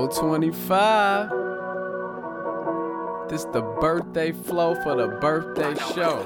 Show 0.00 0.06
25. 0.06 1.28
This 3.28 3.44
the 3.44 3.60
birthday 3.82 4.32
flow 4.32 4.74
for 4.82 4.96
the 4.96 5.08
birthday 5.20 5.74
show. 5.94 6.22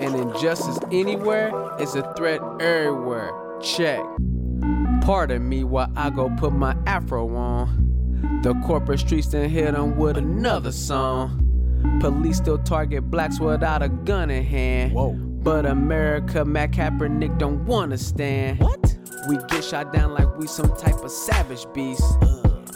And 0.00 0.16
injustice 0.16 0.80
anywhere 0.90 1.52
is 1.80 1.94
a 1.94 2.12
threat 2.14 2.40
everywhere. 2.60 3.30
Check. 3.62 4.00
Pardon 5.02 5.48
me 5.48 5.62
while 5.62 5.92
I 5.94 6.10
go 6.10 6.28
put 6.38 6.52
my 6.52 6.76
afro 6.86 7.36
on. 7.36 8.40
The 8.42 8.54
corporate 8.66 8.98
streets 8.98 9.28
then 9.28 9.48
hit 9.48 9.74
them 9.74 9.96
with 9.96 10.16
another 10.16 10.72
song. 10.72 11.44
Police 12.00 12.38
still 12.38 12.58
target 12.58 13.12
blacks 13.12 13.38
without 13.38 13.80
a 13.80 13.90
gun 13.90 14.28
in 14.28 14.44
hand. 14.44 14.92
Whoa. 14.92 15.12
But 15.12 15.66
America, 15.66 16.44
Matt 16.44 16.72
Kaepernick 16.72 17.38
don't 17.38 17.64
wanna 17.64 17.96
stand. 17.96 18.58
What? 18.58 18.98
We 19.28 19.36
get 19.48 19.62
shot 19.62 19.92
down 19.92 20.14
like 20.14 20.36
we 20.36 20.48
some 20.48 20.76
type 20.76 20.96
of 20.96 21.12
savage 21.12 21.64
beast. 21.72 22.02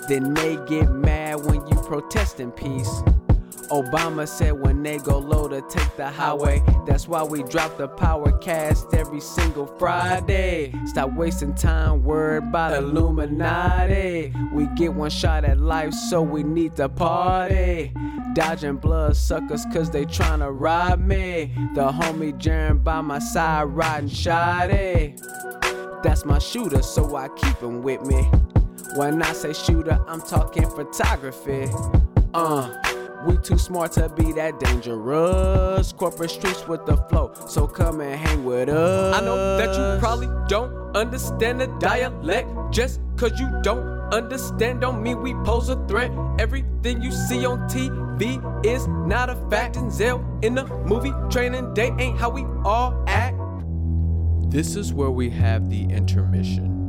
Then 0.09 0.35
they 0.35 0.57
get 0.67 0.91
mad 0.91 1.45
when 1.45 1.67
you 1.67 1.77
protest 1.77 2.41
in 2.41 2.51
peace. 2.51 3.03
Obama 3.71 4.29
said 4.29 4.53
when 4.53 4.83
they 4.83 4.99
go 4.99 5.17
low 5.19 5.49
to 5.49 5.63
take 5.63 5.97
the 5.97 6.07
highway. 6.07 6.63
That's 6.87 7.09
why 7.09 7.23
we 7.23 7.43
drop 7.45 7.79
the 7.79 7.89
power 7.89 8.31
cast 8.39 8.93
every 8.93 9.21
single 9.21 9.67
Friday. 9.67 10.75
Stop 10.85 11.15
wasting 11.15 11.55
time 11.55 12.05
worried 12.05 12.43
about 12.43 12.75
Illuminati. 12.75 14.35
We 14.53 14.67
get 14.77 14.93
one 14.93 15.09
shot 15.09 15.45
at 15.45 15.59
life, 15.59 15.95
so 15.95 16.21
we 16.21 16.43
need 16.43 16.77
to 16.77 16.91
party. 16.91 17.95
Dodging 18.35 18.77
blood 18.77 19.17
suckers 19.17 19.65
cause 19.73 19.91
they 19.91 20.05
tryna 20.05 20.51
rob 20.53 21.01
me. 21.01 21.53
The 21.75 21.91
homie 21.91 22.39
Jaren 22.39 22.85
by 22.85 23.01
my 23.01 23.21
side 23.21 23.65
riding 23.65 24.11
shoddy. 24.11 25.17
That's 26.03 26.27
my 26.27 26.39
shooter, 26.41 26.83
so 26.83 27.17
I 27.17 27.29
keep 27.29 27.57
him 27.59 27.83
with 27.83 28.03
me. 28.03 28.29
When 28.97 29.23
I 29.23 29.33
say 29.33 29.53
shooter, 29.53 29.99
I'm 30.07 30.21
talking 30.21 30.69
photography. 30.69 31.71
Uh, 32.35 32.71
we 33.27 33.37
too 33.39 33.57
smart 33.57 33.93
to 33.93 34.09
be 34.11 34.33
that 34.33 34.61
dangerous. 34.61 35.93
Corporate 35.93 36.31
streets 36.31 36.67
with 36.67 36.85
the 36.87 36.97
flow, 37.09 37.33
so 37.49 37.67
come 37.67 38.01
and 38.01 38.21
hang 38.21 38.45
with 38.45 38.69
us. 38.69 39.17
I 39.17 39.25
know 39.25 39.57
that 39.57 39.75
you 39.75 40.01
probably 40.01 40.29
don't 40.49 40.95
understand 40.97 41.61
the 41.61 41.69
dialect. 41.79 42.49
Just 42.71 43.01
cause 43.17 43.39
you 43.39 43.49
don't 43.63 43.87
understand, 44.13 44.81
don't 44.81 45.03
mean 45.03 45.23
we 45.23 45.35
pose 45.45 45.69
a 45.69 45.77
threat. 45.87 46.11
Everything 46.39 47.01
you 47.01 47.13
see 47.13 47.47
on 47.47 47.61
TV 47.69 48.67
is 48.67 48.87
not 48.89 49.31
a 49.31 49.37
fact. 49.49 49.77
Denzel 49.77 50.45
in 50.45 50.55
the 50.55 50.67
movie 50.87 51.13
Training 51.31 51.73
Day 51.75 51.93
ain't 51.99 52.19
how 52.19 52.29
we 52.29 52.45
all 52.65 53.03
act. 53.07 53.39
This 54.51 54.77
is 54.77 54.93
where 54.93 55.11
we 55.11 55.31
have 55.31 55.71
the 55.71 55.85
intermission. 55.85 56.82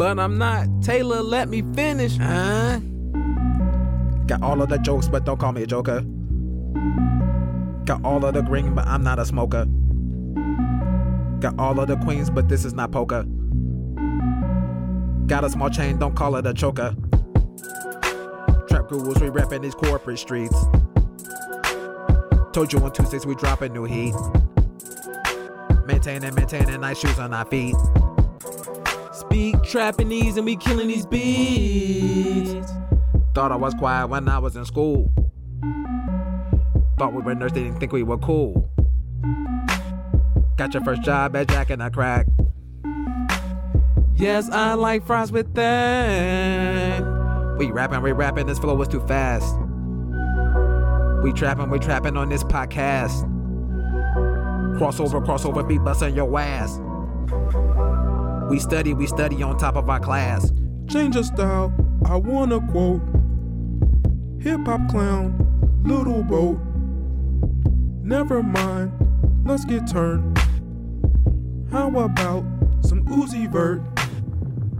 But 0.00 0.18
I'm 0.18 0.38
not. 0.38 0.66
Taylor, 0.80 1.20
let 1.20 1.50
me 1.50 1.62
finish. 1.74 2.16
Huh? 2.16 2.80
Got 4.24 4.42
all 4.42 4.62
of 4.62 4.70
the 4.70 4.78
jokes, 4.78 5.08
but 5.08 5.26
don't 5.26 5.38
call 5.38 5.52
me 5.52 5.62
a 5.62 5.66
joker. 5.66 6.00
Got 7.84 8.02
all 8.02 8.24
of 8.24 8.32
the 8.32 8.40
green, 8.40 8.74
but 8.74 8.86
I'm 8.86 9.04
not 9.04 9.18
a 9.18 9.26
smoker. 9.26 9.66
Got 11.40 11.58
all 11.58 11.78
of 11.78 11.88
the 11.88 11.98
queens, 11.98 12.30
but 12.30 12.48
this 12.48 12.64
is 12.64 12.72
not 12.72 12.92
poker. 12.92 13.24
Got 15.26 15.44
a 15.44 15.50
small 15.50 15.68
chain, 15.68 15.98
don't 15.98 16.16
call 16.16 16.34
it 16.36 16.46
a 16.46 16.54
choker. 16.54 16.96
Trap 18.70 18.88
gurus, 18.88 19.20
we 19.20 19.28
reppin' 19.28 19.60
these 19.60 19.74
corporate 19.74 20.18
streets. 20.18 20.64
Told 22.54 22.72
you 22.72 22.78
on 22.78 22.90
Tuesdays 22.94 23.26
we 23.26 23.34
dropping 23.34 23.74
new 23.74 23.84
heat. 23.84 24.14
Maintaining, 25.84 26.34
maintaining 26.34 26.80
nice 26.80 26.98
shoes 26.98 27.18
on 27.18 27.34
our 27.34 27.44
feet. 27.44 27.76
Speak 29.30 29.62
trapping 29.62 30.08
these 30.08 30.36
and 30.36 30.44
we 30.44 30.56
killing 30.56 30.88
these 30.88 31.06
beats. 31.06 32.72
Thought 33.32 33.52
I 33.52 33.56
was 33.56 33.74
quiet 33.74 34.08
when 34.08 34.28
I 34.28 34.40
was 34.40 34.56
in 34.56 34.64
school. 34.64 35.12
Thought 36.98 37.14
we 37.14 37.22
were 37.22 37.36
nerds, 37.36 37.54
they 37.54 37.62
didn't 37.62 37.78
think 37.78 37.92
we 37.92 38.02
were 38.02 38.18
cool. 38.18 38.68
Got 40.56 40.74
your 40.74 40.82
first 40.82 41.02
job 41.02 41.36
at 41.36 41.48
Jack 41.48 41.70
and 41.70 41.80
I 41.80 41.90
crack. 41.90 42.26
Yes, 44.14 44.50
I 44.50 44.74
like 44.74 45.06
fries 45.06 45.30
with 45.30 45.54
that. 45.54 47.02
We 47.56 47.70
rapping, 47.70 48.02
we 48.02 48.10
rapping, 48.10 48.46
this 48.46 48.58
flow 48.58 48.74
was 48.74 48.88
too 48.88 49.00
fast. 49.06 49.54
We 51.22 51.32
trapping, 51.32 51.70
we 51.70 51.78
trapping 51.78 52.16
on 52.16 52.30
this 52.30 52.42
podcast. 52.42 53.28
Crossover, 54.76 55.24
crossover, 55.24 55.66
beat 55.66 55.84
busting 55.84 56.16
your 56.16 56.38
ass. 56.38 56.80
We 58.50 58.58
study, 58.58 58.94
we 58.94 59.06
study 59.06 59.44
on 59.44 59.58
top 59.58 59.76
of 59.76 59.88
our 59.88 60.00
class. 60.00 60.52
Change 60.88 61.14
of 61.14 61.24
style, 61.24 61.72
I 62.04 62.16
wanna 62.16 62.58
quote. 62.72 63.00
Hip 64.40 64.66
hop 64.66 64.90
clown, 64.90 65.82
little 65.84 66.24
boat. 66.24 66.58
Never 68.02 68.42
mind, 68.42 68.90
let's 69.44 69.64
get 69.64 69.86
turned. 69.86 70.36
How 71.70 71.96
about 71.96 72.44
some 72.80 73.04
Uzi 73.06 73.48
Vert? 73.48 73.82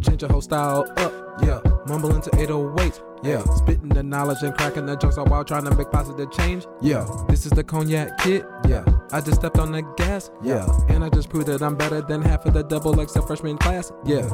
Change 0.01 0.23
your 0.23 0.33
whole 0.33 0.41
style 0.41 0.93
up, 0.97 1.20
yeah. 1.43 1.61
Mumbling 1.87 2.21
to 2.23 2.31
808s, 2.31 3.03
yeah. 3.23 3.43
Spitting 3.57 3.89
the 3.89 4.03
knowledge 4.03 4.43
and 4.43 4.55
cracking 4.55 4.87
the 4.87 4.97
jokes 4.97 5.17
while 5.17 5.45
trying 5.45 5.65
to 5.65 5.75
make 5.75 5.91
positive 5.91 6.31
change, 6.31 6.67
yeah. 6.81 7.07
This 7.29 7.47
is 7.47 7.53
the 7.53 7.65
cognac 7.65 8.19
kid, 8.19 8.45
yeah. 8.69 8.85
I 9.13 9.21
just 9.21 9.41
stepped 9.41 9.59
on 9.59 9.73
the 9.73 9.83
gas, 9.97 10.31
yeah. 10.43 10.69
And 10.89 11.03
I 11.03 11.09
just 11.09 11.29
proved 11.29 11.47
that 11.49 11.63
I'm 11.63 11.75
better 11.77 12.01
than 12.01 12.23
half 12.23 12.47
of 12.47 12.55
the 12.55 12.63
double 12.63 12.95
XL 13.07 13.23
freshman 13.23 13.59
class, 13.59 13.93
yeah. 14.05 14.29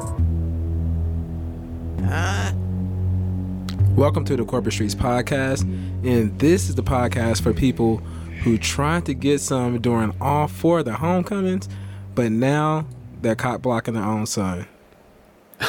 Welcome 3.95 4.23
to 4.25 4.35
the 4.35 4.45
Corporate 4.45 4.75
Streetz 4.75 4.95
Podcast, 4.95 5.63
and 6.05 6.37
this 6.37 6.69
is 6.69 6.75
the 6.75 6.83
podcast 6.83 7.41
for 7.41 7.53
people 7.53 7.97
who 8.43 8.57
tried 8.57 9.05
to 9.07 9.13
get 9.15 9.41
some 9.41 9.81
during 9.81 10.13
all 10.21 10.47
four 10.47 10.79
of 10.79 10.85
their 10.85 10.93
homecomings, 10.93 11.67
but 12.13 12.31
now 12.31 12.85
they're 13.21 13.35
caught 13.35 13.61
blocking 13.63 13.95
their 13.95 14.03
own 14.03 14.25
son. 14.27 14.67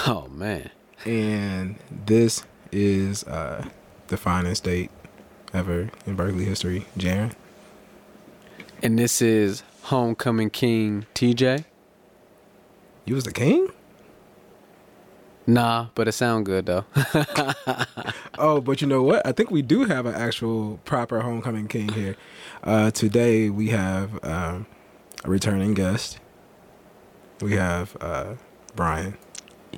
Oh 0.06 0.28
man. 0.28 0.70
And 1.04 1.76
this 1.90 2.44
is 2.72 3.24
uh, 3.24 3.68
the 4.08 4.16
finest 4.16 4.64
date 4.64 4.90
ever 5.52 5.90
in 6.06 6.16
Berkeley 6.16 6.44
history, 6.44 6.86
Jaren. 6.96 7.32
And 8.82 8.98
this 8.98 9.22
is 9.22 9.62
Homecoming 9.82 10.50
King 10.50 11.06
TJ. 11.14 11.64
You 13.04 13.14
was 13.14 13.24
the 13.24 13.32
king? 13.32 13.68
Nah, 15.46 15.86
but 15.94 16.06
it 16.06 16.12
sound 16.12 16.44
good 16.46 16.66
though. 16.66 16.84
Oh, 18.40 18.60
but 18.60 18.80
you 18.80 18.86
know 18.86 19.02
what? 19.02 19.26
I 19.26 19.32
think 19.32 19.50
we 19.50 19.62
do 19.62 19.84
have 19.84 20.06
an 20.06 20.14
actual 20.14 20.78
proper 20.84 21.20
homecoming 21.20 21.66
king 21.66 21.88
here. 21.88 22.14
Uh, 22.62 22.92
today 22.92 23.50
we 23.50 23.70
have 23.70 24.24
um, 24.24 24.66
a 25.24 25.28
returning 25.28 25.74
guest. 25.74 26.20
We 27.40 27.54
have 27.54 27.96
uh, 28.00 28.34
Brian. 28.76 29.18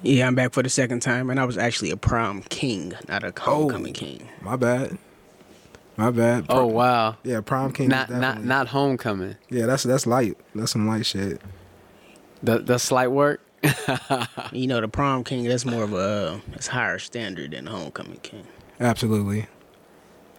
Yeah, 0.03 0.27
I'm 0.27 0.34
back 0.34 0.53
for 0.53 0.62
the 0.62 0.69
second 0.71 1.01
time, 1.01 1.31
and 1.31 1.39
I 1.41 1.45
was 1.45 1.59
actually 1.59 1.91
a 1.91 1.97
prom 1.97 2.43
king, 2.43 2.95
not 3.09 3.22
a 3.25 3.33
homecoming 3.39 3.92
king. 3.92 4.28
My 4.41 4.57
bad. 4.57 4.97
My 5.97 6.10
bad. 6.10 6.47
oh 6.48 6.65
wow. 6.66 7.16
yeah, 7.25 7.41
prom 7.42 7.72
king. 7.72 7.89
Not 7.89 8.09
not 8.10 8.42
not 8.42 8.69
homecoming. 8.69 9.37
Yeah, 9.51 9.66
that's 9.66 9.83
that's 9.83 10.07
light. 10.07 10.39
That's 10.54 10.72
some 10.72 10.87
light 10.89 11.04
shit. 11.07 11.41
The 12.42 12.59
the 12.60 12.78
slight 12.78 13.09
work. 13.09 13.41
You 14.53 14.66
know, 14.66 14.81
the 14.81 14.89
prom 14.89 15.22
king, 15.22 15.45
that's 15.45 15.65
more 15.66 15.84
of 15.84 15.93
a 15.93 16.41
it's 16.54 16.66
higher 16.69 16.98
standard 16.98 17.51
than 17.53 17.66
the 17.66 17.71
homecoming 17.71 18.19
king. 18.22 18.47
Absolutely. 18.81 19.47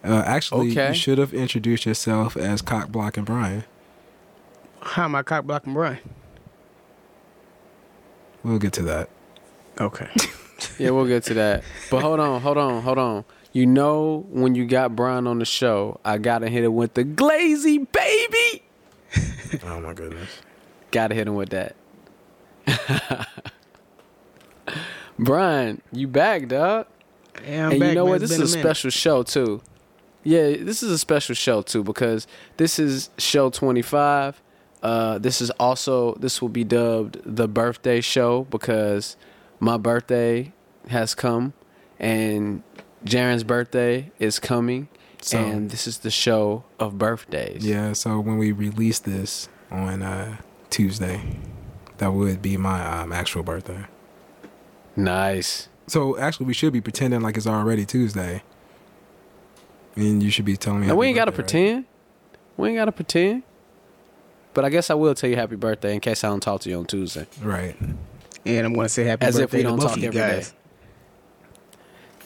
Uh, 0.04 0.22
actually, 0.26 0.72
Okay. 0.72 0.88
you 0.88 0.94
should 0.94 1.18
have 1.18 1.32
introduced 1.32 1.86
yourself 1.86 2.36
as 2.36 2.60
Cock 2.60 2.88
Block 2.90 3.16
and 3.16 3.24
Brian. 3.24 3.62
How 4.80 5.04
am 5.04 5.14
I 5.14 5.22
cock 5.22 5.44
blocking 5.44 5.74
Brian? 5.74 5.98
We'll 8.42 8.58
get 8.58 8.72
to 8.74 8.82
that. 8.82 9.08
Okay. 9.80 10.08
Yeah, 10.78 10.90
we'll 10.90 11.06
get 11.06 11.24
to 11.24 11.34
that. 11.34 11.64
But 11.90 12.02
hold 12.02 12.20
on, 12.20 12.40
hold 12.40 12.56
on, 12.56 12.82
hold 12.82 12.96
on. 12.96 13.24
You 13.52 13.66
know 13.66 14.24
when 14.30 14.54
you 14.54 14.64
got 14.64 14.94
Brian 14.94 15.26
on 15.26 15.40
the 15.40 15.44
show, 15.44 15.98
I 16.04 16.18
gotta 16.18 16.48
hit 16.48 16.62
him 16.62 16.76
with 16.76 16.94
the 16.94 17.02
glazy 17.04 17.78
baby. 17.78 18.62
Oh 19.64 19.80
my 19.80 19.92
goodness. 19.92 20.30
Gotta 20.92 21.16
hit 21.16 21.26
him 21.26 21.34
with 21.34 21.50
that. 21.50 21.74
Brian, 25.18 25.82
you 25.92 26.06
back, 26.08 26.48
dog. 26.48 26.86
Yeah, 27.44 27.66
I'm 27.66 27.72
and 27.72 27.80
back, 27.80 27.88
you 27.90 27.94
know 27.96 28.04
man. 28.04 28.10
what? 28.12 28.20
This 28.20 28.30
is 28.30 28.38
a 28.38 28.56
minute. 28.56 28.60
special 28.60 28.90
show 28.90 29.22
too. 29.24 29.60
Yeah, 30.24 30.56
this 30.56 30.82
is 30.82 30.90
a 30.92 30.98
special 30.98 31.34
show 31.34 31.62
too 31.62 31.82
because 31.82 32.26
this 32.56 32.78
is 32.78 33.10
show 33.18 33.50
25. 33.50 34.40
Uh, 34.82 35.18
this 35.18 35.40
is 35.40 35.50
also 35.52 36.14
this 36.14 36.40
will 36.40 36.48
be 36.48 36.64
dubbed 36.64 37.20
the 37.24 37.48
birthday 37.48 38.00
show 38.00 38.44
because 38.44 39.16
my 39.62 39.76
birthday 39.76 40.52
has 40.88 41.14
come 41.14 41.52
and 42.00 42.64
Jaren's 43.04 43.44
birthday 43.44 44.10
is 44.18 44.40
coming, 44.40 44.88
So- 45.20 45.38
and 45.38 45.70
this 45.70 45.86
is 45.86 45.98
the 45.98 46.10
show 46.10 46.64
of 46.80 46.98
birthdays. 46.98 47.64
Yeah, 47.64 47.92
so 47.92 48.18
when 48.18 48.38
we 48.38 48.50
release 48.50 48.98
this 48.98 49.48
on 49.70 50.02
uh, 50.02 50.38
Tuesday, 50.68 51.20
that 51.98 52.12
would 52.12 52.42
be 52.42 52.56
my 52.56 53.02
um, 53.02 53.12
actual 53.12 53.44
birthday. 53.44 53.86
Nice. 54.96 55.68
So 55.86 56.18
actually, 56.18 56.46
we 56.46 56.54
should 56.54 56.72
be 56.72 56.80
pretending 56.80 57.20
like 57.20 57.36
it's 57.36 57.46
already 57.46 57.86
Tuesday, 57.86 58.42
and 59.94 60.22
you 60.22 60.30
should 60.30 60.44
be 60.44 60.56
telling 60.56 60.80
me. 60.80 60.86
Now, 60.88 60.96
we 60.96 61.06
ain't 61.06 61.16
gotta 61.16 61.30
birthday, 61.30 61.42
right? 61.42 61.74
pretend. 61.74 61.84
We 62.56 62.68
ain't 62.68 62.76
gotta 62.78 62.92
pretend. 62.92 63.42
But 64.54 64.64
I 64.64 64.70
guess 64.70 64.90
I 64.90 64.94
will 64.94 65.14
tell 65.14 65.30
you 65.30 65.36
happy 65.36 65.56
birthday 65.56 65.94
in 65.94 66.00
case 66.00 66.24
I 66.24 66.28
don't 66.28 66.40
talk 66.40 66.60
to 66.62 66.70
you 66.70 66.78
on 66.78 66.84
Tuesday. 66.86 67.26
Right. 67.40 67.76
And 68.44 68.66
I'm 68.66 68.72
going 68.74 68.86
to 68.86 68.88
say 68.88 69.04
happy 69.04 69.26
As 69.26 69.36
if 69.38 69.50
birthday 69.50 69.58
we 69.58 69.62
to 69.62 69.68
don't 69.68 69.78
both 69.78 69.88
talk 69.88 69.96
of 69.96 70.02
you 70.02 70.08
every 70.08 70.20
day. 70.20 70.34
guys. 70.36 70.54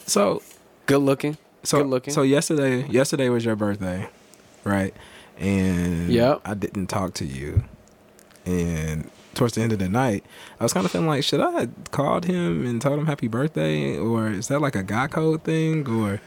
So 0.07 0.43
Good 0.87 0.99
looking. 0.99 1.37
so 1.63 1.79
Good 1.79 1.89
looking. 1.89 2.15
so 2.15 2.23
yesterday 2.23 2.87
yesterday 2.89 3.29
was 3.29 3.45
your 3.45 3.57
birthday, 3.57 4.09
right? 4.65 4.95
And 5.39 6.09
Yep. 6.09 6.43
I 6.45 6.55
didn't 6.55 6.87
talk 6.87 7.13
to 7.15 7.25
you, 7.27 7.65
and 8.47 9.11
towards 9.35 9.55
the 9.55 9.61
end 9.61 9.73
of 9.73 9.79
the 9.79 9.89
night, 9.89 10.25
I 10.59 10.63
was 10.65 10.73
kind 10.73 10.87
of 10.87 10.93
feeling 10.93 11.09
like, 11.09 11.25
should 11.25 11.41
I 11.41 11.51
have 11.61 11.71
called 11.91 12.25
him 12.25 12.65
and 12.65 12.81
told 12.81 12.99
him 12.99 13.05
happy 13.07 13.29
birthday, 13.29 13.99
or 13.99 14.29
is 14.31 14.49
that 14.49 14.61
like 14.63 14.75
a 14.77 14.83
guy 14.83 15.09
code 15.09 15.43
thing, 15.43 15.87
or 15.89 16.21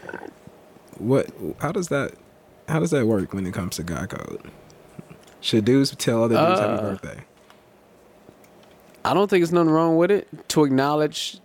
what? 0.98 1.28
How 1.60 1.72
does 1.72 1.88
that 1.88 2.12
how 2.68 2.80
does 2.80 2.92
that 2.92 3.08
work 3.08 3.34
when 3.34 3.48
it 3.48 3.54
comes 3.54 3.78
to 3.78 3.84
guy 3.84 4.06
code? 4.06 4.42
Should 5.42 5.66
dudes 5.66 5.96
tell 5.96 6.24
other 6.26 6.36
dudes 6.38 6.60
happy 6.60 6.74
Uh, 6.74 6.82
birthday? 6.82 7.24
I 9.10 9.16
don't 9.16 9.28
think 9.28 9.42
there's 9.42 9.52
nothing 9.52 9.72
wrong 9.72 9.98
with 9.98 10.12
it 10.12 10.28
to 10.50 10.64
acknowledge 10.64 11.40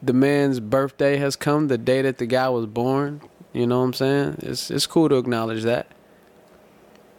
the 0.00 0.12
man's 0.12 0.60
birthday 0.60 1.16
has 1.16 1.34
come, 1.34 1.66
the 1.66 1.76
day 1.76 2.00
that 2.00 2.18
the 2.18 2.26
guy 2.26 2.48
was 2.48 2.66
born. 2.66 3.22
You 3.52 3.66
know 3.66 3.80
what 3.80 3.86
I'm 3.86 3.92
saying? 3.92 4.36
It's 4.38 4.70
it's 4.70 4.86
cool 4.86 5.08
to 5.08 5.16
acknowledge 5.16 5.64
that. 5.64 5.88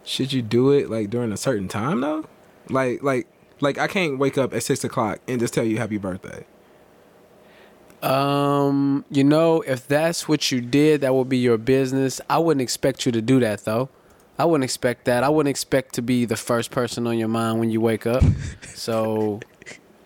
Should 0.05 0.31
you 0.31 0.41
do 0.41 0.71
it 0.71 0.89
like 0.89 1.09
during 1.09 1.33
a 1.33 1.37
certain 1.37 1.67
time 1.67 1.99
though? 1.99 2.29
Like 2.69 3.03
like 3.03 3.27
like 3.59 3.77
I 3.77 3.87
can't 3.87 4.17
wake 4.17 4.37
up 4.37 4.53
at 4.53 4.63
six 4.63 4.85
o'clock 4.85 5.19
and 5.27 5.37
just 5.37 5.53
tell 5.53 5.65
you 5.65 5.79
happy 5.79 5.97
birthday. 5.97 6.45
Um, 8.01 9.03
you 9.11 9.25
know, 9.25 9.59
if 9.63 9.85
that's 9.85 10.29
what 10.29 10.49
you 10.49 10.61
did, 10.61 11.01
that 11.01 11.13
would 11.13 11.27
be 11.27 11.39
your 11.39 11.57
business. 11.57 12.21
I 12.29 12.37
wouldn't 12.37 12.61
expect 12.61 13.05
you 13.05 13.11
to 13.11 13.21
do 13.21 13.41
that 13.41 13.65
though. 13.65 13.89
I 14.37 14.45
wouldn't 14.45 14.63
expect 14.63 15.03
that. 15.03 15.25
I 15.25 15.27
wouldn't 15.27 15.49
expect 15.49 15.95
to 15.95 16.01
be 16.01 16.23
the 16.23 16.37
first 16.37 16.71
person 16.71 17.05
on 17.05 17.17
your 17.17 17.27
mind 17.27 17.59
when 17.59 17.69
you 17.69 17.81
wake 17.81 18.07
up. 18.07 18.23
So, 18.79 19.41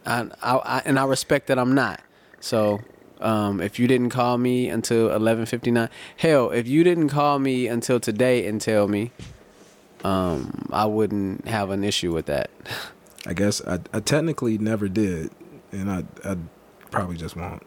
I, 0.06 0.28
I, 0.42 0.56
I 0.58 0.82
and 0.86 1.00
I 1.00 1.06
respect 1.06 1.48
that 1.48 1.58
I'm 1.60 1.74
not. 1.76 2.02
So, 2.40 2.82
um, 3.22 3.62
if 3.62 3.80
you 3.80 3.88
didn't 3.88 4.10
call 4.10 4.38
me 4.38 4.70
until 4.70 5.10
11:59, 5.10 5.90
hell, 6.18 6.50
if 6.52 6.68
you 6.68 6.84
didn't 6.84 7.10
call 7.10 7.40
me 7.40 7.68
until 7.68 8.00
today 8.00 8.46
and 8.48 8.60
tell 8.60 8.88
me, 8.88 9.12
um, 10.04 10.68
I 10.72 10.86
wouldn't 10.86 11.48
have 11.48 11.70
an 11.70 11.84
issue 11.84 12.14
with 12.14 12.26
that. 12.26 12.50
I 13.26 13.34
guess 13.34 13.62
I, 13.66 13.80
I 13.94 14.02
technically 14.02 14.58
never 14.58 14.90
did, 14.90 15.32
and 15.72 15.90
I 15.90 16.04
I 16.26 16.36
probably 16.92 17.16
just 17.16 17.36
won't. 17.38 17.64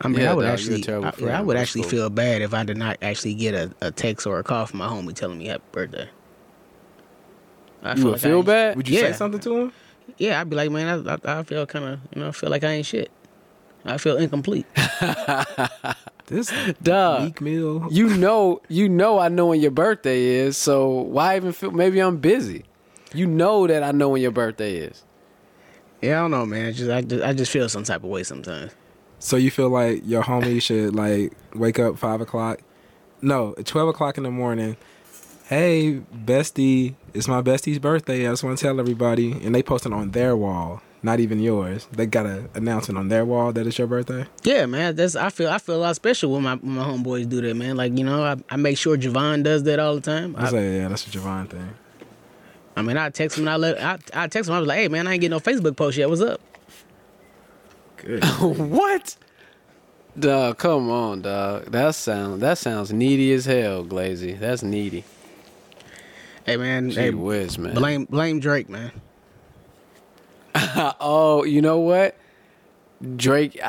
I 0.00 0.08
mean, 0.08 0.20
Yeah, 0.20 0.30
I 0.32 0.34
would 0.34 0.42
dog, 0.44 0.52
actually, 0.52 0.82
I, 0.88 1.10
friend. 1.10 1.36
I 1.36 1.40
would 1.40 1.56
actually 1.56 1.80
cool. 1.82 1.90
feel 1.90 2.10
bad 2.10 2.40
if 2.42 2.54
I 2.54 2.62
did 2.62 2.76
not 2.76 2.98
actually 3.02 3.34
get 3.34 3.54
a, 3.54 3.74
a 3.80 3.90
text 3.90 4.26
or 4.28 4.38
a 4.38 4.44
call 4.44 4.64
from 4.66 4.78
my 4.78 4.86
homie 4.86 5.12
telling 5.12 5.38
me 5.38 5.46
happy 5.46 5.64
birthday. 5.72 6.08
I 7.82 7.94
You 7.94 8.04
would 8.04 8.12
like 8.12 8.20
feel 8.20 8.36
ain't- 8.38 8.46
bad? 8.46 8.76
Would 8.76 8.88
you 8.88 8.98
say 9.00 9.12
something 9.12 9.40
to 9.40 9.56
him? 9.56 9.72
Yeah, 10.16 10.40
I'd 10.40 10.50
be 10.50 10.56
like, 10.56 10.70
man, 10.70 11.06
I, 11.06 11.12
I, 11.14 11.40
I 11.40 11.42
feel 11.42 11.66
kind 11.66 11.84
of, 11.84 12.00
you 12.14 12.22
know, 12.22 12.28
I 12.28 12.32
feel 12.32 12.50
like 12.50 12.64
I 12.64 12.72
ain't 12.72 12.86
shit. 12.86 13.10
I 13.84 13.98
feel 13.98 14.16
incomplete. 14.16 14.66
This 16.28 16.52
Duh. 16.82 17.20
weak 17.22 17.40
meal. 17.40 17.88
you 17.90 18.08
know, 18.18 18.60
you 18.68 18.86
know, 18.88 19.18
I 19.18 19.28
know 19.28 19.46
when 19.46 19.60
your 19.60 19.70
birthday 19.70 20.24
is. 20.24 20.58
So 20.58 20.90
why 20.90 21.36
even 21.36 21.52
feel? 21.52 21.70
Maybe 21.70 22.00
I'm 22.00 22.18
busy. 22.18 22.64
You 23.14 23.26
know 23.26 23.66
that 23.66 23.82
I 23.82 23.92
know 23.92 24.10
when 24.10 24.20
your 24.20 24.30
birthday 24.30 24.76
is. 24.76 25.04
yeah, 26.02 26.18
I 26.18 26.20
don't 26.20 26.32
know, 26.32 26.44
man. 26.44 26.66
It's 26.66 26.78
just 26.78 26.90
I, 26.90 27.00
just 27.00 27.24
I 27.24 27.32
just 27.32 27.50
feel 27.50 27.66
some 27.70 27.82
type 27.82 28.04
of 28.04 28.10
way 28.10 28.24
sometimes. 28.24 28.72
So 29.20 29.38
you 29.38 29.50
feel 29.50 29.70
like 29.70 30.02
your 30.04 30.22
homie 30.22 30.60
should 30.60 30.94
like 30.94 31.32
wake 31.54 31.78
up 31.78 31.96
five 31.96 32.20
o'clock? 32.20 32.60
No, 33.22 33.54
at 33.56 33.64
twelve 33.64 33.88
o'clock 33.88 34.18
in 34.18 34.24
the 34.24 34.30
morning. 34.30 34.76
Hey, 35.48 36.02
bestie, 36.14 36.94
it's 37.14 37.26
my 37.26 37.40
bestie's 37.40 37.78
birthday. 37.78 38.28
I 38.28 38.32
just 38.32 38.44
want 38.44 38.58
to 38.58 38.62
tell 38.62 38.78
everybody, 38.78 39.32
and 39.32 39.54
they 39.54 39.62
posting 39.62 39.94
on 39.94 40.10
their 40.10 40.36
wall, 40.36 40.82
not 41.02 41.20
even 41.20 41.40
yours. 41.40 41.88
They 41.90 42.04
got 42.04 42.26
an 42.26 42.50
announcement 42.52 42.98
on 42.98 43.08
their 43.08 43.24
wall 43.24 43.54
that 43.54 43.66
it's 43.66 43.78
your 43.78 43.86
birthday. 43.86 44.26
Yeah, 44.44 44.66
man. 44.66 44.94
That's 44.94 45.16
I 45.16 45.30
feel 45.30 45.48
I 45.48 45.56
feel 45.56 45.76
a 45.76 45.78
lot 45.78 45.96
special 45.96 46.32
when 46.32 46.42
my 46.42 46.56
when 46.56 46.74
my 46.74 46.84
homeboys 46.84 47.26
do 47.30 47.40
that, 47.40 47.54
man. 47.56 47.78
Like 47.78 47.96
you 47.96 48.04
know, 48.04 48.22
I, 48.22 48.36
I 48.50 48.56
make 48.56 48.76
sure 48.76 48.98
Javon 48.98 49.42
does 49.42 49.62
that 49.62 49.78
all 49.80 49.94
the 49.94 50.02
time. 50.02 50.36
I 50.36 50.42
was 50.42 50.52
I, 50.52 50.56
like, 50.58 50.64
yeah, 50.66 50.88
that's 50.88 51.06
a 51.06 51.10
Javon 51.10 51.48
thing. 51.48 51.70
I 52.76 52.82
mean, 52.82 52.98
I 52.98 53.08
text 53.08 53.38
him 53.38 53.48
and 53.48 53.50
I 53.50 53.56
let 53.56 53.82
I, 53.82 54.24
I 54.24 54.26
text 54.26 54.50
him. 54.50 54.54
I 54.54 54.58
was 54.58 54.68
like, 54.68 54.80
hey, 54.80 54.88
man, 54.88 55.06
I 55.06 55.12
ain't 55.14 55.22
getting 55.22 55.30
no 55.30 55.40
Facebook 55.40 55.76
post 55.76 55.96
yet. 55.96 56.10
What's 56.10 56.20
up? 56.20 56.42
Good. 57.96 58.22
what? 58.40 59.16
Dog, 60.18 60.58
come 60.58 60.90
on, 60.90 61.22
dog. 61.22 61.72
That 61.72 61.94
sound 61.94 62.42
that 62.42 62.58
sounds 62.58 62.92
needy 62.92 63.32
as 63.32 63.46
hell, 63.46 63.82
Glazy. 63.82 64.34
That's 64.34 64.62
needy. 64.62 65.04
Hey, 66.48 66.56
man. 66.56 66.88
Gee 66.88 67.00
hey, 67.00 67.10
whiz, 67.10 67.58
man. 67.58 67.74
blame 67.74 68.06
blame 68.06 68.40
Drake, 68.40 68.70
man. 68.70 68.90
oh, 70.98 71.44
you 71.44 71.60
know 71.60 71.78
what? 71.78 72.16
Drake, 73.16 73.60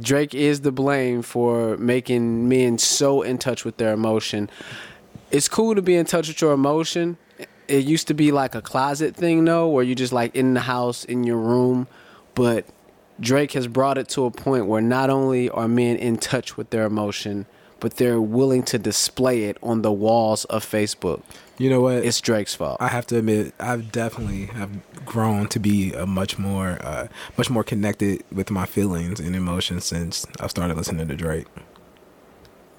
Drake 0.00 0.34
is 0.34 0.62
the 0.62 0.72
blame 0.72 1.20
for 1.20 1.76
making 1.76 2.48
men 2.48 2.78
so 2.78 3.20
in 3.20 3.36
touch 3.36 3.66
with 3.66 3.76
their 3.76 3.92
emotion. 3.92 4.48
It's 5.30 5.46
cool 5.46 5.74
to 5.74 5.82
be 5.82 5.94
in 5.94 6.06
touch 6.06 6.28
with 6.28 6.40
your 6.40 6.54
emotion. 6.54 7.18
It 7.68 7.84
used 7.84 8.08
to 8.08 8.14
be 8.14 8.32
like 8.32 8.54
a 8.54 8.62
closet 8.62 9.14
thing, 9.14 9.44
though, 9.44 9.68
where 9.68 9.84
you 9.84 9.94
just 9.94 10.14
like 10.14 10.34
in 10.34 10.54
the 10.54 10.60
house, 10.60 11.04
in 11.04 11.22
your 11.22 11.36
room. 11.36 11.86
But 12.34 12.64
Drake 13.20 13.52
has 13.52 13.68
brought 13.68 13.98
it 13.98 14.08
to 14.10 14.24
a 14.24 14.30
point 14.30 14.68
where 14.68 14.80
not 14.80 15.10
only 15.10 15.50
are 15.50 15.68
men 15.68 15.96
in 15.96 16.16
touch 16.16 16.56
with 16.56 16.70
their 16.70 16.86
emotion, 16.86 17.44
but 17.78 17.98
they're 17.98 18.22
willing 18.22 18.62
to 18.62 18.78
display 18.78 19.44
it 19.44 19.58
on 19.62 19.82
the 19.82 19.92
walls 19.92 20.46
of 20.46 20.64
Facebook. 20.64 21.22
You 21.58 21.70
know 21.70 21.80
what? 21.80 22.04
It's 22.04 22.20
Drake's 22.20 22.54
fault. 22.54 22.76
I 22.80 22.88
have 22.88 23.06
to 23.06 23.18
admit, 23.18 23.54
I've 23.58 23.90
definitely 23.90 24.46
have 24.46 24.70
grown 25.06 25.48
to 25.48 25.58
be 25.58 25.92
a 25.94 26.06
much 26.06 26.38
more, 26.38 26.78
uh, 26.82 27.08
much 27.38 27.48
more 27.48 27.64
connected 27.64 28.24
with 28.30 28.50
my 28.50 28.66
feelings 28.66 29.20
and 29.20 29.34
emotions 29.34 29.84
since 29.86 30.26
I've 30.38 30.50
started 30.50 30.76
listening 30.76 31.08
to 31.08 31.16
Drake. 31.16 31.46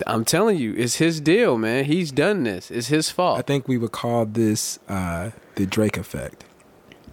I'm 0.05 0.23
telling 0.25 0.57
you, 0.57 0.75
it's 0.75 0.95
his 0.97 1.19
deal, 1.19 1.57
man. 1.57 1.85
He's 1.85 2.11
done 2.11 2.43
this. 2.43 2.69
It's 2.69 2.87
his 2.87 3.09
fault. 3.09 3.39
I 3.39 3.41
think 3.41 3.67
we 3.67 3.79
would 3.79 3.91
call 3.91 4.25
this 4.25 4.77
uh, 4.87 5.31
the 5.55 5.65
Drake 5.65 5.97
effect. 5.97 6.43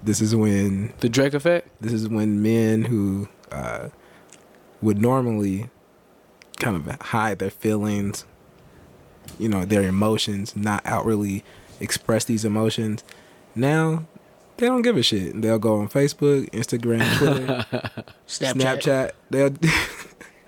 This 0.03 0.21
is 0.21 0.37
when 0.37 0.93
the 1.01 1.09
Drake 1.09 1.33
effect. 1.33 1.69
this 1.81 1.93
is 1.93 2.09
when 2.11 2.43
men 2.43 2.85
who 2.85 3.29
uh, 3.51 3.89
would 4.83 5.01
normally 5.01 5.71
kind 6.59 6.77
of 6.77 7.01
hide 7.01 7.39
their 7.39 7.51
feelings, 7.51 8.27
you 9.39 9.49
know, 9.49 9.65
their 9.65 9.83
emotions, 9.83 10.55
not 10.57 10.85
outwardly 10.85 11.45
express 11.81 12.25
these 12.25 12.45
emotions. 12.45 13.05
Now 13.55 14.07
they 14.57 14.67
don't 14.67 14.83
give 14.83 14.97
a 14.97 15.03
shit. 15.03 15.41
They'll 15.41 15.59
go 15.59 15.81
on 15.81 15.89
Facebook, 15.89 16.51
Instagram, 16.51 17.17
Twitter, 17.19 17.67
Snapchat. 18.27 18.55
Snapchat. 18.55 19.11
They'll 19.31 19.55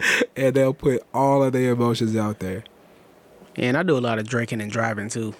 and 0.37 0.54
they'll 0.54 0.75
put 0.75 1.02
all 1.12 1.42
of 1.42 1.52
their 1.52 1.73
emotions 1.73 2.16
out 2.16 2.38
there. 2.38 2.64
And 3.56 3.76
I 3.76 3.83
do 3.83 3.97
a 3.97 4.00
lot 4.00 4.18
of 4.18 4.28
drinking 4.28 4.61
and 4.61 4.71
driving 4.71 5.09
too. 5.09 5.35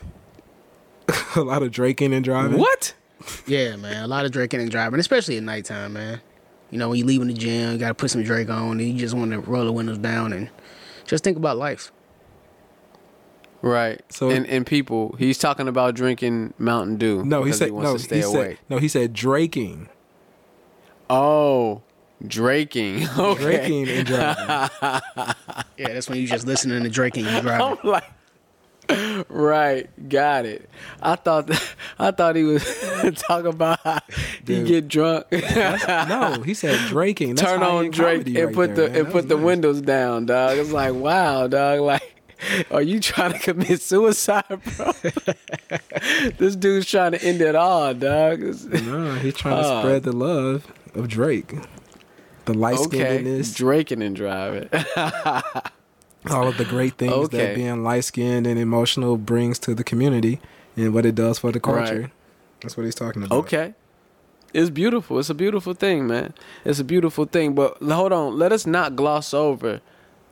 a 1.37 1.43
lot 1.43 1.63
of 1.63 1.71
drinking 1.71 2.15
and 2.15 2.25
driving. 2.25 2.59
What? 2.59 2.95
Yeah, 3.47 3.77
man. 3.77 4.03
A 4.03 4.09
lot 4.09 4.25
of 4.25 4.33
drinking 4.33 4.61
and 4.61 4.71
driving, 4.71 4.99
especially 5.01 5.37
at 5.37 5.43
nighttime, 5.43 5.93
man. 5.93 6.21
You 6.71 6.79
know, 6.79 6.89
when 6.89 6.99
you 6.99 7.05
leaving 7.05 7.29
the 7.29 7.35
gym, 7.35 7.73
you 7.73 7.79
got 7.79 7.89
to 7.89 7.95
put 7.95 8.11
some 8.11 8.25
Drake 8.25 8.51
on, 8.51 8.73
and 8.73 8.81
you 8.81 8.95
just 8.95 9.15
want 9.15 9.31
to 9.31 9.39
roll 9.39 9.65
the 9.65 9.73
windows 9.73 9.99
down 9.99 10.33
and 10.33 10.51
just 11.05 11.23
think 11.23 11.37
about 11.37 11.57
life. 11.57 11.93
Right. 13.63 14.01
So- 14.11 14.29
So 14.31 14.35
and 14.37 14.47
and 14.47 14.67
people, 14.67 15.15
he's 15.19 15.39
talking 15.39 15.69
about 15.69 15.95
drinking 15.95 16.55
Mountain 16.59 16.97
Dew. 16.97 17.25
No, 17.25 17.43
he 17.45 17.53
said 17.53 17.67
he 17.67 17.71
wants 17.73 17.91
no. 17.91 17.97
to 17.97 18.03
stay 18.03 18.17
he 18.17 18.23
said 18.23 18.35
awake. 18.35 18.59
no. 18.69 18.79
He 18.79 18.89
said 18.89 19.13
draking, 19.13 19.89
Oh, 21.09 21.83
draking. 22.27 23.07
Okay. 23.19 23.43
drinking 23.43 23.89
and 23.89 24.07
driving. 24.07 24.71
Yeah, 25.79 25.89
that's 25.93 26.09
when 26.09 26.19
you 26.19 26.27
just 26.27 26.47
listening 26.47 26.83
to 26.85 26.89
Drake 26.89 27.17
and 27.19 27.27
you 27.27 27.41
driving. 27.43 27.79
I'm 27.83 27.91
like, 27.91 29.27
right, 29.29 30.09
got 30.09 30.47
it. 30.47 30.71
I 31.03 31.17
thought 31.17 31.49
that, 31.49 31.75
I 31.99 32.11
thought 32.13 32.35
he 32.37 32.45
was 32.45 32.65
talking 33.29 33.49
about 33.49 33.79
how 33.81 33.99
he 34.47 34.63
get 34.65 34.89
drunk, 34.89 35.27
no, 35.33 36.41
he 36.45 36.55
said 36.55 36.79
draking. 36.89 37.35
That's 37.35 37.43
turn 37.51 37.63
on 37.63 37.91
Drake, 37.91 38.21
comedy 38.25 38.37
and 38.41 38.47
right 38.47 38.55
put 38.55 38.75
there, 38.75 38.87
the 38.87 38.91
man. 38.93 38.97
and 39.01 39.07
That 39.07 39.13
put 39.13 39.15
was 39.25 39.27
the 39.27 39.37
nice. 39.37 39.45
windows 39.45 39.81
down, 39.83 40.27
dog. 40.27 40.57
It's 40.57 40.73
like, 40.73 40.95
wow, 40.95 41.47
dog. 41.47 41.81
Like, 41.81 42.16
are 42.71 42.83
you 42.83 43.01
trying 43.01 43.33
to 43.33 43.39
commit 43.39 43.81
suicide, 43.81 44.45
bro? 44.77 44.93
this 46.39 46.57
dude's 46.57 46.87
trying 46.87 47.13
to 47.13 47.23
end 47.23 47.41
it 47.41 47.55
all, 47.55 47.95
dog. 47.95 48.41
No, 48.41 49.15
he's 49.15 49.35
trying 49.35 49.63
to 49.63 49.69
Uh, 49.69 49.81
spread 49.83 50.03
the 50.03 50.13
love 50.13 50.71
of 50.95 51.09
Drake, 51.09 51.55
the 52.45 52.55
light 52.55 52.79
Okay, 52.79 53.23
skinnedness, 53.23 53.55
draking 53.57 54.03
and 54.03 54.15
driving. 54.15 54.69
all 56.31 56.49
of 56.49 56.57
the 56.59 56.65
great 56.65 56.95
things 56.99 57.13
Okay. 57.13 57.37
that 57.39 57.55
being 57.55 57.83
light 57.85 58.05
skinned 58.05 58.47
and 58.47 58.59
emotional 58.59 59.17
brings 59.17 59.59
to 59.61 59.75
the 59.75 59.85
community, 59.85 60.41
and 60.77 60.93
what 60.93 61.07
it 61.07 61.15
does 61.15 61.39
for 61.39 61.53
the 61.53 61.61
culture. 61.61 62.01
Right. 62.03 62.11
That's 62.63 62.77
what 62.77 62.85
he's 62.85 62.95
talking 62.95 63.23
about. 63.23 63.37
Okay. 63.39 63.75
It's 64.55 64.71
beautiful. 64.71 65.19
It's 65.19 65.29
a 65.29 65.35
beautiful 65.35 65.75
thing, 65.75 66.07
man. 66.07 66.33
It's 66.65 66.79
a 66.79 66.85
beautiful 66.85 67.27
thing. 67.27 67.55
But 67.55 67.77
hold 67.83 68.13
on, 68.13 68.39
let 68.39 68.53
us 68.53 68.67
not 68.67 68.97
gloss 68.97 69.35
over 69.35 69.81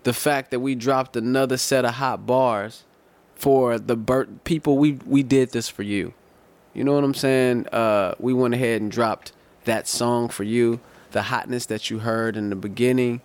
the 0.05 0.13
fact 0.13 0.51
that 0.53 0.61
we 0.61 0.75
dropped 0.75 1.17
another 1.17 1.57
set 1.57 1.85
of 1.85 1.95
hot 1.95 2.27
bars 2.27 2.85
for 3.35 3.79
the 3.79 3.97
Burt 3.97 4.45
people. 4.45 4.79
We 4.79 4.93
we 5.05 5.23
did 5.23 5.51
this 5.51 5.69
for 5.69 5.83
you. 5.83 6.15
You 6.73 6.85
know 6.85 6.95
what 6.95 7.05
I'm 7.05 7.15
saying? 7.15 7.67
Uh, 7.69 8.15
we 8.19 8.33
went 8.33 8.55
ahead 8.55 8.81
and 8.81 8.91
dropped 8.91 9.33
that 9.65 9.89
song 9.89 10.29
for 10.29 10.45
you. 10.45 10.81
The 11.13 11.23
hotness 11.23 11.67
that 11.67 11.91
you 11.91 12.01
heard 12.01 12.37
in 12.37 12.51
the 12.51 12.57
beginning, 12.57 13.21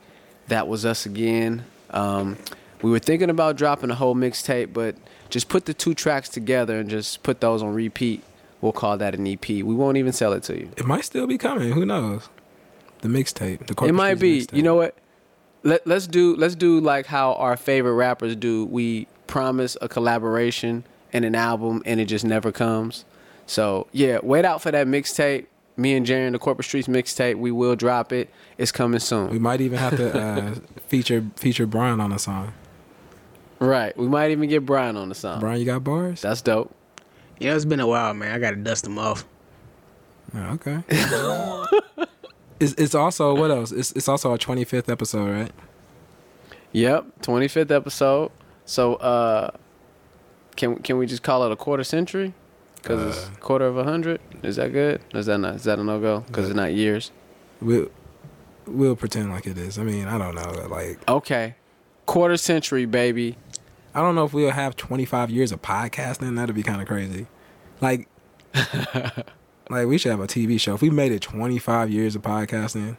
that 0.48 0.67
was 0.67 0.86
us 0.86 1.05
again. 1.05 1.65
Um, 1.89 2.38
we 2.81 2.91
were 2.91 3.00
thinking 3.00 3.29
about 3.29 3.55
dropping 3.55 3.89
a 3.89 3.95
whole 3.95 4.15
mixtape, 4.15 4.71
but 4.74 4.95
just 5.29 5.50
put 5.50 5.65
the 5.65 5.74
two 5.74 5.95
tracks 5.95 6.29
together 6.29 6.79
and 6.79 6.89
just 6.89 7.24
put 7.24 7.41
those 7.41 7.63
on 7.63 7.74
repeat. 7.74 8.24
We'll 8.62 8.71
call 8.71 8.98
that 8.98 9.15
an 9.15 9.25
EP. 9.25 9.48
We 9.50 9.63
won't 9.63 9.98
even 9.98 10.13
sell 10.13 10.33
it 10.33 10.43
to 10.43 10.57
you. 10.57 10.69
It 10.77 10.86
might 10.86 11.05
still 11.05 11.25
be 11.27 11.38
coming. 11.38 11.71
Who 11.71 11.86
knows? 11.86 12.29
The 13.01 13.07
mixtape. 13.07 13.65
The 13.67 13.86
It 13.86 13.93
might 13.93 14.19
be. 14.19 14.45
You 14.51 14.62
know 14.62 14.75
what? 14.75 14.95
Let 15.63 15.86
let's 15.86 16.08
do 16.08 16.36
let's 16.36 16.56
do 16.56 16.80
like 16.80 17.06
how 17.06 17.34
our 17.34 17.58
favorite 17.58 17.94
rappers 17.94 18.36
do. 18.36 18.66
We 18.66 19.08
promise 19.28 19.75
a 19.82 19.89
collaboration 19.89 20.86
and 21.12 21.25
an 21.25 21.36
album, 21.36 21.82
and 21.86 22.00
it 22.00 22.06
just 22.06 22.25
never 22.25 22.51
comes. 22.51 23.06
So 23.46 23.88
yeah, 23.92 24.20
wait 24.24 24.46
out 24.46 24.62
for 24.62 24.72
that 24.72 24.88
mixtape. 24.88 25.48
Me 25.75 25.96
and 25.96 26.06
Jaren, 26.06 26.34
the 26.34 26.39
Corporate 26.39 26.68
Streetz 26.68 26.88
mixtape. 26.88 27.36
We 27.36 27.51
will 27.51 27.75
drop 27.75 28.12
it. 28.12 28.30
It's 28.58 28.72
coming 28.72 29.00
soon. 29.00 29.30
We 29.30 29.39
might 29.39 29.62
even 29.62 29.80
have 29.80 29.96
to 29.96 30.20
uh, 30.20 30.56
feature 30.88 31.25
feature 31.36 31.66
Brian 31.66 32.01
on 32.01 32.12
a 32.12 32.20
song. 32.20 32.54
Right. 33.60 33.96
We 33.98 34.08
might 34.08 34.32
even 34.32 34.48
get 34.50 34.66
Brian 34.66 34.96
on 34.96 35.10
the 35.10 35.16
song. 35.16 35.39
Brian, 35.39 35.60
you 35.60 35.66
got 35.66 35.84
bars? 35.84 36.22
That's 36.22 36.42
dope. 36.42 36.74
You 37.39 37.50
know, 37.50 37.56
it's 37.56 37.66
been 37.66 37.80
a 37.80 37.88
while, 37.88 38.13
man. 38.13 38.34
I 38.34 38.39
gotta 38.39 38.56
dust 38.58 38.84
them 38.84 38.98
off. 38.98 39.25
Oh, 40.36 40.60
okay. 40.60 40.84
it's, 42.60 42.74
it's 42.74 42.96
also 42.96 43.36
what 43.36 43.51
else? 43.51 43.72
It's 43.72 43.92
it's 43.94 44.08
also 44.08 44.32
our 44.32 44.38
twenty 44.38 44.63
fifth 44.63 44.89
episode, 44.89 45.30
right? 45.30 45.51
Yep. 46.72 47.22
Twenty 47.22 47.48
fifth 47.48 47.72
episode. 47.72 48.32
So 48.66 48.96
uh, 48.96 49.51
can 50.56 50.78
can 50.78 50.98
we 50.98 51.06
just 51.06 51.24
call 51.24 51.44
it 51.46 51.51
a 51.51 51.56
quarter 51.56 51.84
century? 51.84 52.34
Because 52.75 53.18
it's 53.18 53.38
quarter 53.39 53.66
of 53.66 53.78
a 53.78 53.84
hundred. 53.84 54.22
Is 54.44 54.56
that 54.56 54.72
good? 54.72 55.01
Is 55.13 55.25
that 55.25 55.38
not? 55.39 55.56
Is 55.56 55.63
that 55.66 55.80
a 55.80 55.84
no 55.84 56.00
go? 56.00 56.22
Because 56.22 56.48
it's 56.48 56.56
not 56.56 56.74
years. 56.74 57.12
We'll 57.62 57.89
we'll 58.66 58.96
pretend 58.96 59.32
like 59.32 59.48
it 59.48 59.58
is. 59.58 59.78
I 59.78 59.84
mean, 59.84 60.08
I 60.08 60.18
don't 60.18 60.36
know. 60.36 60.68
Like 60.68 61.08
Okay. 61.10 61.56
Quarter 62.06 62.38
century, 62.38 62.86
baby. 62.86 63.36
I 63.94 64.01
don't 64.01 64.16
know 64.16 64.24
if 64.25 64.34
we'll 64.34 64.51
have 64.51 64.75
twenty 64.75 65.06
five 65.06 65.30
years 65.30 65.51
of 65.51 65.62
podcasting. 65.62 66.36
That'd 66.36 66.56
be 66.56 66.63
kind 66.63 66.82
of 66.82 66.88
crazy. 66.88 67.28
Like 67.82 68.08
like 69.69 69.88
we 69.88 69.97
should 69.97 70.11
have 70.11 70.19
a 70.19 70.27
TV 70.27 70.59
show. 70.59 70.73
If 70.75 70.81
we 70.81 70.89
made 70.89 71.11
it 71.11 71.21
twenty 71.21 71.59
five 71.59 71.89
years 71.89 72.15
of 72.15 72.21
podcasting, 72.21 72.97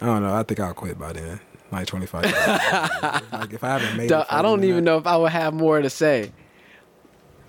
I 0.00 0.06
don't 0.06 0.22
know. 0.22 0.34
I 0.34 0.42
think 0.42 0.60
I'll 0.60 0.74
quit 0.74 0.98
by 0.98 1.12
then. 1.12 1.40
Like 1.70 1.86
twenty 1.86 2.06
five. 2.06 2.24
years. 2.24 2.36
like 3.32 3.52
if 3.52 3.62
I 3.64 3.78
haven't 3.78 3.96
made, 3.96 4.08
Duh, 4.08 4.20
it 4.20 4.26
I 4.32 4.42
don't 4.42 4.64
even 4.64 4.76
than 4.76 4.84
know 4.84 4.98
if 4.98 5.06
I 5.06 5.16
would 5.16 5.32
have 5.32 5.54
more 5.54 5.80
to 5.80 5.90
say. 5.90 6.32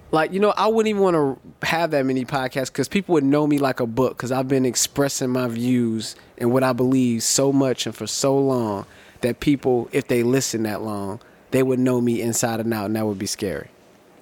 Like, 0.10 0.32
you 0.32 0.39
know, 0.39 0.53
I 0.56 0.67
wouldn't 0.67 0.88
even 0.88 1.01
want 1.01 1.15
to 1.15 1.67
have 1.67 1.91
that 1.91 2.06
many 2.06 2.24
podcasts 2.24 2.67
because 2.67 2.88
people 2.88 3.13
would 3.13 3.25
know 3.25 3.46
me 3.46 3.60
like 3.60 3.82
a 3.82 3.86
book 3.86 4.15
because 4.15 4.32
I've 4.32 4.48
been 4.48 4.65
expressing 4.65 5.29
my 5.29 5.48
views 5.50 6.15
and 6.38 6.51
what 6.53 6.63
I 6.63 6.72
believe 6.72 7.24
so 7.24 7.51
much 7.51 7.86
and 7.86 7.94
for 7.94 8.08
so 8.08 8.38
long 8.38 8.86
that 9.22 9.41
people, 9.41 9.89
if 9.91 10.08
they 10.08 10.24
listen 10.24 10.63
that 10.63 10.82
long, 10.82 11.20
they 11.51 11.62
would 11.62 11.79
know 11.79 12.00
me 12.00 12.22
inside 12.22 12.62
and 12.62 12.74
out 12.74 12.86
and 12.86 12.96
that 12.96 13.06
would 13.06 13.20
be 13.20 13.25
scary. 13.25 13.70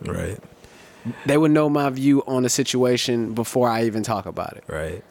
right, 0.02 0.40
They 1.26 1.38
would 1.38 1.52
know 1.52 1.70
my 1.70 1.90
view 1.90 2.24
on 2.26 2.44
the 2.44 2.50
situation 2.50 3.34
before 3.34 3.70
I 3.70 3.86
even 3.86 4.02
talk 4.04 4.26
about 4.26 4.58
it. 4.58 4.64
right. 4.68 5.04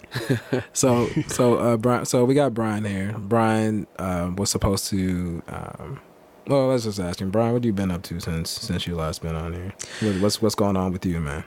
so 0.72 1.08
so 1.28 1.54
uh 1.56 1.76
Brian, 1.76 2.04
so 2.04 2.24
we 2.24 2.34
got 2.34 2.52
Brian 2.54 2.84
here. 2.84 3.14
Brian 3.18 3.86
um, 3.98 4.36
was 4.36 4.50
supposed 4.50 4.88
to. 4.90 5.42
Um, 5.48 6.00
well, 6.46 6.68
let's 6.68 6.84
just 6.84 6.98
ask 7.00 7.20
him, 7.20 7.30
Brian. 7.30 7.52
What 7.52 7.58
have 7.62 7.64
you 7.64 7.72
been 7.72 7.90
up 7.90 8.02
to 8.04 8.20
since 8.20 8.50
since 8.50 8.86
you 8.86 8.96
last 8.96 9.22
been 9.22 9.34
on 9.34 9.52
here? 9.52 9.72
What, 10.00 10.20
what's 10.22 10.42
what's 10.42 10.54
going 10.54 10.76
on 10.76 10.92
with 10.92 11.06
you, 11.06 11.20
man? 11.20 11.44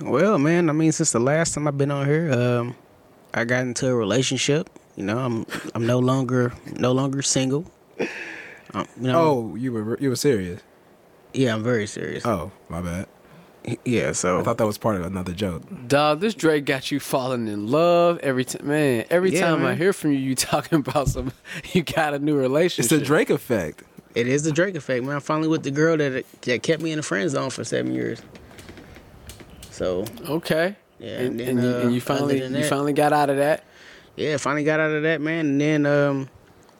Well, 0.00 0.38
man, 0.38 0.68
I 0.70 0.72
mean, 0.72 0.90
since 0.92 1.12
the 1.12 1.20
last 1.20 1.54
time 1.54 1.68
I've 1.68 1.78
been 1.78 1.90
on 1.90 2.06
here, 2.06 2.32
um, 2.32 2.74
I 3.34 3.44
got 3.44 3.62
into 3.62 3.88
a 3.88 3.94
relationship. 3.94 4.68
You 4.96 5.04
know, 5.04 5.18
I'm 5.18 5.46
I'm 5.74 5.86
no 5.86 5.98
longer 5.98 6.52
no 6.78 6.92
longer 6.92 7.22
single. 7.22 7.70
Um, 8.74 8.86
you 8.96 9.12
know, 9.12 9.18
Oh, 9.20 9.54
you 9.54 9.72
were 9.72 9.98
you 10.00 10.08
were 10.08 10.16
serious. 10.16 10.60
yeah, 11.34 11.54
I'm 11.54 11.62
very 11.62 11.86
serious. 11.86 12.24
Oh, 12.26 12.50
my 12.68 12.80
bad. 12.80 13.06
Yeah, 13.84 14.12
so 14.12 14.40
I 14.40 14.42
thought 14.42 14.58
that 14.58 14.66
was 14.66 14.78
part 14.78 14.96
of 14.96 15.04
another 15.06 15.32
joke. 15.32 15.62
Dog, 15.86 16.20
this 16.20 16.34
Drake 16.34 16.64
got 16.64 16.90
you 16.90 16.98
falling 17.00 17.46
in 17.48 17.68
love 17.68 18.18
every 18.18 18.44
time. 18.44 18.66
Man, 18.66 19.04
every 19.10 19.32
Yeah, 19.32 19.40
time 19.50 19.64
I 19.64 19.74
hear 19.74 19.92
from 19.92 20.12
you, 20.12 20.18
you 20.18 20.34
talking 20.36 20.80
about 20.80 21.08
some, 21.08 21.32
you 21.72 21.82
got 21.82 22.14
a 22.14 22.18
new 22.18 22.36
relationship. 22.36 22.84
It's 22.84 22.92
relationship. 22.92 23.00
the 23.00 23.06
Drake 23.06 23.30
effect. 23.30 23.82
it 24.14 24.26
is 24.26 24.42
the 24.42 24.52
Drake 24.52 24.74
effect, 24.74 25.04
man. 25.04 25.14
I'm 25.16 25.20
finally 25.20 25.48
with 25.48 25.62
the 25.62 25.70
girl 25.70 25.96
that 25.96 26.24
that 26.42 26.62
kept 26.62 26.82
me 26.82 26.90
in 26.92 26.96
the 26.96 27.02
friend 27.02 27.30
zone 27.30 27.50
for 27.50 27.62
seven 27.64 27.92
years. 27.94 28.20
So 29.70 30.04
Okay. 30.28 30.76
Yeah, 30.98 31.18
and, 31.20 31.40
and 31.40 31.40
then, 31.40 31.48
and 31.48 31.62
you, 31.64 31.70
and 31.70 31.84
uh, 31.86 31.88
you 31.88 32.00
finally 32.00 32.36
other 32.40 32.48
than 32.50 32.62
you 32.62 32.68
finally 32.68 32.92
got 32.92 33.12
out 33.12 33.30
of 33.30 33.36
that. 33.38 33.64
yeah, 34.16 34.36
finally 34.36 34.64
got 34.64 34.78
out 34.80 34.90
of 34.92 35.02
that, 35.04 35.20
man. 35.20 35.46
And 35.46 35.60
then, 35.60 35.86
um, 35.86 36.28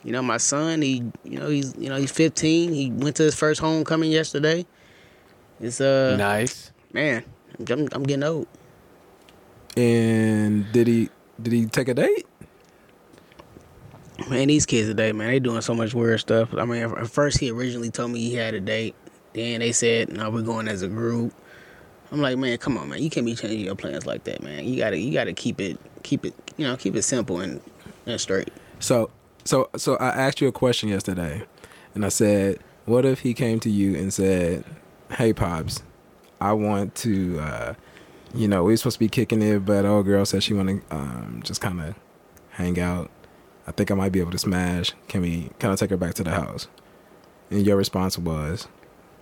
you 0.05 0.13
know, 0.13 0.23
my 0.23 0.37
son, 0.37 0.83
he, 0.83 1.03
you 1.25 1.39
know, 1.39 1.49
he's, 1.49 1.75
you 1.77 1.89
know, 1.89 1.97
he's 1.97 2.11
15. 2.13 2.73
He 2.73 2.91
went 2.91 3.17
to 3.17 3.23
his 3.25 3.35
first 3.35 3.61
homecoming 3.61 4.11
yesterday. 4.13 4.67
It's 5.61 5.81
uh, 5.81 6.17
nice. 6.19 6.72
Man, 6.93 7.25
I'm, 7.69 7.89
I'm 7.93 8.03
getting 8.03 8.25
old. 8.25 8.47
And 9.77 10.71
did 10.73 10.87
he 10.87 11.09
did 11.41 11.53
he 11.53 11.67
take 11.67 11.89
a 11.89 11.95
date? 11.95 12.27
Man, 14.29 14.49
these 14.49 14.67
kids 14.67 14.89
today, 14.89 15.13
man, 15.13 15.29
they 15.29 15.41
doing 15.41 15.63
so 15.63 15.75
much 15.75 15.95
weird 15.95 16.21
stuff. 16.21 16.55
I 16.55 16.65
mean, 16.65 16.83
at 16.83 17.09
first 17.09 17.39
he 17.39 17.51
originally 17.51 17.91
told 17.91 18.13
me 18.13 18.21
he 18.21 18.35
had 18.35 18.55
a 18.55 18.61
date. 18.61 18.95
Then 19.33 19.61
they 19.61 19.73
said, 19.73 20.13
"No, 20.13 20.31
we're 20.31 20.43
going 20.43 20.69
as 20.69 20.83
a 20.83 20.89
group." 20.89 21.33
I'm 22.13 22.21
like, 22.21 22.37
man, 22.37 22.59
come 22.59 22.77
on, 22.77 22.91
man, 22.91 23.03
you 23.03 23.09
can't 23.09 23.25
be 23.25 23.35
changing 23.35 23.61
your 23.61 23.75
plans 23.75 24.05
like 24.05 24.25
that, 24.25 24.43
man. 24.43 24.67
You 24.67 24.77
gotta, 24.77 24.99
you 24.99 25.15
gotta 25.15 25.33
keep 25.33 25.59
it, 25.63 25.79
keep 26.03 26.27
it, 26.27 26.35
you 26.59 26.67
know, 26.67 26.77
keep 26.77 26.95
it 26.95 27.03
simple 27.03 27.41
and, 27.41 27.63
and 28.05 28.21
straight. 28.21 28.51
So 28.81 29.11
so 29.45 29.71
so 29.77 29.97
I 29.97 30.09
asked 30.09 30.43
you 30.43 30.49
a 30.49 30.53
question 30.53 30.91
yesterday, 30.91 31.45
and 31.95 32.05
I 32.05 32.11
said, 32.11 32.59
what 32.85 33.07
if 33.07 33.21
he 33.21 33.33
came 33.33 33.61
to 33.61 33.71
you 33.71 33.97
and 33.97 34.13
said, 34.13 34.65
"Hey, 35.13 35.33
pops, 35.33 35.83
I 36.43 36.53
want 36.53 36.95
to, 36.97 37.39
uh, 37.41 37.75
you 38.35 38.49
know, 38.49 38.65
we 38.65 38.73
were 38.73 38.77
supposed 38.77 38.97
to 38.97 39.01
be 39.01 39.09
kicking 39.09 39.41
it, 39.43 39.65
but 39.65 39.85
old 39.85 40.07
girl 40.07 40.25
said 40.27 40.43
she 40.43 40.55
want 40.55 40.69
to 40.69 40.95
um, 40.97 41.41
just 41.45 41.61
kind 41.61 41.81
of 41.81 41.95
hang 42.51 42.81
out. 42.81 43.11
I 43.67 43.71
think 43.73 43.91
I 43.91 43.95
might 43.95 44.11
be 44.11 44.19
able 44.21 44.33
to 44.33 44.39
smash. 44.39 44.93
Can 45.07 45.23
we 45.23 45.51
kind 45.61 45.73
of 45.73 45.79
take 45.79 45.91
her 45.91 45.97
back 45.97 46.15
to 46.15 46.25
the 46.25 46.33
house?" 46.33 46.67
And 47.51 47.65
your 47.65 47.77
response 47.77 48.19
was, 48.19 48.67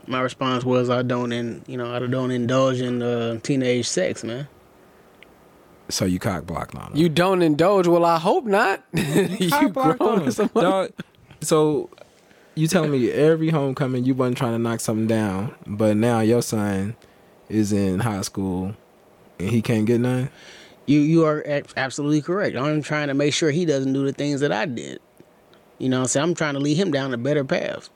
My 0.06 0.20
response 0.22 0.64
was, 0.64 0.88
I 0.88 1.02
don't, 1.02 1.30
in, 1.32 1.62
you 1.66 1.76
know, 1.76 1.94
I 1.94 1.98
don't 2.06 2.30
indulge 2.30 2.80
in 2.80 3.02
uh, 3.02 3.38
teenage 3.42 3.86
sex, 3.86 4.24
man. 4.24 4.48
"So 5.90 6.04
you 6.06 6.18
cock 6.18 6.46
blocked 6.46 6.74
on 6.74 6.92
her." 6.92 6.96
You 6.98 7.08
don't 7.10 7.42
indulge. 7.42 7.86
Well, 7.86 8.04
I 8.06 8.18
hope 8.18 8.46
not. 8.46 8.82
you 8.94 9.50
Cock 9.50 9.72
blocked 9.74 9.98
grown 9.98 10.12
on 10.12 10.20
her. 10.22 10.26
as 10.26 10.38
a 10.38 10.50
mother- 10.54 10.60
Dog, 10.62 10.90
so 11.42 11.90
you 12.54 12.66
telling 12.66 12.92
me 12.92 13.10
every 13.10 13.50
homecoming 13.50 14.04
you 14.04 14.14
wasn't 14.14 14.38
trying 14.38 14.52
to 14.52 14.58
knock 14.58 14.80
something 14.80 15.06
down, 15.06 15.54
but 15.66 15.96
now 15.96 16.20
your 16.20 16.40
son 16.42 16.96
is 17.50 17.72
in 17.72 18.00
high 18.00 18.22
school 18.22 18.74
and 19.38 19.48
he 19.50 19.60
can't 19.62 19.86
get 19.86 20.00
none? 20.00 20.30
You, 20.86 21.00
you 21.00 21.24
are 21.24 21.44
absolutely 21.76 22.22
correct. 22.22 22.56
I'm 22.56 22.82
trying 22.82 23.08
to 23.08 23.14
make 23.14 23.32
sure 23.34 23.50
he 23.50 23.64
doesn't 23.64 23.92
do 23.92 24.04
the 24.04 24.12
things 24.12 24.40
that 24.40 24.52
I 24.52 24.66
did. 24.66 25.00
You 25.78 25.88
know, 25.88 25.98
what 25.98 26.02
I'm 26.02 26.08
saying 26.08 26.24
I'm 26.24 26.34
trying 26.34 26.54
to 26.54 26.60
lead 26.60 26.76
him 26.76 26.90
down 26.90 27.14
a 27.14 27.18
better 27.18 27.44
path. 27.44 27.90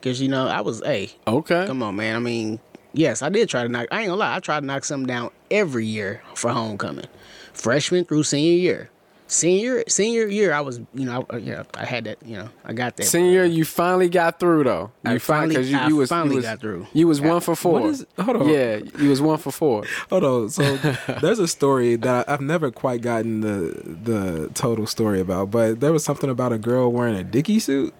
Cause 0.00 0.20
you 0.20 0.28
know, 0.28 0.46
I 0.46 0.60
was, 0.60 0.80
hey, 0.84 1.10
Okay. 1.26 1.66
Come 1.66 1.82
on, 1.82 1.96
man. 1.96 2.16
I 2.16 2.18
mean, 2.20 2.60
yes, 2.92 3.20
I 3.20 3.28
did 3.28 3.48
try 3.48 3.64
to 3.64 3.68
knock. 3.68 3.88
I 3.90 4.00
ain't 4.00 4.08
gonna 4.08 4.20
lie. 4.20 4.36
I 4.36 4.40
tried 4.40 4.60
to 4.60 4.66
knock 4.66 4.84
something 4.84 5.06
down 5.06 5.30
every 5.50 5.86
year 5.86 6.22
for 6.34 6.50
homecoming, 6.50 7.06
freshman 7.52 8.04
through 8.04 8.22
senior 8.22 8.56
year. 8.58 8.90
Senior 9.30 9.84
senior 9.88 10.26
year, 10.26 10.54
I 10.54 10.62
was, 10.62 10.78
you 10.94 11.04
know, 11.04 11.26
I, 11.28 11.36
yeah, 11.36 11.64
I 11.74 11.84
had 11.84 12.04
that, 12.04 12.16
you 12.24 12.38
know, 12.38 12.48
I 12.64 12.72
got 12.72 12.96
that. 12.96 13.04
Senior, 13.04 13.44
you 13.44 13.64
finally 13.66 14.08
got 14.08 14.40
through 14.40 14.64
though. 14.64 14.90
I 15.04 15.12
You 15.12 15.18
finally- 15.18 15.48
because 15.54 15.70
you, 15.70 15.76
I 15.76 15.88
you 15.88 15.96
was 15.96 16.08
finally 16.08 16.30
you 16.30 16.36
was, 16.36 16.44
got 16.46 16.60
through. 16.60 16.86
You 16.94 17.06
was 17.06 17.20
one 17.20 17.40
for 17.40 17.54
four. 17.54 17.80
What 17.80 17.90
is- 17.90 18.06
hold 18.18 18.36
on. 18.38 18.48
Yeah, 18.48 18.80
you 18.98 19.10
was 19.10 19.20
one 19.20 19.36
for 19.36 19.52
four. 19.52 19.84
Hold 20.10 20.24
on. 20.24 20.48
So 20.48 20.76
there's 21.20 21.38
a 21.38 21.46
story 21.46 21.96
that 21.96 22.26
I- 22.26 22.32
I've 22.32 22.40
never 22.40 22.70
quite 22.70 23.02
gotten 23.02 23.42
the 23.42 23.96
the 24.02 24.50
total 24.54 24.86
story 24.86 25.20
about, 25.20 25.50
but 25.50 25.80
there 25.80 25.92
was 25.92 26.04
something 26.04 26.30
about 26.30 26.54
a 26.54 26.58
girl 26.58 26.90
wearing 26.90 27.14
a 27.14 27.22
Dickie 27.22 27.58
suit 27.60 27.92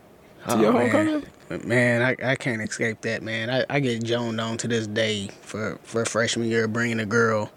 to 0.49 0.55
Oh, 0.55 0.61
your 0.63 0.73
man. 0.73 0.91
homecoming. 0.91 1.69
Man, 1.69 2.03
I, 2.03 2.33
I 2.33 2.37
can't 2.37 2.63
escape 2.63 3.03
that, 3.03 3.23
man. 3.23 3.51
I, 3.51 3.65
I 3.69 3.81
get 3.81 4.03
joned 4.03 4.43
on 4.43 4.57
to 4.59 4.69
this 4.69 4.87
day 4.87 5.29
for, 5.43 5.79
for 5.83 6.05
freshman 6.07 6.49
year 6.49 6.69
bringing 6.69 7.01
a 7.01 7.07
girl 7.07 7.51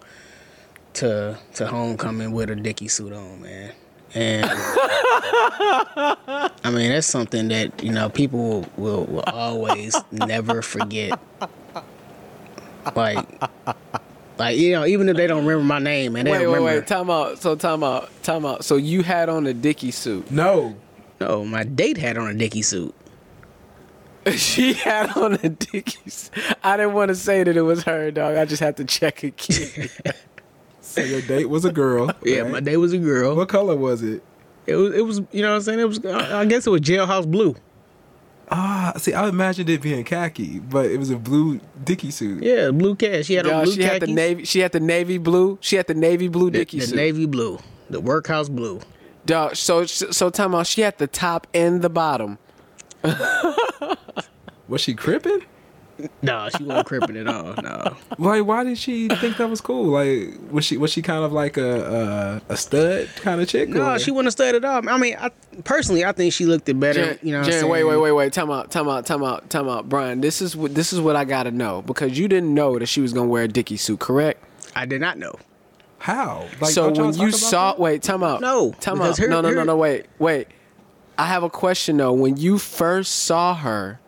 to 0.94 1.38
to 1.54 1.66
homecoming 1.66 2.32
with 2.32 2.50
a 2.50 2.56
dicky 2.56 2.88
suit 2.88 3.12
on, 3.12 3.42
man. 3.42 3.72
And 4.14 4.44
I 6.64 6.70
mean, 6.70 6.90
that's 6.90 7.06
something 7.06 7.48
that 7.48 7.82
you 7.82 7.92
know 7.92 8.08
people 8.10 8.38
will, 8.38 8.66
will, 8.76 9.04
will 9.06 9.24
always 9.26 9.96
never 10.10 10.60
forget. 10.62 11.18
Like, 12.94 13.26
like 13.66 13.76
Like 14.38 14.58
you 14.58 14.72
know, 14.72 14.84
even 14.84 15.08
if 15.08 15.16
they 15.16 15.26
don't 15.26 15.46
remember 15.46 15.64
my 15.64 15.78
name, 15.78 16.16
and 16.16 16.26
they 16.26 16.32
Wait, 16.32 16.38
wait, 16.40 16.46
remember. 16.46 16.64
wait. 16.80 16.86
Time 16.86 17.10
out. 17.10 17.38
So 17.38 17.54
time 17.54 17.82
out. 17.84 18.10
Time 18.22 18.44
out. 18.44 18.64
So 18.64 18.76
you 18.76 19.02
had 19.02 19.28
on 19.28 19.46
a 19.46 19.54
Dickie 19.54 19.90
suit. 19.92 20.30
No. 20.30 20.76
No, 21.20 21.44
my 21.44 21.62
date 21.62 21.96
had 21.96 22.18
on 22.18 22.28
a 22.28 22.34
Dickie 22.34 22.62
suit. 22.62 22.94
she 24.36 24.72
had 24.72 25.16
on 25.16 25.34
a 25.34 25.48
Dickie. 25.48 26.10
suit. 26.10 26.34
I 26.64 26.76
didn't 26.76 26.94
want 26.94 27.08
to 27.10 27.14
say 27.14 27.44
that 27.44 27.56
it 27.56 27.62
was 27.62 27.84
her, 27.84 28.10
dog. 28.10 28.36
I 28.36 28.44
just 28.44 28.60
had 28.60 28.76
to 28.78 28.84
check 28.84 29.22
again. 29.22 29.88
So 30.92 31.00
your 31.02 31.22
date 31.22 31.48
was 31.48 31.64
a 31.64 31.72
girl. 31.72 32.10
Yeah, 32.22 32.42
my 32.44 32.60
date 32.60 32.76
was 32.76 32.92
a 32.92 32.98
girl. 32.98 33.34
What 33.34 33.48
color 33.48 33.74
was 33.76 34.02
it? 34.02 34.22
It 34.66 34.76
was, 34.76 34.94
it 34.94 35.00
was, 35.04 35.22
you 35.32 35.42
know 35.42 35.50
what 35.50 35.56
I'm 35.56 35.60
saying? 35.62 35.80
It 35.80 35.88
was, 35.88 36.04
I 36.04 36.44
guess 36.44 36.66
it 36.66 36.70
was 36.70 36.80
jailhouse 36.82 37.28
blue. 37.28 37.56
Ah, 38.50 38.92
see, 38.98 39.14
I 39.14 39.28
imagined 39.28 39.70
it 39.70 39.80
being 39.80 40.04
khaki, 40.04 40.58
but 40.58 40.86
it 40.86 40.98
was 40.98 41.08
a 41.10 41.16
blue 41.16 41.58
Dickie 41.82 42.10
suit. 42.10 42.42
Yeah, 42.42 42.70
blue 42.70 42.94
cash. 42.94 43.24
She 43.26 43.34
had 43.34 43.46
on 43.46 43.52
Dog, 43.52 43.64
blue 43.64 43.74
she 43.74 43.82
had 43.82 44.02
the 44.02 44.06
navy. 44.06 44.44
She 44.44 44.58
had 44.60 44.72
the 44.72 44.80
navy 44.80 45.16
blue. 45.18 45.58
She 45.62 45.76
had 45.76 45.86
the 45.86 45.94
navy 45.94 46.28
blue 46.28 46.50
the, 46.50 46.58
Dickie 46.58 46.80
the 46.80 46.86
suit. 46.86 46.96
navy 46.96 47.24
blue, 47.26 47.58
the 47.88 48.00
workhouse 48.00 48.50
blue. 48.50 48.80
Dog. 49.24 49.56
So 49.56 49.86
so 49.86 50.28
time 50.28 50.54
out. 50.54 50.66
She 50.66 50.82
had 50.82 50.98
the 50.98 51.06
top 51.06 51.46
and 51.54 51.80
the 51.80 51.88
bottom. 51.88 52.38
Was 54.68 54.80
she 54.82 54.94
crippin'? 54.94 55.42
No, 56.22 56.48
she 56.56 56.64
wasn't 56.64 56.86
cripping 56.86 57.16
at 57.16 57.26
all. 57.26 57.54
No, 57.62 57.96
Like, 58.18 58.44
why 58.44 58.64
did 58.64 58.78
she 58.78 59.08
think 59.08 59.36
that 59.38 59.48
was 59.50 59.60
cool? 59.60 59.86
Like, 59.86 60.30
was 60.50 60.64
she 60.64 60.76
was 60.76 60.92
she 60.92 61.02
kind 61.02 61.24
of 61.24 61.32
like 61.32 61.56
a 61.56 62.40
a, 62.48 62.52
a 62.52 62.56
stud 62.56 63.08
kind 63.16 63.40
of 63.40 63.48
chick? 63.48 63.68
no, 63.68 63.92
or- 63.92 63.98
she 63.98 64.10
wouldn't 64.10 64.26
have 64.26 64.32
studied 64.32 64.64
off. 64.64 64.86
I 64.86 64.96
mean, 64.98 65.16
I, 65.18 65.30
personally, 65.64 66.04
I 66.04 66.12
think 66.12 66.32
she 66.32 66.46
looked 66.46 66.68
it 66.68 66.78
better. 66.78 67.04
Jen, 67.14 67.18
you 67.22 67.32
know, 67.32 67.40
what 67.40 67.50
Jen, 67.50 67.64
I'm 67.64 67.70
wait, 67.70 67.84
wait, 67.84 67.96
wait, 67.96 68.12
wait. 68.12 68.32
Time 68.32 68.50
out, 68.50 68.70
time 68.70 68.88
out, 68.88 69.06
time 69.06 69.22
out, 69.24 69.48
time 69.50 69.68
out. 69.68 69.88
Brian, 69.88 70.20
this 70.20 70.40
is 70.42 70.56
what 70.56 70.74
this 70.74 70.92
is 70.92 71.00
what 71.00 71.16
I 71.16 71.24
gotta 71.24 71.50
know 71.50 71.82
because 71.82 72.18
you 72.18 72.28
didn't 72.28 72.54
know 72.54 72.78
that 72.78 72.86
she 72.86 73.00
was 73.00 73.12
gonna 73.12 73.28
wear 73.28 73.44
a 73.44 73.48
Dickie 73.48 73.76
suit, 73.76 74.00
correct? 74.00 74.42
I 74.76 74.86
did 74.86 75.00
not 75.00 75.18
know. 75.18 75.34
How? 75.98 76.48
Like, 76.60 76.72
so 76.72 76.90
when 76.90 77.14
you 77.14 77.30
saw, 77.30 77.72
that? 77.72 77.78
wait, 77.80 78.02
time 78.02 78.24
out. 78.24 78.40
No, 78.40 78.72
time 78.80 79.00
out. 79.00 79.16
her- 79.18 79.28
no, 79.28 79.40
no, 79.40 79.50
no, 79.50 79.58
her- 79.60 79.64
no. 79.64 79.76
Wait, 79.76 80.06
wait. 80.18 80.48
I 81.18 81.26
have 81.26 81.42
a 81.42 81.50
question 81.50 81.98
though. 81.98 82.12
When 82.12 82.36
you 82.36 82.58
first 82.58 83.14
saw 83.14 83.54
her 83.54 84.00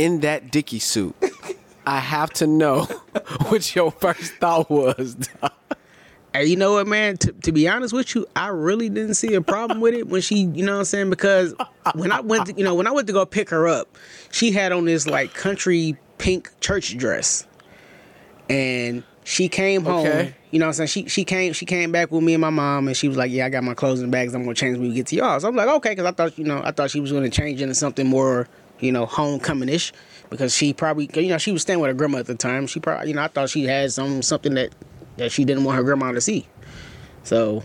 in 0.00 0.20
that 0.20 0.50
Dickie 0.50 0.78
suit, 0.78 1.14
I 1.84 1.98
have 1.98 2.30
to 2.34 2.46
know 2.46 2.84
what 3.48 3.74
your 3.76 3.90
first 3.90 4.32
thought 4.34 4.70
was. 4.70 5.14
dog. 5.14 5.52
Hey, 6.32 6.46
you 6.46 6.54
know 6.54 6.74
what, 6.74 6.86
man? 6.86 7.16
To, 7.16 7.32
to 7.32 7.50
be 7.50 7.66
honest 7.66 7.92
with 7.92 8.14
you, 8.14 8.24
I 8.36 8.46
really 8.48 8.88
didn't 8.88 9.14
see 9.14 9.34
a 9.34 9.40
problem 9.40 9.80
with 9.80 9.94
it 9.94 10.06
when 10.06 10.20
she, 10.20 10.42
you 10.42 10.64
know 10.64 10.74
what 10.74 10.78
I'm 10.78 10.84
saying? 10.84 11.10
Because 11.10 11.56
when 11.96 12.12
I 12.12 12.20
went, 12.20 12.46
to, 12.46 12.52
you 12.52 12.62
know, 12.62 12.76
when 12.76 12.86
I 12.86 12.92
went 12.92 13.08
to 13.08 13.12
go 13.12 13.26
pick 13.26 13.50
her 13.50 13.66
up, 13.66 13.98
she 14.30 14.52
had 14.52 14.70
on 14.70 14.84
this 14.84 15.08
like 15.08 15.34
country 15.34 15.96
pink 16.18 16.48
church 16.60 16.96
dress, 16.96 17.48
and 18.48 19.02
she 19.24 19.48
came 19.48 19.82
home. 19.82 20.06
Okay. 20.06 20.34
You 20.52 20.60
know 20.60 20.66
what 20.66 20.78
I'm 20.78 20.86
saying? 20.86 20.88
She 20.88 21.08
she 21.08 21.24
came 21.24 21.52
she 21.52 21.66
came 21.66 21.90
back 21.90 22.12
with 22.12 22.22
me 22.22 22.34
and 22.34 22.40
my 22.40 22.50
mom, 22.50 22.86
and 22.86 22.96
she 22.96 23.08
was 23.08 23.16
like, 23.16 23.32
"Yeah, 23.32 23.46
I 23.46 23.48
got 23.48 23.64
my 23.64 23.74
clothes 23.74 23.98
in 23.98 24.06
the 24.06 24.12
bags. 24.12 24.32
I'm 24.32 24.44
gonna 24.44 24.54
change 24.54 24.78
when 24.78 24.88
we 24.88 24.94
get 24.94 25.08
to 25.08 25.16
y'all." 25.16 25.40
So 25.40 25.48
I'm 25.48 25.56
like, 25.56 25.68
"Okay," 25.68 25.90
because 25.90 26.06
I 26.06 26.12
thought 26.12 26.38
you 26.38 26.44
know 26.44 26.62
I 26.64 26.70
thought 26.70 26.92
she 26.92 27.00
was 27.00 27.10
gonna 27.10 27.28
change 27.28 27.60
into 27.60 27.74
something 27.74 28.06
more 28.06 28.46
you 28.80 28.92
know 28.92 29.06
homecoming 29.06 29.68
ish, 29.68 29.92
because 30.30 30.54
she 30.54 30.72
probably 30.72 31.08
you 31.14 31.28
know 31.28 31.38
she 31.38 31.52
was 31.52 31.62
staying 31.62 31.80
with 31.80 31.88
her 31.88 31.94
grandma 31.94 32.18
at 32.18 32.26
the 32.26 32.34
time. 32.34 32.66
She 32.66 32.80
probably 32.80 33.08
you 33.08 33.14
know 33.14 33.22
I 33.22 33.28
thought 33.28 33.50
she 33.50 33.64
had 33.64 33.92
some 33.92 34.22
something 34.22 34.54
that 34.54 34.74
that 35.16 35.32
she 35.32 35.44
didn't 35.44 35.64
want 35.64 35.76
her 35.76 35.82
grandma 35.82 36.12
to 36.12 36.20
see. 36.20 36.46
So 37.22 37.62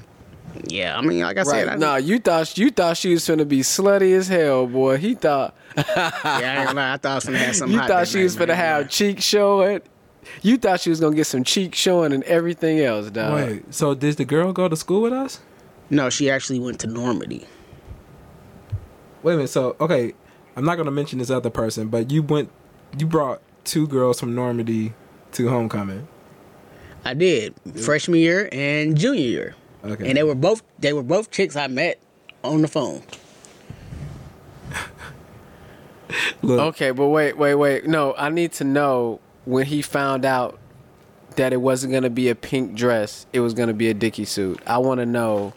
yeah, 0.68 0.98
I 0.98 1.02
mean, 1.02 1.22
like 1.22 1.38
I 1.38 1.44
said, 1.44 1.68
I, 1.68 1.72
Right? 1.72 1.80
No, 1.80 1.96
you 1.98 2.20
thought 2.20 2.58
you 2.58 2.70
thought 2.72 2.98
she 2.98 3.12
was 3.12 3.28
gonna 3.28 3.46
be 3.46 3.60
slutty 3.60 4.16
as 4.16 4.28
hell, 4.28 4.68
boy. 4.68 4.98
He 4.98 5.16
thought 5.16 5.56
yeah, 5.78 6.12
I 6.26 6.66
ain't 6.68 6.76
lie, 6.76 6.94
I 6.94 6.98
thought 6.98 7.12
I 7.12 7.16
was 7.16 7.26
gonna 7.26 7.38
have 7.40 7.56
something. 7.56 7.74
you 7.74 7.80
hot 7.80 7.90
thought 7.90 8.08
she 8.08 8.18
night, 8.20 8.24
was 8.24 8.36
gonna 8.36 8.48
man. 8.54 8.58
have 8.58 8.90
cheek 8.90 9.22
showing. 9.22 9.82
You 10.42 10.58
thought 10.58 10.80
she 10.80 10.90
was 10.90 11.00
gonna 11.00 11.16
get 11.16 11.28
some 11.28 11.44
cheek 11.44 11.76
showing 11.76 12.12
and 12.14 12.24
everything 12.24 12.80
else, 12.80 13.10
dog. 13.12 13.34
Wait, 13.36 13.74
so 13.74 13.94
did 13.94 14.18
the 14.18 14.26
girl 14.26 14.54
go 14.54 14.68
to 14.68 14.76
school 14.76 15.02
with 15.02 15.14
us? 15.14 15.40
No, 15.90 16.10
she 16.10 16.30
actually 16.32 16.60
went 16.60 16.80
to 16.80 16.88
Normandy. 16.88 17.46
Wait 19.24 19.34
a 19.34 19.38
minute. 19.38 19.50
So 19.50 19.76
okay, 19.80 20.14
I'm 20.56 20.64
not 20.66 20.76
gonna 20.78 20.92
mention 20.92 21.20
this 21.20 21.30
other 21.30 21.50
person, 21.50 21.88
but 21.90 22.12
you 22.12 22.24
went, 22.24 22.50
you 22.98 23.06
brought 23.06 23.42
two 23.64 23.88
girls 23.88 24.20
from 24.20 24.34
Normandy 24.36 24.94
to 25.34 25.50
homecoming. 25.50 26.08
I 27.04 27.14
did 27.14 27.54
freshman 27.84 28.20
year 28.20 28.50
and 28.52 28.98
junior 28.98 29.22
year, 29.22 29.56
Okay. 29.84 30.08
and 30.08 30.18
they 30.18 30.24
were 30.24 30.34
both 30.36 30.64
they 30.80 30.94
were 30.94 31.04
both 31.04 31.30
chicks 31.32 31.56
I 31.56 31.68
met 31.68 32.00
on 32.44 32.62
the 32.62 32.68
phone. 32.68 33.02
Look, 36.42 36.60
Okay, 36.60 36.92
but 36.92 37.08
wait, 37.08 37.38
wait, 37.38 37.56
wait. 37.56 37.88
No, 37.88 38.14
I 38.18 38.30
need 38.30 38.52
to 38.54 38.64
know 38.64 39.20
when 39.46 39.66
he 39.66 39.82
found 39.82 40.24
out 40.26 40.60
that 41.36 41.52
it 41.52 41.58
wasn't 41.58 41.92
gonna 41.94 42.10
be 42.10 42.30
a 42.30 42.36
pink 42.36 42.76
dress, 42.76 43.26
it 43.34 43.40
was 43.42 43.54
gonna 43.54 43.74
be 43.74 43.90
a 43.90 43.94
Dickie 43.94 44.26
suit. 44.26 44.62
I 44.66 44.78
want 44.78 45.00
to 45.00 45.06
know 45.06 45.54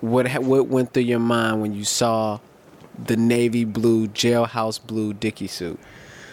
what 0.00 0.26
ha- 0.28 0.40
what 0.40 0.68
went 0.68 0.92
through 0.94 1.02
your 1.04 1.18
mind 1.18 1.60
when 1.60 1.72
you 1.74 1.84
saw 1.84 2.38
the 3.04 3.16
navy 3.16 3.64
blue 3.64 4.08
jailhouse 4.08 4.84
blue 4.84 5.12
Dickie 5.12 5.46
suit, 5.46 5.78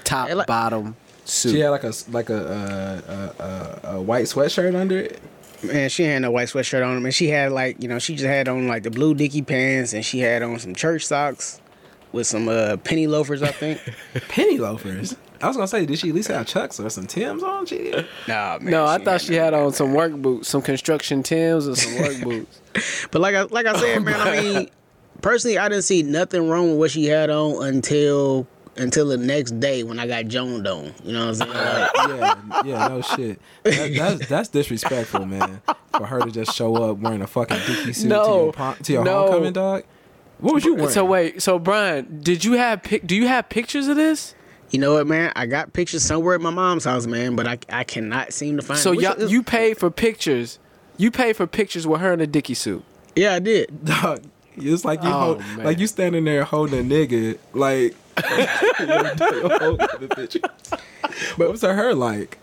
top 0.04 0.30
It 0.30 0.36
like- 0.36 0.48
bottom 0.48 0.96
suit. 1.26 1.52
she 1.52 1.60
had 1.60 1.70
like 1.70 1.84
a 1.84 1.94
like 2.12 2.30
a 2.30 3.82
a, 3.88 3.90
a, 3.92 3.96
a 3.98 4.02
white 4.02 4.26
sweatshirt 4.26 4.76
under 4.76 4.98
it. 4.98 5.20
Man, 5.62 5.90
she 5.90 6.04
had 6.04 6.22
no 6.22 6.32
white 6.32 6.48
sweatshirt 6.48 6.86
on, 6.86 7.04
and 7.04 7.14
she 7.14 7.28
had 7.28 7.52
like 7.52 7.82
you 7.84 7.90
know 7.90 8.00
she 8.00 8.14
just 8.16 8.26
had 8.26 8.48
on 8.48 8.68
like 8.68 8.84
the 8.84 8.92
blue 8.92 9.14
Dickie 9.14 9.42
pants, 9.42 9.94
and 9.94 10.06
she 10.06 10.20
had 10.20 10.42
on 10.42 10.58
some 10.60 10.74
church 10.74 11.06
socks 11.06 11.60
with 12.12 12.26
some 12.26 12.48
uh, 12.50 12.78
penny 12.78 13.08
loafers, 13.08 13.44
I 13.44 13.52
think. 13.52 13.80
Penny 14.30 14.58
loafers. 14.58 15.16
I 15.42 15.48
was 15.48 15.56
gonna 15.58 15.68
say, 15.68 15.86
did 15.86 16.00
she 16.00 16.10
at 16.10 16.16
least 16.16 16.28
have 16.30 16.48
chucks 16.48 16.80
or 16.80 16.90
some 16.90 17.06
Tims 17.08 17.44
on? 17.44 17.66
She 17.66 17.78
did. 17.78 18.08
nah, 18.28 18.58
man. 18.60 18.72
no, 18.72 18.86
I 18.86 18.98
thought 18.98 19.22
she 19.22 19.36
had 19.36 19.54
on 19.54 19.72
some 19.74 19.94
work 19.94 20.14
boots, 20.14 20.48
some 20.50 20.62
construction 20.62 21.24
Tims 21.24 21.68
or 21.68 21.76
some 21.76 21.96
work 22.02 22.20
boots. 22.24 23.08
But 23.12 23.22
like 23.22 23.36
I 23.36 23.42
like 23.44 23.66
I 23.66 23.78
said, 23.80 24.02
man, 24.04 24.16
I 24.20 24.42
mean, 24.42 24.70
personally, 25.22 25.58
I 25.58 25.70
didn't 25.70 25.84
see 25.84 26.04
nothing 26.04 26.50
wrong 26.50 26.72
with 26.72 26.80
what 26.80 26.92
she 26.92 27.06
had 27.06 27.30
on 27.30 27.66
until 27.66 28.48
until 28.76 29.08
the 29.08 29.18
next 29.18 29.60
day 29.60 29.84
when 29.84 30.00
I 30.00 30.08
got 30.08 30.26
joned 30.26 30.66
on. 30.68 30.94
You 31.04 31.14
know 31.14 31.28
what 31.28 31.42
I'm 31.42 31.54
saying? 31.54 31.54
Like, 31.54 31.92
yeah, 31.96 32.62
yeah, 32.66 32.88
no 32.88 33.02
shit. 33.02 33.42
That, 33.64 33.94
that's 33.96 34.28
that's 34.28 34.50
disrespectful, 34.50 35.26
man. 35.26 35.62
For 35.98 36.06
her 36.06 36.22
to 36.22 36.32
just 36.32 36.56
show 36.56 36.76
up 36.76 36.98
wearing 36.98 37.22
a 37.22 37.28
fucking 37.28 37.58
Dickie 37.68 37.94
suit 37.94 38.10
to 38.10 38.16
your, 38.16 38.54
to 38.54 38.94
your 38.94 39.04
no. 39.04 39.22
homecoming, 39.24 39.54
dog. 39.54 39.84
What 40.40 40.54
was 40.54 40.64
you 40.64 40.76
wearing? 40.76 40.92
So 40.92 41.04
wait, 41.04 41.42
so 41.42 41.60
Brian, 41.60 42.22
did 42.22 42.46
you 42.46 42.54
have 42.54 42.84
pic- 42.84 43.06
do 43.06 43.16
you 43.16 43.28
have 43.28 43.50
pictures 43.50 43.88
of 43.88 43.98
this? 43.98 44.36
you 44.72 44.80
know 44.80 44.94
what, 44.94 45.08
man? 45.08 45.32
I 45.36 45.46
got 45.48 45.74
pictures 45.74 46.04
somewhere 46.04 46.36
at 46.36 46.42
my 46.42 46.52
mom's 46.52 46.86
house, 46.86 47.08
man, 47.08 47.36
but 47.36 47.48
I 47.48 47.58
I 47.70 47.84
cannot 47.84 48.34
seem 48.34 48.58
to 48.58 48.62
find. 48.62 48.80
So 48.80 48.92
Which- 48.92 49.02
y'all, 49.02 49.22
you 49.30 49.44
paid 49.44 49.78
for 49.78 49.90
pictures. 49.90 50.60
You 50.98 51.12
paid 51.12 51.36
for 51.36 51.48
pictures 51.48 51.88
with 51.88 52.02
her 52.02 52.14
in 52.14 52.20
a 52.22 52.28
Dickie 52.28 52.54
suit. 52.54 52.84
yeah, 53.16 53.34
I 53.34 53.40
did. 53.40 53.86
dog, 53.86 54.22
it's 54.62 54.86
like 54.86 55.02
you 55.04 55.10
Oh, 55.10 55.40
hold, 55.40 55.44
like 55.58 55.80
you 55.80 55.88
standing 55.88 56.24
there 56.26 56.44
holding 56.44 56.80
a 56.80 56.84
nigga, 56.84 57.38
like. 57.54 57.96
but 61.38 61.50
what's 61.50 61.62
her 61.62 61.94
like? 61.94 62.38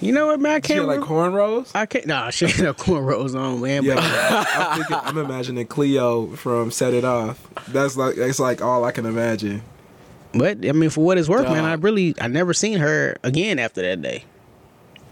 You 0.00 0.12
know 0.12 0.26
what, 0.26 0.40
man? 0.40 0.52
I 0.52 0.56
She 0.56 0.60
can't. 0.74 0.80
had 0.80 0.86
like 0.88 1.00
cornrows. 1.00 1.70
I 1.74 1.86
can't. 1.86 2.06
Nah, 2.06 2.30
she 2.30 2.46
ain't 2.46 2.60
no 2.60 2.74
cornrows 2.74 3.34
on, 3.38 3.60
man. 3.62 3.84
Yeah, 3.84 3.94
But 3.94 4.04
I'm, 4.04 4.76
thinking, 4.78 4.96
I'm 5.02 5.18
imagining 5.18 5.66
Cleo 5.66 6.26
from 6.36 6.70
Set 6.70 6.92
It 6.92 7.04
Off. 7.04 7.46
That's 7.68 7.96
like 7.96 8.16
that's 8.16 8.38
like 8.38 8.60
all 8.60 8.84
I 8.84 8.92
can 8.92 9.06
imagine. 9.06 9.62
But 10.32 10.66
I 10.66 10.72
mean, 10.72 10.90
for 10.90 11.04
what 11.04 11.16
it's 11.16 11.28
worth, 11.28 11.44
man, 11.44 11.62
Dog. 11.62 11.64
I 11.64 11.74
really 11.74 12.14
I 12.20 12.26
never 12.28 12.52
seen 12.52 12.78
her 12.80 13.16
again 13.22 13.58
after 13.58 13.82
that 13.82 14.02
day. 14.02 14.24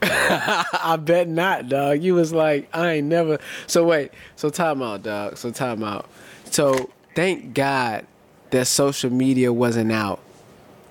I 0.05 0.99
bet 1.01 1.29
not, 1.29 1.69
dog. 1.69 2.03
You 2.03 2.15
was 2.15 2.33
like, 2.33 2.69
I 2.75 2.95
ain't 2.95 3.07
never. 3.07 3.38
So 3.67 3.85
wait, 3.85 4.11
so 4.37 4.51
time 4.51 4.83
out, 4.83 5.05
dog. 5.05 5.37
So 5.37 5.51
time 5.51 5.85
out. 5.85 6.09
So 6.47 6.91
thank 7.15 7.55
God 7.55 8.07
that 8.51 8.67
social 8.67 9.11
media 9.11 9.53
wasn't 9.53 9.93
out. 9.93 10.21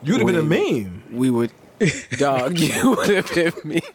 You'd 0.04 0.20
have 0.20 0.28
been 0.28 0.36
a 0.36 0.44
meme. 0.44 1.04
We 1.12 1.30
would, 1.30 1.52
dog. 2.18 2.58
You 2.60 2.92
would 2.92 3.10
have 3.10 3.34
been 3.34 3.54
me. 3.64 3.82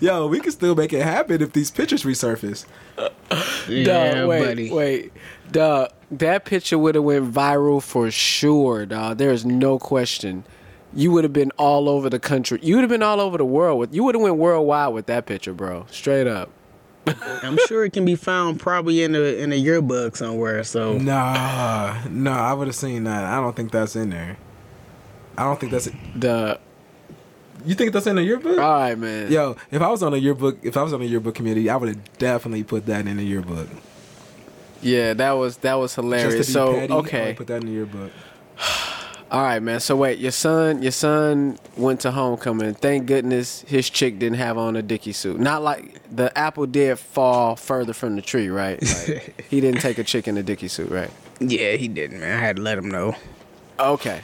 Yo, 0.00 0.26
we 0.26 0.40
could 0.40 0.52
still 0.52 0.74
make 0.74 0.92
it 0.92 1.02
happen 1.02 1.42
if 1.42 1.52
these 1.52 1.70
pictures 1.70 2.04
resurface. 2.04 2.64
Dog, 2.96 4.28
wait, 4.28 4.72
wait, 4.72 5.12
dog. 5.50 5.90
That 6.10 6.44
picture 6.44 6.78
would 6.78 6.94
have 6.94 7.04
went 7.04 7.32
viral 7.32 7.82
for 7.82 8.10
sure, 8.10 8.86
dog. 8.86 9.18
There 9.18 9.32
is 9.32 9.44
no 9.44 9.78
question. 9.78 10.44
You 10.96 11.12
would 11.12 11.24
have 11.24 11.32
been 11.32 11.52
all 11.58 11.88
over 11.88 12.08
the 12.10 12.18
country. 12.18 12.58
You 12.62 12.76
would 12.76 12.82
have 12.82 12.90
been 12.90 13.02
all 13.02 13.20
over 13.20 13.36
the 13.38 13.44
world 13.44 13.78
with. 13.78 13.94
You 13.94 14.02
would 14.04 14.14
have 14.14 14.22
went 14.22 14.36
worldwide 14.36 14.94
with 14.94 15.06
that 15.06 15.26
picture, 15.26 15.52
bro. 15.52 15.86
Straight 15.90 16.26
up. 16.26 16.50
I'm 17.06 17.56
sure 17.68 17.84
it 17.84 17.92
can 17.92 18.04
be 18.04 18.16
found 18.16 18.58
probably 18.58 19.02
in 19.04 19.14
a 19.14 19.20
in 19.20 19.52
a 19.52 19.56
yearbook 19.56 20.16
somewhere. 20.16 20.64
So 20.64 20.98
Nah, 20.98 21.98
nah, 22.10 22.50
I 22.50 22.52
would 22.54 22.66
have 22.66 22.74
seen 22.74 23.04
that. 23.04 23.24
I 23.24 23.40
don't 23.40 23.54
think 23.54 23.70
that's 23.70 23.94
in 23.94 24.10
there. 24.10 24.36
I 25.38 25.44
don't 25.44 25.60
think 25.60 25.70
that's. 25.70 25.88
The 26.16 26.58
You 27.64 27.74
think 27.76 27.92
that's 27.92 28.06
in 28.08 28.16
the 28.16 28.24
yearbook? 28.24 28.58
all 28.58 28.80
right, 28.80 28.98
man. 28.98 29.30
Yo, 29.30 29.54
if 29.70 29.82
I 29.82 29.88
was 29.88 30.02
on 30.02 30.14
a 30.14 30.16
yearbook, 30.16 30.58
if 30.64 30.76
I 30.76 30.82
was 30.82 30.92
on 30.92 31.02
a 31.02 31.04
yearbook 31.04 31.34
community, 31.36 31.70
I 31.70 31.76
would 31.76 31.90
have 31.90 32.18
definitely 32.18 32.64
put 32.64 32.86
that 32.86 33.06
in 33.06 33.18
the 33.18 33.24
yearbook. 33.24 33.68
Yeah, 34.82 35.14
that 35.14 35.32
was 35.32 35.58
that 35.58 35.74
was 35.74 35.94
hilarious. 35.94 36.34
Just 36.34 36.52
to 36.54 36.58
be 36.58 36.72
So 36.72 36.80
petty, 36.80 36.92
I 36.92 36.96
okay, 36.96 37.26
would 37.28 37.36
put 37.36 37.46
that 37.48 37.60
in 37.62 37.66
the 37.66 37.72
yearbook. 37.72 38.12
All 39.36 39.42
All 39.42 39.46
right, 39.48 39.62
man. 39.62 39.80
So 39.80 39.96
wait, 39.96 40.18
your 40.18 40.30
son, 40.30 40.82
your 40.82 40.92
son 40.92 41.58
went 41.76 42.00
to 42.00 42.10
homecoming. 42.10 42.72
Thank 42.72 43.04
goodness 43.04 43.60
his 43.68 43.90
chick 43.90 44.18
didn't 44.18 44.38
have 44.38 44.56
on 44.56 44.76
a 44.76 44.82
Dickie 44.82 45.12
suit. 45.12 45.38
Not 45.38 45.62
like 45.62 46.00
the 46.14 46.36
apple 46.38 46.64
did 46.64 46.98
fall 46.98 47.54
further 47.54 47.92
from 47.92 48.16
the 48.16 48.22
tree, 48.22 48.48
right? 48.48 48.80
Like, 48.82 49.44
he 49.50 49.60
didn't 49.60 49.82
take 49.82 49.98
a 49.98 50.04
chick 50.04 50.26
in 50.26 50.38
a 50.38 50.42
Dickie 50.42 50.68
suit, 50.68 50.90
right? 50.90 51.10
Yeah, 51.38 51.72
he 51.72 51.86
didn't, 51.86 52.20
man. 52.20 52.38
I 52.38 52.40
had 52.40 52.56
to 52.56 52.62
let 52.62 52.78
him 52.78 52.88
know. 52.88 53.14
Okay. 53.78 54.22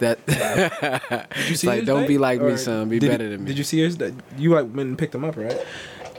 That 0.00 0.18
it's 0.26 1.62
like 1.62 1.84
don't 1.84 2.08
be 2.08 2.18
like 2.18 2.40
me, 2.40 2.56
son. 2.56 2.88
Be 2.88 2.98
did, 2.98 3.10
better 3.12 3.28
than 3.28 3.44
me. 3.44 3.46
Did 3.46 3.58
you 3.58 3.64
see 3.64 3.78
his? 3.78 3.96
You 4.36 4.54
like 4.54 4.64
went 4.64 4.88
and 4.88 4.98
picked 4.98 5.14
him 5.14 5.24
up, 5.24 5.36
right? 5.36 5.56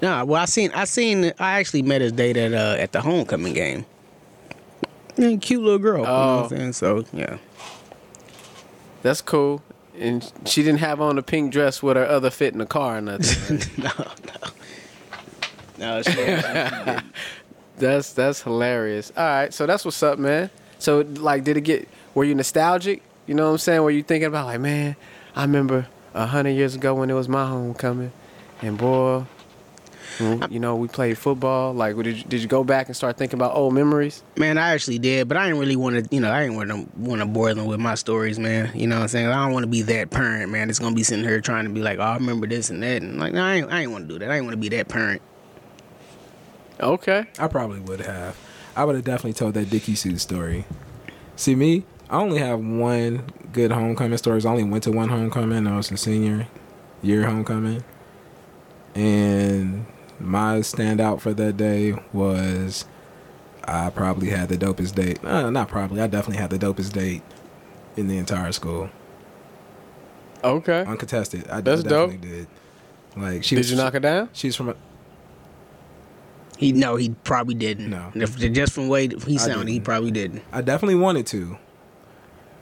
Nah, 0.02 0.24
well, 0.24 0.42
I 0.42 0.46
seen, 0.46 0.72
I 0.74 0.86
seen, 0.86 1.34
I 1.40 1.60
actually 1.60 1.82
met 1.82 2.00
his 2.00 2.14
date 2.14 2.38
at 2.38 2.54
uh, 2.54 2.78
at 2.80 2.94
the 2.94 3.02
homecoming 3.02 3.52
game. 3.54 3.86
And 5.18 5.42
cute 5.42 5.62
little 5.62 5.78
girl. 5.78 6.00
You 6.00 6.06
know 6.06 6.10
Oh. 6.10 6.36
what 6.44 6.52
I'm 6.54 6.58
saying? 6.58 6.74
So 6.74 7.04
yeah. 7.12 7.38
That's 9.02 9.22
cool. 9.22 9.62
And 9.98 10.32
she 10.46 10.64
didn't 10.64 10.80
have 10.80 11.02
on 11.02 11.18
a 11.18 11.22
pink 11.22 11.52
dress 11.52 11.84
with 11.84 11.98
her 11.98 12.06
other 12.06 12.30
fit 12.30 12.54
in 12.54 12.60
the 12.60 12.66
car 12.66 12.98
or 12.98 13.02
nothing. 13.02 13.58
right? 13.78 13.78
no, 13.78 13.92
no. 13.98 14.50
No, 15.80 16.02
that's 17.78 18.14
that's 18.14 18.42
hilarious. 18.42 19.12
All 19.16 19.24
right, 19.24 19.54
so 19.54 19.66
that's 19.66 19.86
what's 19.86 20.04
up, 20.04 20.20
man. 20.20 20.50
So 20.78 21.02
like, 21.02 21.44
did 21.46 21.58
it 21.58 21.62
get? 21.62 21.88
Were 22.14 22.26
you 22.26 22.36
nostalgic? 22.36 23.02
You 23.28 23.36
know 23.36 23.46
what 23.46 23.52
I'm 23.52 23.58
saying? 23.60 23.82
Were 23.82 23.92
you 23.92 24.04
thinking 24.04 24.28
about 24.28 24.48
like, 24.48 24.60
man, 24.60 24.98
I 25.36 25.44
remember 25.44 25.88
a 26.14 26.26
hundred 26.26 26.52
years 26.52 26.76
ago 26.76 26.96
when 26.96 27.10
it 27.10 27.14
was 27.14 27.30
my 27.30 27.48
homecoming, 27.48 28.12
and 28.62 28.78
boy, 28.78 29.24
you 30.20 30.60
know, 30.60 30.76
we 30.76 30.88
played 30.88 31.18
football. 31.18 31.74
Like, 31.74 31.96
did 31.98 32.18
you, 32.18 32.24
did 32.24 32.42
you 32.42 32.48
go 32.48 32.64
back 32.64 32.88
and 32.88 32.96
start 32.96 33.18
thinking 33.18 33.40
about 33.40 33.56
old 33.56 33.74
memories? 33.74 34.24
Man, 34.36 34.58
I 34.58 34.74
actually 34.74 35.00
did, 35.00 35.28
but 35.28 35.38
I 35.38 35.46
didn't 35.46 35.60
really 35.60 35.76
want 35.76 36.04
to, 36.04 36.16
you 36.16 36.22
know, 36.22 36.32
I 36.32 36.42
didn't 36.42 36.58
want 36.58 36.70
to 36.70 36.88
want 37.00 37.22
to 37.22 37.26
bore 37.26 37.54
them 37.54 37.66
with 37.66 37.80
my 37.80 37.96
stories, 37.96 38.38
man. 38.38 38.72
You 38.76 38.88
know 38.88 38.98
what 38.98 39.04
I'm 39.04 39.08
saying? 39.10 39.28
I 39.28 39.46
don't 39.46 39.54
want 39.54 39.64
to 39.64 39.70
be 39.70 39.82
that 39.84 40.10
parent, 40.10 40.52
man. 40.52 40.70
It's 40.70 40.80
gonna 40.80 40.96
be 40.96 41.04
sitting 41.04 41.24
here 41.24 41.40
trying 41.42 41.66
to 41.66 41.72
be 41.72 41.82
like, 41.82 42.00
oh, 42.00 42.04
I 42.04 42.16
remember 42.16 42.48
this 42.48 42.70
and 42.70 42.84
that, 42.84 43.02
and 43.02 43.20
like, 43.20 43.34
no, 43.34 43.44
I 43.44 43.56
ain't, 43.56 43.72
I 43.72 43.82
ain't 43.82 43.92
want 43.92 44.08
to 44.08 44.14
do 44.14 44.20
that. 44.20 44.32
I 44.32 44.36
ain't 44.36 44.46
want 44.46 44.54
to 44.54 44.58
be 44.58 44.70
that 44.70 44.88
parent. 44.88 45.22
Okay. 46.80 47.26
I 47.38 47.48
probably 47.48 47.80
would 47.80 48.02
have. 48.02 48.38
I 48.76 48.86
would 48.86 48.96
have 48.96 49.04
definitely 49.04 49.34
told 49.34 49.54
that 49.56 49.70
Dickie 49.70 49.96
suit 49.96 50.22
story. 50.22 50.66
See 51.36 51.56
me, 51.56 51.86
I 52.10 52.18
only 52.18 52.40
have 52.40 52.60
one 52.60 53.24
good 53.52 53.72
homecoming 53.72 54.18
story. 54.18 54.42
I 54.44 54.50
only 54.50 54.64
went 54.64 54.84
to 54.84 54.92
one 54.92 55.10
homecoming. 55.10 55.68
I 55.68 55.78
was 55.78 55.92
a 55.92 55.98
senior 55.98 56.48
year 57.02 57.26
homecoming, 57.26 57.84
and 58.96 59.86
my 60.20 60.58
standout 60.60 61.22
for 61.22 61.34
that 61.34 61.58
day 61.58 61.94
was 62.14 62.86
I 63.64 63.90
probably 63.90 64.30
had 64.30 64.50
the 64.50 64.58
dopest 64.58 64.96
date. 64.96 65.24
Uh, 65.24 65.50
not 65.50 65.68
probably. 65.70 66.02
I 66.02 66.08
definitely 66.08 66.42
had 66.42 66.50
the 66.50 66.60
dopest 66.60 66.92
date 66.94 67.22
in 67.98 68.08
the 68.08 68.18
entire 68.18 68.52
school, 68.52 68.90
Okay. 70.44 70.84
uncontested. 70.88 71.48
I 71.50 71.62
That's 71.62 71.84
dope. 71.84 72.10
definitely 72.12 72.30
did. 72.30 72.48
Like 73.18 73.44
she 73.44 73.56
Did 73.56 73.62
was, 73.62 73.72
you 73.72 73.78
knock 73.78 73.94
her 73.94 74.00
down? 74.00 74.30
She's 74.34 74.56
from 74.56 74.70
a, 74.70 74.76
He 76.58 76.72
no, 76.72 76.96
he 76.96 77.10
probably 77.24 77.56
didn't. 77.56 77.90
No. 77.90 78.12
If, 78.16 78.38
just 78.38 78.74
from 78.74 78.86
the 78.86 78.90
way 78.90 79.08
he 79.08 79.38
sounded, 79.38 79.72
he 79.72 79.80
probably 79.80 80.12
didn't. 80.12 80.44
I 80.52 80.62
definitely 80.62 80.96
wanted 80.96 81.26
to, 81.28 81.58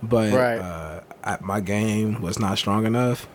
but 0.02 0.34
Right. 0.34 0.58
uh, 0.60 1.02
I, 1.24 1.38
my 1.41 1.60
game 1.60 2.22
was 2.22 2.39
not 2.39 2.58
strong 2.58 2.86
enough. 2.86 3.28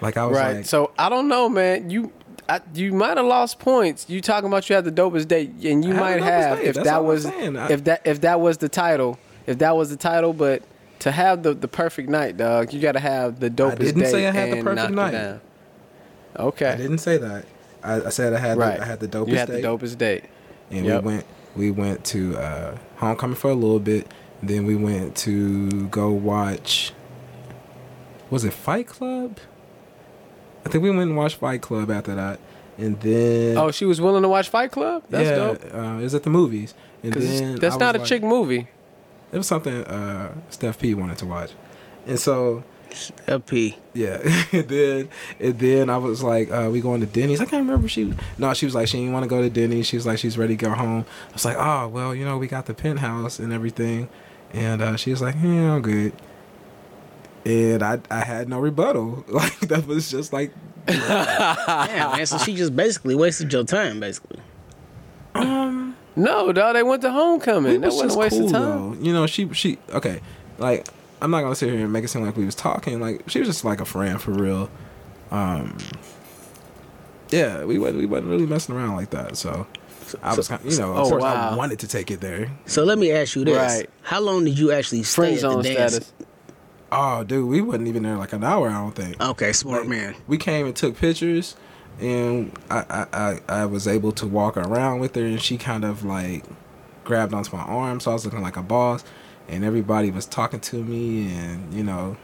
Like 0.00 0.16
I 0.16 0.26
was 0.26 0.36
Right. 0.36 0.56
like, 0.58 0.66
so 0.66 0.92
I 0.98 1.08
don't 1.08 1.28
know, 1.28 1.48
man. 1.48 1.90
You. 1.90 2.12
I, 2.48 2.60
you 2.74 2.92
might 2.92 3.16
have 3.18 3.26
lost 3.26 3.58
points. 3.58 4.06
You 4.08 4.20
talking 4.20 4.48
about 4.48 4.68
you 4.70 4.74
had 4.76 4.84
the 4.84 4.92
dopest 4.92 5.28
date, 5.28 5.50
and 5.64 5.84
you 5.84 5.92
I 5.94 6.00
might 6.00 6.22
have 6.22 6.60
if 6.60 6.74
That's 6.76 6.86
that 6.88 7.04
was. 7.04 7.26
I- 7.26 7.68
if 7.70 7.84
that 7.84 8.02
if 8.06 8.20
that 8.22 8.40
was 8.40 8.58
the 8.58 8.68
title, 8.68 9.18
if 9.46 9.58
that 9.58 9.76
was 9.76 9.90
the 9.90 9.96
title. 9.96 10.32
But 10.32 10.62
to 11.00 11.10
have 11.12 11.42
the 11.42 11.52
the 11.54 11.68
perfect 11.68 12.08
night, 12.08 12.36
dog, 12.38 12.72
you 12.72 12.80
got 12.80 12.92
to 12.92 13.00
have 13.00 13.38
the 13.40 13.50
dopest 13.50 13.78
didn't 13.78 14.00
date 14.02 14.10
say 14.10 14.26
I 14.26 14.30
had 14.30 14.50
the 14.58 14.62
perfect 14.62 14.92
night. 14.92 15.10
down. 15.12 15.40
I 16.36 16.50
didn't 16.76 16.98
say 16.98 17.16
that. 17.18 17.44
I, 17.82 18.02
I 18.06 18.08
said 18.10 18.32
I 18.32 18.38
had 18.38 18.58
right. 18.58 18.76
the, 18.78 18.82
I 18.82 18.86
had 18.86 19.00
the 19.00 19.08
dopest 19.08 19.28
You 19.28 19.36
had 19.36 19.48
date, 19.48 19.62
the 19.62 19.68
dopest 19.68 19.98
date. 19.98 20.24
and 20.70 20.86
Yep. 20.86 21.02
we 21.02 21.06
went 21.12 21.26
we 21.56 21.70
went 21.70 22.04
to 22.06 22.36
uh, 22.36 22.78
homecoming 22.96 23.36
for 23.36 23.50
a 23.50 23.54
little 23.54 23.80
bit. 23.80 24.06
Then 24.42 24.64
we 24.66 24.74
went 24.76 25.16
to 25.18 25.86
go 25.88 26.10
watch. 26.10 26.92
Was 28.30 28.44
it 28.44 28.52
Fight 28.52 28.86
Club? 28.86 29.38
I 30.68 30.70
think 30.70 30.84
we 30.84 30.90
went 30.90 31.02
and 31.08 31.16
watched 31.16 31.36
Fight 31.36 31.62
Club 31.62 31.90
after 31.90 32.14
that, 32.14 32.38
and 32.76 33.00
then 33.00 33.56
Oh, 33.56 33.70
she 33.70 33.84
was 33.86 34.00
willing 34.00 34.22
to 34.22 34.28
watch 34.28 34.48
Fight 34.50 34.70
Club. 34.70 35.02
That's 35.08 35.28
yeah, 35.30 35.34
dope. 35.34 35.74
Uh, 35.74 35.98
it 35.98 36.02
was 36.02 36.14
at 36.14 36.22
the 36.24 36.30
movies, 36.30 36.74
and 37.02 37.12
then 37.14 37.56
that's 37.56 37.76
not 37.78 37.96
a 37.96 38.00
like- 38.00 38.08
chick 38.08 38.22
movie. 38.22 38.68
It 39.32 39.36
was 39.38 39.46
something 39.46 39.84
uh, 39.84 40.32
Steph 40.50 40.78
P 40.78 40.94
wanted 40.94 41.18
to 41.18 41.26
watch, 41.26 41.52
and 42.06 42.18
so 42.18 42.64
LP. 43.26 43.76
Yeah, 43.94 44.18
and 44.52 44.68
then 44.68 45.08
and 45.40 45.58
then 45.58 45.90
I 45.90 45.98
was 45.98 46.22
like, 46.22 46.50
uh, 46.50 46.68
"We 46.72 46.80
going 46.80 47.00
to 47.00 47.06
Denny's?" 47.06 47.40
I 47.40 47.44
can't 47.44 47.62
remember. 47.62 47.86
if 47.86 47.92
She 47.92 48.14
no, 48.38 48.54
she 48.54 48.64
was 48.66 48.74
like, 48.74 48.88
she 48.88 48.98
didn't 48.98 49.12
want 49.12 49.24
to 49.24 49.28
go 49.28 49.42
to 49.42 49.50
Denny's. 49.50 49.86
She 49.86 49.96
was 49.96 50.06
like, 50.06 50.18
she's 50.18 50.38
ready 50.38 50.56
to 50.56 50.64
go 50.64 50.72
home. 50.72 51.04
I 51.30 51.32
was 51.32 51.44
like, 51.44 51.56
"Oh, 51.58 51.88
well, 51.88 52.14
you 52.14 52.24
know, 52.24 52.38
we 52.38 52.46
got 52.46 52.66
the 52.66 52.74
penthouse 52.74 53.38
and 53.38 53.52
everything," 53.52 54.08
and 54.52 54.80
uh, 54.80 54.96
she 54.96 55.10
was 55.10 55.20
like, 55.20 55.34
"Yeah, 55.42 55.74
I'm 55.74 55.82
good." 55.82 56.12
And 57.46 57.82
I 57.82 58.00
I 58.10 58.20
had 58.20 58.48
no 58.48 58.58
rebuttal. 58.58 59.24
Like 59.28 59.58
that 59.68 59.86
was 59.86 60.10
just 60.10 60.32
like, 60.32 60.52
Yeah, 60.88 62.12
man. 62.16 62.26
So 62.26 62.38
she 62.38 62.54
just 62.54 62.74
basically 62.74 63.14
wasted 63.14 63.52
your 63.52 63.64
time, 63.64 64.00
basically. 64.00 64.40
Um, 65.34 65.96
No, 66.16 66.52
dog. 66.52 66.74
They 66.74 66.82
went 66.82 67.02
to 67.02 67.10
homecoming. 67.12 67.72
we 67.72 67.78
that 67.78 67.86
was 67.86 67.96
wasn't 67.96 68.12
a 68.14 68.18
waste 68.18 68.36
cool 68.36 68.46
of 68.46 68.52
time. 68.52 68.94
though. 68.96 69.02
You 69.04 69.12
know, 69.12 69.26
she 69.26 69.48
she 69.52 69.78
okay, 69.90 70.20
like 70.58 70.88
I'm 71.22 71.30
not 71.30 71.42
gonna 71.42 71.54
sit 71.54 71.70
here 71.70 71.84
and 71.84 71.92
make 71.92 72.04
it 72.04 72.08
seem 72.08 72.22
like 72.24 72.36
we 72.36 72.44
was 72.44 72.54
talking. 72.54 73.00
Like 73.00 73.22
she 73.28 73.38
was 73.38 73.48
just 73.48 73.64
like 73.64 73.80
a 73.80 73.84
friend 73.84 74.20
for 74.20 74.32
real. 74.32 74.68
Um, 75.30 75.76
yeah, 77.30 77.64
we 77.64 77.78
wasn't 77.78 77.98
we 77.98 78.06
wasn't 78.06 78.28
really 78.28 78.46
messing 78.46 78.74
around 78.74 78.96
like 78.96 79.10
that. 79.10 79.36
So 79.36 79.66
I 80.22 80.34
was, 80.34 80.48
kind 80.48 80.60
you 80.64 80.78
know, 80.78 80.92
of 80.92 80.98
Oh, 81.06 81.10
course 81.10 81.22
wow. 81.22 81.50
I 81.50 81.54
wanted 81.56 81.78
to 81.80 81.88
take 81.88 82.10
it 82.10 82.20
there. 82.20 82.50
So 82.66 82.84
let 82.84 82.98
me 82.98 83.12
ask 83.12 83.36
you 83.36 83.44
this: 83.44 83.56
Right. 83.56 83.90
How 84.02 84.20
long 84.20 84.44
did 84.44 84.58
you 84.58 84.72
actually 84.72 85.02
stay 85.02 85.36
Friend 85.36 85.44
at 85.44 85.62
the 85.62 85.74
dance? 85.74 85.92
status. 85.94 86.12
Oh, 86.90 87.22
dude, 87.24 87.48
we 87.48 87.60
wasn't 87.60 87.88
even 87.88 88.02
there 88.02 88.16
like 88.16 88.32
an 88.32 88.44
hour. 88.44 88.68
I 88.70 88.80
don't 88.80 88.94
think. 88.94 89.20
Okay, 89.20 89.52
smart 89.52 89.82
Like, 89.82 89.90
man. 89.90 90.14
We 90.26 90.38
came 90.38 90.66
and 90.66 90.74
took 90.74 90.96
pictures, 90.96 91.56
and 92.00 92.52
I, 92.70 92.78
I, 92.88 93.06
I, 93.12 93.40
I 93.62 93.66
was 93.66 93.86
able 93.86 94.12
to 94.12 94.26
walk 94.26 94.56
around 94.56 95.00
with 95.00 95.14
her, 95.14 95.24
and 95.24 95.40
she 95.40 95.58
kind 95.58 95.84
of 95.84 96.04
like 96.04 96.44
grabbed 97.04 97.34
onto 97.34 97.54
my 97.56 97.62
arm, 97.62 98.00
so 98.00 98.10
I 98.10 98.14
was 98.14 98.24
looking 98.24 98.42
like 98.42 98.56
a 98.56 98.62
boss, 98.62 99.04
and 99.48 99.64
everybody 99.64 100.10
was 100.10 100.26
talking 100.26 100.60
to 100.60 100.82
me, 100.82 101.32
and 101.34 101.72
you 101.74 101.82
know, 101.82 102.16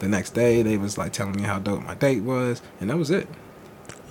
the 0.00 0.08
next 0.08 0.30
day 0.30 0.62
they 0.62 0.76
was 0.76 0.98
like 0.98 1.12
telling 1.12 1.36
me 1.36 1.42
how 1.42 1.58
dope 1.58 1.82
my 1.84 1.94
date 1.94 2.22
was, 2.22 2.62
and 2.80 2.90
that 2.90 2.96
was 2.96 3.10
it. 3.10 3.28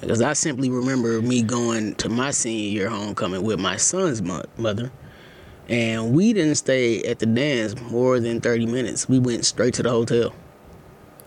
Because 0.01 0.21
I 0.21 0.31
simply 0.31 0.69
remember 0.69 1.21
me 1.21 1.41
going 1.41 1.95
to 1.95 2.07
my 2.07 2.31
senior 2.31 2.69
year 2.69 2.89
homecoming 2.89 3.43
with 3.43 3.59
my 3.59 3.75
son's 3.75 4.21
mother, 4.21 4.91
and 5.69 6.13
we 6.13 6.33
didn't 6.33 6.55
stay 6.55 7.01
at 7.03 7.19
the 7.19 7.25
dance 7.25 7.79
more 7.79 8.19
than 8.19 8.41
thirty 8.41 8.65
minutes. 8.65 9.07
We 9.07 9.19
went 9.19 9.45
straight 9.45 9.75
to 9.75 9.83
the 9.83 9.89
hotel. 9.91 10.33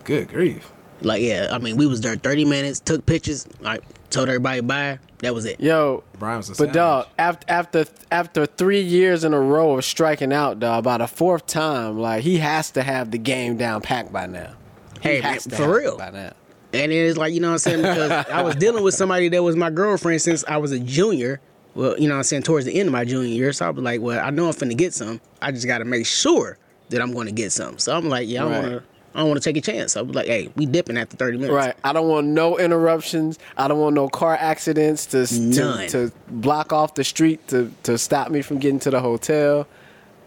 Good 0.03 0.27
grief. 0.29 0.69
Like, 1.01 1.21
yeah, 1.21 1.47
I 1.51 1.57
mean, 1.57 1.75
we 1.77 1.87
was 1.87 2.01
there 2.01 2.15
thirty 2.15 2.45
minutes, 2.45 2.79
took 2.79 3.05
pictures, 3.05 3.47
like 3.61 3.81
told 4.09 4.29
everybody 4.29 4.61
bye. 4.61 4.99
That 5.19 5.33
was 5.33 5.45
it. 5.45 5.59
Yo, 5.59 6.03
Brian 6.19 6.37
was 6.37 6.49
a 6.49 6.51
But 6.51 6.57
savage. 6.57 6.73
dog, 6.73 7.07
after 7.17 7.45
after 7.51 7.85
after 8.11 8.45
three 8.45 8.81
years 8.81 9.23
in 9.23 9.33
a 9.33 9.39
row 9.39 9.77
of 9.77 9.85
striking 9.85 10.31
out, 10.33 10.59
dog, 10.59 10.79
about 10.79 11.01
a 11.01 11.07
fourth 11.07 11.45
time, 11.47 11.97
like 11.99 12.23
he 12.23 12.37
has 12.39 12.71
to 12.71 12.83
have 12.83 13.11
the 13.11 13.17
game 13.17 13.57
down 13.57 13.81
packed 13.81 14.11
by 14.13 14.25
now. 14.27 14.53
He 15.01 15.09
Hey, 15.09 15.21
man, 15.21 15.39
to 15.39 15.49
for 15.49 15.55
have 15.63 15.69
real. 15.69 15.97
by 15.97 16.11
now. 16.11 16.33
And 16.73 16.91
it 16.91 16.95
is 16.97 17.17
like, 17.17 17.33
you 17.33 17.39
know 17.39 17.49
what 17.49 17.53
I'm 17.53 17.59
saying? 17.59 17.81
Because 17.83 18.11
I 18.31 18.41
was 18.41 18.55
dealing 18.55 18.83
with 18.83 18.95
somebody 18.95 19.29
that 19.29 19.43
was 19.43 19.55
my 19.55 19.69
girlfriend 19.69 20.21
since 20.21 20.43
I 20.47 20.57
was 20.57 20.71
a 20.71 20.79
junior. 20.79 21.39
Well, 21.75 21.97
you 21.99 22.07
know 22.07 22.13
what 22.15 22.19
I'm 22.19 22.23
saying? 22.23 22.43
Towards 22.43 22.65
the 22.65 22.79
end 22.79 22.87
of 22.87 22.93
my 22.93 23.03
junior 23.05 23.33
year. 23.33 23.51
So 23.53 23.65
I 23.65 23.69
was 23.71 23.83
like, 23.83 23.99
well, 24.01 24.23
I 24.23 24.29
know 24.29 24.47
I'm 24.47 24.53
finna 24.53 24.77
get 24.77 24.93
some. 24.93 25.19
I 25.41 25.51
just 25.51 25.65
got 25.65 25.79
to 25.79 25.85
make 25.85 26.05
sure 26.05 26.57
that 26.89 27.01
I'm 27.01 27.13
going 27.13 27.25
to 27.27 27.31
get 27.33 27.51
some. 27.51 27.77
So 27.79 27.95
I'm 27.95 28.09
like, 28.09 28.27
yeah, 28.27 28.43
I 28.43 28.47
Right. 28.47 28.51
want 28.59 28.71
to. 28.73 28.83
I 29.15 29.19
don't 29.19 29.29
want 29.29 29.43
to 29.43 29.47
take 29.47 29.57
a 29.57 29.61
chance. 29.61 29.91
So 29.93 29.99
I 29.99 30.03
was 30.03 30.15
like, 30.15 30.25
hey, 30.25 30.49
we 30.55 30.65
dipping 30.65 30.97
after 30.97 31.15
30 31.15 31.37
minutes. 31.37 31.53
Right. 31.53 31.75
I 31.83 31.93
don't 31.93 32.07
want 32.07 32.25
no 32.27 32.57
interruptions. 32.57 33.37
I 33.57 33.67
don't 33.67 33.79
want 33.79 33.93
no 33.93 34.09
car 34.09 34.35
accidents 34.35 35.05
to 35.07 35.27
to, 35.27 35.87
to 35.89 36.11
block 36.29 36.73
off 36.73 36.95
the 36.95 37.03
street 37.03 37.47
to 37.49 37.71
to 37.83 37.97
stop 37.99 38.31
me 38.31 38.41
from 38.41 38.57
getting 38.57 38.79
to 38.79 38.89
the 38.89 38.99
hotel. 39.01 39.67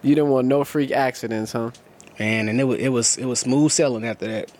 You 0.03 0.15
didn't 0.15 0.31
want 0.31 0.47
no 0.47 0.63
freak 0.63 0.93
accidents, 0.93 1.51
huh? 1.51 1.73
Man, 2.21 2.49
and 2.49 2.61
it 2.61 2.65
was 2.65 2.79
it 2.79 2.89
was 2.91 3.17
it 3.19 3.25
was 3.25 3.41
smooth 3.41 3.73
selling 3.73 4.05
after 4.07 4.29
that. 4.29 4.53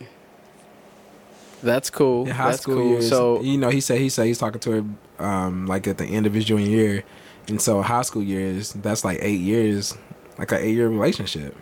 That's 1.63 1.91
cool. 1.91 2.27
in 2.27 2.33
high 2.33 2.51
That's 2.51 2.63
school 2.63 2.75
cool. 2.77 2.89
years, 2.91 3.09
So 3.09 3.41
you 3.43 3.59
know, 3.59 3.71
he 3.71 3.81
said 3.81 3.99
he 4.01 4.09
said 4.09 4.27
he's 4.27 4.39
talking 4.39 4.61
to 4.61 4.71
her 4.73 4.85
um, 5.19 5.67
like 5.67 5.87
at 5.87 5.99
the 5.99 6.05
end 6.05 6.27
of 6.27 6.35
his 6.35 6.45
junior 6.45 6.67
year, 6.67 7.05
and 7.49 7.61
so 7.61 7.83
high 7.83 8.03
school 8.03 8.23
years 8.23 8.73
that's 8.73 9.05
like 9.05 9.19
eight 9.23 9.41
years, 9.41 9.97
like 10.39 10.53
an 10.53 10.59
eight 10.59 10.75
year 10.75 10.89
relationship. 10.89 11.57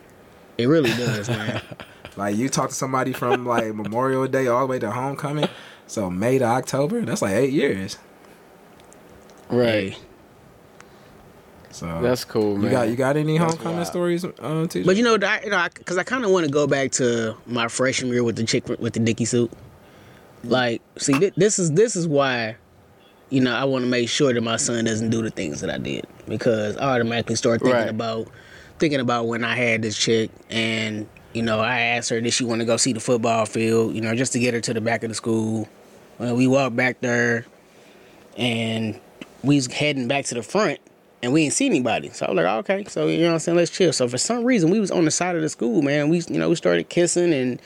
It 0.58 0.66
really 0.66 0.90
does, 0.90 1.28
man. 1.28 1.60
Like 2.16 2.36
you 2.36 2.48
talk 2.48 2.68
to 2.68 2.74
somebody 2.76 3.12
from 3.12 3.44
like 3.44 3.74
Memorial 3.74 4.28
Day 4.28 4.46
all 4.46 4.60
the 4.60 4.66
way 4.66 4.78
to 4.78 4.90
homecoming, 4.92 5.48
so 5.88 6.08
May 6.10 6.38
to 6.38 6.44
October, 6.44 7.00
that's 7.00 7.22
like 7.22 7.32
eight 7.34 7.52
years. 7.52 7.98
right. 9.48 9.98
So 11.70 12.00
That's 12.00 12.24
cool, 12.24 12.54
man. 12.54 12.64
You 12.64 12.70
got 12.70 12.88
you 12.88 12.94
got 12.96 13.16
any 13.16 13.36
homecoming 13.36 13.78
wild. 13.78 13.88
stories, 13.88 14.24
uh, 14.24 14.66
teacher? 14.68 14.86
But 14.86 14.94
you 14.94 15.02
know, 15.02 15.18
I, 15.20 15.40
you 15.42 15.50
know, 15.50 15.66
because 15.74 15.98
I, 15.98 16.04
kind 16.04 16.24
of 16.24 16.30
want 16.30 16.46
to 16.46 16.52
go 16.52 16.68
back 16.68 16.92
to 16.92 17.36
my 17.46 17.66
freshman 17.66 18.12
year 18.12 18.22
with 18.22 18.36
the 18.36 18.44
chick 18.44 18.68
with 18.68 18.92
the 18.92 19.00
Dickie 19.00 19.24
suit. 19.24 19.50
Like, 20.44 20.82
see, 20.98 21.14
thi- 21.14 21.32
this 21.36 21.58
is 21.58 21.72
this 21.72 21.96
is 21.96 22.06
why, 22.06 22.54
you 23.30 23.40
know, 23.40 23.54
I 23.54 23.64
want 23.64 23.84
to 23.84 23.90
make 23.90 24.08
sure 24.08 24.32
that 24.32 24.40
my 24.42 24.56
son 24.56 24.84
doesn't 24.84 25.10
do 25.10 25.22
the 25.22 25.30
things 25.30 25.60
that 25.60 25.70
I 25.70 25.78
did 25.78 26.06
because 26.28 26.76
I 26.76 26.94
automatically 26.94 27.36
start 27.36 27.60
thinking 27.60 27.78
Right. 27.80 27.88
about 27.88 28.28
thinking 28.78 29.00
about 29.00 29.26
when 29.26 29.44
I 29.44 29.54
had 29.54 29.82
this 29.82 29.96
chick 29.96 30.30
and 30.50 31.06
you 31.32 31.42
know 31.42 31.60
I 31.60 31.78
asked 31.80 32.10
her 32.10 32.20
did 32.20 32.32
she 32.32 32.44
want 32.44 32.60
to 32.60 32.64
go 32.64 32.76
see 32.76 32.92
the 32.92 33.00
football 33.00 33.46
field, 33.46 33.94
you 33.94 34.00
know, 34.00 34.14
just 34.14 34.32
to 34.34 34.38
get 34.38 34.54
her 34.54 34.60
to 34.62 34.74
the 34.74 34.80
back 34.80 35.02
of 35.02 35.08
the 35.10 35.14
school. 35.14 35.68
Well, 36.18 36.36
we 36.36 36.46
walked 36.46 36.76
back 36.76 37.00
there, 37.00 37.44
and 38.36 39.00
we 39.42 39.56
was 39.56 39.66
heading 39.66 40.06
back 40.08 40.24
to 40.26 40.34
the 40.34 40.42
front 40.42 40.78
and 41.22 41.32
we 41.32 41.42
didn't 41.44 41.54
see 41.54 41.66
anybody. 41.66 42.10
So 42.10 42.26
I 42.26 42.30
was 42.30 42.36
like, 42.36 42.46
oh, 42.46 42.58
okay, 42.58 42.84
so 42.84 43.06
you 43.06 43.18
know 43.20 43.28
what 43.28 43.32
I'm 43.34 43.38
saying, 43.40 43.56
let's 43.56 43.70
chill. 43.70 43.92
So 43.92 44.06
for 44.08 44.18
some 44.18 44.44
reason 44.44 44.70
we 44.70 44.78
was 44.80 44.90
on 44.90 45.04
the 45.04 45.10
side 45.10 45.36
of 45.36 45.42
the 45.42 45.48
school, 45.48 45.82
man. 45.82 46.08
We 46.08 46.20
you 46.28 46.38
know, 46.38 46.48
we 46.48 46.54
started 46.56 46.88
kissing 46.88 47.32
and 47.32 47.60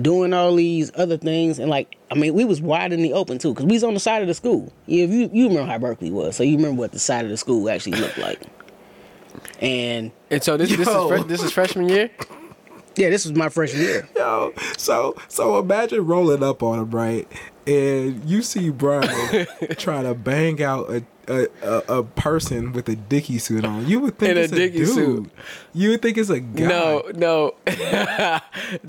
doing 0.00 0.32
all 0.32 0.54
these 0.56 0.90
other 0.96 1.16
things 1.16 1.58
and 1.58 1.70
like 1.70 1.96
I 2.10 2.14
mean 2.16 2.34
we 2.34 2.44
was 2.44 2.60
wide 2.60 2.92
in 2.92 3.02
the 3.02 3.12
open 3.12 3.38
too, 3.38 3.52
because 3.54 3.66
we 3.66 3.72
was 3.74 3.84
on 3.84 3.94
the 3.94 4.00
side 4.00 4.22
of 4.22 4.28
the 4.28 4.34
school. 4.34 4.72
Yeah, 4.86 5.06
you 5.06 5.30
you 5.32 5.48
remember 5.48 5.70
how 5.70 5.78
Berkeley 5.78 6.10
was, 6.10 6.36
so 6.36 6.42
you 6.42 6.56
remember 6.56 6.80
what 6.80 6.92
the 6.92 6.98
side 6.98 7.24
of 7.24 7.30
the 7.30 7.36
school 7.36 7.68
actually 7.70 7.98
looked 8.00 8.18
like. 8.18 8.40
And 9.60 10.10
And 10.30 10.42
so 10.42 10.56
this 10.56 10.70
this 10.70 10.80
is 10.88 11.08
fre- 11.08 11.26
this 11.28 11.42
is 11.42 11.52
freshman 11.52 11.88
year. 11.88 12.10
yeah, 12.96 13.10
this 13.10 13.24
was 13.24 13.36
my 13.36 13.48
freshman 13.48 13.82
year. 13.82 14.08
Yo, 14.16 14.52
so 14.76 15.14
so 15.28 15.58
imagine 15.58 16.04
rolling 16.06 16.42
up 16.42 16.62
on 16.62 16.78
him, 16.80 16.90
right? 16.90 17.26
And 17.66 18.24
you 18.28 18.42
see 18.42 18.70
Brian 18.70 19.46
trying 19.78 20.04
to 20.04 20.14
bang 20.14 20.62
out 20.62 20.90
a 20.90 21.02
a, 21.28 21.48
a, 21.62 21.98
a 21.98 22.02
person 22.04 22.72
with 22.72 22.88
a 22.88 22.96
Dickie 22.96 23.38
suit 23.38 23.64
on. 23.64 23.86
You 23.86 24.00
would 24.00 24.18
think 24.18 24.32
In 24.32 24.36
a 24.38 24.40
it's 24.42 24.52
a, 24.52 24.56
Dickie 24.56 24.78
dude. 24.78 24.88
suit. 24.88 25.30
You 25.72 25.90
would 25.90 26.02
think 26.02 26.18
it's 26.18 26.30
a 26.30 26.40
guy. 26.40 26.66
No, 26.66 27.02
no, 27.14 27.54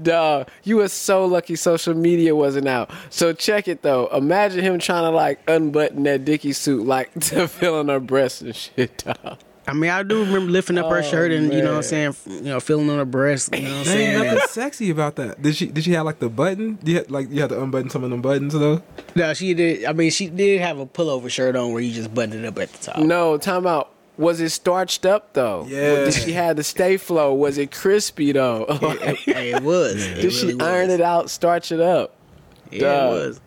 dog. 0.01 0.49
You 0.63 0.77
were 0.77 0.87
so 0.87 1.25
lucky 1.25 1.55
social 1.55 1.93
media 1.93 2.35
wasn't 2.35 2.67
out. 2.67 2.91
So 3.09 3.33
check 3.33 3.67
it 3.67 3.81
though. 3.81 4.07
Imagine 4.07 4.61
him 4.63 4.79
trying 4.79 5.03
to 5.03 5.09
like 5.15 5.39
unbutton 5.47 6.03
that 6.03 6.25
Dickie 6.25 6.53
suit, 6.53 6.85
like 6.85 7.11
to 7.21 7.47
feel 7.47 7.75
on 7.75 7.87
her 7.89 7.99
breast 7.99 8.41
and 8.41 8.55
shit, 8.55 9.03
dog. 9.05 9.37
I 9.67 9.73
mean, 9.73 9.89
I 9.89 10.03
do 10.03 10.19
remember 10.23 10.51
lifting 10.51 10.77
up 10.77 10.89
her 10.91 10.99
Oh, 10.99 11.01
shirt 11.01 11.31
and 11.31 11.51
you 11.51 11.61
know 11.61 11.71
what 11.71 11.77
I'm 11.77 11.83
saying, 11.83 12.15
you 12.27 12.41
know, 12.41 12.59
feeling 12.59 12.89
on 12.89 12.97
her 12.99 13.05
breast. 13.05 13.49
You 13.55 13.63
know 13.63 13.69
what 13.69 13.77
I'm 13.79 13.83
There 13.85 13.97
ain't 13.99 14.17
saying? 14.21 14.33
nothing 14.35 14.47
sexy 14.49 14.89
about 14.91 15.15
that. 15.15 15.41
Did 15.41 15.55
she? 15.55 15.67
Did 15.67 15.83
she 15.83 15.91
have 15.93 16.05
like 16.05 16.19
the 16.19 16.29
button? 16.29 16.77
You 16.83 16.97
had, 16.97 17.09
like 17.09 17.31
you 17.31 17.41
had 17.41 17.49
to 17.49 17.61
unbutton 17.61 17.89
some 17.89 18.03
of 18.03 18.09
them 18.11 18.21
buttons 18.21 18.53
though. 18.53 18.83
no, 19.15 19.33
she 19.33 19.53
did. 19.55 19.85
I 19.85 19.93
mean, 19.93 20.11
she 20.11 20.27
did 20.29 20.61
have 20.61 20.77
a 20.77 20.85
pullover 20.85 21.29
shirt 21.29 21.55
on 21.55 21.71
where 21.73 21.81
you 21.81 21.91
just 21.93 22.13
buttoned 22.13 22.35
it 22.35 22.45
up 22.45 22.59
at 22.59 22.71
the 22.73 22.91
top. 22.91 22.97
No, 22.99 23.37
time 23.37 23.65
out. 23.65 23.91
Was 24.17 24.39
it 24.39 24.49
starched 24.51 25.05
up 25.05 25.33
though? 25.33 25.65
Yeah. 25.67 26.05
Did 26.05 26.13
she 26.13 26.31
have 26.33 26.55
the 26.57 26.63
stay 26.63 26.97
flow? 26.97 27.33
Was 27.33 27.57
it 27.57 27.71
crispy 27.71 28.31
though? 28.33 28.65
it, 28.69 29.27
it 29.27 29.63
was. 29.63 29.95
It 30.05 30.21
Did 30.21 30.31
she 30.31 30.47
really 30.53 30.61
iron 30.61 30.87
was. 30.87 30.93
it 30.93 31.01
out, 31.01 31.29
starch 31.29 31.71
it 31.71 31.81
up? 31.81 32.13
Yeah, 32.71 32.79
Dog. 32.81 33.13
it 33.13 33.27
was. 33.27 33.41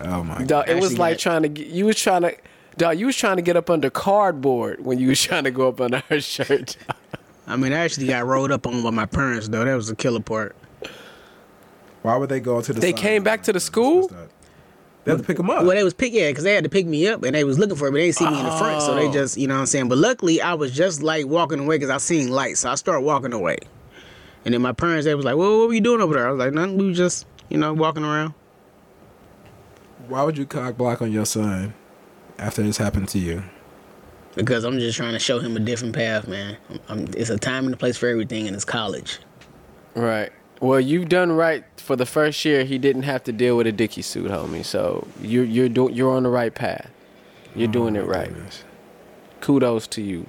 Oh 0.00 0.22
my 0.22 0.38
god. 0.38 0.46
Dog, 0.46 0.68
it 0.68 0.80
was 0.80 0.98
like 0.98 1.14
that- 1.16 1.22
trying 1.22 1.42
to 1.42 1.48
get, 1.48 1.66
you 1.68 1.86
was 1.86 1.96
trying 2.00 2.22
to 2.22 2.36
dog, 2.78 2.98
you 2.98 3.06
was 3.06 3.16
trying 3.16 3.36
to 3.36 3.42
get 3.42 3.56
up 3.56 3.68
under 3.70 3.90
cardboard 3.90 4.84
when 4.84 4.98
you 4.98 5.08
was 5.08 5.20
trying 5.22 5.44
to 5.44 5.50
go 5.50 5.68
up 5.68 5.80
under 5.80 5.98
her 6.08 6.20
shirt. 6.20 6.76
I 7.46 7.56
mean, 7.56 7.72
I 7.72 7.78
actually 7.78 8.06
got 8.06 8.26
rolled 8.26 8.52
up 8.52 8.66
on 8.66 8.82
by 8.82 8.90
my 8.90 9.06
parents 9.06 9.48
though. 9.48 9.64
That 9.64 9.74
was 9.74 9.88
the 9.88 9.96
killer 9.96 10.20
part. 10.20 10.54
Why 12.02 12.16
would 12.16 12.28
they 12.28 12.40
go 12.40 12.60
to 12.60 12.72
the? 12.72 12.80
They 12.80 12.92
side? 12.92 13.00
came 13.00 13.22
back 13.22 13.42
to 13.44 13.52
the 13.52 13.60
school? 13.60 14.08
They 15.04 15.12
had 15.12 15.20
to 15.20 15.24
pick 15.26 15.38
him 15.38 15.48
up. 15.48 15.64
Well, 15.64 15.74
they 15.74 15.82
was 15.84 15.94
pick 15.94 16.12
yeah, 16.12 16.28
because 16.30 16.44
they 16.44 16.54
had 16.54 16.64
to 16.64 16.70
pick 16.70 16.86
me 16.86 17.08
up 17.08 17.22
and 17.22 17.34
they 17.34 17.44
was 17.44 17.58
looking 17.58 17.76
for 17.76 17.90
me. 17.90 18.00
They 18.00 18.06
didn't 18.08 18.16
see 18.16 18.28
me 18.28 18.38
in 18.38 18.44
the 18.44 18.52
front, 18.56 18.82
so 18.82 18.94
they 18.94 19.08
Oh. 19.08 19.12
just 19.12 19.38
you 19.38 19.46
know 19.46 19.54
what 19.54 19.60
I'm 19.60 19.66
saying. 19.66 19.88
But 19.88 19.98
luckily, 19.98 20.40
I 20.42 20.54
was 20.54 20.72
just 20.72 21.02
like 21.02 21.26
walking 21.26 21.60
away 21.60 21.76
because 21.76 21.88
I 21.90 21.96
seen 21.96 22.28
lights, 22.30 22.60
so 22.60 22.70
I 22.70 22.74
started 22.74 23.00
walking 23.00 23.32
away. 23.32 23.56
And 24.44 24.52
then 24.54 24.60
my 24.62 24.72
parents 24.72 25.06
they 25.06 25.14
was 25.14 25.24
like, 25.24 25.36
"Well, 25.36 25.58
what 25.60 25.68
were 25.68 25.74
you 25.74 25.80
doing 25.80 26.00
over 26.02 26.14
there?" 26.14 26.28
I 26.28 26.30
was 26.30 26.38
like, 26.38 26.52
"Nothing. 26.52 26.76
We 26.76 26.88
was 26.88 26.96
just 26.96 27.26
you 27.48 27.56
know 27.56 27.72
walking 27.72 28.04
around." 28.04 28.34
Why 30.08 30.22
would 30.22 30.36
you 30.38 30.46
cock 30.46 30.76
block 30.76 31.02
on 31.02 31.10
your 31.12 31.26
son 31.26 31.74
after 32.38 32.62
this 32.62 32.76
happened 32.76 33.08
to 33.08 33.18
you? 33.18 33.42
Because 34.34 34.64
I'm 34.64 34.78
just 34.78 34.96
trying 34.96 35.14
to 35.14 35.18
show 35.18 35.40
him 35.40 35.56
a 35.56 35.60
different 35.60 35.94
path, 35.94 36.28
man. 36.28 36.56
I'm, 36.88 37.08
it's 37.16 37.30
a 37.30 37.38
time 37.38 37.64
and 37.64 37.74
a 37.74 37.76
place 37.76 37.96
for 37.96 38.08
everything, 38.08 38.46
and 38.46 38.54
it's 38.54 38.64
college. 38.64 39.18
Right. 39.94 40.30
Well, 40.60 40.80
you've 40.80 41.08
done 41.08 41.32
right 41.32 41.64
for 41.76 41.96
the 41.96 42.06
first 42.06 42.44
year. 42.44 42.64
He 42.64 42.78
didn't 42.78 43.02
have 43.02 43.24
to 43.24 43.32
deal 43.32 43.56
with 43.56 43.66
a 43.66 43.72
Dickie 43.72 44.02
suit, 44.02 44.30
homie. 44.30 44.64
So 44.64 45.06
you're 45.20 45.44
you're 45.44 45.68
doing 45.68 45.94
you're 45.94 46.10
on 46.14 46.24
the 46.24 46.28
right 46.28 46.54
path. 46.54 46.90
You're 47.54 47.68
doing 47.68 47.96
it 47.96 48.06
right. 48.06 48.28
Goodness. 48.28 48.64
Kudos 49.40 49.86
to 49.88 50.02
you. 50.02 50.26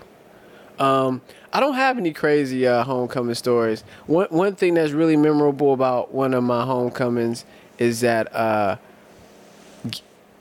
Um, 0.79 1.21
I 1.51 1.59
don't 1.59 1.73
have 1.73 1.97
any 1.97 2.13
crazy 2.13 2.65
uh, 2.65 2.83
homecoming 2.83 3.35
stories. 3.35 3.83
One 4.07 4.27
one 4.29 4.55
thing 4.55 4.75
that's 4.75 4.91
really 4.91 5.17
memorable 5.17 5.73
about 5.73 6.13
one 6.13 6.33
of 6.33 6.43
my 6.43 6.63
homecomings 6.63 7.43
is 7.79 8.01
that 8.01 8.33
uh, 8.35 8.75
g- 8.75 8.81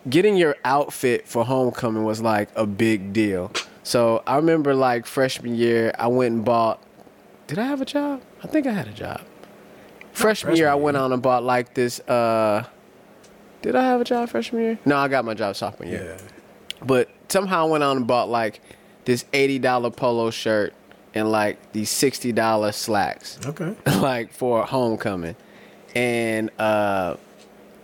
getting 0.08 0.36
your 0.36 0.56
outfit 0.64 1.26
for 1.26 1.44
homecoming 1.44 2.04
was 2.04 2.20
like 2.20 2.48
a 2.56 2.66
big 2.66 3.12
deal. 3.12 3.52
So 3.82 4.22
I 4.26 4.36
remember 4.36 4.74
like 4.74 5.06
freshman 5.06 5.54
year, 5.54 5.92
I 5.98 6.08
went 6.08 6.34
and 6.34 6.44
bought. 6.44 6.82
Did 7.46 7.58
I 7.58 7.64
have 7.66 7.80
a 7.80 7.86
job? 7.86 8.20
I 8.42 8.46
think 8.46 8.66
I 8.66 8.72
had 8.72 8.86
a 8.88 8.92
job. 8.92 9.22
Freshman 10.12 10.56
year, 10.56 10.68
I 10.68 10.74
went 10.74 10.96
on 10.96 11.12
and 11.12 11.22
bought 11.22 11.44
like 11.44 11.74
this. 11.74 12.00
Uh, 12.00 12.64
did 13.62 13.74
I 13.76 13.84
have 13.84 14.00
a 14.00 14.04
job 14.04 14.28
freshman 14.28 14.62
year? 14.62 14.78
No, 14.84 14.96
I 14.96 15.08
got 15.08 15.24
my 15.24 15.34
job 15.34 15.56
sophomore 15.56 15.88
year. 15.88 16.16
Yeah. 16.18 16.84
But 16.84 17.08
somehow 17.28 17.66
I 17.66 17.70
went 17.70 17.84
on 17.84 17.96
and 17.96 18.06
bought 18.06 18.28
like 18.28 18.60
this 19.04 19.24
eighty 19.32 19.58
dollar 19.58 19.90
polo 19.90 20.30
shirt 20.30 20.74
and 21.14 21.30
like 21.30 21.72
these 21.72 21.88
sixty 21.90 22.32
dollar 22.32 22.72
slacks, 22.72 23.38
Okay. 23.46 23.74
like 24.00 24.32
for 24.32 24.64
homecoming. 24.64 25.36
And 25.94 26.50
uh, 26.58 27.16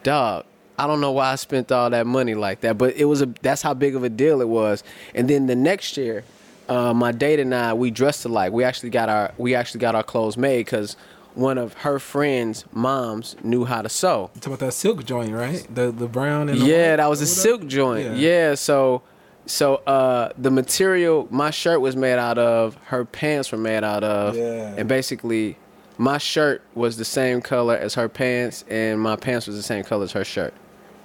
dog, 0.02 0.44
I 0.78 0.86
don't 0.86 1.00
know 1.00 1.12
why 1.12 1.32
I 1.32 1.34
spent 1.36 1.70
all 1.70 1.90
that 1.90 2.06
money 2.06 2.34
like 2.34 2.60
that, 2.62 2.76
but 2.78 2.96
it 2.96 3.04
was 3.04 3.22
a 3.22 3.26
that's 3.42 3.62
how 3.62 3.74
big 3.74 3.94
of 3.94 4.02
a 4.04 4.08
deal 4.08 4.40
it 4.40 4.48
was. 4.48 4.82
And 5.14 5.28
then 5.30 5.46
the 5.46 5.54
next 5.54 5.96
year, 5.96 6.24
uh, 6.68 6.92
my 6.92 7.12
date 7.12 7.38
and 7.40 7.54
I 7.54 7.74
we 7.74 7.90
dressed 7.90 8.24
alike. 8.24 8.52
We 8.52 8.64
actually 8.64 8.90
got 8.90 9.08
our 9.08 9.32
we 9.38 9.54
actually 9.54 9.80
got 9.80 9.94
our 9.94 10.02
clothes 10.02 10.36
made 10.36 10.64
because 10.64 10.96
one 11.34 11.58
of 11.58 11.72
her 11.74 11.98
friends' 11.98 12.64
moms 12.72 13.34
knew 13.42 13.64
how 13.64 13.82
to 13.82 13.88
sew. 13.88 14.30
You 14.34 14.40
talking 14.40 14.52
about 14.54 14.66
that 14.66 14.72
silk 14.72 15.04
joint, 15.04 15.32
right? 15.32 15.66
The 15.72 15.92
the 15.92 16.06
brown 16.08 16.48
and 16.48 16.60
the 16.60 16.66
Yeah, 16.66 16.90
white 16.90 16.96
that 16.96 17.10
was 17.10 17.20
a 17.20 17.26
silk 17.26 17.66
joint. 17.66 18.04
Yeah. 18.06 18.14
Yeah, 18.14 18.54
so 18.54 19.02
so 19.46 19.76
uh 19.86 20.30
the 20.38 20.50
material 20.50 21.28
my 21.30 21.50
shirt 21.50 21.80
was 21.80 21.94
made 21.96 22.18
out 22.18 22.38
of, 22.38 22.76
her 22.86 23.04
pants 23.04 23.52
were 23.52 23.58
made 23.58 23.84
out 23.84 24.02
of. 24.02 24.36
Yeah. 24.36 24.74
And 24.76 24.88
basically 24.88 25.56
my 25.98 26.18
shirt 26.18 26.62
was 26.74 26.96
the 26.96 27.04
same 27.04 27.40
color 27.40 27.76
as 27.76 27.94
her 27.94 28.08
pants 28.08 28.64
and 28.68 29.00
my 29.00 29.14
pants 29.16 29.46
was 29.46 29.54
the 29.56 29.62
same 29.62 29.84
color 29.84 30.04
as 30.04 30.12
her 30.12 30.24
shirt. 30.24 30.52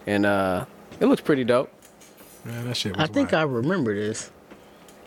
And 0.07 0.25
uh 0.25 0.65
it 0.99 1.05
looks 1.05 1.21
pretty 1.21 1.43
dope. 1.43 1.71
Man, 2.45 2.65
that 2.67 2.75
shit 2.77 2.95
was 2.97 3.09
I 3.09 3.11
think 3.11 3.33
I 3.33 3.41
remember 3.43 3.93
this. 3.95 4.31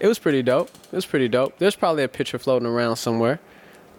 It 0.00 0.06
was 0.06 0.18
pretty 0.18 0.42
dope. 0.42 0.68
It 0.90 0.96
was 0.96 1.06
pretty 1.06 1.28
dope. 1.28 1.58
There's 1.58 1.76
probably 1.76 2.02
a 2.02 2.08
picture 2.08 2.38
floating 2.38 2.66
around 2.66 2.96
somewhere. 2.96 3.40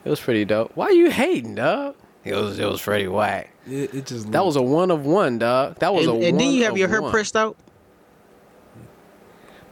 It 0.06 0.10
was 0.10 0.20
pretty 0.20 0.44
dope. 0.46 0.72
Why 0.76 0.86
are 0.88 0.92
you 0.92 1.10
hating, 1.10 1.56
dog? 1.56 1.96
It 2.26 2.36
was 2.36 2.60
it 2.60 2.66
was 2.66 2.82
pretty 2.82 3.08
whack. 3.08 3.52
It, 3.68 3.94
it 3.94 4.06
just 4.08 4.32
That 4.32 4.46
was 4.46 4.56
a 4.56 4.62
one 4.62 4.92
of 4.92 5.06
one, 5.06 5.40
dog. 5.40 5.76
That 5.80 5.94
was 5.94 6.08
And, 6.08 6.22
a 6.24 6.28
and 6.28 6.40
then 6.40 6.52
you 6.52 6.64
have 6.66 6.78
your 6.78 6.90
hair 6.90 7.02
one. 7.02 7.12
pressed 7.12 7.36
out. 7.36 7.56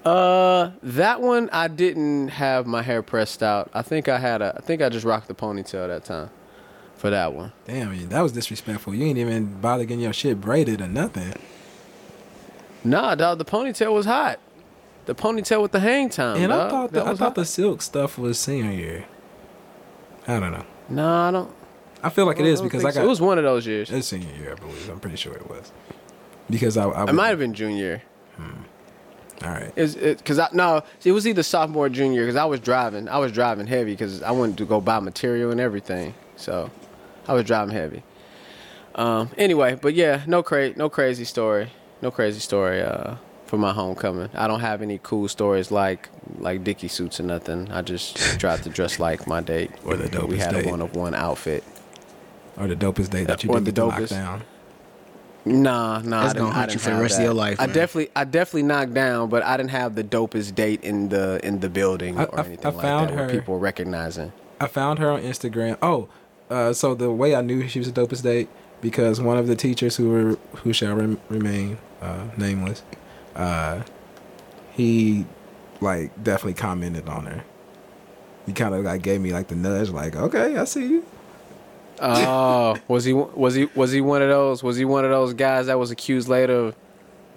Uh, 0.04 0.72
that 0.82 1.22
one 1.22 1.50
I 1.52 1.68
didn't 1.68 2.30
have 2.30 2.66
my 2.66 2.82
hair 2.82 3.04
pressed 3.04 3.44
out. 3.44 3.70
I 3.74 3.84
think 3.84 4.08
I 4.10 4.18
had 4.18 4.42
a. 4.42 4.56
I 4.58 4.62
think 4.62 4.82
I 4.82 4.90
just 4.90 5.06
rocked 5.06 5.28
the 5.28 5.36
ponytail 5.36 5.88
that 5.88 6.04
time. 6.06 6.30
For 7.02 7.10
that 7.10 7.34
one. 7.34 7.52
damn. 7.66 8.10
That 8.10 8.22
was 8.22 8.32
disrespectful. 8.32 8.94
You 8.94 9.08
ain't 9.08 9.18
even 9.18 9.60
bother 9.60 9.86
getting 9.86 10.04
your 10.04 10.14
shit 10.14 10.40
braided 10.40 10.82
or 10.82 10.88
nothing. 10.88 11.34
Nah, 12.84 13.16
dog. 13.16 13.40
The 13.40 13.46
ponytail 13.46 13.92
was 13.92 14.06
hot. 14.06 14.40
The 15.08 15.16
ponytail 15.16 15.64
with 15.64 15.72
the 15.72 15.80
hang 15.80 16.10
time. 16.10 16.38
And 16.38 16.54
I 16.54 16.70
thought 16.70 16.92
the, 16.92 17.00
That 17.00 17.08
I 17.08 17.10
was 17.10 17.18
thought 17.18 17.26
hot. 17.30 17.36
the 17.36 17.46
silk 17.46 17.82
stuff 17.82 18.20
was 18.20 18.38
senior 18.38 18.70
year. 18.72 19.06
I 20.28 20.40
don't 20.40 20.52
know. 20.52 20.64
Nah, 20.90 21.30
I 21.30 21.32
don't. 21.32 21.52
I 22.04 22.10
feel 22.12 22.28
like 22.28 22.40
it 22.40 22.46
is 22.46 22.62
because 22.62 22.86
I 22.86 22.92
so. 22.92 23.04
It 23.04 23.08
was 23.08 23.20
one 23.20 23.40
of 23.40 23.44
those 23.44 23.66
years. 23.66 23.90
it's 23.90 24.08
senior 24.10 24.36
year. 24.36 24.52
I 24.52 24.60
believe. 24.60 24.88
I'm 24.88 25.00
pretty 25.00 25.18
sure 25.18 25.34
it 25.34 25.50
was 25.50 25.72
because 26.52 26.78
I. 26.78 26.88
I 26.88 27.10
It 27.10 27.14
might 27.14 27.30
have 27.30 27.40
been 27.40 27.56
junior. 27.56 28.04
Hmm. 28.38 29.44
All 29.44 29.50
right. 29.50 29.74
Is 29.76 29.96
it 29.96 30.20
because 30.20 30.38
I 30.38 30.50
no? 30.54 30.84
It 31.04 31.14
was 31.14 31.28
either 31.28 31.42
sophomore 31.42 31.88
or 31.88 31.90
junior 31.90 32.22
because 32.22 32.36
I 32.36 32.46
was 32.46 32.60
driving. 32.60 33.10
I 33.10 33.18
was 33.18 33.32
driving 33.32 33.66
heavy 33.66 33.94
because 33.94 34.22
I 34.22 34.30
wanted 34.30 34.60
to 34.60 34.66
go 34.66 34.80
buy 34.80 35.00
material 35.00 35.50
and 35.50 35.60
everything. 35.60 36.14
So 36.36 36.70
I 37.28 37.34
was 37.34 37.46
driving 37.46 37.74
heavy. 37.74 38.04
Um. 38.96 39.30
Anyway, 39.38 39.78
but 39.82 39.94
yeah, 39.94 40.24
no 40.28 40.44
cra- 40.44 40.74
no 40.76 40.90
crazy 40.90 41.24
story. 41.26 41.70
No 42.02 42.12
crazy 42.12 42.40
story. 42.40 42.82
Uh, 42.82 43.16
for 43.46 43.58
my 43.58 43.72
homecoming, 43.74 44.30
I 44.34 44.48
don't 44.48 44.62
have 44.62 44.82
any 44.82 45.00
cool 45.04 45.28
stories 45.28 45.72
like 45.72 46.10
like 46.40 46.64
Dickie 46.64 46.88
suits 46.88 47.20
or 47.20 47.24
nothing. 47.24 47.72
I 47.72 47.82
just 47.82 48.16
tried 48.40 48.64
to 48.64 48.70
dress 48.70 49.00
like 49.00 49.28
my 49.28 49.42
date. 49.42 49.72
Or 49.86 49.96
the 49.96 50.08
dopest. 50.10 50.28
We 50.28 50.38
had 50.38 50.56
a 50.56 50.70
one 50.70 50.82
of 50.82 50.96
one 50.96 51.14
outfit. 51.14 51.64
Or 52.58 52.68
the 52.68 52.76
dopest 52.76 53.10
date 53.12 53.28
that 53.28 53.44
you 53.44 53.50
Or 53.50 53.60
did 53.62 53.74
the 53.74 53.82
dopest. 53.82 54.10
down. 54.10 54.44
Nah, 55.44 56.00
nah. 56.00 56.22
That's 56.24 56.36
I 56.36 56.38
gonna 56.38 56.54
haunt 56.54 56.74
you 56.74 56.80
for 56.80 56.92
the 56.92 57.02
rest 57.02 57.18
of 57.18 57.24
your 57.24 57.34
life, 57.34 57.60
I 57.60 57.66
man. 57.66 57.74
definitely, 57.76 58.12
I 58.16 58.26
definitely 58.26 58.64
knocked 58.64 58.94
down, 58.94 59.30
but 59.30 59.42
I 59.44 59.58
didn't 59.58 59.72
have 59.72 59.96
the 59.96 60.04
dopest 60.04 60.54
date 60.54 60.84
in 60.84 61.10
the 61.10 61.40
in 61.44 61.62
the 61.62 61.70
building 61.70 62.20
I- 62.20 62.26
or 62.26 62.40
I- 62.42 62.44
anything 62.46 62.66
I 62.66 62.70
like 62.70 62.82
found 62.82 63.10
that. 63.10 63.16
Her- 63.18 63.30
people 63.30 63.54
were 63.56 63.60
recognizing. 63.60 64.34
I 64.60 64.68
found 64.68 65.00
her 65.00 65.10
on 65.10 65.22
Instagram. 65.22 65.78
Oh, 65.82 66.10
uh, 66.52 66.74
so 66.74 66.94
the 66.94 67.12
way 67.12 67.34
I 67.36 67.42
knew 67.42 67.68
she 67.68 67.80
was 67.80 67.92
the 67.92 68.02
dopest 68.02 68.24
date 68.24 68.50
because 68.82 69.22
one 69.22 69.38
of 69.38 69.48
the 69.48 69.56
teachers 69.56 69.96
who 69.96 70.10
were 70.10 70.38
who 70.58 70.74
shall 70.74 70.96
rem- 70.96 71.20
remain 71.30 71.78
uh, 72.02 72.26
nameless, 72.38 72.84
uh, 73.36 73.84
he 74.74 75.26
like 75.80 76.12
definitely 76.24 76.56
commented 76.56 77.08
on 77.08 77.26
her. 77.26 77.44
He 78.46 78.54
kind 78.54 78.76
of 78.76 78.84
like 78.84 79.02
gave 79.02 79.22
me 79.22 79.32
like 79.32 79.48
the 79.48 79.56
nudge, 79.56 79.90
like, 79.90 80.16
"Okay, 80.16 80.58
I 80.58 80.66
see 80.66 80.88
you." 80.88 81.06
Oh, 82.02 82.76
was 82.88 83.06
he 83.06 83.14
was 83.14 83.56
he 83.56 83.66
was 83.76 83.92
he 83.92 84.02
one 84.02 84.22
of 84.22 84.30
those? 84.30 84.62
Was 84.62 84.78
he 84.78 84.86
one 84.86 85.06
of 85.06 85.12
those 85.12 85.34
guys 85.34 85.68
that 85.68 85.80
was 85.80 85.92
accused 85.92 86.28
later 86.28 86.54
of 86.54 86.76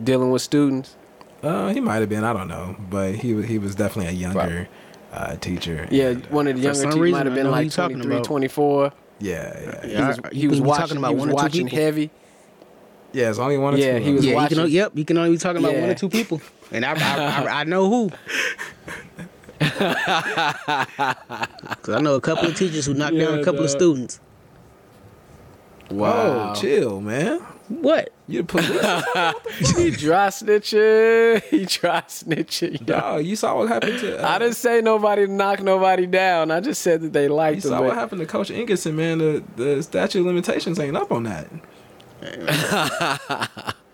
dealing 0.02 0.30
with 0.30 0.42
students? 0.42 0.96
Uh, 1.42 1.68
he 1.68 1.80
might 1.80 1.96
have 1.96 2.08
been, 2.08 2.24
I 2.24 2.32
don't 2.32 2.48
know, 2.48 2.74
but 2.90 3.16
he 3.16 3.34
was 3.34 3.46
he 3.46 3.58
was 3.58 3.74
definitely 3.74 4.10
a 4.10 4.16
younger 4.16 4.66
uh, 5.12 5.36
teacher. 5.36 5.86
Yeah, 5.90 6.10
And, 6.10 6.24
uh, 6.24 6.28
one 6.30 6.46
of 6.46 6.56
the 6.56 6.62
younger 6.62 6.80
teachers 6.80 6.96
reason, 6.96 7.18
might 7.18 7.26
have 7.26 7.34
been 7.34 7.50
like 7.50 7.64
you 7.66 7.70
23, 7.70 8.22
24. 8.22 8.92
Yeah, 9.20 9.80
uh, 9.82 9.86
yeah, 9.86 9.96
He 9.96 10.02
was, 10.04 10.18
I- 10.24 10.28
he 10.32 10.40
you 10.40 10.48
was 10.50 10.60
watching, 10.60 10.80
talking 10.82 10.96
about 10.98 11.08
he 11.10 11.14
was 11.14 11.20
one 11.20 11.28
or 11.28 11.32
two 11.32 11.36
watching 11.36 11.64
people. 11.66 11.78
heavy. 11.78 12.10
yeah. 13.12 13.30
It's 13.30 13.38
only 13.38 13.58
one 13.58 13.74
or 13.74 13.76
Yeah, 13.78 13.98
two. 13.98 14.04
he 14.04 14.12
was 14.12 14.22
them. 14.22 14.30
yeah, 14.34 14.42
you 14.42 14.48
can, 14.48 14.58
watching- 14.58 14.74
yep, 14.74 14.92
you 14.94 15.04
can 15.04 15.18
only 15.18 15.30
be 15.30 15.38
talking 15.38 15.62
about 15.64 15.74
one 15.76 15.90
or 15.90 15.94
two 15.94 16.08
people, 16.08 16.40
and 16.72 16.84
I, 16.84 16.92
I, 16.92 16.96
I, 17.46 17.60
I 17.60 17.64
know 17.72 17.88
who. 17.88 18.10
Cause 21.82 21.94
I 21.94 22.00
know 22.00 22.14
a 22.14 22.20
couple 22.20 22.48
of 22.48 22.56
teachers 22.56 22.86
who 22.86 22.94
knocked 22.94 23.16
down 23.16 23.38
a 23.38 23.44
couple 23.44 23.64
of 23.64 23.70
students. 23.70 24.20
Wow. 25.90 26.52
Oh, 26.56 26.60
chill, 26.60 27.00
man. 27.00 27.40
What? 27.68 28.10
You 28.28 28.42
the 28.42 28.46
police? 28.46 28.68
he 29.76 29.90
dry 29.90 30.28
snitching. 30.28 31.42
He 31.50 31.64
dry 31.64 32.02
snitching. 32.02 32.80
yo. 32.80 32.86
Dog, 33.00 33.24
you 33.24 33.36
saw 33.36 33.56
what 33.58 33.68
happened 33.68 33.98
to. 34.00 34.22
Uh, 34.22 34.28
I 34.28 34.38
didn't 34.38 34.56
say 34.56 34.80
nobody 34.82 35.26
knock 35.26 35.60
nobody 35.62 36.06
down. 36.06 36.50
I 36.50 36.60
just 36.60 36.82
said 36.82 37.00
that 37.00 37.12
they 37.14 37.24
You 37.24 37.28
liked 37.30 37.56
him. 37.64 37.70
saw 37.70 37.80
what 37.80 37.88
but- 37.90 37.94
happened 37.96 38.20
to 38.20 38.26
Coach 38.26 38.50
Ingerson, 38.50 38.94
man. 38.94 39.18
The 39.18 39.42
the 39.56 39.82
statute 39.82 40.20
of 40.20 40.26
limitations 40.26 40.78
ain't 40.78 40.96
up 40.96 41.10
on 41.10 41.22
that. 41.24 41.48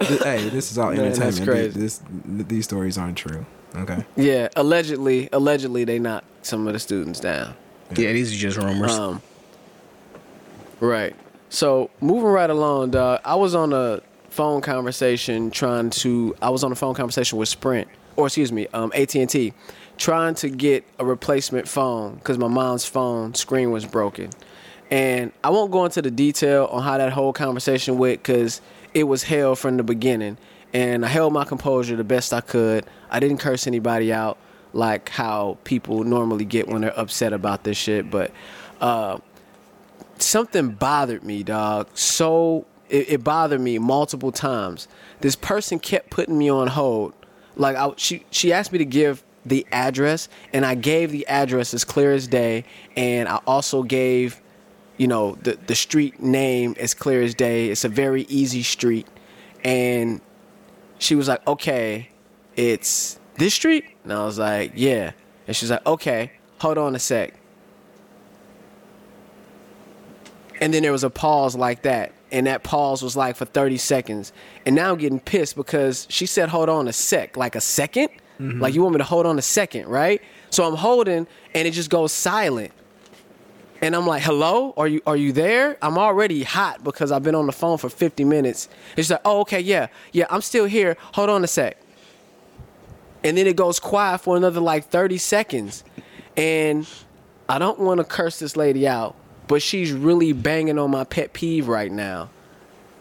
Hey, 0.00 0.48
this 0.48 0.72
is 0.72 0.78
all 0.78 0.90
Man, 0.92 1.00
entertainment. 1.00 1.44
crazy. 1.44 1.78
This, 1.78 2.00
these 2.24 2.64
stories 2.64 2.96
aren't 2.96 3.18
true. 3.18 3.44
Okay. 3.76 4.02
Yeah, 4.16 4.48
allegedly, 4.56 5.28
allegedly 5.32 5.84
they 5.84 5.98
knocked 5.98 6.46
some 6.46 6.66
of 6.66 6.72
the 6.72 6.78
students 6.78 7.20
down. 7.20 7.54
Yeah, 7.94 8.12
these 8.12 8.32
are 8.32 8.36
just 8.38 8.56
rumors. 8.56 8.92
Um, 8.98 9.20
right. 10.80 11.14
So 11.50 11.90
moving 12.00 12.30
right 12.30 12.48
along, 12.48 12.92
dog. 12.92 13.20
I 13.24 13.34
was 13.34 13.56
on 13.56 13.72
a 13.72 14.00
phone 14.30 14.60
conversation 14.60 15.50
trying 15.50 15.90
to. 15.90 16.34
I 16.40 16.48
was 16.50 16.62
on 16.62 16.70
a 16.70 16.76
phone 16.76 16.94
conversation 16.94 17.38
with 17.38 17.48
Sprint, 17.48 17.88
or 18.14 18.26
excuse 18.26 18.52
me, 18.52 18.68
um, 18.72 18.92
AT 18.94 19.16
and 19.16 19.28
T, 19.28 19.52
trying 19.98 20.36
to 20.36 20.48
get 20.48 20.84
a 21.00 21.04
replacement 21.04 21.66
phone 21.66 22.14
because 22.14 22.38
my 22.38 22.46
mom's 22.46 22.84
phone 22.84 23.34
screen 23.34 23.72
was 23.72 23.84
broken. 23.84 24.30
And 24.92 25.32
I 25.42 25.50
won't 25.50 25.72
go 25.72 25.84
into 25.84 26.00
the 26.00 26.10
detail 26.10 26.66
on 26.66 26.84
how 26.84 26.98
that 26.98 27.12
whole 27.12 27.32
conversation 27.32 27.98
went 27.98 28.22
because 28.22 28.60
it 28.94 29.04
was 29.04 29.24
hell 29.24 29.56
from 29.56 29.76
the 29.76 29.82
beginning. 29.82 30.36
And 30.72 31.04
I 31.04 31.08
held 31.08 31.32
my 31.32 31.44
composure 31.44 31.96
the 31.96 32.04
best 32.04 32.32
I 32.32 32.42
could. 32.42 32.86
I 33.10 33.18
didn't 33.18 33.38
curse 33.38 33.66
anybody 33.66 34.12
out 34.12 34.38
like 34.72 35.08
how 35.08 35.58
people 35.64 36.04
normally 36.04 36.44
get 36.44 36.68
when 36.68 36.82
they're 36.82 36.98
upset 36.98 37.32
about 37.32 37.64
this 37.64 37.76
shit. 37.76 38.08
But 38.08 38.30
uh, 38.80 39.18
something 40.22 40.70
bothered 40.70 41.24
me, 41.24 41.42
dog. 41.42 41.88
So 41.94 42.66
it, 42.88 43.10
it 43.10 43.24
bothered 43.24 43.60
me 43.60 43.78
multiple 43.78 44.32
times. 44.32 44.88
This 45.20 45.36
person 45.36 45.78
kept 45.78 46.10
putting 46.10 46.36
me 46.36 46.50
on 46.50 46.68
hold. 46.68 47.14
Like 47.56 47.76
I, 47.76 47.92
she 47.96 48.24
she 48.30 48.52
asked 48.52 48.72
me 48.72 48.78
to 48.78 48.84
give 48.84 49.22
the 49.44 49.66
address, 49.72 50.28
and 50.52 50.64
I 50.66 50.74
gave 50.74 51.10
the 51.12 51.26
address 51.26 51.72
as 51.74 51.84
clear 51.84 52.12
as 52.12 52.26
day, 52.26 52.64
and 52.96 53.28
I 53.28 53.36
also 53.46 53.82
gave, 53.82 54.40
you 54.96 55.08
know, 55.08 55.36
the 55.42 55.58
the 55.66 55.74
street 55.74 56.20
name 56.20 56.74
as 56.78 56.94
clear 56.94 57.22
as 57.22 57.34
day. 57.34 57.68
It's 57.68 57.84
a 57.84 57.88
very 57.88 58.22
easy 58.22 58.62
street, 58.62 59.06
and 59.64 60.20
she 60.98 61.14
was 61.14 61.28
like, 61.28 61.46
"Okay, 61.46 62.10
it's 62.56 63.18
this 63.36 63.54
street," 63.54 63.84
and 64.04 64.12
I 64.12 64.24
was 64.24 64.38
like, 64.38 64.72
"Yeah," 64.74 65.12
and 65.46 65.56
she's 65.56 65.70
like, 65.70 65.84
"Okay, 65.86 66.32
hold 66.60 66.78
on 66.78 66.94
a 66.94 66.98
sec." 66.98 67.39
And 70.60 70.74
then 70.74 70.82
there 70.82 70.92
was 70.92 71.04
a 71.04 71.10
pause 71.10 71.56
like 71.56 71.82
that. 71.82 72.12
And 72.32 72.46
that 72.46 72.62
pause 72.62 73.02
was 73.02 73.16
like 73.16 73.36
for 73.36 73.44
30 73.44 73.78
seconds. 73.78 74.32
And 74.66 74.76
now 74.76 74.92
I'm 74.92 74.98
getting 74.98 75.20
pissed 75.20 75.56
because 75.56 76.06
she 76.10 76.26
said, 76.26 76.48
hold 76.48 76.68
on 76.68 76.86
a 76.86 76.92
sec. 76.92 77.36
Like 77.36 77.54
a 77.54 77.58
2nd 77.58 78.08
mm-hmm. 78.38 78.60
Like 78.60 78.74
you 78.74 78.82
want 78.82 78.94
me 78.94 78.98
to 78.98 79.04
hold 79.04 79.26
on 79.26 79.38
a 79.38 79.42
second, 79.42 79.86
right? 79.88 80.22
So 80.50 80.66
I'm 80.66 80.76
holding 80.76 81.26
and 81.54 81.68
it 81.68 81.72
just 81.72 81.90
goes 81.90 82.12
silent. 82.12 82.72
And 83.82 83.96
I'm 83.96 84.06
like, 84.06 84.22
hello? 84.22 84.74
Are 84.76 84.86
you 84.86 85.00
are 85.06 85.16
you 85.16 85.32
there? 85.32 85.78
I'm 85.80 85.96
already 85.96 86.42
hot 86.42 86.84
because 86.84 87.10
I've 87.10 87.22
been 87.22 87.34
on 87.34 87.46
the 87.46 87.52
phone 87.52 87.78
for 87.78 87.88
50 87.88 88.24
minutes. 88.24 88.68
And 88.96 89.04
she's 89.04 89.10
like, 89.10 89.22
oh, 89.24 89.40
okay, 89.40 89.60
yeah. 89.60 89.86
Yeah, 90.12 90.26
I'm 90.28 90.42
still 90.42 90.66
here. 90.66 90.98
Hold 91.14 91.30
on 91.30 91.42
a 91.42 91.46
sec. 91.46 91.78
And 93.24 93.38
then 93.38 93.46
it 93.46 93.56
goes 93.56 93.80
quiet 93.80 94.18
for 94.18 94.36
another 94.36 94.60
like 94.60 94.88
30 94.88 95.16
seconds. 95.18 95.84
And 96.36 96.86
I 97.48 97.58
don't 97.58 97.78
want 97.78 97.98
to 97.98 98.04
curse 98.04 98.38
this 98.38 98.56
lady 98.56 98.86
out, 98.86 99.16
but 99.50 99.60
she's 99.60 99.90
really 99.92 100.32
banging 100.32 100.78
on 100.78 100.92
my 100.92 101.02
pet 101.02 101.32
peeve 101.32 101.66
right 101.66 101.90
now. 101.90 102.30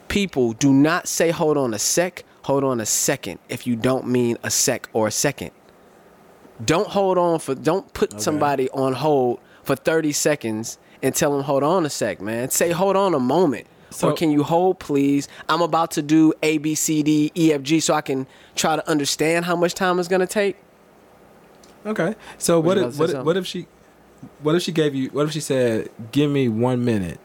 People 0.07 0.53
do 0.53 0.73
not 0.73 1.07
say 1.07 1.29
hold 1.29 1.57
on 1.57 1.75
a 1.75 1.79
sec, 1.79 2.23
hold 2.41 2.63
on 2.63 2.81
a 2.81 2.87
second 2.87 3.37
if 3.49 3.67
you 3.67 3.75
don't 3.75 4.07
mean 4.07 4.35
a 4.41 4.49
sec 4.49 4.89
or 4.91 5.07
a 5.07 5.11
second. 5.11 5.51
Don't 6.65 6.87
hold 6.87 7.19
on 7.19 7.37
for 7.37 7.53
don't 7.53 7.93
put 7.93 8.19
somebody 8.19 8.67
on 8.71 8.93
hold 8.93 9.39
for 9.61 9.75
30 9.75 10.11
seconds 10.11 10.79
and 11.03 11.13
tell 11.13 11.31
them 11.33 11.43
hold 11.43 11.61
on 11.61 11.85
a 11.85 11.89
sec, 11.89 12.19
man. 12.19 12.49
Say 12.49 12.71
hold 12.71 12.95
on 12.95 13.13
a 13.13 13.19
moment. 13.19 13.67
So- 13.91 14.09
or 14.09 14.13
can 14.13 14.31
you 14.31 14.41
hold 14.41 14.79
please? 14.79 15.27
I'm 15.47 15.61
about 15.61 15.91
to 15.91 16.01
do 16.01 16.33
A 16.41 16.57
B 16.57 16.73
C 16.73 17.03
D 17.03 17.31
E 17.35 17.53
F 17.53 17.61
G 17.61 17.79
so 17.79 17.93
I 17.93 18.01
can 18.01 18.25
try 18.55 18.75
to 18.75 18.89
understand 18.89 19.45
how 19.45 19.55
much 19.55 19.75
time 19.75 19.99
it's 19.99 20.07
going 20.07 20.21
to 20.21 20.27
take. 20.27 20.57
Okay. 21.85 22.15
So 22.39 22.59
what 22.59 22.77
if 22.79 22.85
about 22.85 22.91
to 22.91 22.97
say 22.97 23.01
what 23.01 23.09
if, 23.11 23.25
what 23.25 23.37
if 23.37 23.45
she 23.45 23.67
what 24.41 24.55
if 24.55 24.61
she 24.63 24.71
gave 24.71 24.95
you 24.95 25.09
what 25.09 25.25
if 25.25 25.31
she 25.31 25.39
said 25.39 25.89
give 26.11 26.29
me 26.31 26.47
one 26.49 26.83
minute? 26.85 27.19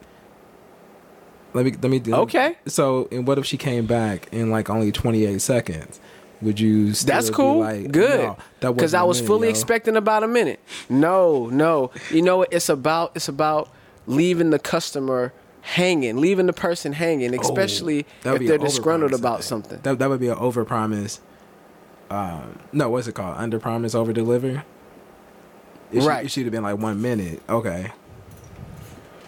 Let 1.53 1.65
me 1.65 1.71
let 1.71 1.89
me 1.89 1.99
do 1.99 2.13
Okay. 2.15 2.57
So 2.67 3.07
and 3.11 3.25
what 3.27 3.37
if 3.37 3.45
she 3.45 3.57
came 3.57 3.85
back 3.85 4.27
in 4.33 4.51
like 4.51 4.69
only 4.69 4.91
twenty 4.91 5.25
eight 5.25 5.41
seconds? 5.41 5.99
Would 6.41 6.59
you? 6.59 6.93
Still 6.93 7.15
That's 7.15 7.29
cool. 7.29 7.59
Like, 7.59 7.91
Good. 7.91 8.29
That 8.59 8.75
Because 8.75 8.91
wasn't 8.91 9.01
I 9.01 9.03
was 9.05 9.17
minute, 9.19 9.27
fully 9.27 9.47
yo." 9.47 9.51
expecting 9.51 9.95
about 9.95 10.23
a 10.23 10.27
minute. 10.27 10.59
No, 10.89 11.47
no. 11.47 11.91
You 12.11 12.21
know? 12.21 12.41
It's 12.43 12.67
about 12.67 13.13
it's 13.15 13.29
about 13.29 13.69
leaving 14.05 14.49
the 14.49 14.59
customer 14.59 15.31
hanging, 15.61 16.17
leaving 16.17 16.45
the 16.45 16.53
person 16.53 16.91
hanging, 16.91 17.33
especially 17.39 18.05
Oh, 18.25 18.35
if 18.35 18.45
they're 18.47 18.57
disgruntled 18.57 19.13
about 19.13 19.43
something. 19.45 19.79
That 19.83 19.97
that 19.99 20.09
would 20.09 20.19
be 20.19 20.27
an 20.27 20.37
over 20.37 20.65
promise. 20.65 21.21
Um, 22.09 22.59
no, 22.73 22.89
what's 22.89 23.07
it 23.07 23.15
called? 23.15 23.37
Under 23.37 23.57
promise, 23.57 23.95
over 23.95 24.11
deliver. 24.13 24.63
It 25.91 26.01
should- 26.01 26.07
Right. 26.07 26.25
It 26.25 26.31
should 26.31 26.43
have 26.43 26.51
been 26.51 26.63
like 26.63 26.77
one 26.77 27.01
minute. 27.01 27.41
Okay. 27.49 27.91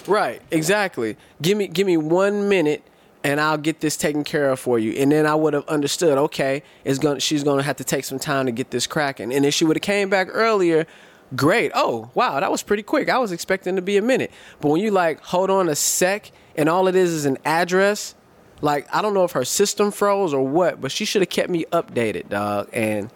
Right, 0.08 0.42
exactly. 0.52 1.18
Give 1.42 1.58
me 1.58 1.68
give 1.68 1.86
me 1.86 1.98
one 1.98 2.48
minute 2.48 2.82
and 3.24 3.42
I'll 3.42 3.58
get 3.58 3.82
this 3.82 3.98
taken 3.98 4.24
care 4.24 4.50
of 4.50 4.60
for 4.60 4.80
you. 4.80 4.94
And 4.94 5.12
then 5.12 5.26
I 5.26 5.36
would 5.36 5.54
have 5.54 5.68
understood, 5.68 6.18
okay, 6.18 6.64
it's 6.86 6.98
gonna 6.98 7.20
she's 7.20 7.44
gonna 7.44 7.64
have 7.64 7.76
to 7.78 7.84
take 7.84 8.06
some 8.06 8.18
time 8.20 8.46
to 8.46 8.52
get 8.54 8.72
this 8.72 8.88
cracking. 8.88 9.34
And 9.34 9.46
if 9.46 9.54
she 9.54 9.66
would 9.66 9.76
have 9.76 9.82
came 9.82 10.10
back 10.10 10.30
earlier, 10.32 10.88
great. 11.36 11.72
Oh, 11.76 12.10
wow, 12.14 12.40
that 12.40 12.50
was 12.50 12.64
pretty 12.64 12.84
quick. 12.84 13.10
I 13.10 13.18
was 13.18 13.34
expecting 13.34 13.76
to 13.76 13.82
be 13.82 13.98
a 13.98 14.02
minute. 14.02 14.32
But 14.62 14.70
when 14.70 14.82
you 14.82 14.92
like 14.92 15.20
hold 15.22 15.50
on 15.50 15.68
a 15.68 15.76
sec 15.76 16.32
and 16.56 16.70
all 16.70 16.88
it 16.88 16.96
is 16.96 17.12
is 17.12 17.26
an 17.26 17.38
address, 17.44 18.16
like 18.62 18.88
I 18.96 19.02
don't 19.02 19.14
know 19.14 19.26
if 19.26 19.34
her 19.34 19.44
system 19.44 19.92
froze 19.92 20.34
or 20.34 20.48
what, 20.48 20.80
but 20.80 20.90
she 20.94 21.04
should 21.04 21.22
have 21.22 21.30
kept 21.30 21.50
me 21.50 21.66
updated, 21.74 22.30
dog. 22.30 22.70
And 22.72 23.10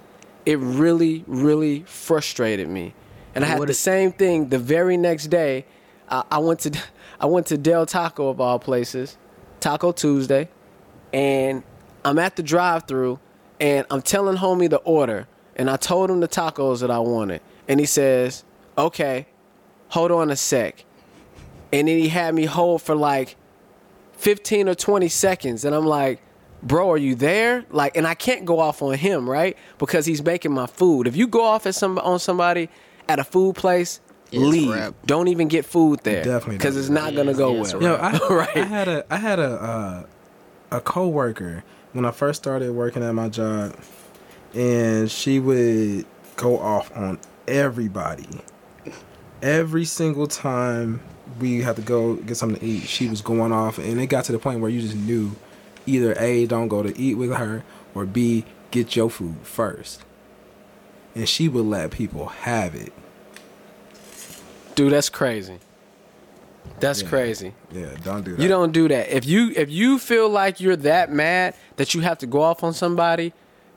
it 0.45 0.59
really, 0.59 1.23
really 1.25 1.83
frustrated 1.83 2.67
me. 2.67 2.95
And 3.35 3.43
I 3.43 3.47
had 3.47 3.59
What 3.59 3.67
the 3.67 3.73
same 3.73 4.11
thing 4.11 4.49
the 4.49 4.59
very 4.59 4.97
next 4.97 5.27
day. 5.27 5.65
I, 6.09 6.23
I 6.31 6.39
went 6.39 6.59
to 6.61 6.77
I 7.19 7.25
went 7.27 7.47
to 7.47 7.57
Del 7.57 7.85
Taco 7.85 8.29
of 8.29 8.41
all 8.41 8.59
places, 8.59 9.17
Taco 9.59 9.91
Tuesday, 9.91 10.49
and 11.13 11.63
I'm 12.03 12.17
at 12.17 12.35
the 12.35 12.41
drive-through, 12.41 13.19
and 13.59 13.85
I'm 13.91 14.01
telling 14.01 14.37
homie 14.37 14.69
the 14.69 14.77
order, 14.77 15.27
and 15.55 15.69
I 15.69 15.77
told 15.77 16.09
him 16.09 16.19
the 16.19 16.27
tacos 16.27 16.81
that 16.81 16.89
I 16.89 16.97
wanted, 16.97 17.41
and 17.67 17.79
he 17.79 17.85
says, 17.85 18.43
"Okay, 18.77 19.27
hold 19.89 20.11
on 20.11 20.31
a 20.31 20.35
sec," 20.35 20.83
and 21.71 21.87
then 21.87 21.99
he 21.99 22.09
had 22.09 22.33
me 22.33 22.45
hold 22.45 22.81
for 22.81 22.95
like 22.95 23.35
15 24.13 24.67
or 24.67 24.75
20 24.75 25.07
seconds, 25.07 25.65
and 25.65 25.73
I'm 25.73 25.85
like. 25.85 26.21
Bro, 26.63 26.91
are 26.91 26.97
you 26.97 27.15
there? 27.15 27.65
Like, 27.71 27.97
and 27.97 28.05
I 28.05 28.13
can't 28.13 28.45
go 28.45 28.59
off 28.59 28.83
on 28.83 28.93
him, 28.93 29.27
right? 29.27 29.57
Because 29.79 30.05
he's 30.05 30.23
making 30.23 30.51
my 30.51 30.67
food. 30.67 31.07
If 31.07 31.15
you 31.15 31.25
go 31.25 31.43
off 31.43 31.65
at 31.65 31.73
some 31.73 31.97
on 31.97 32.19
somebody 32.19 32.69
at 33.11 33.19
a 33.19 33.23
food 33.23 33.55
place, 33.55 33.99
It's 34.31 34.41
leave. 34.41 34.69
wrap. 34.71 34.93
Don't 35.05 35.27
even 35.27 35.47
get 35.47 35.65
food 35.65 35.99
there. 36.03 36.23
Definitely 36.23 36.57
because 36.57 36.77
it's 36.77 36.89
not 36.89 37.13
gonna 37.15 37.33
go 37.33 37.53
yeah, 37.55 37.61
it's 37.61 37.73
a 37.73 37.79
well. 37.79 37.97
Yo, 37.97 38.01
I, 38.29 38.33
right. 38.33 38.57
I 38.57 38.63
had 38.63 38.87
a 38.87 39.05
I 39.13 39.17
had 39.17 39.39
a 39.39 39.51
uh, 39.51 40.03
a 40.77 40.81
coworker 40.81 41.63
when 41.93 42.05
I 42.05 42.11
first 42.11 42.41
started 42.41 42.71
working 42.73 43.03
at 43.03 43.13
my 43.13 43.27
job, 43.29 43.75
and 44.53 45.11
she 45.11 45.39
would 45.39 46.05
go 46.37 46.57
off 46.59 46.95
on 46.95 47.19
everybody. 47.47 48.27
Every 49.41 49.85
single 49.85 50.27
time 50.27 51.01
we 51.39 51.61
had 51.61 51.75
to 51.77 51.81
go 51.81 52.15
get 52.15 52.37
something 52.37 52.59
to 52.59 52.65
eat, 52.65 52.83
she 52.83 53.07
was 53.09 53.21
going 53.21 53.51
off, 53.51 53.77
and 53.79 53.99
it 53.99 54.07
got 54.07 54.23
to 54.25 54.31
the 54.31 54.39
point 54.39 54.59
where 54.61 54.69
you 54.69 54.81
just 54.81 54.95
knew 54.95 55.31
either 55.85 56.13
a 56.19 56.45
don't 56.45 56.67
go 56.67 56.83
to 56.83 56.97
eat 56.97 57.15
with 57.15 57.33
her 57.33 57.63
or 57.95 58.05
b 58.05 58.45
get 58.69 58.95
your 58.95 59.09
food 59.09 59.35
first. 59.43 60.03
And 61.15 61.27
she 61.27 61.49
would 61.49 61.65
let 61.65 61.91
people 61.91 62.27
have 62.27 62.73
it. 62.75 62.93
Dude, 64.75 64.91
that's 64.93 65.09
crazy. 65.09 65.59
That's 66.79 67.01
Yeah. 67.01 67.09
crazy. 67.09 67.53
Yeah, 67.71 67.87
don't 68.03 68.23
do 68.23 68.35
that. 68.35 68.41
You 68.41 68.47
don't 68.47 68.71
do 68.71 68.87
that. 68.87 69.09
If 69.15 69.25
you 69.25 69.51
if 69.55 69.69
you 69.69 69.99
feel 69.99 70.29
like 70.29 70.59
you're 70.59 70.75
that 70.77 71.11
mad 71.11 71.53
that 71.77 71.93
you 71.93 72.01
have 72.01 72.17
to 72.19 72.27
go 72.27 72.41
off 72.41 72.63
on 72.63 72.73
somebody, 72.73 73.33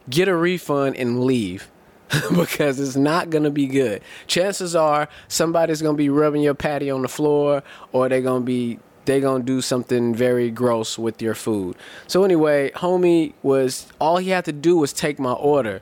get 0.09 0.28
a 0.28 0.36
refund 0.36 0.97
and 0.97 1.24
leave. 1.24 1.70
because 2.36 2.78
it's 2.78 2.97
not 2.97 3.30
gonna 3.30 3.51
be 3.51 3.66
good. 3.66 4.03
Chances 4.26 4.76
are 4.76 5.09
somebody's 5.26 5.80
gonna 5.82 5.97
be 5.97 6.11
rubbing 6.11 6.42
your 6.42 6.55
patty 6.55 6.90
on 6.90 7.03
the 7.03 7.09
floor 7.09 7.62
or 7.92 8.09
they're 8.09 8.20
gonna 8.20 8.45
be 8.45 8.78
they're 9.07 9.20
gonna 9.22 9.42
do 9.42 9.61
something 9.61 10.14
very 10.14 10.51
gross 10.51 10.99
with 10.99 11.20
your 11.20 11.34
food. 11.34 11.76
So 12.07 12.22
anyway, 12.22 12.70
homie 12.72 13.32
was 13.42 13.86
all 14.01 14.18
he 14.18 14.30
had 14.30 14.45
to 14.45 14.53
do 14.53 14.76
was 14.76 14.92
take 14.92 15.18
my 15.18 15.32
order 15.32 15.80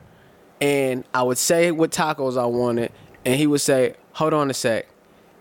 and 0.61 1.03
I 1.13 1.23
would 1.23 1.37
say 1.37 1.71
what 1.71 1.91
tacos 1.91 2.37
I 2.41 2.45
wanted 2.45 2.91
and 3.25 3.35
he 3.35 3.45
would 3.45 3.61
say, 3.61 3.95
Hold 4.13 4.33
on 4.33 4.49
a 4.49 4.53
sec 4.53 4.87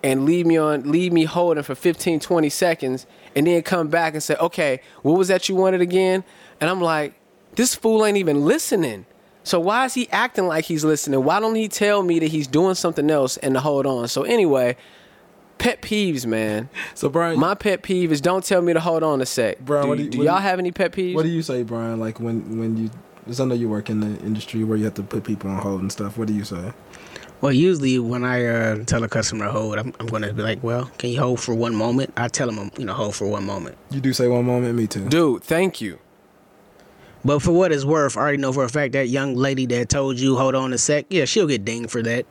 and 0.02 0.24
leave 0.24 0.46
me 0.46 0.56
on 0.56 0.90
leave 0.90 1.12
me 1.12 1.24
holding 1.24 1.62
for 1.62 1.74
15 1.74 2.20
20 2.20 2.48
seconds 2.48 3.06
and 3.36 3.46
then 3.46 3.62
come 3.62 3.88
back 3.88 4.14
and 4.14 4.22
say 4.22 4.34
okay 4.36 4.80
what 5.02 5.16
was 5.16 5.28
that 5.28 5.48
you 5.48 5.54
wanted 5.54 5.80
again? 5.80 6.24
And 6.60 6.68
i'm 6.68 6.80
like 6.80 7.14
this 7.54 7.74
fool 7.74 8.06
ain't 8.06 8.16
even 8.16 8.44
listening. 8.46 9.04
So 9.44 9.60
why 9.60 9.84
is 9.84 9.94
he 9.94 10.08
acting 10.10 10.46
like 10.46 10.64
he's 10.64 10.84
listening? 10.84 11.22
Why 11.24 11.40
don't 11.40 11.56
he 11.56 11.68
tell 11.68 12.02
me 12.02 12.18
that 12.20 12.28
he's 12.28 12.46
doing 12.46 12.74
something 12.74 13.10
else 13.10 13.36
and 13.38 13.54
to 13.54 13.60
hold 13.60 13.86
on? 13.86 14.08
So 14.08 14.22
anyway 14.22 14.76
pet 15.62 15.80
peeves 15.80 16.26
man. 16.26 16.68
So 16.94 17.08
Brian, 17.08 17.38
my 17.38 17.54
pet 17.54 17.82
peeve 17.82 18.12
is 18.12 18.20
don't 18.20 18.44
tell 18.44 18.60
me 18.62 18.72
to 18.72 18.80
hold 18.80 19.02
on 19.02 19.20
a 19.20 19.26
sec. 19.26 19.60
Bro, 19.60 19.82
do, 19.82 19.88
what 19.88 19.98
do 19.98 20.04
you, 20.04 20.10
do 20.10 20.22
y'all 20.24 20.38
have 20.38 20.58
any 20.58 20.72
pet 20.72 20.92
peeves? 20.92 21.14
What 21.14 21.22
do 21.22 21.28
you 21.28 21.42
say, 21.42 21.62
Brian? 21.62 22.00
Like 22.00 22.18
when 22.20 22.58
when 22.58 22.76
you, 22.76 22.90
because 23.20 23.40
I 23.40 23.44
know 23.44 23.54
you 23.54 23.68
work 23.68 23.88
in 23.88 24.00
the 24.00 24.20
industry 24.24 24.64
where 24.64 24.76
you 24.76 24.84
have 24.84 24.94
to 24.94 25.02
put 25.02 25.24
people 25.24 25.50
on 25.50 25.58
hold 25.58 25.80
and 25.80 25.92
stuff. 25.92 26.18
What 26.18 26.28
do 26.28 26.34
you 26.34 26.44
say? 26.44 26.72
Well, 27.42 27.52
usually 27.52 27.98
when 27.98 28.24
I 28.24 28.46
uh, 28.46 28.84
tell 28.84 29.02
a 29.02 29.08
customer 29.08 29.46
to 29.46 29.50
hold, 29.50 29.76
I'm, 29.76 29.92
I'm 29.98 30.06
going 30.06 30.22
to 30.22 30.32
be 30.32 30.42
like, 30.42 30.62
well, 30.62 30.84
can 30.98 31.10
you 31.10 31.18
hold 31.20 31.40
for 31.40 31.54
one 31.56 31.74
moment? 31.74 32.12
I 32.16 32.28
tell 32.28 32.48
them, 32.50 32.70
you 32.78 32.84
know, 32.84 32.94
hold 32.94 33.16
for 33.16 33.26
one 33.26 33.44
moment. 33.44 33.76
You 33.90 34.00
do 34.00 34.12
say 34.12 34.28
one 34.28 34.44
moment. 34.44 34.76
Me 34.76 34.86
too. 34.86 35.08
dude 35.08 35.42
thank 35.42 35.80
you 35.80 35.98
But 37.24 37.40
for 37.40 37.50
what 37.50 37.72
it's 37.72 37.84
worth, 37.84 38.16
I 38.16 38.20
already 38.20 38.38
know 38.38 38.52
for 38.52 38.62
a 38.64 38.68
fact 38.68 38.92
that 38.92 39.08
young 39.08 39.34
lady 39.34 39.66
that 39.66 39.88
told 39.88 40.20
you 40.20 40.36
hold 40.36 40.54
on 40.54 40.72
a 40.72 40.78
sec, 40.78 41.06
yeah, 41.10 41.24
she'll 41.24 41.48
get 41.48 41.64
dinged 41.64 41.90
for 41.90 42.00
that. 42.04 42.26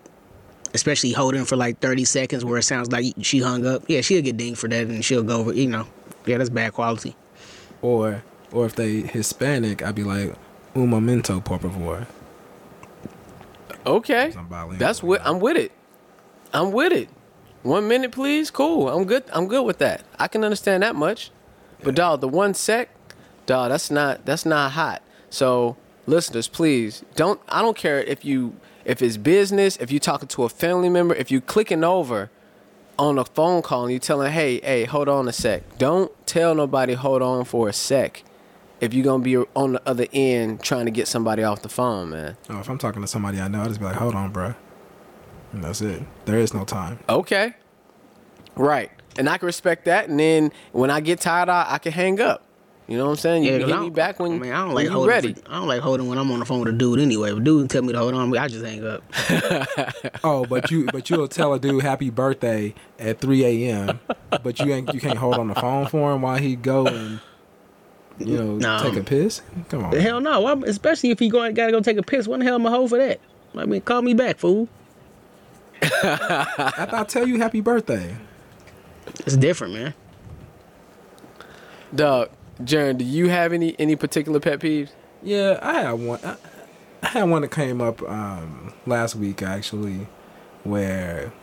Especially 0.74 1.12
holding 1.12 1.44
for 1.44 1.58
like 1.58 1.80
30 1.82 2.06
seconds 2.06 2.46
where 2.46 2.58
it 2.58 2.64
sounds 2.64 2.90
like 2.94 3.14
she 3.22 3.40
hung 3.40 3.66
up. 3.68 3.84
Yeah, 3.90 4.00
she'll 4.00 4.22
get 4.22 4.38
dinged 4.38 4.60
for 4.60 4.70
that 4.70 4.88
and 4.88 5.04
she'll 5.04 5.24
go 5.24 5.42
over, 5.42 5.54
you 5.54 5.68
know. 5.68 5.86
Yeah, 6.26 6.38
that's 6.38 6.50
bad 6.50 6.72
quality. 6.72 7.18
Or 7.82 8.24
or 8.54 8.66
if 8.66 8.76
they 8.76 9.02
Hispanic, 9.02 9.82
I'd 9.82 9.96
be 9.96 10.04
like, 10.06 10.34
un 10.74 10.88
momento, 10.88 11.42
por 11.42 11.60
favor. 11.60 12.08
Okay. 13.86 14.34
That's 14.78 15.04
what 15.04 15.22
I'm 15.26 15.40
with 15.40 15.58
it. 15.58 15.72
I'm 16.54 16.72
with 16.72 16.92
it. 16.94 17.10
One 17.64 17.88
minute, 17.88 18.12
please. 18.12 18.50
Cool. 18.50 18.90
I'm 18.90 19.06
good. 19.06 19.24
I'm 19.32 19.48
good 19.48 19.64
with 19.64 19.78
that. 19.80 20.04
I 20.20 20.28
can 20.28 20.44
understand 20.44 20.84
that 20.84 20.96
much. 20.96 21.32
But 21.84 21.96
dog, 21.96 22.22
the 22.22 22.28
one 22.28 22.54
sec, 22.54 22.90
dog, 23.46 23.70
that's 23.70 23.92
not 23.92 24.26
that's 24.26 24.46
not 24.46 24.72
hot. 24.72 25.02
So 25.30 25.78
listeners, 26.08 26.48
please 26.48 27.04
don't. 27.16 27.40
I 27.48 27.62
don't 27.62 27.78
care 27.78 28.00
if 28.00 28.26
you 28.26 28.56
if 28.86 29.02
it's 29.02 29.18
business, 29.18 29.78
if 29.78 29.92
you 29.92 30.00
talking 30.00 30.28
to 30.30 30.44
a 30.44 30.50
family 30.50 30.90
member, 30.90 31.14
if 31.16 31.32
you 31.32 31.42
clicking 31.42 31.84
over 31.84 32.30
on 32.98 33.18
a 33.18 33.26
phone 33.26 33.62
call 33.62 33.84
and 33.84 33.94
you 33.94 34.00
telling, 34.00 34.32
hey, 34.32 34.60
hey, 34.62 34.86
hold 34.86 35.08
on 35.08 35.28
a 35.28 35.34
sec. 35.34 35.78
Don't 35.78 36.12
tell 36.28 36.54
nobody 36.54 36.94
hold 36.94 37.22
on 37.22 37.46
for 37.46 37.70
a 37.70 37.74
sec. 37.74 38.24
If 38.82 38.94
you're 38.94 39.04
gonna 39.06 39.24
be 39.24 39.38
on 39.38 39.74
the 39.74 39.82
other 39.86 40.08
end 40.12 40.62
trying 40.64 40.86
to 40.86 40.92
get 40.92 41.08
somebody 41.08 41.44
off 41.44 41.62
the 41.62 41.70
phone, 41.70 42.10
man. 42.10 42.36
Oh, 42.50 42.60
if 42.60 42.70
I'm 42.70 42.78
talking 42.78 43.02
to 43.02 43.08
somebody 43.08 43.40
I 43.40 43.48
know, 43.48 43.62
I 43.62 43.68
just 43.68 43.80
be 43.80 43.86
like, 43.86 43.96
hold 43.96 44.16
on, 44.16 44.32
bro. 44.32 44.56
And 45.54 45.64
that's 45.64 45.82
it. 45.82 46.02
There 46.26 46.40
is 46.40 46.54
no 46.54 46.66
time. 46.66 47.00
Okay. 47.08 47.54
Right. 48.56 48.90
And 49.18 49.30
I 49.30 49.38
can 49.38 49.46
respect 49.46 49.86
that. 49.86 50.10
And 50.10 50.20
then 50.20 50.52
when 50.72 50.90
I 50.90 51.00
get 51.00 51.20
tired, 51.20 51.48
I, 51.50 51.66
I 51.74 51.78
can 51.78 51.92
hang 51.92 52.20
up. 52.22 52.44
You 52.88 52.98
know 52.98 53.06
what 53.06 53.12
I'm 53.12 53.16
saying? 53.18 53.44
You 53.44 53.52
Yeah, 53.52 53.58
can 53.60 53.68
'cause 53.68 53.72
I 53.72 53.78
hit 53.78 53.84
me 53.84 53.90
back 53.92 54.20
when, 54.20 54.34
I 54.34 54.38
mean, 54.40 54.52
I 54.52 54.56
don't 54.58 54.68
when 54.70 54.76
like 54.76 54.86
you 54.86 54.92
holding. 54.92 55.10
ready. 55.10 55.34
For, 55.36 55.42
I 55.52 55.54
don't 55.60 55.68
like 55.68 55.82
holding 55.82 56.08
when 56.10 56.18
I'm 56.18 56.32
on 56.32 56.40
the 56.40 56.46
phone 56.46 56.60
with 56.62 56.70
a 56.70 56.78
dude 56.78 57.00
anyway. 57.00 57.32
If 57.32 57.38
a 57.38 57.40
dude 57.40 57.70
tell 57.70 57.84
me 57.84 57.94
to 57.94 58.00
hold 58.00 58.14
on, 58.16 58.36
I 58.38 58.48
just 58.48 58.66
hang 58.66 58.86
up. 58.86 59.04
Oh, 60.24 60.46
but 60.46 60.70
you 60.72 60.90
but 60.90 61.10
you'll 61.10 61.28
tell 61.28 61.54
a 61.54 61.60
dude 61.60 61.84
happy 61.84 62.10
birthday 62.10 62.74
at 63.00 63.20
3 63.20 63.46
a.m. 63.46 64.00
But 64.44 64.60
you 64.60 64.74
ain't 64.74 64.94
you 64.94 65.00
can't 65.00 65.18
hold 65.18 65.38
on 65.38 65.48
the 65.48 65.56
phone 65.56 65.88
for 65.88 66.14
him 66.14 66.22
while 66.22 66.38
he 66.38 66.56
go 66.56 66.88
and 66.88 67.20
you 68.28 68.38
know 68.38 68.56
No. 68.58 68.80
take 68.84 68.96
a 69.00 69.04
piss. 69.04 69.42
Come 69.70 69.86
on. 69.86 69.96
Hell 69.96 70.20
no. 70.22 70.42
Why- 70.42 70.62
especially 70.66 71.12
if 71.12 71.20
he 71.20 71.30
going 71.30 71.54
gotta 71.54 71.72
go 71.72 71.80
take 71.82 71.98
a 71.98 72.04
piss. 72.04 72.28
When 72.28 72.40
the 72.40 72.46
hell 72.46 72.56
am 72.56 72.66
I 72.68 72.70
hold 72.72 72.90
for 72.90 72.98
that? 72.98 73.20
I 73.56 73.66
mean, 73.66 73.82
call 73.82 74.02
me 74.02 74.14
back, 74.14 74.38
fool. 74.38 74.70
After 75.82 76.96
I 76.96 77.04
tell 77.08 77.28
you 77.28 77.40
happy 77.40 77.60
birthday. 77.62 78.16
It's 79.26 79.36
different, 79.36 79.74
man. 79.74 79.94
Doug, 81.94 82.30
Jaron, 82.62 82.98
do 82.98 83.04
you 83.06 83.30
have 83.30 83.52
any 83.54 83.76
any 83.80 83.96
particular 83.96 84.40
pet 84.40 84.60
peeves? 84.60 84.90
Yeah, 85.24 85.60
I 85.62 85.82
had 85.82 85.92
one. 85.94 86.20
I, 86.24 86.36
I 87.04 87.08
had 87.08 87.24
one 87.24 87.42
that 87.42 87.52
came 87.52 87.82
up 87.82 88.02
um, 88.04 88.74
last 88.86 89.16
week 89.16 89.42
actually, 89.42 90.08
where 90.64 91.34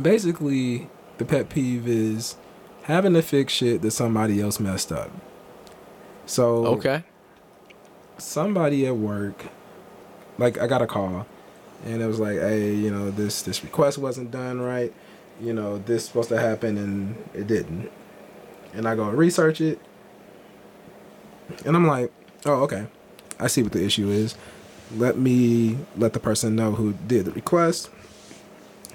basically 0.00 0.88
the 1.18 1.24
pet 1.24 1.48
peeve 1.48 1.86
is 1.88 2.36
having 2.82 3.14
to 3.14 3.22
fix 3.22 3.52
shit 3.52 3.82
that 3.82 3.92
somebody 3.92 4.40
else 4.40 4.58
messed 4.60 4.90
up. 4.92 5.10
So 6.32 6.64
Okay. 6.64 7.04
somebody 8.16 8.86
at 8.86 8.96
work, 8.96 9.44
like 10.38 10.56
I 10.56 10.66
got 10.66 10.80
a 10.80 10.86
call, 10.86 11.26
and 11.84 12.00
it 12.00 12.06
was 12.06 12.18
like, 12.18 12.38
hey, 12.38 12.72
you 12.72 12.90
know, 12.90 13.10
this 13.10 13.42
this 13.42 13.62
request 13.62 13.98
wasn't 13.98 14.30
done 14.30 14.58
right. 14.58 14.94
You 15.42 15.52
know, 15.52 15.76
this 15.76 16.06
supposed 16.06 16.30
to 16.30 16.40
happen 16.40 16.78
and 16.78 17.22
it 17.34 17.46
didn't. 17.46 17.90
And 18.72 18.88
I 18.88 18.94
go 18.94 19.10
research 19.10 19.60
it, 19.60 19.78
and 21.66 21.76
I'm 21.76 21.86
like, 21.86 22.10
oh, 22.46 22.62
okay, 22.62 22.86
I 23.38 23.46
see 23.48 23.62
what 23.62 23.72
the 23.72 23.84
issue 23.84 24.08
is. 24.08 24.34
Let 24.96 25.18
me 25.18 25.76
let 25.98 26.14
the 26.14 26.20
person 26.20 26.56
know 26.56 26.72
who 26.72 26.94
did 27.06 27.26
the 27.26 27.32
request 27.32 27.90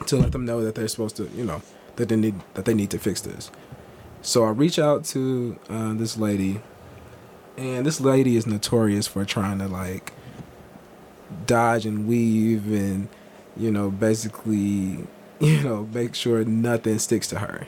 to 0.08 0.16
let 0.16 0.32
them 0.32 0.44
know 0.44 0.64
that 0.64 0.74
they're 0.74 0.88
supposed 0.88 1.18
to, 1.18 1.30
you 1.36 1.46
know, 1.46 1.62
that 1.98 2.10
they 2.10 2.16
need 2.16 2.34
that 2.56 2.66
they 2.66 2.74
need 2.74 2.90
to 2.90 2.98
fix 2.98 3.22
this. 3.22 3.52
So 4.24 4.44
I 4.44 4.50
reach 4.50 4.80
out 4.80 5.06
to 5.14 5.60
uh, 5.70 5.94
this 5.94 6.18
lady 6.18 6.62
and 7.58 7.86
this 7.86 8.00
lady 8.00 8.36
is 8.36 8.46
notorious 8.48 9.08
for 9.08 9.26
trying 9.26 9.60
to 9.60 9.68
like 9.68 10.14
dodge 11.46 11.86
and 11.86 12.08
weave 12.08 12.68
and 12.72 13.10
you 13.56 13.72
know 13.72 13.90
basically 13.90 15.06
you 15.40 15.64
know 15.64 15.88
make 15.94 16.16
sure 16.16 16.44
nothing 16.46 17.00
sticks 17.00 17.28
to 17.28 17.40
her. 17.40 17.68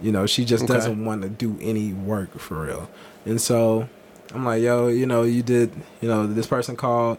You 0.00 0.12
know 0.12 0.26
she 0.26 0.44
just 0.44 0.64
Okay. 0.64 0.72
doesn't 0.74 1.04
want 1.04 1.22
to 1.22 1.28
do 1.28 1.56
any 1.60 1.92
work 1.92 2.38
for 2.38 2.62
real. 2.62 2.88
And 3.24 3.40
so 3.40 3.88
i'm 4.34 4.44
like 4.44 4.60
yo 4.62 4.88
you 4.88 5.06
know 5.06 5.22
you 5.22 5.42
did 5.42 5.70
you 6.00 6.08
know 6.08 6.26
this 6.26 6.46
person 6.46 6.76
called. 6.76 7.18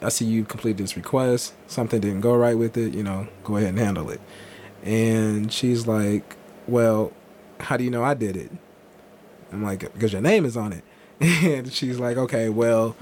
I 0.00 0.08
see 0.08 0.24
you 0.24 0.44
completed 0.44 0.82
this 0.82 0.96
request. 0.96 1.52
Something 1.66 2.00
didn't 2.00 2.20
go 2.22 2.34
right 2.34 2.56
with 2.56 2.76
it 2.76 2.94
you 2.94 3.02
know 3.02 3.28
go 3.44 3.56
ahead 3.56 3.70
and 3.70 3.78
handle 3.78 4.10
it. 4.10 4.20
And 4.82 5.52
she's 5.52 5.86
like 5.86 6.36
well 6.66 7.12
how 7.60 7.76
do 7.76 7.84
you 7.84 7.90
know 7.90 8.02
i 8.02 8.14
did 8.14 8.36
it 8.36 8.50
I'm 9.54 9.62
like, 9.62 9.80
because 9.92 10.12
your 10.12 10.22
name 10.22 10.44
is 10.44 10.56
on 10.56 10.72
it. 10.72 10.84
And 11.20 11.72
she's 11.72 11.98
like, 11.98 12.16
okay, 12.16 12.48
well, 12.48 12.96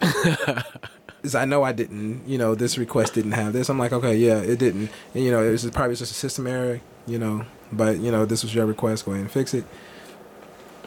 I 0.02 1.44
know 1.44 1.62
I 1.62 1.72
didn't, 1.72 2.26
you 2.26 2.38
know, 2.38 2.54
this 2.54 2.78
request 2.78 3.14
didn't 3.14 3.32
have 3.32 3.52
this. 3.52 3.68
I'm 3.68 3.78
like, 3.78 3.92
okay, 3.92 4.16
yeah, 4.16 4.38
it 4.38 4.58
didn't. 4.58 4.90
And, 5.14 5.24
you 5.24 5.30
know, 5.30 5.42
it 5.42 5.50
was 5.50 5.68
probably 5.70 5.96
just 5.96 6.12
a 6.12 6.14
system 6.14 6.46
error, 6.46 6.80
you 7.06 7.18
know, 7.18 7.44
but, 7.72 7.98
you 7.98 8.10
know, 8.10 8.24
this 8.24 8.42
was 8.42 8.54
your 8.54 8.66
request. 8.66 9.04
Go 9.04 9.12
ahead 9.12 9.22
and 9.22 9.30
fix 9.30 9.54
it. 9.54 9.64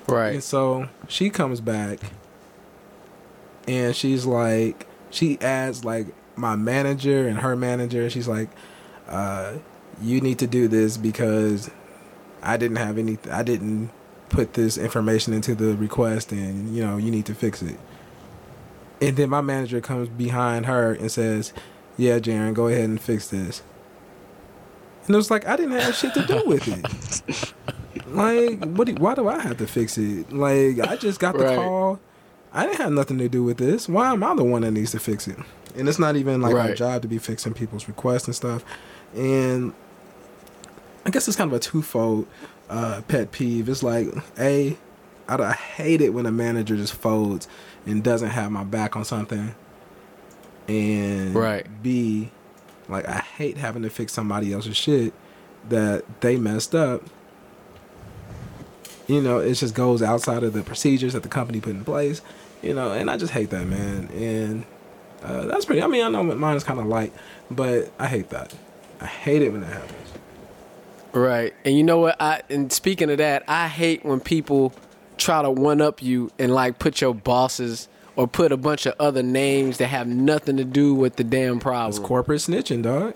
And 0.07 0.15
Right. 0.15 0.43
so 0.43 0.87
she 1.07 1.29
comes 1.29 1.61
back 1.61 1.99
and 3.67 3.95
she's 3.95 4.25
like, 4.25 4.87
she 5.09 5.39
adds 5.41 5.85
like 5.85 6.07
my 6.35 6.55
manager 6.55 7.27
and 7.27 7.39
her 7.39 7.55
manager. 7.55 8.09
She's 8.09 8.27
like, 8.27 8.49
uh, 9.07 9.53
you 10.01 10.21
need 10.21 10.39
to 10.39 10.47
do 10.47 10.67
this 10.67 10.97
because 10.97 11.69
I 12.41 12.57
didn't 12.57 12.77
have 12.77 12.97
any, 12.97 13.17
I 13.29 13.43
didn't 13.43 13.91
put 14.31 14.53
this 14.53 14.77
information 14.77 15.33
into 15.33 15.53
the 15.55 15.75
request 15.75 16.31
and, 16.31 16.73
you 16.75 16.85
know, 16.85 16.97
you 16.97 17.11
need 17.11 17.25
to 17.27 17.35
fix 17.35 17.61
it. 17.61 17.77
And 19.01 19.17
then 19.17 19.29
my 19.29 19.41
manager 19.41 19.81
comes 19.81 20.09
behind 20.09 20.65
her 20.65 20.93
and 20.93 21.11
says, 21.11 21.53
yeah, 21.97 22.19
Jaren, 22.19 22.53
go 22.53 22.67
ahead 22.67 22.85
and 22.89 22.99
fix 23.01 23.27
this. 23.29 23.61
And 25.05 25.15
it 25.15 25.17
was 25.17 25.31
like 25.31 25.47
I 25.47 25.55
didn't 25.55 25.73
have 25.73 25.95
shit 25.95 26.13
to 26.13 26.21
do 26.23 26.43
with 26.45 26.67
it. 26.67 26.85
like, 28.07 28.59
what? 28.59 28.87
Do, 28.87 28.95
why 28.95 29.15
do 29.15 29.27
I 29.27 29.39
have 29.39 29.57
to 29.57 29.67
fix 29.67 29.97
it? 29.97 30.31
Like, 30.31 30.79
I 30.79 30.95
just 30.95 31.19
got 31.19 31.37
the 31.37 31.43
Right. 31.43 31.55
call. 31.57 31.99
I 32.53 32.65
didn't 32.65 32.81
have 32.81 32.91
nothing 32.91 33.17
to 33.19 33.29
do 33.29 33.43
with 33.43 33.57
this. 33.57 33.87
Why 33.87 34.11
am 34.11 34.23
I 34.23 34.35
the 34.35 34.43
one 34.43 34.61
that 34.63 34.71
needs 34.71 34.91
to 34.91 34.99
fix 34.99 35.27
it? 35.27 35.37
And 35.75 35.87
it's 35.87 35.99
not 35.99 36.15
even 36.17 36.41
like 36.41 36.53
Right. 36.53 36.75
job 36.75 37.01
to 37.01 37.07
be 37.07 37.17
fixing 37.17 37.53
people's 37.53 37.87
requests 37.87 38.25
and 38.27 38.35
stuff. 38.35 38.65
And 39.15 39.73
I 41.05 41.09
guess 41.09 41.27
it's 41.27 41.37
kind 41.37 41.49
of 41.49 41.55
a 41.55 41.59
twofold 41.59 42.27
uh, 42.71 43.01
pet 43.07 43.31
peeve. 43.31 43.69
It's 43.69 43.83
like, 43.83 44.07
a, 44.39 44.77
I, 45.27 45.35
I 45.35 45.53
hate 45.53 46.01
it 46.01 46.09
when 46.13 46.25
a 46.25 46.31
manager 46.31 46.75
just 46.75 46.93
folds 46.93 47.47
and 47.85 48.03
doesn't 48.03 48.29
have 48.29 48.51
my 48.51 48.63
back 48.63 48.95
on 48.95 49.05
something. 49.05 49.53
And 50.67 51.35
Right. 51.35 51.67
B, 51.83 52.31
like 52.87 53.07
I 53.07 53.19
hate 53.19 53.57
having 53.57 53.83
to 53.83 53.89
fix 53.89 54.13
somebody 54.13 54.53
else's 54.53 54.77
shit 54.77 55.13
that 55.69 56.21
they 56.21 56.37
messed 56.37 56.73
up. 56.73 57.03
You 59.07 59.21
know, 59.21 59.39
it 59.39 59.55
just 59.55 59.75
goes 59.75 60.01
outside 60.01 60.43
of 60.43 60.53
the 60.53 60.61
procedures 60.61 61.13
that 61.13 61.23
the 61.23 61.29
company 61.29 61.59
put 61.59 61.71
in 61.71 61.83
place. 61.83 62.21
You 62.61 62.73
know, 62.73 62.91
and 62.91 63.09
I 63.09 63.17
just 63.17 63.33
hate 63.33 63.49
that, 63.49 63.65
man. 63.65 64.07
And 64.13 64.65
uh, 65.23 65.45
that's 65.47 65.65
pretty. 65.65 65.81
I 65.81 65.87
mean, 65.87 66.05
I 66.05 66.09
know 66.09 66.23
mine 66.23 66.55
is 66.55 66.63
kind 66.63 66.79
of 66.79 66.85
light, 66.85 67.11
but 67.49 67.91
I 67.99 68.07
hate 68.07 68.29
that. 68.29 68.53
I 69.01 69.07
hate 69.07 69.41
it 69.41 69.51
when 69.51 69.61
that 69.61 69.73
happens. 69.73 70.00
Right. 71.13 71.53
And 71.65 71.75
you 71.75 71.83
know 71.83 71.99
what? 71.99 72.21
I 72.21 72.41
and 72.49 72.71
speaking 72.71 73.09
of 73.09 73.17
that, 73.17 73.43
I 73.47 73.67
hate 73.67 74.05
when 74.05 74.19
people 74.19 74.73
try 75.17 75.41
to 75.41 75.51
one 75.51 75.81
up 75.81 76.01
you 76.01 76.31
and 76.39 76.53
like 76.53 76.79
put 76.79 77.01
your 77.01 77.13
bosses 77.13 77.87
or 78.15 78.27
put 78.27 78.51
a 78.51 78.57
bunch 78.57 78.85
of 78.85 78.95
other 78.99 79.23
names 79.23 79.77
that 79.77 79.87
have 79.87 80.07
nothing 80.07 80.57
to 80.57 80.63
do 80.63 80.93
with 80.93 81.15
the 81.15 81.23
damn 81.23 81.59
problem. 81.59 81.89
It's 81.89 81.99
corporate 81.99 82.41
snitching, 82.41 82.83
dog. 82.83 83.13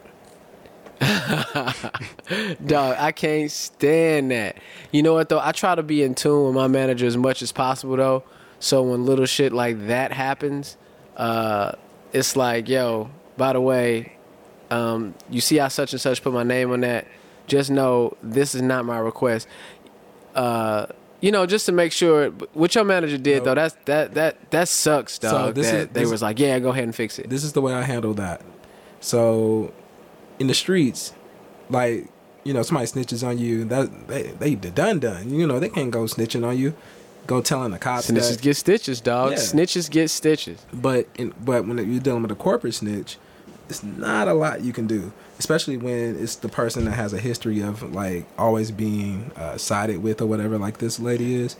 Dog, 2.65 2.95
I 2.97 3.11
can't 3.11 3.51
stand 3.51 4.31
that. 4.31 4.57
You 4.91 5.03
know 5.03 5.13
what 5.13 5.27
though? 5.27 5.41
I 5.41 5.51
try 5.51 5.75
to 5.75 5.83
be 5.83 6.03
in 6.03 6.15
tune 6.15 6.45
with 6.45 6.55
my 6.55 6.67
manager 6.67 7.05
as 7.05 7.17
much 7.17 7.41
as 7.41 7.51
possible 7.51 7.97
though. 7.97 8.23
So 8.59 8.81
when 8.83 9.05
little 9.05 9.25
shit 9.25 9.51
like 9.51 9.87
that 9.87 10.13
happens, 10.13 10.77
uh, 11.17 11.73
it's 12.13 12.35
like, 12.35 12.69
yo, 12.69 13.09
by 13.35 13.53
the 13.53 13.61
way, 13.61 14.15
um, 14.71 15.13
you 15.29 15.41
see 15.41 15.57
how 15.57 15.67
such 15.67 15.91
and 15.91 16.01
such 16.01 16.23
put 16.23 16.33
my 16.33 16.43
name 16.43 16.71
on 16.71 16.81
that. 16.81 17.07
Just 17.47 17.69
know 17.69 18.15
this 18.23 18.55
is 18.55 18.61
not 18.61 18.85
my 18.85 18.97
request. 18.97 19.47
Uh, 20.33 20.87
you 21.21 21.31
know, 21.31 21.45
just 21.45 21.65
to 21.65 21.71
make 21.71 21.91
sure 21.91 22.29
what 22.53 22.75
your 22.75 22.83
manager 22.83 23.17
did 23.17 23.43
though, 23.45 23.55
that's 23.55 23.75
that 23.85 24.13
that 24.15 24.51
that 24.51 24.67
sucks, 24.67 25.17
dog. 25.17 25.55
this 25.55 25.71
that 25.71 25.75
is- 25.75 25.87
they 25.89 26.01
this- 26.01 26.11
was 26.11 26.21
like, 26.21 26.39
yeah, 26.39 26.59
go 26.59 26.69
ahead 26.69 26.83
and 26.83 26.95
fix 26.95 27.17
it. 27.19 27.29
this 27.29 27.43
is 27.43 27.53
the 27.53 27.61
way 27.61 27.73
I 27.73 27.83
handle 27.83 28.13
that. 28.15 28.41
So, 28.99 29.71
in 30.39 30.47
the 30.47 30.53
streets, 30.53 31.13
like 31.69 32.09
you 32.43 32.53
know, 32.53 32.61
somebody 32.61 32.85
snitches 32.87 33.25
on 33.27 33.37
you, 33.39 33.65
that 33.65 34.07
they 34.07 34.23
they 34.23 34.55
done 34.55 34.99
done. 34.99 35.29
You 35.33 35.47
know, 35.47 35.59
they 35.59 35.69
can't 35.69 35.89
go 35.91 36.03
snitching 36.03 36.45
on 36.45 36.57
you, 36.57 36.73
go 37.27 37.41
telling 37.41 37.71
the 37.71 37.79
cops. 37.79 38.09
Snitches 38.11 38.33
that. 38.33 38.41
get 38.41 38.55
stitches, 38.57 39.01
dog. 39.01 39.31
Yeah. 39.31 39.37
Snitches 39.37 39.89
get 39.89 40.09
stitches. 40.09 40.63
But 40.73 41.07
in, 41.15 41.33
but 41.43 41.65
when 41.65 41.77
you're 41.77 41.99
dealing 42.01 42.21
with 42.21 42.31
a 42.31 42.35
corporate 42.35 42.75
snitch, 42.75 43.17
it's 43.69 43.83
not 43.83 44.27
a 44.27 44.33
lot 44.33 44.61
you 44.63 44.71
can 44.73 44.87
do, 44.87 45.11
especially 45.39 45.77
when 45.77 46.21
it's 46.21 46.35
the 46.35 46.49
person 46.49 46.85
that 46.85 46.91
has 46.91 47.13
a 47.13 47.17
history 47.19 47.61
of 47.61 47.81
like 47.93 48.25
always 48.37 48.71
being 48.71 49.31
uh, 49.35 49.57
sided 49.57 50.03
with 50.03 50.21
or 50.21 50.25
whatever, 50.27 50.57
like 50.57 50.77
this 50.77 50.99
lady 50.99 51.35
is. 51.35 51.55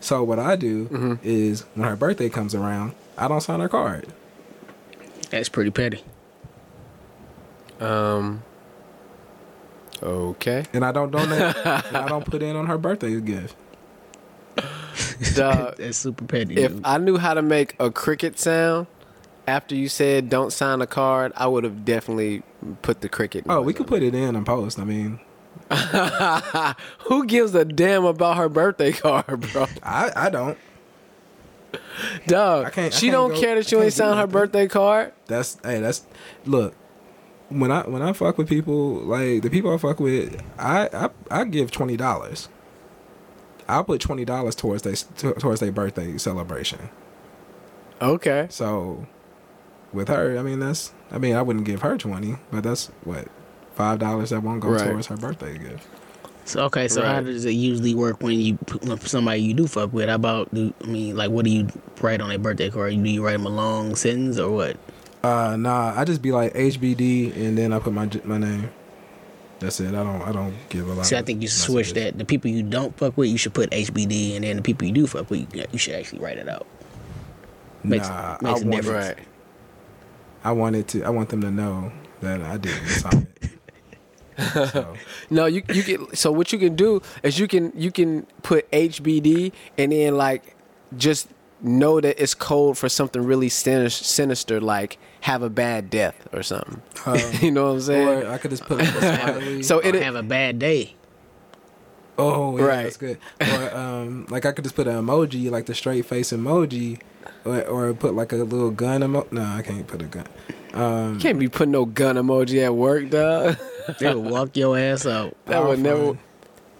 So 0.00 0.22
what 0.24 0.38
I 0.38 0.56
do 0.56 0.86
Mm-hmm. 0.86 1.14
is 1.22 1.62
when 1.74 1.88
her 1.88 1.96
birthday 1.96 2.28
comes 2.30 2.54
around, 2.54 2.94
I 3.18 3.28
don't 3.28 3.40
sign 3.42 3.60
her 3.60 3.68
card. 3.68 4.06
That's 5.30 5.48
pretty 5.50 5.70
petty. 5.70 6.02
Um. 7.80 8.42
Okay. 10.02 10.64
and 10.72 10.84
I 10.84 10.92
don't 10.92 11.10
donate. 11.10 11.54
and 11.64 11.96
I 11.96 12.08
don't 12.08 12.24
put 12.24 12.42
in 12.42 12.56
on 12.56 12.66
her 12.66 12.78
birthday 12.78 13.20
gift. 13.20 13.54
Dog, 15.34 15.76
That's 15.78 15.98
super 15.98 16.24
petty. 16.24 16.56
if 16.56 16.72
dude. 16.72 16.82
I 16.84 16.96
knew 16.98 17.18
how 17.18 17.34
to 17.34 17.42
make 17.42 17.76
a 17.78 17.90
cricket 17.90 18.38
sound 18.38 18.86
after 19.50 19.74
you 19.74 19.88
said 19.88 20.28
don't 20.28 20.52
sign 20.52 20.80
a 20.80 20.86
card, 20.86 21.32
I 21.36 21.46
would 21.46 21.64
have 21.64 21.84
definitely 21.84 22.42
put 22.82 23.00
the 23.00 23.08
cricket. 23.08 23.44
Oh, 23.48 23.60
we 23.62 23.72
could 23.74 23.86
put 23.86 24.02
it 24.02 24.14
in 24.14 24.36
and 24.36 24.46
post. 24.46 24.78
I 24.78 24.84
mean. 24.84 25.20
Who 27.08 27.26
gives 27.26 27.54
a 27.54 27.64
damn 27.64 28.04
about 28.04 28.36
her 28.36 28.48
birthday 28.48 28.92
card, 28.92 29.40
bro? 29.52 29.66
I 29.82 30.10
I 30.16 30.30
don't. 30.30 30.58
Dog, 32.26 32.66
I 32.66 32.70
can't- 32.70 32.92
I 32.94 32.96
she 32.96 33.06
can't 33.06 33.12
don't 33.12 33.30
go- 33.34 33.40
care 33.40 33.54
that 33.56 33.70
you 33.70 33.80
ain't 33.82 33.92
signed 33.92 34.18
her 34.18 34.26
birthday 34.26 34.66
card. 34.68 35.12
That's 35.26 35.58
hey, 35.64 35.80
that's 35.80 36.06
look. 36.44 36.74
When 37.48 37.70
I 37.72 37.82
when 37.88 38.02
I 38.02 38.12
fuck 38.12 38.38
with 38.38 38.48
people, 38.48 38.94
like 39.00 39.42
the 39.42 39.50
people 39.50 39.72
I 39.74 39.78
fuck 39.78 39.98
with, 40.00 40.40
I 40.58 40.88
I, 40.92 41.10
I 41.30 41.44
give 41.44 41.70
twenty 41.70 41.96
dollars. 41.96 42.48
I'll 43.68 43.84
put 43.84 44.00
twenty 44.00 44.24
dollars 44.24 44.54
towards 44.54 44.82
they 44.82 44.94
towards 45.16 45.60
their 45.60 45.72
birthday 45.72 46.16
celebration. 46.18 46.90
Okay. 48.02 48.46
So, 48.50 49.06
with 49.92 50.08
her, 50.08 50.38
I 50.38 50.42
mean 50.42 50.60
that's 50.60 50.92
I 51.10 51.18
mean 51.18 51.34
I 51.34 51.42
wouldn't 51.42 51.64
give 51.66 51.82
her 51.82 51.96
twenty, 51.98 52.36
but 52.50 52.62
that's 52.62 52.86
what 53.04 53.28
five 53.74 53.98
dollars 53.98 54.30
that 54.30 54.42
won't 54.42 54.60
go 54.60 54.68
Right. 54.70 54.88
towards 54.90 55.06
her 55.08 55.16
birthday 55.16 55.58
gift. 55.58 55.86
So 56.44 56.64
okay, 56.64 56.88
so 56.88 57.02
how 57.04 57.20
does 57.20 57.44
it 57.44 57.52
usually 57.52 57.94
work 57.94 58.22
when 58.22 58.40
you 58.40 58.54
when 58.82 58.98
somebody 59.00 59.40
you 59.42 59.54
do 59.54 59.66
fuck 59.68 59.92
with? 59.92 60.08
How 60.08 60.16
about 60.16 60.52
do 60.54 60.72
I 60.82 60.86
mean 60.86 61.16
like 61.16 61.30
what 61.30 61.44
do 61.44 61.50
you 61.50 61.68
write 62.00 62.20
on 62.20 62.30
a 62.30 62.38
birthday 62.38 62.70
card? 62.70 62.92
Do 63.02 63.08
you 63.08 63.24
write 63.24 63.32
them 63.32 63.46
a 63.46 63.50
long 63.50 63.94
sentence 63.94 64.38
or 64.38 64.50
what? 64.50 64.76
Uh, 65.22 65.54
nah, 65.56 65.92
I 65.94 66.04
just 66.04 66.22
be 66.22 66.32
like 66.32 66.54
HBD 66.54 67.36
and 67.36 67.56
then 67.58 67.72
I 67.72 67.78
put 67.78 67.92
my 67.92 68.06
j- 68.06 68.22
my 68.24 68.38
name. 68.38 68.70
That's 69.60 69.78
it. 69.78 69.88
I 69.88 70.02
don't 70.02 70.22
I 70.22 70.32
don't 70.32 70.54
give 70.70 70.88
a 70.88 70.94
lot. 70.94 71.04
See, 71.06 71.14
I 71.16 71.22
think 71.22 71.42
you 71.42 71.48
should 71.48 71.60
switch 71.60 71.92
that. 71.92 72.16
The 72.16 72.24
people 72.24 72.50
you 72.50 72.62
don't 72.62 72.96
fuck 72.96 73.16
with, 73.18 73.28
you 73.28 73.36
should 73.36 73.52
put 73.52 73.70
HBD, 73.70 74.34
and 74.34 74.42
then 74.44 74.56
the 74.56 74.62
people 74.62 74.86
you 74.88 74.94
do 74.94 75.06
fuck 75.06 75.28
with, 75.30 75.54
you, 75.54 75.64
you 75.70 75.78
should 75.78 75.94
actually 75.94 76.20
write 76.20 76.38
it 76.38 76.48
out. 76.48 76.66
Makes- 77.84 78.08
nah, 78.08 78.38
makes 78.40 78.60
I 78.60 78.62
a 78.62 78.66
want 78.66 78.82
difference. 78.82 79.08
Right. 79.18 79.18
I 80.44 80.52
wanted 80.52 80.88
to. 80.88 81.02
I 81.04 81.10
want 81.10 81.28
them 81.28 81.40
to 81.42 81.50
know 81.50 81.92
that 82.20 82.40
I 82.42 82.56
didn't 82.56 82.86
sign 82.88 83.26
it. 83.42 84.70
so, 84.72 84.94
No, 85.30 85.46
you 85.46 85.62
you 85.72 85.82
can. 85.82 86.14
So 86.14 86.32
what 86.32 86.52
you 86.52 86.58
can 86.58 86.76
do 86.76 87.02
is 87.22 87.38
you 87.38 87.46
can 87.48 87.72
you 87.74 87.90
can 87.92 88.26
put 88.42 88.70
HBD 88.70 89.52
and 89.78 89.92
then 89.92 90.16
like 90.16 90.56
just 90.96 91.28
know 91.62 92.00
that 92.00 92.20
it's 92.22 92.32
code 92.32 92.78
for 92.78 92.88
something 92.88 93.22
really 93.22 93.50
sinister, 93.50 94.02
sinister 94.02 94.60
like 94.62 94.96
have 95.20 95.42
a 95.42 95.50
bad 95.50 95.90
death 95.90 96.16
or 96.32 96.42
something. 96.42 96.80
you 97.42 97.50
know 97.50 97.64
what 97.66 97.70
I'm 97.72 97.80
saying? 97.82 98.08
or 98.08 98.30
I 98.30 98.38
could 98.38 98.50
just 98.50 98.64
put 98.64 98.78
like 98.78 98.88
a 98.88 99.00
smiley. 99.16 99.62
so 99.62 99.78
it 99.80 99.94
have 99.96 100.14
a 100.14 100.22
bad 100.22 100.58
day. 100.58 100.94
oh 102.16 102.56
yeah, 102.56 102.64
Right. 102.64 102.82
that's 102.84 102.96
good. 102.96 103.18
Or 103.42 103.76
um, 103.76 104.26
like 104.30 104.46
I 104.46 104.52
could 104.52 104.64
just 104.64 104.74
put 104.76 104.86
an 104.88 104.94
emoji, 105.04 105.50
like 105.50 105.66
the 105.66 105.74
straight 105.74 106.06
face 106.06 106.32
emoji, 106.32 106.98
or, 107.44 107.62
or 107.64 107.94
put 107.94 108.14
like 108.14 108.32
a 108.32 108.36
little 108.36 108.70
gun 108.70 109.00
emoji. 109.02 109.32
No, 109.32 109.42
I 109.42 109.62
can't 109.62 109.86
put 109.86 110.02
a 110.02 110.06
gun. 110.06 110.26
Um, 110.74 111.18
can't 111.18 111.38
be 111.38 111.48
putting 111.48 111.72
no 111.72 111.84
gun 111.84 112.16
emoji 112.16 112.64
at 112.64 112.74
work, 112.74 113.10
dog. 113.10 113.56
They 113.98 114.14
will 114.14 114.22
walk 114.22 114.56
your 114.56 114.78
ass 114.78 115.06
out. 115.06 115.36
That 115.46 115.56
I'll 115.62 115.68
would 115.68 115.78
never. 115.80 116.18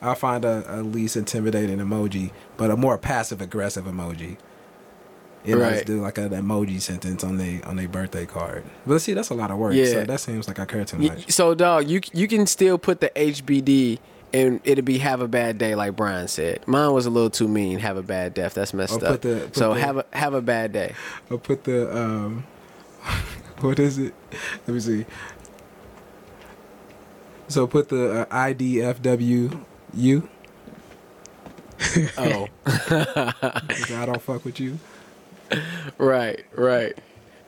I'll 0.02 0.14
find 0.14 0.44
a, 0.44 0.64
a 0.68 0.82
least 0.82 1.16
intimidating 1.16 1.78
emoji, 1.78 2.30
but 2.56 2.70
a 2.70 2.76
more 2.76 2.96
passive 2.98 3.40
aggressive 3.40 3.84
emoji. 3.84 4.36
And 5.44 5.54
I 5.54 5.64
Right. 5.64 5.72
just 5.74 5.86
do 5.86 6.00
like 6.02 6.18
an 6.18 6.30
emoji 6.30 6.80
sentence 6.80 7.24
on 7.24 7.38
their 7.38 7.66
on 7.66 7.76
their 7.76 7.88
birthday 7.88 8.26
card. 8.26 8.62
But 8.86 9.00
see, 9.00 9.14
that's 9.14 9.30
a 9.30 9.34
lot 9.34 9.50
of 9.50 9.56
work. 9.58 9.74
Yeah. 9.74 9.86
So 9.86 10.04
that 10.04 10.20
seems 10.20 10.46
like 10.46 10.58
I 10.58 10.66
care 10.66 10.84
too 10.84 10.98
much. 10.98 11.30
So, 11.32 11.54
dog, 11.54 11.88
you 11.88 12.00
you 12.12 12.28
can 12.28 12.46
still 12.46 12.76
put 12.78 13.00
the 13.00 13.11
HBD 13.16 13.98
and 14.33 14.61
it'd 14.64 14.85
be 14.85 14.99
have 14.99 15.20
a 15.20 15.28
bad 15.28 15.59
day, 15.59 15.74
like 15.74 15.97
Brian 15.97 16.28
said. 16.28 16.66
Mine 16.66 16.93
was 16.93 17.07
a 17.07 17.11
little 17.11 17.31
too 17.31 17.49
mean. 17.49 17.78
Have 17.81 17.97
a 17.97 18.03
bad 18.03 18.35
death. 18.35 18.55
That's 18.55 18.72
messed 18.74 19.03
up. 19.03 19.20
the- 19.22 19.49
so 19.53 19.74
the- 19.74 19.81
have 19.81 19.97
a 19.99 20.05
have 20.12 20.35
a 20.35 20.43
bad 20.43 20.72
day. 20.72 20.95
I'll 21.31 21.39
put 21.39 21.64
the 21.64 21.97
um, 21.97 22.45
what 23.61 23.78
is 23.78 23.99
it? 23.99 24.14
Let 24.66 24.74
me 24.74 24.81
see. 24.81 25.07
So 27.49 27.66
put 27.66 27.89
the 27.89 28.22
uh, 28.22 28.26
IDFWU. 28.26 29.59
Oh, 32.18 32.47
I 32.66 34.05
don't 34.07 34.20
fuck 34.22 34.45
with 34.45 34.61
you. 34.61 34.78
right, 35.99 36.45
right. 36.55 36.97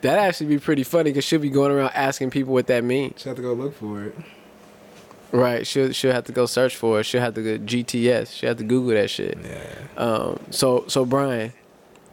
That 0.00 0.18
actually 0.18 0.46
be 0.48 0.58
pretty 0.58 0.82
funny 0.82 1.10
because 1.10 1.22
she'll 1.24 1.38
be 1.38 1.50
going 1.50 1.70
around 1.70 1.90
asking 1.94 2.30
people 2.30 2.52
what 2.52 2.66
that 2.66 2.82
means. 2.82 3.12
Just 3.14 3.24
have 3.26 3.36
to 3.36 3.42
go 3.42 3.52
look 3.52 3.74
for 3.76 4.02
it. 4.04 4.16
Right. 5.32 5.66
She'll 5.66 5.92
she'll 5.92 6.12
have 6.12 6.24
to 6.24 6.32
go 6.32 6.46
search 6.46 6.76
for 6.76 7.00
it. 7.00 7.04
She'll 7.04 7.20
have 7.22 7.34
to 7.34 7.42
go 7.42 7.58
GTS. 7.58 8.32
She'll 8.36 8.48
have 8.50 8.58
to 8.58 8.64
Google 8.64 8.90
that 8.94 9.08
shit. 9.10 9.38
Yeah. 9.42 9.64
Um. 9.96 10.38
So 10.50 10.84
so 10.88 11.04
Brian, 11.06 11.52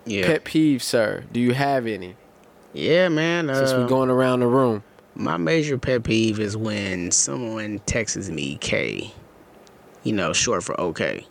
Yeah, 0.06 0.26
pet 0.26 0.46
peeve, 0.46 0.82
sir. 0.82 1.26
Do 1.32 1.40
you 1.40 1.54
have 1.54 1.86
any? 1.86 2.16
yeah, 2.74 3.10
man. 3.10 3.48
Since 3.54 3.72
Uh, 3.72 3.80
we're 3.80 3.88
going 3.88 4.10
around 4.10 4.40
the 4.42 4.48
room. 4.48 4.84
My 5.16 5.36
major 5.38 5.78
pet 5.78 6.04
peeve 6.04 6.40
is 6.40 6.56
when 6.56 7.12
someone 7.12 7.80
texts 7.86 8.30
me 8.30 8.58
K, 8.62 9.12
you 10.04 10.14
know, 10.14 10.32
short 10.32 10.64
for 10.64 10.80
OK. 10.80 11.26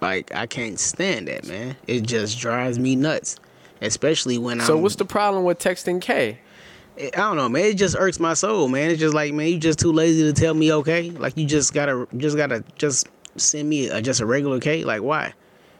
Like 0.00 0.34
I 0.34 0.46
can't 0.46 0.78
stand 0.78 1.28
that, 1.28 1.46
man. 1.46 1.76
It 1.86 2.02
just 2.02 2.38
drives 2.38 2.78
me 2.78 2.96
nuts, 2.96 3.36
especially 3.82 4.38
when 4.38 4.58
So 4.60 4.62
I'm. 4.62 4.66
So 4.68 4.78
what's 4.78 4.96
the 4.96 5.04
problem 5.04 5.44
with 5.44 5.58
texting 5.58 6.00
K? 6.00 6.38
I 6.98 7.10
don't 7.10 7.36
know, 7.36 7.48
man. 7.48 7.64
It 7.64 7.74
just 7.74 7.96
irks 7.98 8.18
my 8.18 8.34
soul, 8.34 8.68
man. 8.68 8.90
It's 8.90 9.00
just 9.00 9.14
like, 9.14 9.32
man, 9.34 9.48
you 9.48 9.58
just 9.58 9.78
too 9.78 9.92
lazy 9.92 10.22
to 10.22 10.32
tell 10.32 10.54
me 10.54 10.72
okay. 10.72 11.10
Like 11.10 11.36
you 11.36 11.44
just 11.46 11.74
gotta, 11.74 12.08
just 12.16 12.36
gotta, 12.36 12.64
just 12.76 13.08
send 13.36 13.68
me 13.68 13.88
a, 13.88 14.00
just 14.00 14.20
a 14.20 14.26
regular 14.26 14.60
K. 14.60 14.84
Like 14.84 15.02
why? 15.02 15.34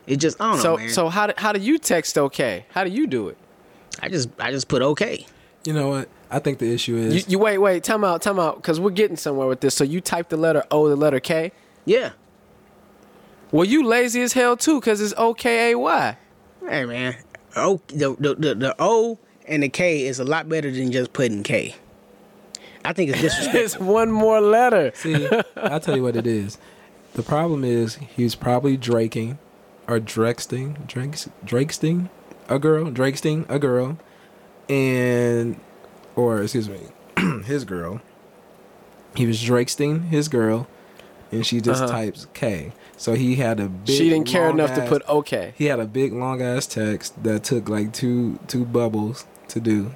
It 0.07 0.17
just 0.17 0.41
I 0.41 0.53
don't 0.53 0.61
So 0.61 0.71
know, 0.73 0.77
man. 0.79 0.89
so 0.91 1.09
how 1.09 1.27
do, 1.29 1.33
how 1.37 1.53
do 1.53 1.61
you 1.61 1.79
text 1.79 2.19
okay? 2.19 2.67
How 2.71 2.85
do 2.85 2.91
you 2.91 3.07
do 3.07 3.29
it? 3.29 3.39
I 4.01 4.09
just 4.09 4.29
I 4.39 4.51
just 4.51 4.69
put 4.69 4.83
okay. 4.83 5.27
You 5.64 5.73
know 5.73 5.89
what? 5.89 6.09
I 6.31 6.39
think 6.39 6.59
the 6.59 6.73
issue 6.73 6.97
You, 6.97 7.03
is 7.07 7.29
you 7.29 7.39
wait 7.39 7.59
wait 7.59 7.83
time 7.83 8.05
out 8.05 8.21
time 8.23 8.39
out 8.39 8.57
because 8.57 8.79
we're 8.79 8.91
getting 8.91 9.17
somewhere 9.17 9.47
with 9.49 9.61
this. 9.61 9.75
So 9.75 9.85
you 9.85 10.01
type 10.01 10.29
the 10.29 10.37
letter 10.37 10.64
O, 10.71 10.89
the 10.89 10.97
letter 10.97 11.19
K. 11.19 11.51
Yeah. 11.85 12.11
Well, 13.53 13.64
you 13.64 13.85
lazy 13.87 14.23
as 14.23 14.33
hell 14.35 14.57
too 14.57 14.81
because 14.81 15.01
it's 15.01 15.14
O 15.17 15.35
K 15.35 15.73
A 15.73 15.79
Y. 15.79 16.19
Hey 16.69 16.85
man. 16.85 17.17
O 17.57 17.81
the, 17.89 18.14
the 18.19 18.35
the 18.35 18.55
the 18.55 18.77
O 18.79 19.19
and 19.47 19.63
the 19.63 19.69
K 19.69 20.07
is 20.07 20.19
a 20.19 20.25
lot 20.25 20.49
better 20.49 20.71
than 20.71 20.93
just 20.93 21.13
putting 21.13 21.43
K. 21.43 21.75
I 22.85 22.93
think 22.93 23.11
it's 23.11 23.21
disrespectful. 23.21 23.61
It's 23.65 23.79
one 23.79 24.11
more 24.13 24.41
letter. 24.41 24.93
See, 24.95 25.29
I'll 25.57 25.81
tell 25.81 25.97
you 25.97 26.03
what 26.03 26.15
it 26.17 26.27
is. 26.27 26.59
The 27.15 27.23
problem 27.23 27.65
is 27.65 27.95
he's 28.17 28.35
probably 28.35 28.77
draking 28.77 29.39
or 29.89 29.99
drexting, 29.99 30.85
drakes, 30.87 31.29
drakesting 31.45 32.09
a 32.49 32.59
girl, 32.59 32.91
drakesting 32.91 33.45
a 33.49 33.59
girl, 33.59 33.99
and 34.69 35.59
or 36.15 36.43
excuse 36.43 36.69
me, 36.69 36.81
his 37.45 37.65
girl. 37.65 38.01
He 39.15 39.27
was 39.27 39.41
drakesting 39.43 40.09
his 40.09 40.29
girl, 40.29 40.67
and 41.33 41.45
she 41.47 41.61
just 41.61 41.83
Uh-huh. 41.85 41.93
types 41.93 42.27
K. 42.35 42.73
So 42.97 43.15
he 43.15 43.37
had 43.37 43.59
a 43.61 43.69
big. 43.69 43.97
She 43.97 44.09
didn't 44.11 44.27
care 44.27 44.49
long 44.49 44.59
enough 44.61 44.75
to 44.75 44.87
put 44.87 45.07
okay. 45.09 45.55
He 45.57 45.67
had 45.67 45.81
a 45.81 45.87
big 45.87 46.13
long 46.13 46.43
ass 46.43 46.67
text 46.67 47.23
that 47.25 47.45
took 47.45 47.69
like 47.69 47.93
two 47.93 48.39
two 48.47 48.65
bubbles 48.65 49.27
to 49.49 49.61
do, 49.61 49.93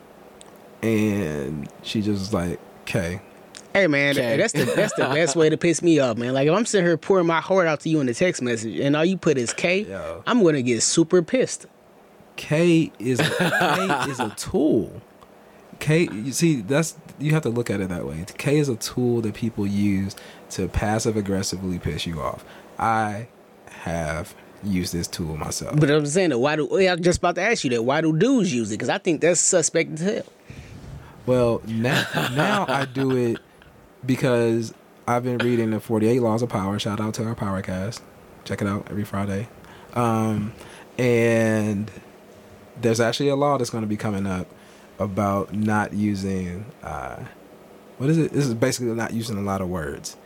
and 0.82 1.68
she 1.82 2.00
just 2.02 2.18
was 2.20 2.34
like 2.34 2.58
K. 2.86 3.20
Hey 3.72 3.86
man, 3.86 4.16
Okay. 4.18 4.36
that's 4.36 4.52
the 4.52 4.64
that's 4.64 4.94
the 4.94 5.04
best 5.04 5.36
way 5.36 5.48
to 5.48 5.56
piss 5.56 5.80
me 5.82 5.98
off, 6.00 6.16
man. 6.16 6.34
Like 6.34 6.48
if 6.48 6.54
I'm 6.54 6.66
sitting 6.66 6.86
here 6.86 6.96
pouring 6.96 7.26
my 7.26 7.40
heart 7.40 7.68
out 7.68 7.80
to 7.80 7.88
you 7.88 8.00
in 8.00 8.08
a 8.08 8.14
text 8.14 8.42
message 8.42 8.78
and 8.80 8.96
all 8.96 9.04
you 9.04 9.16
put 9.16 9.38
is 9.38 9.52
K, 9.52 9.82
Yo. 9.82 10.22
am 10.26 10.42
gonna 10.42 10.62
get 10.62 10.82
super 10.82 11.22
pissed. 11.22 11.66
K 12.36 12.90
is 12.98 13.20
K 13.20 14.04
is 14.08 14.18
a 14.18 14.30
tool. 14.36 15.00
K, 15.78 16.08
you 16.12 16.32
see, 16.32 16.62
that's 16.62 16.96
you 17.18 17.30
have 17.30 17.42
to 17.42 17.48
look 17.48 17.70
at 17.70 17.80
it 17.80 17.88
that 17.90 18.04
way. 18.06 18.24
K 18.38 18.58
is 18.58 18.68
a 18.68 18.76
tool 18.76 19.20
that 19.20 19.34
people 19.34 19.66
use 19.66 20.16
to 20.50 20.66
passive 20.68 21.16
aggressively 21.16 21.78
piss 21.78 22.06
you 22.06 22.20
off. 22.20 22.44
I 22.78 23.28
have 23.82 24.34
used 24.62 24.92
this 24.92 25.08
tool 25.08 25.36
myself. 25.36 25.78
But 25.78 25.90
I'm 25.90 26.06
saying 26.06 26.30
that 26.30 26.38
why 26.38 26.56
do 26.56 26.68
yeah, 26.72 26.92
I'm 26.92 27.02
just 27.02 27.18
about 27.18 27.34
to 27.36 27.42
ask 27.42 27.64
you 27.64 27.70
that 27.70 27.82
why 27.82 28.00
do 28.00 28.16
dudes 28.16 28.52
use 28.52 28.70
it? 28.70 28.74
Because 28.74 28.88
I 28.88 28.98
think 28.98 29.20
that's 29.20 29.40
suspect 29.40 29.92
as 29.92 30.00
hell. 30.00 30.24
Well, 31.26 31.62
now 31.66 32.06
now 32.34 32.66
I 32.68 32.84
do 32.84 33.16
it 33.16 33.38
because 34.04 34.74
I've 35.06 35.24
been 35.24 35.38
reading 35.38 35.70
the 35.70 35.80
48 35.80 36.20
Laws 36.20 36.42
of 36.42 36.48
Power. 36.48 36.78
Shout 36.78 37.00
out 37.00 37.14
to 37.14 37.24
our 37.24 37.34
Powercast. 37.34 38.00
Check 38.44 38.62
it 38.62 38.68
out 38.68 38.86
every 38.90 39.04
Friday. 39.04 39.48
Um, 39.94 40.52
and 40.98 41.90
there's 42.80 43.00
actually 43.00 43.28
a 43.28 43.36
law 43.36 43.58
that's 43.58 43.70
going 43.70 43.82
to 43.82 43.88
be 43.88 43.96
coming 43.96 44.26
up 44.26 44.46
about 44.98 45.54
not 45.54 45.92
using 45.92 46.66
uh, 46.82 47.16
what 47.98 48.08
is 48.08 48.18
it? 48.18 48.32
This 48.32 48.46
is 48.46 48.54
basically 48.54 48.94
not 48.94 49.12
using 49.12 49.36
a 49.36 49.42
lot 49.42 49.60
of 49.60 49.68
words, 49.68 50.16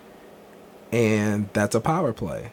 and 0.92 1.48
that's 1.52 1.74
a 1.74 1.80
power 1.80 2.12
play. 2.12 2.52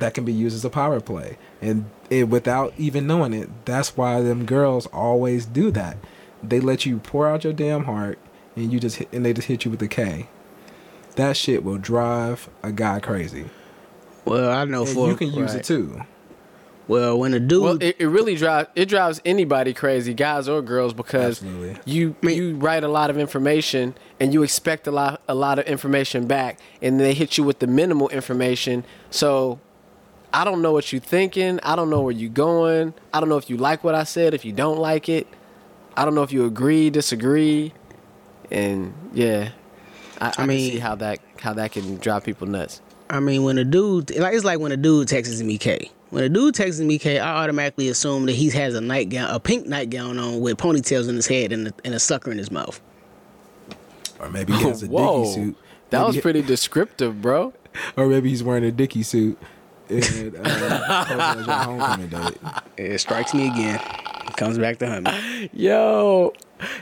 That 0.00 0.14
can 0.14 0.24
be 0.24 0.32
used 0.32 0.56
as 0.56 0.64
a 0.64 0.70
power 0.70 1.00
play, 1.00 1.38
and 1.60 1.84
it, 2.10 2.24
without 2.28 2.74
even 2.76 3.06
knowing 3.06 3.32
it, 3.32 3.48
that's 3.64 3.96
why 3.96 4.20
them 4.22 4.44
girls 4.46 4.86
always 4.86 5.46
do 5.46 5.70
that. 5.70 5.96
They 6.42 6.58
let 6.58 6.84
you 6.86 6.98
pour 6.98 7.28
out 7.28 7.44
your 7.44 7.52
damn 7.52 7.84
heart, 7.84 8.18
and 8.56 8.72
you 8.72 8.80
just 8.80 8.96
hit, 8.96 9.12
and 9.12 9.24
they 9.24 9.32
just 9.32 9.48
hit 9.48 9.64
you 9.64 9.70
with 9.70 9.82
a 9.82 9.88
K. 9.88 10.28
That 11.16 11.36
shit 11.36 11.62
will 11.64 11.78
drive 11.78 12.48
a 12.62 12.72
guy 12.72 12.98
crazy. 13.00 13.50
Well, 14.24 14.50
I 14.50 14.64
know 14.64 14.82
And 14.82 14.90
for 14.90 15.08
you 15.08 15.16
can 15.16 15.28
use 15.32 15.50
right. 15.52 15.60
it 15.60 15.64
too. 15.64 16.02
Well, 16.88 17.18
when 17.18 17.34
a 17.34 17.40
dude 17.40 17.62
Well, 17.62 17.78
it, 17.82 17.96
it 18.00 18.06
really 18.08 18.34
drives 18.34 18.68
it 18.74 18.86
drives 18.86 19.20
anybody 19.24 19.72
crazy, 19.74 20.12
guys 20.14 20.48
or 20.48 20.60
girls, 20.60 20.92
because 20.92 21.42
Absolutely. 21.42 21.76
you 21.84 22.16
you 22.22 22.56
write 22.56 22.82
a 22.84 22.88
lot 22.88 23.10
of 23.10 23.18
information 23.18 23.94
and 24.18 24.32
you 24.32 24.42
expect 24.42 24.86
a 24.86 24.90
lot 24.90 25.20
a 25.28 25.34
lot 25.34 25.58
of 25.58 25.66
information 25.66 26.26
back, 26.26 26.58
and 26.82 26.98
they 26.98 27.14
hit 27.14 27.38
you 27.38 27.44
with 27.44 27.58
the 27.60 27.66
minimal 27.66 28.08
information. 28.08 28.84
So 29.10 29.60
I 30.32 30.44
don't 30.44 30.62
know 30.62 30.72
what 30.72 30.92
you're 30.92 31.00
thinking. 31.00 31.58
I 31.62 31.74
don't 31.76 31.90
know 31.90 32.00
where 32.02 32.12
you're 32.12 32.30
going. 32.30 32.94
I 33.12 33.20
don't 33.20 33.28
know 33.28 33.36
if 33.36 33.50
you 33.50 33.56
like 33.56 33.82
what 33.82 33.94
I 33.94 34.04
said. 34.04 34.32
If 34.34 34.44
you 34.44 34.52
don't 34.52 34.78
like 34.78 35.08
it, 35.08 35.26
I 35.96 36.04
don't 36.04 36.14
know 36.14 36.22
if 36.22 36.32
you 36.32 36.44
agree, 36.46 36.88
disagree, 36.90 37.72
and 38.50 38.94
yeah, 39.12 39.50
I, 40.20 40.28
I, 40.28 40.30
can 40.30 40.46
mean- 40.48 40.72
see 40.72 40.78
how 40.78 40.94
that 40.96 41.18
how 41.40 41.52
that 41.54 41.72
can 41.72 41.96
drive 41.96 42.24
people 42.24 42.46
nuts. 42.46 42.80
I 43.08 43.18
mean, 43.18 43.42
when 43.42 43.58
a 43.58 43.64
dude, 43.64 44.16
like 44.16 44.34
it's 44.34 44.44
like 44.44 44.60
when 44.60 44.70
a 44.70 44.76
dude 44.76 45.08
texts 45.08 45.42
me 45.42 45.58
K. 45.58 45.90
When 46.10 46.22
a 46.24 46.28
dude 46.28 46.54
texts 46.54 46.80
me 46.80 46.96
K, 46.98 47.18
I 47.18 47.42
automatically 47.42 47.88
assume 47.88 48.26
that 48.26 48.32
he 48.34 48.50
has 48.50 48.74
a 48.74 48.80
nightgown, 48.80 49.30
a 49.34 49.40
pink 49.40 49.66
nightgown 49.66 50.16
on 50.18 50.40
with 50.40 50.58
ponytails 50.58 51.08
in 51.08 51.16
his 51.16 51.26
head 51.26 51.50
and 51.52 51.68
a, 51.68 51.72
and 51.84 51.92
a 51.94 51.98
sucker 51.98 52.30
in 52.30 52.38
his 52.38 52.50
mouth. 52.52 52.80
Or 54.20 54.28
maybe 54.30 54.52
he 54.52 54.62
has 54.64 54.82
a 54.84 54.86
Whoa, 54.86 55.24
Dickie 55.24 55.34
suit. 55.34 55.56
that 55.90 55.98
Maybe 55.98 56.06
was 56.06 56.14
he- 56.16 56.20
pretty 56.20 56.42
descriptive, 56.42 57.20
bro. 57.20 57.52
Or 57.96 58.08
maybe 58.08 58.28
he's 58.30 58.42
wearing 58.42 58.64
a 58.64 58.72
Dickie 58.72 59.04
suit. 59.04 59.38
And 59.90 60.36
uh, 60.36 61.34
your 61.46 61.54
homecoming 61.56 62.08
date. 62.08 62.38
It 62.76 62.98
strikes 63.00 63.34
me 63.34 63.48
again. 63.48 63.80
It 64.26 64.36
comes 64.36 64.58
back 64.58 64.78
to 64.78 64.88
hunt 64.88 65.06
me. 65.06 65.50
Yo, 65.52 66.32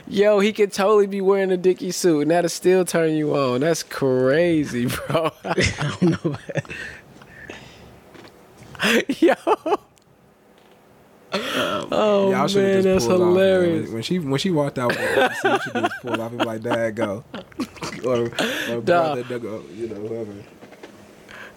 yo, 0.07 0.39
he 0.39 0.53
could 0.53 0.71
totally 0.71 1.07
be 1.07 1.19
wearing 1.21 1.51
a 1.51 1.57
Dickie 1.57 1.91
suit 1.91 2.21
and 2.21 2.31
that'll 2.31 2.49
still 2.49 2.85
turn 2.85 3.13
you 3.13 3.35
on. 3.35 3.61
That's 3.61 3.81
crazy, 3.83 4.85
bro. 4.85 5.31
I 5.43 5.97
don't 6.01 6.25
know. 6.25 6.37
yo. 9.19 9.35
Oh 11.31 12.31
Y'all 12.31 12.47
should 12.47 12.63
man, 12.63 12.75
have 12.75 12.83
just 12.83 12.85
that's 12.85 13.05
pulled 13.05 13.21
off. 13.21 13.27
man. 13.27 13.35
hilarious. 13.35 13.85
When, 13.85 13.93
when 13.93 14.03
she 14.03 14.19
when 14.19 14.39
she 14.39 14.49
walked 14.51 14.79
out, 14.79 14.95
man, 14.95 15.29
she 15.31 15.35
should 15.41 15.73
have 15.73 15.83
just 15.89 16.01
pulled 16.01 16.19
off 16.19 16.31
and 16.31 16.39
be 16.39 16.45
like, 16.45 16.61
"Dad, 16.63 16.95
go," 16.95 17.23
or, 18.05 18.31
or 18.71 18.81
brother, 18.81 19.23
go, 19.39 19.63
you 19.75 19.89
know, 19.89 19.95
whoever. 19.95 20.33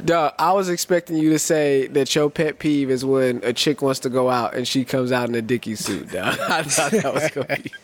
Dog, 0.05 0.35
I 0.39 0.53
was 0.53 0.69
expecting 0.69 1.17
you 1.17 1.31
to 1.31 1.39
say 1.39 1.87
that 1.89 2.15
your 2.15 2.31
pet 2.31 2.59
peeve 2.59 2.91
is 2.91 3.05
when 3.05 3.41
a 3.45 3.53
chick 3.53 3.83
wants 3.83 4.01
to 4.01 4.11
go 4.11 4.31
out 4.31 4.55
and 4.55 4.67
she 4.67 4.85
comes 4.85 5.13
out 5.13 5.29
in 5.29 5.35
a 5.35 5.43
Dickie 5.43 5.77
suit. 5.77 6.11
Dog. 6.11 6.39
I 6.41 6.63
thought 6.63 6.93
that 6.93 7.15
was 7.15 7.31
gonna 7.31 7.59
be. 7.63 7.73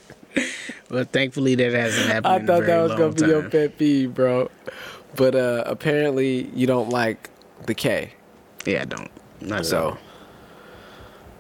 But 0.89 1.13
thankfully, 1.13 1.55
that 1.55 1.73
hasn't 1.75 2.07
happened. 2.07 2.27
I 2.27 2.39
thought 2.47 2.67
that 2.67 2.81
was 2.81 2.93
gonna 2.93 3.05
long 3.05 3.15
be 3.15 3.27
your 3.27 3.51
pet 3.51 3.77
peeve, 3.77 4.15
bro. 4.15 4.51
But 5.17 5.35
uh 5.35 5.65
apparently 5.67 6.51
you 6.55 6.67
don't 6.67 6.89
like 6.89 7.29
the 7.67 7.75
K. 7.75 8.13
Yeah, 8.65 8.83
I 8.83 8.85
don't. 8.87 9.11
Not 9.43 9.67
So, 9.67 9.99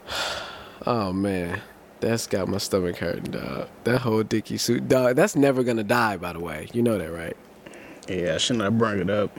oh 0.87 1.13
man, 1.13 1.63
that's 2.01 2.27
got 2.27 2.47
my 2.49 2.59
stomach 2.59 2.97
hurting, 2.99 3.31
dog. 3.31 3.69
That 3.85 3.99
whole 3.99 4.23
Dickie 4.23 4.59
suit, 4.59 4.87
dog. 4.89 5.17
That's 5.17 5.35
never 5.35 5.63
gonna 5.63 5.85
die, 5.85 6.19
by 6.19 6.35
the 6.35 6.41
way. 6.41 6.69
You 6.75 6.83
know 6.83 6.99
that, 6.99 7.11
right, 7.11 7.37
Yeah, 8.07 8.35
I 8.35 8.39
shouldn't 8.39 8.65
have 8.65 8.77
brought 8.79 8.99
it 8.99 9.09
up. 9.11 9.37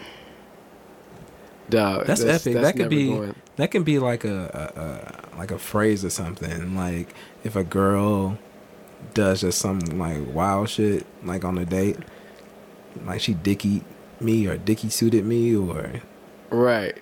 Dog? 1.70 2.06
That's, 2.08 2.24
epic. 2.24 2.54
that 2.56 2.76
could 2.76 2.90
be 2.90 3.08
going- 3.10 3.36
that 3.58 3.72
can 3.72 3.84
be 3.84 4.00
like 4.00 4.24
a, 4.24 4.72
a, 4.76 5.36
a 5.36 5.38
like 5.38 5.52
a 5.52 5.60
phrase 5.60 6.04
or 6.04 6.10
something. 6.10 6.76
Like 6.76 7.14
if 7.44 7.56
a 7.56 7.64
girl 7.64 8.38
does 9.14 9.42
just 9.42 9.60
some 9.60 9.80
like 9.80 10.18
wild 10.34 10.70
shit, 10.70 11.06
like 11.24 11.44
on 11.46 11.58
a 11.58 11.66
date, 11.66 11.98
like 13.06 13.22
she 13.22 13.34
Dickie 13.34 13.84
me 14.20 14.48
or 14.48 14.58
Dickie 14.58 14.90
suited 14.90 15.26
me 15.26 15.56
or 15.56 16.02
right. 16.50 16.98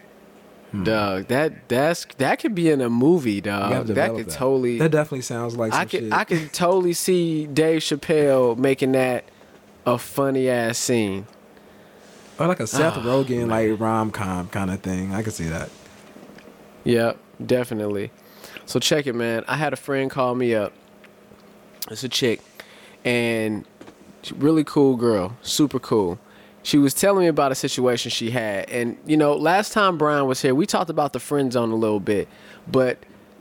Hmm. 0.71 0.83
Dog, 0.83 1.27
that 1.27 1.69
that's 1.69 2.05
that 2.17 2.39
could 2.39 2.53
be 2.53 2.69
in 2.69 2.81
a 2.81 2.89
movie, 2.89 3.39
dog. 3.39 3.87
That 3.87 4.15
could 4.15 4.29
totally. 4.29 4.77
That 4.79 4.91
definitely 4.91 5.21
sounds 5.21 5.55
like 5.55 5.73
I 5.73 5.85
could 5.85 6.01
shit. 6.01 6.13
I 6.13 6.25
could 6.25 6.51
totally 6.51 6.93
see 6.93 7.47
Dave 7.47 7.81
Chappelle 7.81 8.57
making 8.57 8.91
that 8.91 9.23
a 9.85 9.97
funny 9.97 10.49
ass 10.49 10.77
scene. 10.77 11.25
Or 12.39 12.47
like 12.47 12.59
a 12.59 12.67
Seth 12.67 12.97
Oh, 12.97 13.01
Rogen 13.01 13.47
like 13.47 13.79
rom 13.79 14.11
com 14.11 14.47
kind 14.49 14.71
of 14.71 14.81
thing. 14.81 15.13
I 15.13 15.23
could 15.23 15.33
see 15.33 15.45
that. 15.49 15.69
Yep, 16.83 17.17
definitely. 17.45 18.11
So 18.65 18.79
check 18.79 19.07
it, 19.07 19.13
man. 19.13 19.43
I 19.47 19.57
had 19.57 19.73
a 19.73 19.77
friend 19.77 20.09
call 20.09 20.35
me 20.35 20.53
up. 20.55 20.73
It's 21.89 22.03
a 22.03 22.09
chick, 22.09 22.41
and 23.05 23.65
really 24.35 24.63
cool 24.63 24.95
girl, 24.97 25.37
super 25.41 25.79
cool. 25.79 26.19
She 26.63 26.77
was 26.77 26.93
telling 26.93 27.21
me 27.21 27.27
about 27.27 27.53
a 27.53 27.55
situation 27.55 28.11
she 28.11 28.31
had, 28.31 28.69
and 28.69 28.97
you 29.05 29.15
know, 29.15 29.35
last 29.35 29.71
time 29.71 29.97
Brian 29.97 30.27
was 30.27 30.41
here, 30.41 30.53
we 30.53 30.65
talked 30.65 30.89
about 30.89 31.13
the 31.13 31.19
friend 31.19 31.51
zone 31.53 31.71
a 31.71 31.75
little 31.75 32.01
bit, 32.01 32.27
but 32.67 32.97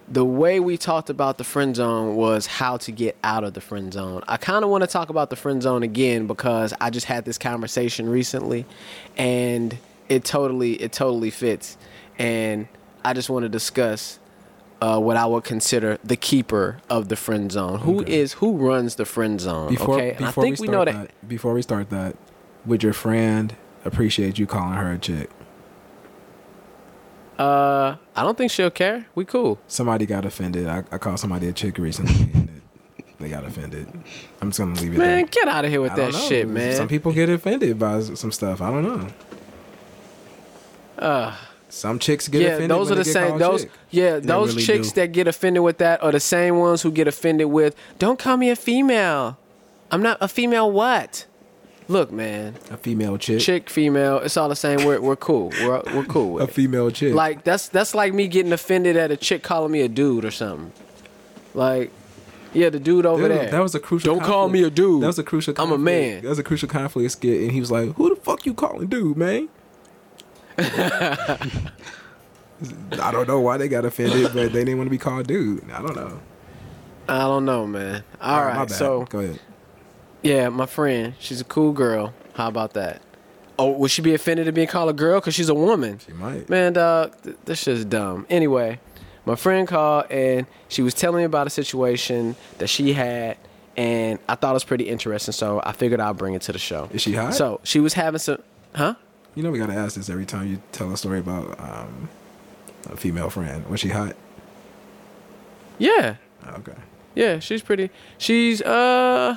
the 0.08 0.24
way 0.24 0.60
we 0.60 0.76
talked 0.76 1.10
about 1.10 1.36
the 1.38 1.44
friend 1.44 1.74
zone 1.74 2.14
was 2.16 2.46
how 2.46 2.76
to 2.78 2.92
get 2.92 3.16
out 3.24 3.42
of 3.44 3.54
the 3.54 3.60
friend 3.60 3.92
zone. 3.92 4.22
I 4.28 4.36
kind 4.36 4.64
of 4.64 4.70
want 4.70 4.82
to 4.82 4.86
talk 4.86 5.08
about 5.10 5.30
the 5.30 5.36
friend 5.36 5.60
zone 5.62 5.82
again 5.82 6.26
because 6.26 6.72
I 6.80 6.90
just 6.90 7.06
had 7.06 7.24
this 7.24 7.38
conversation 7.38 8.08
recently, 8.08 8.66
and 9.16 9.76
it 10.08 10.24
totally 10.24 10.74
it 10.74 10.92
totally 10.92 11.30
fits, 11.30 11.76
and 12.18 12.68
I 13.04 13.12
just 13.14 13.28
want 13.28 13.42
to 13.44 13.48
discuss 13.48 14.18
uh, 14.80 15.00
what 15.00 15.16
I 15.16 15.26
would 15.26 15.44
consider 15.44 15.98
the 16.04 16.16
keeper 16.16 16.78
of 16.88 17.08
the 17.08 17.16
friend 17.16 17.50
zone. 17.50 17.80
Who 17.80 18.02
is 18.04 18.34
Okay. 18.34 18.40
who 18.46 18.56
runs 18.58 18.94
the 18.96 19.04
friend 19.06 19.40
zone? 19.40 19.70
Before 19.70 19.96
okay, 19.96 20.12
and 20.12 20.26
I 20.26 20.30
think 20.30 20.60
we 20.60 20.68
we, 20.68 20.72
know 20.72 20.84
that. 20.84 20.94
that, 20.94 21.28
before 21.28 21.52
we 21.54 21.62
start 21.62 21.90
that, 21.90 22.16
would 22.64 22.82
your 22.82 22.92
friend 22.92 23.56
appreciate 23.84 24.38
you 24.38 24.46
calling 24.46 24.74
her 24.74 24.92
a 24.92 24.98
chick? 24.98 25.30
Uh, 27.38 27.96
I 28.14 28.22
don't 28.22 28.36
think 28.38 28.50
she'll 28.50 28.70
care. 28.70 29.06
We 29.14 29.24
cool. 29.24 29.58
Somebody 29.68 30.06
got 30.06 30.24
offended. 30.24 30.66
I, 30.68 30.84
I 30.90 30.98
called 30.98 31.20
somebody 31.20 31.48
a 31.48 31.52
chick 31.52 31.76
recently, 31.78 32.14
and 32.32 32.62
it, 32.98 33.04
they 33.20 33.28
got 33.28 33.44
offended. 33.44 33.88
I'm 34.40 34.48
just 34.50 34.58
gonna 34.58 34.74
leave 34.80 34.94
it 34.94 34.98
Man, 34.98 35.16
there. 35.16 35.24
get 35.26 35.48
out 35.48 35.64
of 35.64 35.70
here 35.70 35.80
with 35.82 35.92
I 35.92 35.96
that 35.96 36.14
shit, 36.14 36.48
man. 36.48 36.74
Some 36.76 36.88
people 36.88 37.12
get 37.12 37.28
offended 37.28 37.78
by 37.78 38.00
some 38.00 38.32
stuff. 38.32 38.60
I 38.62 38.70
don't 38.70 38.82
know. 38.84 39.08
Uh, 40.98 41.36
Some 41.68 41.98
chicks 41.98 42.26
get 42.28 42.40
yeah, 42.40 42.48
offended. 42.48 42.70
those 42.70 42.90
are 42.90 42.94
the 42.94 43.04
same. 43.04 43.38
Those 43.38 43.62
chick. 43.64 43.72
yeah, 43.90 44.18
those 44.18 44.52
really 44.54 44.62
chicks 44.66 44.92
do. 44.92 45.00
that 45.02 45.12
get 45.12 45.28
offended 45.28 45.62
with 45.62 45.78
that 45.78 46.02
are 46.02 46.12
the 46.12 46.20
same 46.20 46.56
ones 46.56 46.80
who 46.82 46.90
get 46.90 47.06
offended 47.06 47.48
with. 47.48 47.74
Don't 47.98 48.18
call 48.18 48.38
me 48.38 48.48
a 48.48 48.56
female. 48.56 49.36
I'm 49.90 50.02
not 50.02 50.16
a 50.22 50.28
female. 50.28 50.70
What? 50.72 51.26
Look, 51.88 52.10
man, 52.10 52.56
a 52.70 52.76
female 52.76 53.16
chick. 53.16 53.40
chick, 53.40 53.70
female, 53.70 54.18
it's 54.18 54.36
all 54.36 54.48
the 54.48 54.56
same. 54.56 54.84
We're 54.84 55.00
we're 55.00 55.14
cool. 55.16 55.50
We're 55.60 55.82
we're 55.94 56.04
cool 56.04 56.32
with 56.34 56.44
A 56.44 56.48
it. 56.48 56.52
female 56.52 56.90
chick. 56.90 57.14
Like 57.14 57.44
that's 57.44 57.68
that's 57.68 57.94
like 57.94 58.12
me 58.12 58.26
getting 58.26 58.52
offended 58.52 58.96
at 58.96 59.12
a 59.12 59.16
chick 59.16 59.42
calling 59.44 59.70
me 59.70 59.82
a 59.82 59.88
dude 59.88 60.24
or 60.24 60.32
something. 60.32 60.72
Like, 61.54 61.92
yeah, 62.52 62.70
the 62.70 62.80
dude 62.80 63.06
over 63.06 63.28
Dude, 63.28 63.38
there. 63.38 63.50
That 63.50 63.62
was 63.62 63.74
a 63.74 63.80
crucial. 63.80 64.14
Don't 64.14 64.24
call 64.24 64.44
conflict. 64.46 64.62
me 64.62 64.66
a 64.66 64.70
dude. 64.70 65.02
That 65.02 65.06
was 65.06 65.18
a 65.18 65.22
crucial. 65.24 65.54
I'm 65.58 65.72
a 65.72 65.78
man. 65.78 66.22
That 66.22 66.28
was 66.28 66.38
a 66.38 66.42
crucial 66.42 66.68
conflict 66.68 67.12
skit, 67.12 67.42
and 67.42 67.52
he 67.52 67.60
was 67.60 67.70
like, 67.70 67.94
"Who 67.94 68.14
the 68.14 68.20
fuck 68.20 68.44
you 68.46 68.54
calling 68.54 68.88
dude, 68.88 69.16
man?" 69.16 69.48
I 70.58 71.38
don't 73.12 73.28
know 73.28 73.40
why 73.40 73.58
they 73.58 73.68
got 73.68 73.84
offended, 73.84 74.32
but 74.32 74.52
they 74.52 74.64
didn't 74.64 74.78
want 74.78 74.86
to 74.86 74.90
be 74.90 74.98
called 74.98 75.26
dude. 75.26 75.70
I 75.70 75.82
don't 75.82 75.94
know. 75.94 76.18
I 77.08 77.18
don't 77.20 77.44
know, 77.44 77.66
man. 77.66 78.02
All 78.20 78.34
oh, 78.34 78.38
my 78.42 78.46
right, 78.48 78.68
bad. 78.68 78.76
so 78.76 79.04
go 79.04 79.20
ahead. 79.20 79.40
Yeah, 80.26 80.48
my 80.48 80.66
friend, 80.66 81.14
she's 81.18 81.40
a 81.40 81.44
cool 81.44 81.72
girl. 81.72 82.12
How 82.34 82.48
about 82.48 82.74
that? 82.74 83.00
Oh, 83.58 83.70
would 83.72 83.90
she 83.90 84.02
be 84.02 84.12
offended 84.14 84.46
at 84.48 84.54
being 84.54 84.68
called 84.68 84.90
a 84.90 84.92
girl 84.92 85.18
because 85.20 85.34
she's 85.34 85.48
a 85.48 85.54
woman? 85.54 85.98
She 86.04 86.12
might. 86.12 86.48
Man, 86.50 86.74
dog, 86.74 87.14
th- 87.22 87.36
this 87.46 87.62
shit's 87.62 87.84
dumb. 87.86 88.26
Anyway, 88.28 88.78
my 89.24 89.34
friend 89.34 89.66
called 89.66 90.10
and 90.10 90.46
she 90.68 90.82
was 90.82 90.92
telling 90.92 91.18
me 91.18 91.24
about 91.24 91.46
a 91.46 91.50
situation 91.50 92.36
that 92.58 92.68
she 92.68 92.92
had, 92.92 93.38
and 93.76 94.18
I 94.28 94.34
thought 94.34 94.50
it 94.50 94.54
was 94.54 94.64
pretty 94.64 94.84
interesting. 94.88 95.32
So 95.32 95.62
I 95.64 95.72
figured 95.72 96.00
I'd 96.00 96.16
bring 96.18 96.34
it 96.34 96.42
to 96.42 96.52
the 96.52 96.58
show. 96.58 96.90
Is 96.92 97.00
she 97.00 97.14
hot? 97.14 97.34
So 97.34 97.60
she 97.62 97.80
was 97.80 97.94
having 97.94 98.18
some, 98.18 98.42
huh? 98.74 98.94
You 99.34 99.42
know 99.42 99.50
we 99.50 99.58
gotta 99.58 99.74
ask 99.74 99.96
this 99.96 100.10
every 100.10 100.26
time 100.26 100.48
you 100.48 100.62
tell 100.72 100.92
a 100.92 100.96
story 100.96 101.18
about 101.18 101.58
um, 101.58 102.08
a 102.90 102.96
female 102.96 103.30
friend. 103.30 103.66
Was 103.68 103.80
she 103.80 103.88
hot? 103.88 104.16
Yeah, 105.78 106.16
okay. 106.46 106.72
yeah, 107.14 107.38
she's 107.38 107.62
pretty. 107.62 107.90
She's 108.18 108.62
uh, 108.62 109.36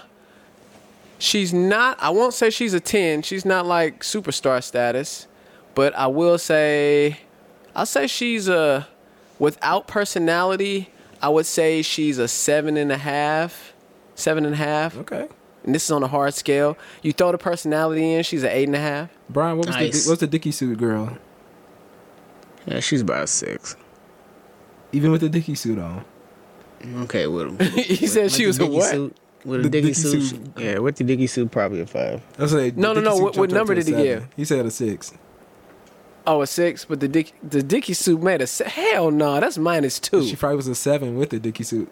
she's 1.20 1.54
not. 1.54 2.02
I 2.02 2.10
won't 2.10 2.34
say 2.34 2.50
she's 2.50 2.74
a 2.74 2.80
ten. 2.80 3.22
She's 3.22 3.46
not 3.46 3.66
like 3.68 4.02
superstar 4.04 4.64
status, 4.64 5.28
but 5.76 5.96
I 5.96 6.08
will 6.08 6.38
say, 6.40 7.20
I'll 7.76 7.86
say 7.86 8.08
she's 8.08 8.48
a, 8.48 8.88
without 9.38 9.88
personality. 9.88 10.90
I 11.22 11.30
would 11.30 11.46
say 11.46 11.82
she's 11.84 12.18
a 12.18 12.28
seven 12.28 12.78
and 12.78 12.92
a 12.92 12.98
half, 12.98 13.74
seven 14.16 14.46
and 14.46 14.54
a 14.54 14.58
half. 14.58 14.98
Okay. 14.98 15.28
And 15.66 15.76
this 15.76 15.84
is 15.84 15.92
on 15.92 16.02
a 16.02 16.08
hard 16.08 16.34
scale. 16.34 16.78
You 17.04 17.12
throw 17.12 17.32
the 17.34 17.38
personality 17.38 18.14
in, 18.14 18.24
she's 18.24 18.44
an 18.44 18.50
eight 18.52 18.68
and 18.68 18.76
a 18.76 18.80
half. 18.80 19.10
Brian, 19.30 19.58
what 19.58 19.68
was 19.68 19.76
Nice. 19.76 20.06
the 20.06 20.10
what's 20.12 20.22
the 20.22 20.28
Dickie 20.28 20.52
suit 20.52 20.78
girl? 20.78 21.18
Yeah, 22.66 22.80
she's 22.80 23.02
about 23.02 23.28
six. 23.30 23.76
Even 24.92 25.12
with 25.12 25.22
the 25.22 25.30
Dickie 25.30 25.56
suit 25.56 25.78
on. 25.78 26.06
Okay, 27.04 27.28
with 27.28 27.60
him. 27.60 27.74
he 27.74 28.08
said 28.08 28.32
she 28.32 28.46
was 28.48 28.58
a 28.60 28.66
what? 28.66 29.12
With 29.46 29.62
The 29.64 29.68
a 29.68 29.72
Dickie 29.72 29.88
Dickie 29.88 29.94
suit. 29.94 30.22
suit. 30.24 30.42
Yeah, 30.58 30.80
with 30.80 30.98
the 30.98 31.04
Dickie 31.06 31.28
suit, 31.28 31.50
probably 31.52 31.80
a 31.82 31.86
five. 31.86 32.22
I 32.38 32.46
say 32.48 32.74
No, 32.76 32.94
no, 32.94 33.00
no, 33.02 33.16
what- 33.16 33.38
what 33.38 33.52
number 33.52 33.74
did 33.76 33.88
he 33.88 33.94
give? 33.94 34.28
He 34.36 34.44
said 34.46 34.66
a 34.66 34.72
six. 34.72 35.14
Oh, 36.28 36.42
a 36.42 36.48
six, 36.48 36.84
but 36.86 37.00
the 37.00 37.08
Dick 37.08 37.34
the 37.42 37.64
Dickie 37.64 37.94
suit 37.94 38.22
made 38.22 38.42
a 38.42 38.48
se- 38.48 38.70
hell 38.70 39.10
no. 39.12 39.40
That's 39.40 39.58
minus 39.58 39.98
two. 40.00 40.24
She 40.28 40.36
probably 40.36 40.58
was 40.58 40.68
a 40.68 40.76
seven 40.76 41.18
with 41.18 41.30
the 41.30 41.40
Dickie 41.40 41.64
suit. 41.64 41.90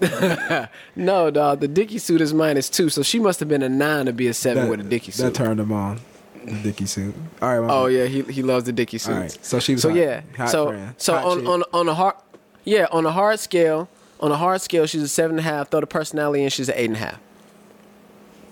no, 0.96 1.30
dog. 1.30 1.60
The 1.60 1.68
Dickie 1.68 1.98
suit 1.98 2.20
is 2.20 2.34
minus 2.34 2.68
two, 2.68 2.88
so 2.88 3.02
she 3.02 3.18
must 3.18 3.40
have 3.40 3.48
been 3.48 3.62
a 3.62 3.68
nine 3.68 4.06
to 4.06 4.12
be 4.12 4.26
a 4.28 4.34
seven 4.34 4.64
That- 4.64 4.70
with 4.70 4.80
a 4.80 4.84
Dickie 4.84 5.12
That 5.12 5.16
suit. 5.16 5.34
turned 5.34 5.60
him 5.60 5.72
on. 5.72 6.00
The 6.44 6.52
Dickie 6.62 6.86
suit. 6.86 7.14
All 7.40 7.60
right. 7.60 7.66
my 7.66 7.72
oh 7.74 7.86
bad. 7.86 7.92
yeah, 7.94 8.04
he 8.06 8.22
he 8.22 8.42
loves 8.42 8.64
the 8.64 8.72
Dickie 8.72 8.96
All 8.96 9.00
suits. 9.00 9.36
right. 9.36 9.38
So 9.44 9.60
she 9.60 9.72
was. 9.74 9.82
So 9.82 9.90
hot. 9.90 9.98
yeah, 9.98 10.20
Hot 10.36 10.48
so 10.50 10.68
friend. 10.68 10.94
so 10.98 11.12
Hot 11.14 11.24
on 11.24 11.46
on 11.46 11.62
on 11.72 11.88
a 11.88 11.94
hard 11.94 12.16
yeah 12.64 12.86
on 12.90 13.06
a 13.06 13.12
hard 13.12 13.38
scale 13.38 13.88
on 14.22 14.32
a 14.32 14.36
hard 14.36 14.60
scale 14.62 14.86
she's 14.86 15.02
a 15.02 15.08
seven 15.08 15.38
and 15.38 15.46
a 15.46 15.50
half. 15.50 15.70
Throw 15.70 15.80
the 15.80 15.86
personality 15.86 16.44
in, 16.44 16.48
she's 16.48 16.68
an 16.68 16.76
eight 16.78 16.86
and 16.86 16.96
a 16.96 17.00
half. 17.00 17.20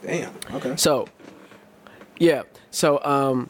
Damn. 0.02 0.34
Okay. 0.54 0.76
So, 0.76 1.08
yeah. 2.18 2.42
So, 2.70 3.02
um, 3.04 3.48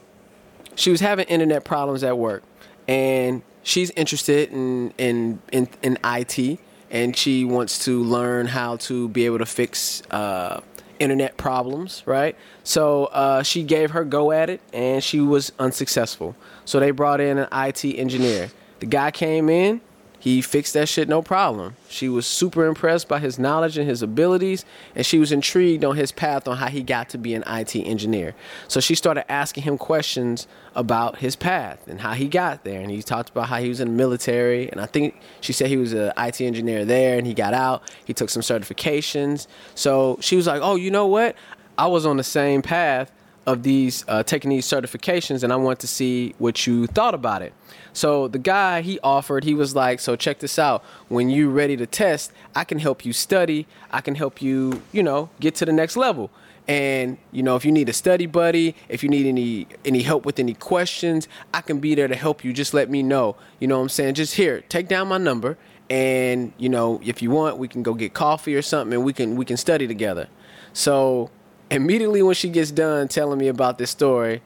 she 0.75 0.91
was 0.91 0.99
having 0.99 1.27
internet 1.27 1.63
problems 1.63 2.03
at 2.03 2.17
work, 2.17 2.43
and 2.87 3.41
she's 3.63 3.89
interested 3.91 4.51
in 4.51 4.93
in 4.97 5.41
in, 5.51 5.67
in 5.81 5.97
IT, 6.03 6.59
and 6.89 7.15
she 7.15 7.45
wants 7.45 7.85
to 7.85 8.03
learn 8.03 8.47
how 8.47 8.77
to 8.77 9.09
be 9.09 9.25
able 9.25 9.39
to 9.39 9.45
fix 9.45 10.01
uh, 10.11 10.61
internet 10.99 11.37
problems. 11.37 12.03
Right. 12.05 12.35
So 12.63 13.05
uh, 13.05 13.43
she 13.43 13.63
gave 13.63 13.91
her 13.91 14.03
go 14.03 14.31
at 14.31 14.49
it, 14.49 14.61
and 14.73 15.03
she 15.03 15.19
was 15.19 15.51
unsuccessful. 15.59 16.35
So 16.65 16.79
they 16.79 16.91
brought 16.91 17.19
in 17.19 17.37
an 17.37 17.47
IT 17.51 17.83
engineer. 17.85 18.49
The 18.79 18.85
guy 18.85 19.11
came 19.11 19.49
in. 19.49 19.81
He 20.21 20.43
fixed 20.43 20.75
that 20.75 20.87
shit 20.87 21.09
no 21.09 21.23
problem. 21.23 21.77
She 21.89 22.07
was 22.07 22.27
super 22.27 22.67
impressed 22.67 23.07
by 23.07 23.17
his 23.17 23.39
knowledge 23.39 23.75
and 23.75 23.89
his 23.89 24.03
abilities, 24.03 24.65
and 24.93 25.03
she 25.03 25.17
was 25.17 25.31
intrigued 25.31 25.83
on 25.83 25.95
his 25.95 26.11
path 26.11 26.47
on 26.47 26.57
how 26.57 26.67
he 26.67 26.83
got 26.83 27.09
to 27.09 27.17
be 27.17 27.33
an 27.33 27.43
IT 27.47 27.75
engineer. 27.75 28.35
So 28.67 28.79
she 28.79 28.93
started 28.93 29.29
asking 29.31 29.63
him 29.63 29.79
questions 29.79 30.47
about 30.75 31.17
his 31.17 31.35
path 31.35 31.87
and 31.87 32.01
how 32.01 32.13
he 32.13 32.27
got 32.27 32.63
there. 32.63 32.81
And 32.81 32.91
he 32.91 33.01
talked 33.01 33.31
about 33.31 33.49
how 33.49 33.57
he 33.57 33.67
was 33.67 33.79
in 33.79 33.87
the 33.87 33.93
military, 33.95 34.69
and 34.69 34.79
I 34.79 34.85
think 34.85 35.19
she 35.41 35.53
said 35.53 35.69
he 35.69 35.77
was 35.77 35.91
an 35.91 36.13
IT 36.15 36.39
engineer 36.39 36.85
there, 36.85 37.17
and 37.17 37.25
he 37.25 37.33
got 37.33 37.55
out. 37.55 37.81
He 38.05 38.13
took 38.13 38.29
some 38.29 38.43
certifications. 38.43 39.47
So 39.73 40.19
she 40.21 40.35
was 40.35 40.45
like, 40.45 40.61
"Oh, 40.61 40.75
you 40.75 40.91
know 40.91 41.07
what? 41.07 41.35
I 41.79 41.87
was 41.87 42.05
on 42.05 42.17
the 42.17 42.23
same 42.23 42.61
path 42.61 43.11
of 43.47 43.63
these 43.63 44.05
uh, 44.07 44.21
taking 44.21 44.51
these 44.51 44.67
certifications, 44.67 45.41
and 45.41 45.51
I 45.51 45.55
want 45.55 45.79
to 45.79 45.87
see 45.87 46.35
what 46.37 46.67
you 46.67 46.85
thought 46.85 47.15
about 47.15 47.41
it." 47.41 47.53
So 47.93 48.27
the 48.27 48.39
guy 48.39 48.81
he 48.81 48.99
offered, 49.03 49.43
he 49.43 49.53
was 49.53 49.75
like, 49.75 49.99
"So 49.99 50.15
check 50.15 50.39
this 50.39 50.57
out. 50.57 50.83
When 51.09 51.29
you 51.29 51.49
ready 51.49 51.75
to 51.77 51.85
test, 51.85 52.31
I 52.55 52.63
can 52.63 52.79
help 52.79 53.05
you 53.05 53.13
study. 53.13 53.67
I 53.91 54.01
can 54.01 54.15
help 54.15 54.41
you, 54.41 54.81
you 54.91 55.03
know, 55.03 55.29
get 55.39 55.55
to 55.55 55.65
the 55.65 55.73
next 55.73 55.97
level. 55.97 56.29
And 56.67 57.17
you 57.31 57.43
know, 57.43 57.55
if 57.55 57.65
you 57.65 57.71
need 57.71 57.89
a 57.89 57.93
study 57.93 58.27
buddy, 58.27 58.75
if 58.87 59.03
you 59.03 59.09
need 59.09 59.25
any 59.25 59.67
any 59.83 60.03
help 60.03 60.25
with 60.25 60.39
any 60.39 60.53
questions, 60.53 61.27
I 61.53 61.61
can 61.61 61.79
be 61.79 61.95
there 61.95 62.07
to 62.07 62.15
help 62.15 62.45
you. 62.45 62.53
Just 62.53 62.73
let 62.73 62.89
me 62.89 63.03
know. 63.03 63.35
You 63.59 63.67
know 63.67 63.77
what 63.77 63.83
I'm 63.83 63.89
saying? 63.89 64.13
Just 64.13 64.35
here, 64.35 64.61
take 64.69 64.87
down 64.87 65.07
my 65.07 65.17
number, 65.17 65.57
and 65.89 66.53
you 66.57 66.69
know, 66.69 67.01
if 67.03 67.21
you 67.21 67.31
want, 67.31 67.57
we 67.57 67.67
can 67.67 67.83
go 67.83 67.93
get 67.93 68.13
coffee 68.13 68.55
or 68.55 68.61
something, 68.61 68.93
and 68.93 69.03
we 69.03 69.11
can 69.11 69.35
we 69.35 69.43
can 69.43 69.57
study 69.57 69.87
together." 69.87 70.29
So 70.73 71.29
immediately 71.69 72.21
when 72.21 72.35
she 72.35 72.49
gets 72.49 72.71
done 72.71 73.07
telling 73.07 73.39
me 73.39 73.47
about 73.47 73.77
this 73.77 73.89
story, 73.89 74.41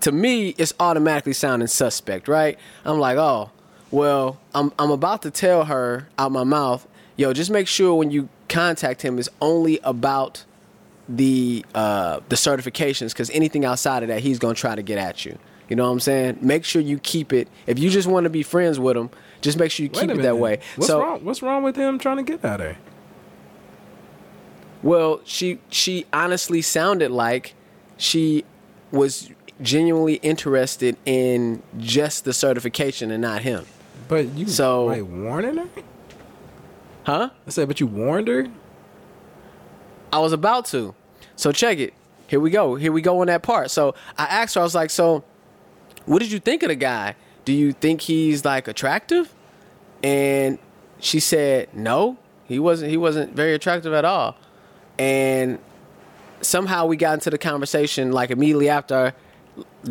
to 0.00 0.12
me, 0.12 0.54
it's 0.58 0.72
automatically 0.78 1.32
sounding 1.32 1.68
suspect, 1.68 2.28
right? 2.28 2.58
I'm 2.84 2.98
like, 2.98 3.16
oh, 3.16 3.50
well, 3.90 4.40
I'm 4.54 4.72
I'm 4.78 4.90
about 4.90 5.22
to 5.22 5.30
tell 5.30 5.64
her 5.64 6.08
out 6.18 6.32
my 6.32 6.44
mouth, 6.44 6.86
yo, 7.16 7.32
just 7.32 7.50
make 7.50 7.68
sure 7.68 7.94
when 7.94 8.10
you 8.10 8.28
contact 8.48 9.02
him 9.02 9.18
it's 9.18 9.28
only 9.40 9.80
about 9.82 10.44
the 11.08 11.64
uh, 11.74 12.20
the 12.28 12.36
certifications, 12.36 13.10
because 13.10 13.30
anything 13.30 13.64
outside 13.64 14.02
of 14.02 14.08
that, 14.08 14.20
he's 14.20 14.38
gonna 14.38 14.54
try 14.54 14.74
to 14.74 14.82
get 14.82 14.98
at 14.98 15.24
you. 15.24 15.38
You 15.68 15.76
know 15.76 15.84
what 15.84 15.92
I'm 15.92 16.00
saying? 16.00 16.38
Make 16.40 16.64
sure 16.64 16.82
you 16.82 16.98
keep 16.98 17.32
it. 17.32 17.48
If 17.66 17.78
you 17.78 17.88
just 17.88 18.06
want 18.06 18.24
to 18.24 18.30
be 18.30 18.42
friends 18.42 18.78
with 18.78 18.96
him, 18.96 19.10
just 19.40 19.58
make 19.58 19.70
sure 19.70 19.84
you 19.84 19.90
Wait 19.94 20.00
keep 20.08 20.10
it 20.10 20.22
that 20.22 20.38
way. 20.38 20.60
What's 20.76 20.88
so, 20.88 21.00
wrong? 21.00 21.24
What's 21.24 21.42
wrong 21.42 21.62
with 21.62 21.76
him 21.76 21.98
trying 21.98 22.18
to 22.18 22.22
get 22.22 22.44
at 22.44 22.60
her? 22.60 22.76
Well, 24.82 25.20
she 25.24 25.60
she 25.70 26.04
honestly 26.12 26.60
sounded 26.60 27.10
like 27.10 27.54
she 27.96 28.44
was 28.90 29.30
genuinely 29.64 30.14
interested 30.16 30.96
in 31.04 31.62
just 31.78 32.24
the 32.24 32.32
certification 32.32 33.10
and 33.10 33.20
not 33.22 33.42
him. 33.42 33.64
But 34.08 34.26
you 34.36 34.46
So- 34.46 34.84
like 34.86 35.02
warning 35.08 35.56
her? 35.56 35.68
Huh? 37.04 37.30
I 37.46 37.50
said, 37.50 37.68
but 37.68 37.80
you 37.80 37.86
warned 37.86 38.28
her. 38.28 38.46
I 40.12 40.18
was 40.20 40.32
about 40.32 40.66
to. 40.66 40.94
So 41.36 41.50
check 41.52 41.78
it. 41.78 41.92
Here 42.26 42.40
we 42.40 42.50
go. 42.50 42.76
Here 42.76 42.92
we 42.92 43.02
go 43.02 43.20
on 43.20 43.26
that 43.26 43.42
part. 43.42 43.70
So 43.70 43.94
I 44.16 44.24
asked 44.24 44.54
her, 44.54 44.60
I 44.60 44.64
was 44.64 44.74
like, 44.74 44.90
so 44.90 45.24
what 46.06 46.20
did 46.20 46.30
you 46.32 46.38
think 46.38 46.62
of 46.62 46.68
the 46.68 46.76
guy? 46.76 47.16
Do 47.44 47.52
you 47.52 47.72
think 47.72 48.02
he's 48.02 48.44
like 48.44 48.68
attractive? 48.68 49.32
And 50.02 50.58
she 51.00 51.20
said, 51.20 51.68
no, 51.74 52.16
he 52.46 52.58
wasn't 52.58 52.90
he 52.90 52.96
wasn't 52.96 53.34
very 53.34 53.54
attractive 53.54 53.92
at 53.92 54.04
all. 54.04 54.36
And 54.98 55.58
somehow 56.40 56.86
we 56.86 56.96
got 56.96 57.14
into 57.14 57.30
the 57.30 57.38
conversation 57.38 58.12
like 58.12 58.30
immediately 58.30 58.68
after 58.68 59.14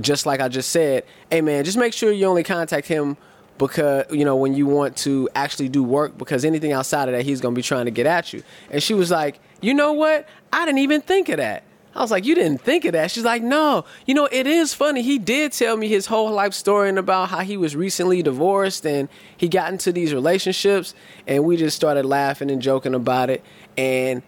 just 0.02 0.26
like 0.26 0.40
I 0.40 0.48
just 0.48 0.70
said, 0.70 1.04
hey 1.30 1.42
man, 1.42 1.64
just 1.64 1.78
make 1.78 1.94
sure 1.94 2.12
you 2.12 2.26
only 2.26 2.44
contact 2.44 2.88
him 2.88 3.18
because 3.58 4.06
you 4.12 4.26
know 4.26 4.36
when 4.36 4.54
you 4.54 4.66
want 4.66 4.98
to 4.98 5.30
actually 5.36 5.70
do 5.70 5.84
work 5.84 6.18
because 6.18 6.44
anything 6.44 6.72
outside 6.72 7.08
of 7.08 7.14
that 7.14 7.24
he's 7.24 7.40
going 7.40 7.54
to 7.54 7.60
be 7.60 7.64
trying 7.64 7.86
to 7.86 7.92
get 7.92 8.06
at 8.06 8.34
you. 8.34 8.44
And 8.70 8.82
she 8.82 8.94
was 8.94 9.12
like 9.12 9.40
you 9.62 9.74
know 9.74 9.94
what? 9.94 10.28
I 10.52 10.66
didn't 10.66 10.80
even 10.80 11.02
think 11.02 11.30
of 11.30 11.38
that. 11.38 11.64
I 11.96 12.02
was 12.02 12.10
like 12.10 12.26
you 12.26 12.34
didn't 12.34 12.62
think 12.62 12.86
of 12.86 12.94
that? 12.94 13.12
She's 13.12 13.24
like 13.24 13.44
no. 13.44 13.86
You 14.06 14.16
know 14.16 14.28
it 14.32 14.48
is 14.48 14.74
funny. 14.74 15.02
He 15.04 15.20
did 15.20 15.52
tell 15.52 15.78
me 15.78 15.88
his 15.88 16.08
whole 16.08 16.32
life 16.32 16.54
story 16.54 16.90
and 16.90 16.98
about 16.98 17.30
how 17.30 17.40
he 17.42 17.58
was 17.58 17.76
recently 17.76 18.24
divorced 18.24 18.86
and 18.86 19.08
he 19.38 19.48
got 19.48 19.72
into 19.72 19.92
these 19.92 20.14
relationships 20.14 20.96
and 21.28 21.46
we 21.46 21.56
just 21.56 21.76
started 21.76 22.06
laughing 22.06 22.50
and 22.50 22.62
joking 22.62 22.96
about 22.96 23.30
it. 23.30 23.44
And 23.78 24.24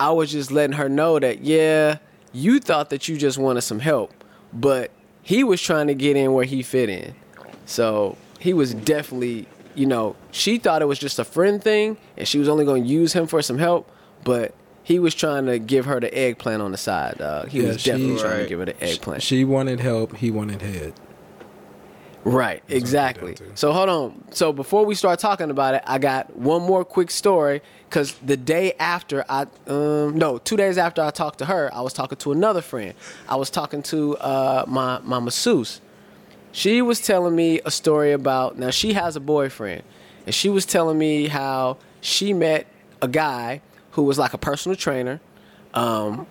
i 0.00 0.10
was 0.10 0.32
just 0.32 0.50
letting 0.50 0.76
her 0.76 0.88
know 0.88 1.20
that 1.20 1.42
yeah 1.42 1.98
you 2.32 2.58
thought 2.58 2.90
that 2.90 3.06
you 3.08 3.16
just 3.16 3.38
wanted 3.38 3.60
some 3.60 3.78
help 3.78 4.12
but 4.52 4.90
he 5.24 5.42
was 5.42 5.60
trying 5.60 5.88
to 5.88 5.94
get 5.94 6.16
in 6.16 6.32
where 6.32 6.44
he 6.44 6.62
fit 6.62 6.88
in 6.88 7.14
so 7.66 8.16
he 8.38 8.52
was 8.52 8.74
definitely, 8.74 9.48
you 9.74 9.86
know, 9.86 10.14
she 10.30 10.58
thought 10.58 10.82
it 10.82 10.84
was 10.84 10.98
just 10.98 11.18
a 11.18 11.24
friend 11.24 11.62
thing 11.64 11.96
and 12.16 12.28
she 12.28 12.38
was 12.38 12.46
only 12.48 12.64
going 12.66 12.82
to 12.84 12.88
use 12.88 13.14
him 13.14 13.26
for 13.26 13.40
some 13.40 13.56
help, 13.58 13.90
but 14.22 14.54
he 14.82 14.98
was 14.98 15.14
trying 15.14 15.46
to 15.46 15.58
give 15.58 15.86
her 15.86 15.98
the 15.98 16.12
eggplant 16.16 16.60
on 16.60 16.70
the 16.70 16.76
side. 16.76 17.16
Dog. 17.16 17.48
He 17.48 17.62
Yeah, 17.62 17.68
was 17.68 17.82
definitely 17.82 18.16
she- 18.16 18.22
trying 18.22 18.42
to 18.42 18.48
give 18.50 18.58
her 18.58 18.66
the 18.66 18.84
eggplant. 18.84 19.22
She 19.22 19.44
wanted 19.46 19.80
help. 19.80 20.16
He 20.16 20.30
wanted 20.30 20.60
head. 20.60 20.92
Right, 22.24 22.62
what 22.62 22.72
it 22.72 22.76
exactly. 22.76 23.34
came 23.34 23.46
down 23.46 23.54
to. 23.54 23.56
So 23.56 23.72
hold 23.72 23.88
on. 23.88 24.24
So 24.30 24.52
before 24.52 24.84
we 24.86 24.94
start 24.94 25.18
talking 25.18 25.50
about 25.50 25.74
it, 25.74 25.82
I 25.86 25.98
got 25.98 26.34
one 26.34 26.62
more 26.62 26.84
quick 26.84 27.10
story 27.10 27.60
because 27.88 28.14
the 28.14 28.36
day 28.36 28.72
after 28.78 29.24
I, 29.28 29.46
um, 29.66 30.16
no, 30.16 30.38
two 30.38 30.56
days 30.56 30.78
after 30.78 31.02
I 31.02 31.10
talked 31.10 31.38
to 31.40 31.44
her, 31.44 31.70
I 31.72 31.82
was 31.82 31.92
talking 31.92 32.16
to 32.18 32.32
another 32.32 32.62
friend. 32.62 32.94
I 33.28 33.36
was 33.36 33.50
talking 33.50 33.82
to 33.84 34.16
uh, 34.18 34.64
my 34.66 35.00
my 35.00 35.20
masseuse. 35.20 35.80
She 36.52 36.82
was 36.82 37.00
telling 37.00 37.34
me 37.34 37.60
a 37.64 37.70
story 37.70 38.12
about 38.12 38.58
now 38.58 38.70
she 38.70 38.94
has 38.94 39.16
a 39.16 39.20
boyfriend, 39.20 39.82
and 40.24 40.34
she 40.34 40.48
was 40.48 40.64
telling 40.64 40.96
me 40.96 41.28
how 41.28 41.76
she 42.00 42.32
met 42.32 42.66
a 43.02 43.08
guy 43.08 43.60
who 43.92 44.02
was 44.02 44.18
like 44.18 44.32
a 44.32 44.38
personal 44.38 44.76
trainer, 44.76 45.20
um, 45.74 46.26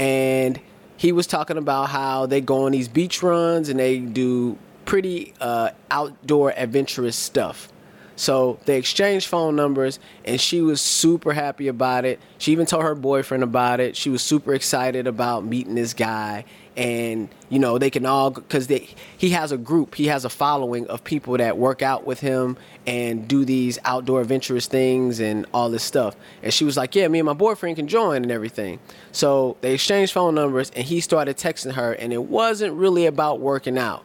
and 0.00 0.60
he 0.96 1.12
was 1.12 1.28
talking 1.28 1.56
about 1.56 1.90
how 1.90 2.26
they 2.26 2.40
go 2.40 2.64
on 2.64 2.72
these 2.72 2.88
beach 2.88 3.22
runs 3.22 3.68
and 3.68 3.78
they 3.78 3.98
do 4.00 4.58
pretty 4.88 5.34
uh, 5.38 5.68
outdoor 5.90 6.50
adventurous 6.56 7.14
stuff. 7.14 7.70
So 8.16 8.58
they 8.64 8.78
exchanged 8.78 9.28
phone 9.28 9.54
numbers, 9.54 10.00
and 10.24 10.40
she 10.40 10.62
was 10.62 10.80
super 10.80 11.34
happy 11.34 11.68
about 11.68 12.06
it. 12.06 12.18
She 12.38 12.52
even 12.52 12.64
told 12.64 12.84
her 12.84 12.94
boyfriend 12.94 13.44
about 13.44 13.80
it. 13.80 13.96
She 13.96 14.08
was 14.08 14.22
super 14.22 14.54
excited 14.54 15.06
about 15.06 15.44
meeting 15.44 15.74
this 15.74 15.92
guy, 15.92 16.46
and 16.74 17.28
you 17.50 17.58
know 17.58 17.76
they 17.76 17.90
can 17.90 18.06
all 18.06 18.30
because 18.30 18.66
he 18.66 19.30
has 19.30 19.52
a 19.52 19.58
group, 19.58 19.94
he 19.94 20.06
has 20.06 20.24
a 20.24 20.30
following 20.30 20.86
of 20.88 21.04
people 21.04 21.36
that 21.36 21.58
work 21.58 21.82
out 21.82 22.06
with 22.06 22.20
him 22.20 22.56
and 22.86 23.28
do 23.28 23.44
these 23.44 23.78
outdoor 23.84 24.22
adventurous 24.22 24.66
things 24.66 25.20
and 25.20 25.44
all 25.52 25.68
this 25.68 25.84
stuff. 25.84 26.16
And 26.42 26.52
she 26.52 26.64
was 26.64 26.78
like, 26.78 26.94
"Yeah, 26.94 27.08
me 27.08 27.18
and 27.18 27.26
my 27.26 27.34
boyfriend 27.34 27.76
can 27.76 27.88
join 27.88 28.22
and 28.22 28.32
everything." 28.32 28.80
So 29.12 29.58
they 29.60 29.74
exchanged 29.74 30.14
phone 30.14 30.34
numbers, 30.34 30.72
and 30.74 30.86
he 30.86 31.00
started 31.00 31.36
texting 31.36 31.72
her, 31.72 31.92
and 31.92 32.10
it 32.10 32.24
wasn't 32.24 32.72
really 32.72 33.04
about 33.04 33.38
working 33.38 33.76
out. 33.76 34.02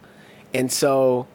And 0.53 0.71
so 0.71 1.27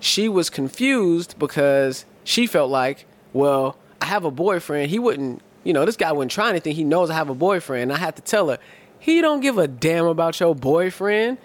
she 0.00 0.28
was 0.28 0.50
confused 0.50 1.38
because 1.38 2.04
she 2.24 2.46
felt 2.46 2.70
like, 2.70 3.06
well, 3.32 3.76
I 4.00 4.06
have 4.06 4.24
a 4.24 4.30
boyfriend. 4.30 4.90
He 4.90 4.98
wouldn't, 4.98 5.42
you 5.64 5.72
know, 5.72 5.84
this 5.84 5.96
guy 5.96 6.12
wouldn't 6.12 6.32
try 6.32 6.50
anything. 6.50 6.74
He 6.74 6.84
knows 6.84 7.10
I 7.10 7.14
have 7.14 7.28
a 7.28 7.34
boyfriend. 7.34 7.92
I 7.92 7.96
had 7.96 8.16
to 8.16 8.22
tell 8.22 8.48
her, 8.48 8.58
he 8.98 9.20
don't 9.20 9.40
give 9.40 9.58
a 9.58 9.68
damn 9.68 10.06
about 10.06 10.40
your 10.40 10.54
boyfriend. 10.54 11.38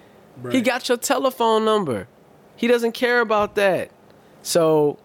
He 0.50 0.60
got 0.62 0.88
your 0.88 0.98
telephone 0.98 1.64
number. 1.64 2.08
He 2.56 2.66
doesn't 2.66 2.92
care 2.92 3.20
about 3.20 3.54
that. 3.56 3.90
So 4.42 4.98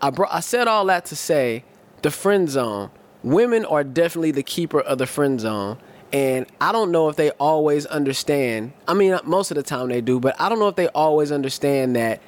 I 0.00 0.10
brought 0.10 0.32
I 0.32 0.40
said 0.40 0.68
all 0.68 0.84
that 0.86 1.04
to 1.06 1.16
say 1.16 1.64
the 2.02 2.10
friend 2.10 2.48
zone. 2.48 2.90
Women 3.22 3.64
are 3.66 3.84
definitely 3.84 4.30
the 4.30 4.42
keeper 4.42 4.80
of 4.80 4.98
the 4.98 5.06
friend 5.06 5.40
zone. 5.40 5.78
And 6.12 6.46
I 6.60 6.72
don't 6.72 6.90
know 6.90 7.08
if 7.08 7.16
they 7.16 7.30
always 7.32 7.86
understand. 7.86 8.72
I 8.88 8.94
mean, 8.94 9.18
most 9.24 9.50
of 9.50 9.56
the 9.56 9.62
time 9.62 9.88
they 9.88 10.00
do, 10.00 10.18
but 10.18 10.40
I 10.40 10.48
don't 10.48 10.58
know 10.58 10.68
if 10.68 10.76
they 10.76 10.88
always 10.88 11.30
understand 11.30 11.94
that 11.96 12.20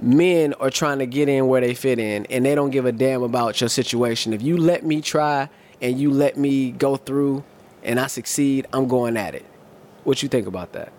men 0.00 0.54
are 0.54 0.70
trying 0.70 0.98
to 1.00 1.06
get 1.06 1.28
in 1.28 1.48
where 1.48 1.60
they 1.60 1.74
fit 1.74 1.98
in 1.98 2.26
and 2.26 2.44
they 2.44 2.54
don't 2.54 2.70
give 2.70 2.86
a 2.86 2.92
damn 2.92 3.22
about 3.22 3.60
your 3.60 3.68
situation. 3.68 4.32
If 4.32 4.42
you 4.42 4.56
let 4.56 4.84
me 4.84 5.00
try 5.00 5.48
and 5.80 5.98
you 5.98 6.10
let 6.10 6.36
me 6.36 6.70
go 6.70 6.96
through 6.96 7.42
and 7.82 7.98
I 7.98 8.06
succeed, 8.06 8.66
I'm 8.72 8.86
going 8.86 9.16
at 9.16 9.34
it. 9.34 9.44
What 10.04 10.22
you 10.22 10.28
think 10.28 10.46
about 10.46 10.72
that? 10.74 10.92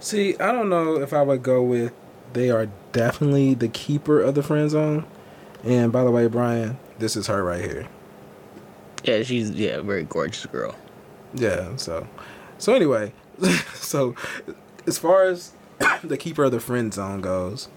See, 0.00 0.38
I 0.38 0.52
don't 0.52 0.68
know 0.68 1.00
if 1.00 1.12
I 1.12 1.22
would 1.22 1.42
go 1.42 1.62
with 1.62 1.92
they 2.34 2.50
are 2.50 2.68
definitely 2.92 3.54
the 3.54 3.68
keeper 3.68 4.20
of 4.20 4.34
the 4.34 4.42
friend 4.42 4.68
zone. 4.68 5.06
And 5.62 5.90
by 5.90 6.04
the 6.04 6.10
way, 6.10 6.26
Brian, 6.26 6.78
this 6.98 7.16
is 7.16 7.28
her 7.28 7.42
right 7.42 7.64
here. 7.64 7.88
Yeah, 9.04 9.22
she's 9.22 9.50
yeah, 9.50 9.76
a 9.76 9.82
very 9.82 10.04
gorgeous 10.04 10.46
girl. 10.46 10.74
Yeah, 11.34 11.76
so 11.76 12.08
so 12.58 12.74
anyway, 12.74 13.12
so 13.74 14.14
as 14.86 14.98
far 14.98 15.24
as 15.24 15.52
the 16.02 16.16
keeper 16.16 16.44
of 16.44 16.52
the 16.52 16.60
friend 16.60 16.92
zone 16.92 17.20
goes, 17.20 17.68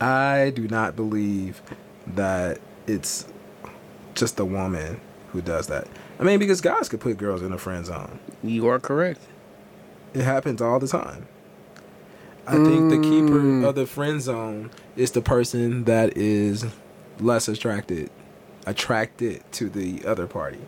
I 0.00 0.52
do 0.54 0.66
not 0.66 0.96
believe 0.96 1.62
that 2.06 2.60
it's 2.86 3.26
just 4.14 4.38
a 4.40 4.44
woman 4.44 5.00
who 5.32 5.40
does 5.40 5.68
that. 5.68 5.86
I 6.18 6.24
mean, 6.24 6.38
because 6.38 6.60
guys 6.60 6.88
could 6.88 7.00
put 7.00 7.16
girls 7.16 7.42
in 7.42 7.52
a 7.52 7.58
friend 7.58 7.86
zone. 7.86 8.18
You 8.42 8.66
are 8.66 8.80
correct. 8.80 9.20
It 10.12 10.22
happens 10.22 10.60
all 10.60 10.80
the 10.80 10.88
time. 10.88 11.28
I 12.46 12.54
think 12.54 12.90
the 12.90 12.98
keeper 12.98 13.38
mm. 13.38 13.64
of 13.64 13.76
the 13.76 13.86
friend 13.86 14.20
zone 14.20 14.70
is 14.96 15.12
the 15.12 15.20
person 15.20 15.84
that 15.84 16.16
is 16.16 16.66
less 17.20 17.46
attracted 17.46 18.10
attracted 18.66 19.42
to 19.52 19.68
the 19.68 20.04
other 20.06 20.26
party. 20.26 20.60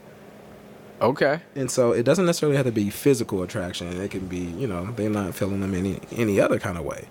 Okay. 1.01 1.40
And 1.57 1.70
so 1.70 1.93
it 1.93 2.05
doesn't 2.05 2.26
necessarily 2.26 2.57
have 2.57 2.66
to 2.66 2.72
be 2.72 2.88
physical 2.90 3.43
attraction. 3.43 3.88
It 4.01 4.11
can 4.12 4.26
be, 4.28 4.38
you 4.38 4.66
know, 4.68 4.93
they're 4.93 5.11
not 5.11 5.34
feeling 5.34 5.61
them 5.61 5.74
any 5.74 6.01
any 6.12 6.40
other 6.40 6.59
kind 6.59 6.78
of 6.78 6.84
way. 6.84 7.09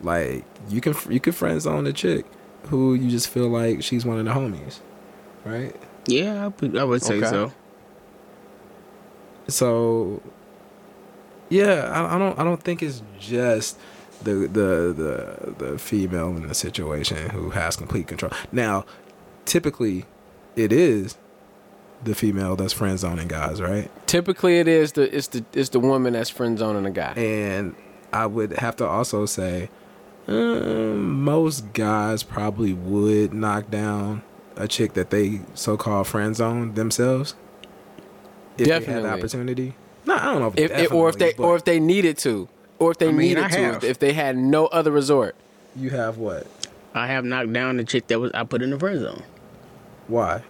Like 0.00 0.44
you 0.68 0.80
can 0.80 0.94
you 1.10 1.18
can 1.20 1.32
friend 1.32 1.60
zone 1.60 1.86
a 1.86 1.92
chick 1.92 2.24
who 2.68 2.94
you 2.94 3.10
just 3.10 3.28
feel 3.28 3.48
like 3.48 3.82
she's 3.82 4.04
one 4.06 4.18
of 4.18 4.24
the 4.24 4.30
homies, 4.32 4.78
right? 5.44 5.74
Yeah, 6.06 6.44
I 6.44 6.48
would, 6.48 6.76
I 6.76 6.84
would 6.84 7.02
say 7.02 7.16
Okay. 7.16 7.26
so. 7.26 7.52
So 9.48 10.22
yeah, 11.48 11.90
I, 11.92 12.16
I 12.16 12.18
don't 12.18 12.38
I 12.38 12.44
don't 12.44 12.62
think 12.62 12.82
it's 12.82 13.02
just 13.18 13.78
the 14.22 14.32
the 14.46 14.94
the 14.96 15.54
the 15.72 15.78
female 15.78 16.28
in 16.28 16.46
the 16.46 16.54
situation 16.54 17.30
who 17.30 17.50
has 17.50 17.76
complete 17.76 18.06
control. 18.06 18.32
Now, 18.52 18.84
typically, 19.44 20.06
it 20.56 20.72
is 20.72 21.16
the 22.04 22.14
female 22.14 22.56
that's 22.56 22.72
friend 22.72 22.98
zoning 22.98 23.28
guys, 23.28 23.60
right? 23.62 23.90
Typically, 24.06 24.58
it 24.58 24.68
is 24.68 24.92
the 24.92 25.14
it's 25.16 25.28
the 25.28 25.44
it's 25.52 25.68
the 25.70 25.80
woman 25.80 26.12
that's 26.14 26.30
friend 26.30 26.58
zoning 26.58 26.84
a 26.86 26.90
guy. 26.90 27.12
And 27.12 27.74
I 28.12 28.26
would 28.26 28.52
have 28.58 28.76
to 28.76 28.86
also 28.86 29.24
say, 29.26 29.70
um, 30.28 31.22
most 31.22 31.72
guys 31.72 32.22
probably 32.22 32.72
would 32.72 33.32
knock 33.32 33.70
down 33.70 34.22
a 34.56 34.68
chick 34.68 34.92
that 34.94 35.10
they 35.10 35.40
so 35.54 35.76
called 35.76 36.06
friend 36.06 36.34
zone 36.36 36.74
themselves. 36.74 37.34
If 38.58 38.66
they 38.68 38.92
had 38.92 39.04
the 39.04 39.10
opportunity. 39.10 39.74
No, 40.04 40.14
I 40.16 40.24
don't 40.24 40.40
know 40.40 40.48
if, 40.48 40.70
If, 40.70 40.78
if- 40.78 40.92
or 40.92 41.08
if 41.08 41.18
they 41.18 41.32
or 41.34 41.56
if 41.56 41.64
they 41.64 41.80
needed 41.80 42.18
to, 42.18 42.48
or 42.78 42.90
if 42.90 42.98
they 42.98 43.08
I 43.08 43.12
mean, 43.12 43.28
needed 43.28 43.44
I 43.44 43.48
to, 43.48 43.56
have. 43.60 43.84
if 43.84 43.98
they 43.98 44.12
had 44.12 44.36
no 44.36 44.66
other 44.66 44.90
resort. 44.90 45.34
you 45.76 45.90
have 45.90 46.18
what? 46.18 46.46
I 46.94 47.06
have 47.06 47.24
knocked 47.24 47.52
down 47.52 47.78
the 47.78 47.84
chick 47.84 48.08
that 48.08 48.20
was 48.20 48.30
I 48.34 48.44
put 48.44 48.60
in 48.60 48.70
the 48.70 48.78
friend 48.78 49.00
zone. 49.00 49.22
Why? 50.12 50.42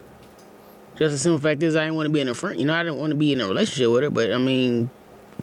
Just 0.97 1.13
the 1.13 1.19
simple 1.19 1.39
fact 1.41 1.63
is 1.63 1.75
I 1.77 1.85
didn't 1.85 1.95
want 1.97 2.07
to 2.07 2.13
be 2.13 2.21
in 2.21 2.29
a 2.29 2.35
friend. 2.35 2.59
You 2.61 2.67
know, 2.67 2.75
I 2.75 2.83
didn't 2.83 2.99
want 2.99 3.11
to 3.11 3.17
be 3.17 3.33
in 3.33 3.41
a 3.41 3.47
relationship 3.47 3.91
with 3.91 4.03
her. 4.03 4.11
But 4.11 4.33
I 4.33 4.39
mean, 4.39 4.91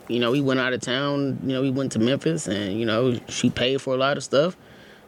you 0.07 0.19
know, 0.19 0.31
we 0.31 0.41
went 0.41 0.59
out 0.59 0.73
of 0.73 0.81
town. 0.81 1.39
You 1.43 1.53
know, 1.53 1.61
we 1.61 1.71
went 1.71 1.91
to 1.93 1.99
Memphis, 1.99 2.47
and 2.47 2.79
you 2.79 2.85
know, 2.85 3.19
she 3.27 3.49
paid 3.49 3.81
for 3.81 3.93
a 3.93 3.97
lot 3.97 4.17
of 4.17 4.23
stuff. 4.23 4.55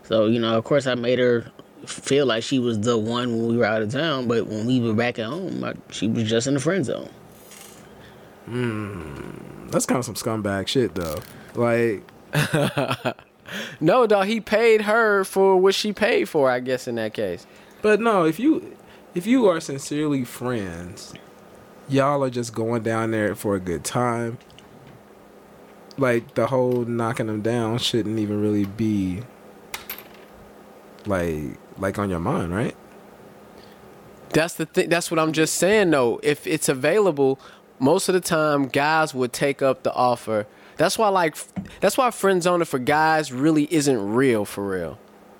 So 0.03 0.25
you 0.25 0.39
know, 0.39 0.57
of 0.57 0.63
course, 0.63 0.87
I 0.87 0.95
made 0.95 1.19
her 1.19 1.45
feel 1.85 2.25
like 2.25 2.43
she 2.43 2.57
was 2.59 2.79
the 2.81 2.97
one 2.97 3.37
when 3.37 3.47
we 3.47 3.57
were 3.57 3.65
out 3.65 3.81
of 3.81 3.91
town. 3.91 4.27
But 4.27 4.47
when 4.47 4.65
we 4.65 4.79
were 4.79 4.93
back 4.93 5.19
at 5.19 5.25
home, 5.27 5.63
I, 5.63 5.73
she 5.91 6.07
was 6.07 6.29
just 6.29 6.47
in 6.47 6.53
the 6.55 6.59
friend 6.59 6.83
zone. 6.85 7.09
Hmm, 8.45 9.67
That's 9.69 9.85
kind 9.85 9.99
of 9.99 10.05
some 10.05 10.15
scumbag 10.15 10.67
shit, 10.67 10.95
though. 10.95 11.19
Like, 11.53 12.03
No, 13.81 14.07
dog, 14.07 14.27
he 14.27 14.41
paid 14.41 14.81
her 14.83 15.23
for 15.23 15.57
what 15.57 15.75
she 15.75 15.93
paid 15.93 16.27
for. 16.29 16.49
I 16.49 16.59
guess 16.59 16.87
in 16.87 16.95
that 16.95 17.13
case. 17.13 17.45
but 17.81 17.99
no, 17.99 18.25
if 18.25 18.39
you 18.39 18.75
if 19.13 19.27
you 19.27 19.47
are 19.47 19.59
sincerely 19.59 20.23
friends, 20.23 21.13
y'all 21.89 22.23
are 22.23 22.29
just 22.29 22.53
going 22.53 22.83
down 22.83 23.11
there 23.11 23.35
for 23.35 23.55
a 23.55 23.59
good 23.59 23.83
time. 23.83 24.37
Like 25.97 26.35
the 26.35 26.47
whole 26.47 26.85
knocking 26.85 27.27
them 27.27 27.41
down 27.41 27.77
shouldn't 27.77 28.17
even 28.19 28.41
really 28.41 28.65
be 28.65 29.21
like 31.05 31.57
like 31.77 31.99
on 31.99 32.09
your 32.09 32.19
mind, 32.19 32.53
right? 32.53 32.75
That's 34.29 34.53
the 34.53 34.65
thing. 34.65 34.89
That's 34.89 35.11
what 35.11 35.19
I'm 35.19 35.33
just 35.33 35.55
saying. 35.55 35.91
though. 35.91 36.19
if 36.23 36.47
it's 36.47 36.69
available, 36.69 37.39
most 37.79 38.07
of 38.07 38.13
the 38.13 38.21
time 38.21 38.67
guys 38.67 39.13
would 39.13 39.33
take 39.33 39.61
up 39.61 39.83
the 39.83 39.93
offer. 39.93 40.47
That's 40.77 40.97
why 40.97 41.09
like 41.09 41.35
that's 41.81 41.97
why 41.97 42.09
friend 42.11 42.41
zoning 42.41 42.65
for 42.65 42.79
guys 42.79 43.33
really 43.33 43.67
isn't 43.73 44.13
real 44.13 44.45
for 44.45 44.67
real. 44.67 44.97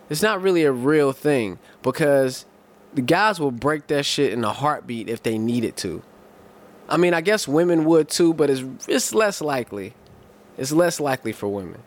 It's 0.09 0.21
not 0.21 0.41
really 0.41 0.63
a 0.63 0.73
real 0.73 1.13
thing 1.13 1.57
because 1.81 2.45
the 2.93 3.01
guys 3.01 3.39
will 3.39 3.51
break 3.51 3.87
that 3.87 4.05
shit 4.05 4.33
in 4.33 4.43
a 4.43 4.51
heartbeat 4.53 5.09
if 5.09 5.23
they 5.23 5.37
needed 5.37 5.77
to. 5.77 6.01
I 6.89 6.97
mean, 6.97 7.13
I 7.13 7.21
guess 7.21 7.47
women 7.47 7.85
would 7.85 8.09
too, 8.09 8.33
but 8.33 8.49
it's 8.49 8.63
it's 8.87 9.13
less 9.13 9.39
likely. 9.41 9.93
It's 10.57 10.71
less 10.71 10.99
likely 10.99 11.31
for 11.31 11.47
women 11.47 11.81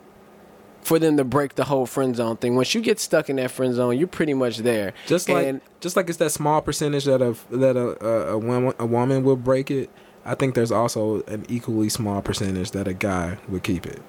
for 0.81 0.99
them 0.99 1.17
to 1.17 1.23
break 1.23 1.55
the 1.55 1.63
whole 1.63 1.87
friend 1.87 2.15
zone 2.15 2.37
thing. 2.37 2.55
Once 2.55 2.75
you 2.75 2.81
get 2.81 2.99
stuck 2.99 3.27
in 3.27 3.37
that 3.37 3.49
friend 3.49 3.73
zone, 3.73 3.97
you're 3.97 4.07
pretty 4.07 4.35
much 4.35 4.59
there. 4.59 4.93
Just 5.07 5.27
like 5.29 5.47
And- 5.47 5.61
just 5.79 5.95
like 5.95 6.07
it's 6.09 6.19
that 6.19 6.31
small 6.31 6.61
percentage 6.61 7.05
that 7.05 7.21
a 7.23 7.35
that 7.51 7.75
a 7.75 8.05
a, 8.33 8.37
woman, 8.37 8.73
a 8.79 8.85
woman 8.85 9.23
will 9.23 9.35
break 9.35 9.71
it. 9.71 9.89
I 10.25 10.33
think 10.35 10.53
there's 10.55 10.71
also 10.71 11.21
an 11.23 11.45
equally 11.49 11.89
small 11.89 12.21
percentage 12.21 12.71
that 12.71 12.87
a 12.87 12.93
guy 12.93 13.37
would 13.47 13.63
keep 13.63 13.85
it. 13.85 14.01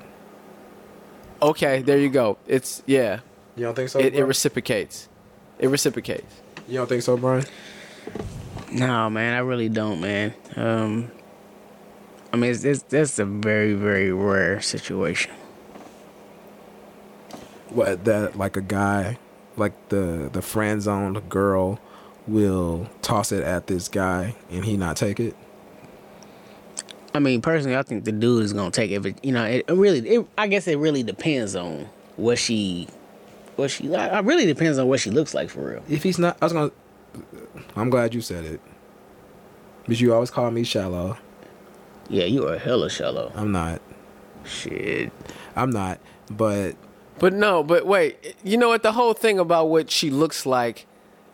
okay, 1.42 1.82
there 1.82 1.98
you 1.98 2.08
go. 2.08 2.38
It's 2.46 2.82
yeah, 2.86 3.20
You 3.56 3.64
don't 3.64 3.74
think 3.74 3.90
so? 3.90 3.98
it, 3.98 4.14
it 4.14 4.24
reciprocates. 4.24 5.08
It 5.58 5.68
reciprocates. 5.68 6.42
You 6.68 6.74
don't 6.74 6.88
think 6.88 7.02
so, 7.02 7.16
Brian? 7.16 7.44
No, 8.72 9.08
man, 9.08 9.34
I 9.34 9.38
really 9.38 9.68
don't, 9.68 10.00
man. 10.00 10.34
Um, 10.56 11.10
I 12.32 12.36
mean, 12.36 12.50
it's, 12.50 12.64
it's 12.64 12.82
that's 12.82 13.18
a 13.18 13.24
very, 13.24 13.74
very 13.74 14.12
rare 14.12 14.60
situation. 14.60 15.32
What 17.70 18.04
that 18.04 18.36
like 18.36 18.56
a 18.56 18.60
guy, 18.60 19.18
like 19.56 19.88
the 19.88 20.28
the 20.32 20.42
friend 20.42 20.82
zoned 20.82 21.28
girl, 21.28 21.78
will 22.26 22.88
toss 23.02 23.32
it 23.32 23.42
at 23.44 23.66
this 23.66 23.88
guy 23.88 24.34
and 24.50 24.64
he 24.64 24.76
not 24.76 24.96
take 24.96 25.20
it. 25.20 25.36
I 27.14 27.18
mean, 27.18 27.40
personally, 27.40 27.76
I 27.76 27.82
think 27.82 28.04
the 28.04 28.12
dude 28.12 28.44
is 28.44 28.52
gonna 28.52 28.70
take 28.70 28.90
it. 28.90 29.02
But 29.02 29.24
you 29.24 29.32
know, 29.32 29.44
it, 29.44 29.64
it 29.68 29.72
really, 29.72 30.06
it, 30.06 30.26
I 30.36 30.48
guess 30.48 30.68
it 30.68 30.76
really 30.76 31.02
depends 31.02 31.56
on 31.56 31.88
what 32.16 32.38
she, 32.38 32.88
what 33.56 33.70
she. 33.70 33.84
like. 33.88 34.12
It 34.12 34.24
really 34.24 34.46
depends 34.46 34.78
on 34.78 34.88
what 34.88 35.00
she 35.00 35.10
looks 35.10 35.34
like 35.34 35.50
for 35.50 35.60
real. 35.70 35.82
If 35.88 36.02
he's 36.02 36.18
not, 36.18 36.36
I 36.40 36.46
was 36.46 36.52
gonna. 36.52 36.72
I'm 37.74 37.90
glad 37.90 38.14
you 38.14 38.20
said 38.20 38.44
it. 38.44 38.60
But 39.86 40.00
you 40.00 40.12
always 40.12 40.30
call 40.30 40.50
me 40.50 40.64
shallow. 40.64 41.18
Yeah, 42.08 42.24
you 42.24 42.46
are 42.48 42.58
hella 42.58 42.90
shallow. 42.90 43.32
I'm 43.34 43.52
not. 43.52 43.80
Shit. 44.44 45.12
I'm 45.54 45.70
not. 45.70 45.98
But 46.30 46.76
But 47.18 47.32
no, 47.32 47.62
but 47.62 47.86
wait, 47.86 48.36
you 48.44 48.56
know 48.56 48.68
what? 48.68 48.82
The 48.82 48.92
whole 48.92 49.14
thing 49.14 49.38
about 49.38 49.68
what 49.68 49.90
she 49.90 50.10
looks 50.10 50.46
like, 50.46 50.86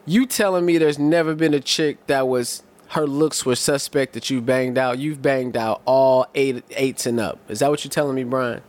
you 0.06 0.26
telling 0.26 0.64
me 0.64 0.78
there's 0.78 0.98
never 0.98 1.34
been 1.34 1.54
a 1.54 1.60
chick 1.60 2.06
that 2.06 2.28
was 2.28 2.62
her 2.88 3.06
looks 3.06 3.46
were 3.46 3.56
suspect 3.56 4.12
that 4.12 4.28
you 4.28 4.40
banged 4.42 4.76
out. 4.76 4.98
You've 4.98 5.22
banged 5.22 5.56
out 5.56 5.80
all 5.86 6.26
eight 6.34 6.62
eights 6.72 7.06
and 7.06 7.18
up. 7.18 7.38
Is 7.48 7.60
that 7.60 7.70
what 7.70 7.84
you're 7.84 7.90
telling 7.90 8.14
me, 8.14 8.24
Brian? 8.24 8.62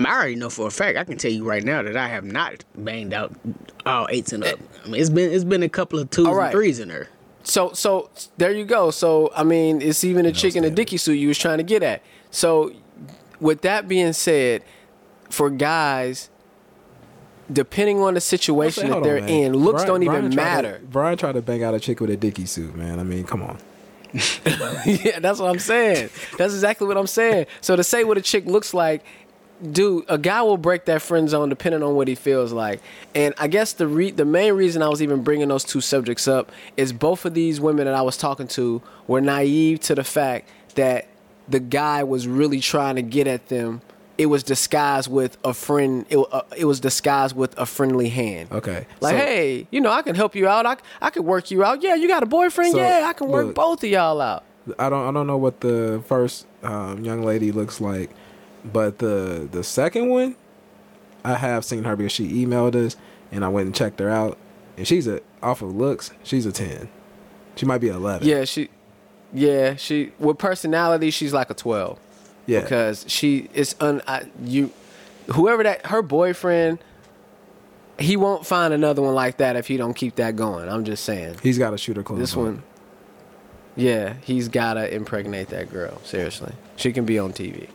I, 0.00 0.02
mean, 0.02 0.12
I 0.12 0.16
already 0.16 0.34
know 0.36 0.50
for 0.50 0.66
a 0.66 0.70
fact. 0.70 0.96
I 0.98 1.04
can 1.04 1.18
tell 1.18 1.30
you 1.30 1.44
right 1.44 1.62
now 1.62 1.82
that 1.82 1.96
I 1.96 2.08
have 2.08 2.24
not 2.24 2.64
banged 2.74 3.12
out 3.12 3.34
all 3.84 4.06
eights 4.10 4.32
and 4.32 4.42
up. 4.44 4.58
I 4.84 4.88
mean, 4.88 5.00
it's 5.00 5.10
been 5.10 5.30
it's 5.32 5.44
been 5.44 5.62
a 5.62 5.68
couple 5.68 5.98
of 5.98 6.10
twos 6.10 6.26
All 6.26 6.34
right. 6.34 6.46
and 6.46 6.52
threes 6.52 6.78
in 6.78 6.88
there. 6.88 7.08
So 7.42 7.72
so 7.72 8.10
there 8.38 8.52
you 8.52 8.64
go. 8.64 8.90
So 8.90 9.30
I 9.36 9.44
mean, 9.44 9.82
it's 9.82 10.02
even 10.04 10.26
a 10.26 10.32
chick 10.32 10.56
in 10.56 10.64
a 10.64 10.68
standard. 10.68 10.74
Dickie 10.74 10.96
suit 10.96 11.14
you 11.14 11.28
was 11.28 11.38
trying 11.38 11.58
to 11.58 11.64
get 11.64 11.82
at. 11.82 12.02
So 12.30 12.72
with 13.40 13.60
that 13.62 13.88
being 13.88 14.12
said, 14.12 14.62
for 15.28 15.50
guys, 15.50 16.30
depending 17.52 18.00
on 18.00 18.14
the 18.14 18.20
situation 18.20 18.90
that 18.90 19.02
they're 19.02 19.20
man. 19.20 19.28
in, 19.28 19.52
looks 19.54 19.84
Brian- 19.84 19.88
don't 19.88 20.02
even 20.02 20.12
Brian 20.12 20.30
tried 20.32 20.62
to- 20.62 20.68
matter. 20.68 20.80
Brian 20.90 21.18
tried 21.18 21.32
to 21.32 21.42
bang 21.42 21.62
out 21.62 21.74
a 21.74 21.80
chick 21.80 22.00
with 22.00 22.10
a 22.10 22.16
Dickie 22.16 22.46
suit, 22.46 22.74
man. 22.74 22.98
I 22.98 23.02
mean, 23.04 23.24
come 23.24 23.42
on. 23.42 23.58
yeah, 24.84 25.20
that's 25.20 25.38
what 25.38 25.48
I'm 25.50 25.58
saying. 25.60 26.10
That's 26.36 26.52
exactly 26.52 26.86
what 26.88 26.96
I'm 26.96 27.06
saying. 27.06 27.46
So 27.60 27.76
to 27.76 27.84
say 27.84 28.02
what 28.04 28.18
a 28.18 28.20
chick 28.22 28.44
looks 28.46 28.74
like, 28.74 29.04
dude, 29.72 30.04
a 30.08 30.18
guy 30.18 30.42
will 30.42 30.56
break 30.56 30.84
that 30.86 31.02
friend 31.02 31.28
zone 31.28 31.48
depending 31.48 31.82
on 31.82 31.94
what 31.94 32.08
he 32.08 32.14
feels 32.14 32.52
like. 32.52 32.80
And 33.14 33.34
I 33.38 33.48
guess 33.48 33.72
the 33.72 33.86
re- 33.86 34.10
the 34.10 34.24
main 34.24 34.54
reason 34.54 34.82
I 34.82 34.88
was 34.88 35.02
even 35.02 35.22
bringing 35.22 35.48
those 35.48 35.64
two 35.64 35.80
subjects 35.80 36.26
up 36.28 36.50
is 36.76 36.92
both 36.92 37.24
of 37.24 37.34
these 37.34 37.60
women 37.60 37.84
that 37.86 37.94
I 37.94 38.02
was 38.02 38.16
talking 38.16 38.48
to 38.48 38.82
were 39.06 39.20
naive 39.20 39.80
to 39.80 39.94
the 39.94 40.04
fact 40.04 40.48
that 40.74 41.06
the 41.48 41.60
guy 41.60 42.04
was 42.04 42.26
really 42.28 42.60
trying 42.60 42.96
to 42.96 43.02
get 43.02 43.26
at 43.26 43.48
them. 43.48 43.82
It 44.18 44.26
was 44.26 44.42
disguised 44.42 45.10
with 45.10 45.38
a 45.44 45.54
friend. 45.54 46.04
It, 46.10 46.18
uh, 46.18 46.42
it 46.56 46.66
was 46.66 46.78
disguised 46.78 47.34
with 47.34 47.56
a 47.58 47.64
friendly 47.64 48.10
hand. 48.10 48.52
Okay. 48.52 48.86
Like, 49.00 49.12
so- 49.12 49.16
hey, 49.18 49.66
you 49.70 49.80
know, 49.80 49.90
I 49.90 50.02
can 50.02 50.14
help 50.14 50.34
you 50.34 50.46
out. 50.46 50.66
I, 50.66 50.76
I 51.00 51.08
can 51.10 51.24
work 51.24 51.50
you 51.50 51.64
out. 51.64 51.82
Yeah, 51.82 51.94
you 51.94 52.06
got 52.06 52.22
a 52.22 52.26
boyfriend. 52.26 52.72
So, 52.72 52.78
yeah, 52.78 53.06
I 53.08 53.14
can 53.14 53.28
work 53.28 53.46
look. 53.46 53.54
both 53.54 53.82
of 53.82 53.88
y'all 53.88 54.20
out. 54.20 54.44
I 54.78 54.90
don't 54.90 55.08
I 55.08 55.10
don't 55.10 55.26
know 55.26 55.38
what 55.38 55.60
the 55.60 56.02
first 56.06 56.46
um, 56.62 57.02
young 57.02 57.22
lady 57.22 57.50
looks 57.50 57.80
like, 57.80 58.10
but 58.64 58.98
the 58.98 59.48
the 59.50 59.64
second 59.64 60.08
one, 60.08 60.36
I 61.24 61.34
have 61.34 61.64
seen 61.64 61.84
her 61.84 61.96
because 61.96 62.12
she 62.12 62.44
emailed 62.44 62.74
us 62.74 62.96
and 63.32 63.44
I 63.44 63.48
went 63.48 63.66
and 63.66 63.74
checked 63.74 64.00
her 64.00 64.10
out, 64.10 64.38
and 64.76 64.86
she's 64.86 65.06
a 65.06 65.20
off 65.42 65.62
of 65.62 65.74
looks, 65.74 66.10
she's 66.22 66.46
a 66.46 66.52
ten. 66.52 66.88
She 67.56 67.66
might 67.66 67.78
be 67.78 67.88
eleven. 67.88 68.26
Yeah, 68.26 68.44
she. 68.44 68.68
Yeah, 69.32 69.76
she 69.76 70.12
with 70.18 70.38
personality, 70.38 71.10
she's 71.10 71.32
like 71.32 71.50
a 71.50 71.54
twelve 71.54 72.00
yeah. 72.46 72.60
because 72.60 73.04
she 73.08 73.48
is 73.54 73.76
un. 73.78 74.02
I, 74.06 74.24
you, 74.44 74.72
whoever 75.32 75.62
that 75.62 75.86
her 75.86 76.02
boyfriend, 76.02 76.80
he 77.98 78.16
won't 78.16 78.44
find 78.44 78.74
another 78.74 79.02
one 79.02 79.14
like 79.14 79.36
that 79.36 79.54
if 79.54 79.68
he 79.68 79.76
don't 79.76 79.94
keep 79.94 80.16
that 80.16 80.34
going. 80.34 80.68
I'm 80.68 80.84
just 80.84 81.04
saying. 81.04 81.36
He's 81.42 81.58
got 81.58 81.70
to 81.70 81.78
shoot 81.78 81.96
her 81.96 82.02
clothes. 82.02 82.20
This 82.20 82.36
on. 82.36 82.42
one, 82.42 82.62
yeah, 83.76 84.14
he's 84.22 84.48
gotta 84.48 84.92
impregnate 84.92 85.48
that 85.48 85.70
girl. 85.70 86.00
Seriously, 86.02 86.52
she 86.74 86.92
can 86.92 87.04
be 87.04 87.18
on 87.18 87.32
TV 87.32 87.68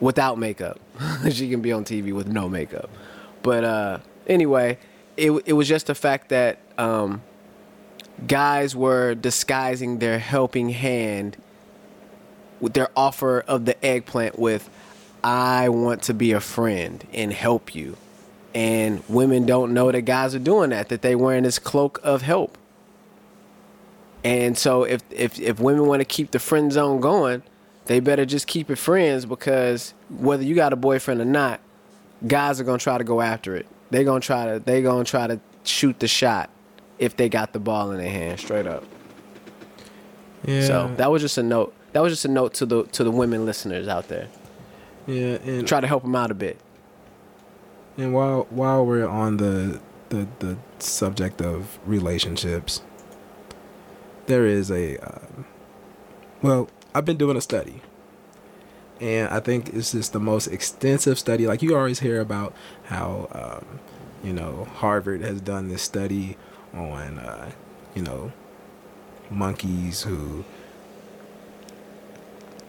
without 0.00 0.38
makeup. 0.38 0.80
she 1.30 1.50
can 1.50 1.60
be 1.60 1.72
on 1.72 1.84
TV 1.84 2.12
with 2.12 2.28
no 2.28 2.48
makeup. 2.48 2.90
But 3.42 3.64
uh, 3.64 3.98
anyway, 4.26 4.78
it 5.16 5.30
it 5.46 5.52
was 5.52 5.68
just 5.68 5.86
the 5.86 5.94
fact 5.94 6.28
that 6.30 6.58
um, 6.78 7.22
guys 8.26 8.74
were 8.74 9.14
disguising 9.14 9.98
their 9.98 10.18
helping 10.18 10.70
hand 10.70 11.36
with 12.60 12.74
their 12.74 12.88
offer 12.96 13.40
of 13.46 13.64
the 13.66 13.84
eggplant 13.84 14.38
with 14.38 14.70
I 15.22 15.68
want 15.68 16.02
to 16.04 16.14
be 16.14 16.32
a 16.32 16.40
friend 16.40 17.06
and 17.12 17.32
help 17.32 17.74
you. 17.74 17.96
And 18.54 19.02
women 19.08 19.44
don't 19.44 19.74
know 19.74 19.92
that 19.92 20.02
guys 20.02 20.34
are 20.34 20.40
doing 20.40 20.70
that, 20.70 20.88
that 20.88 21.02
they 21.02 21.14
wearing 21.14 21.42
this 21.42 21.58
cloak 21.58 22.00
of 22.02 22.22
help. 22.22 22.56
And 24.24 24.56
so 24.56 24.84
if 24.84 25.02
if 25.10 25.38
if 25.38 25.60
women 25.60 25.86
want 25.86 26.00
to 26.00 26.04
keep 26.04 26.30
the 26.30 26.38
friend 26.38 26.72
zone 26.72 27.00
going, 27.00 27.42
they 27.86 28.00
better 28.00 28.24
just 28.24 28.46
keep 28.46 28.70
it 28.70 28.76
friends 28.76 29.24
because 29.26 29.94
whether 30.10 30.42
you 30.42 30.54
got 30.54 30.72
a 30.72 30.76
boyfriend 30.76 31.20
or 31.20 31.24
not, 31.24 31.60
guys 32.26 32.60
are 32.60 32.64
gonna 32.64 32.78
try 32.78 32.98
to 32.98 33.04
go 33.04 33.20
after 33.20 33.54
it. 33.56 33.66
They 33.90 34.04
gonna 34.04 34.20
try 34.20 34.46
to 34.46 34.58
they 34.58 34.82
gonna 34.82 35.04
try 35.04 35.26
to 35.26 35.40
shoot 35.64 35.98
the 36.00 36.08
shot 36.08 36.50
if 36.98 37.16
they 37.16 37.28
got 37.28 37.52
the 37.52 37.60
ball 37.60 37.90
in 37.92 37.98
their 37.98 38.10
hand 38.10 38.40
straight 38.40 38.66
up. 38.66 38.84
Yeah. 40.44 40.62
So 40.62 40.94
that 40.96 41.10
was 41.10 41.22
just 41.22 41.38
a 41.38 41.42
note. 41.42 41.74
That 41.92 42.02
was 42.02 42.12
just 42.12 42.24
a 42.24 42.28
note 42.28 42.54
to 42.54 42.66
the 42.66 42.84
to 42.84 43.04
the 43.04 43.10
women 43.10 43.46
listeners 43.46 43.88
out 43.88 44.08
there. 44.08 44.28
yeah, 45.06 45.38
and 45.44 45.66
Try 45.66 45.80
to 45.80 45.86
help 45.86 46.02
them 46.02 46.14
out 46.14 46.30
a 46.30 46.34
bit. 46.34 46.58
And 47.96 48.12
while 48.12 48.46
while 48.50 48.84
we're 48.84 49.08
on 49.08 49.38
the 49.38 49.80
the 50.10 50.26
the 50.40 50.56
subject 50.78 51.40
of 51.40 51.78
relationships, 51.86 52.82
there 54.26 54.44
is 54.46 54.70
a 54.70 54.98
um, 54.98 55.46
well, 56.42 56.68
I've 56.96 57.04
been 57.04 57.18
doing 57.18 57.36
a 57.36 57.42
study, 57.42 57.82
and 59.02 59.28
I 59.28 59.38
think 59.38 59.74
it's 59.74 59.92
just 59.92 60.14
the 60.14 60.18
most 60.18 60.46
extensive 60.46 61.18
study. 61.18 61.46
Like 61.46 61.60
you 61.60 61.76
always 61.76 62.00
hear 62.00 62.22
about 62.22 62.54
how 62.84 63.28
um, 63.32 63.80
you 64.24 64.32
know 64.32 64.64
Harvard 64.76 65.20
has 65.20 65.42
done 65.42 65.68
this 65.68 65.82
study 65.82 66.38
on 66.72 67.18
uh, 67.18 67.50
you 67.94 68.00
know 68.00 68.32
monkeys 69.28 70.04
who 70.04 70.46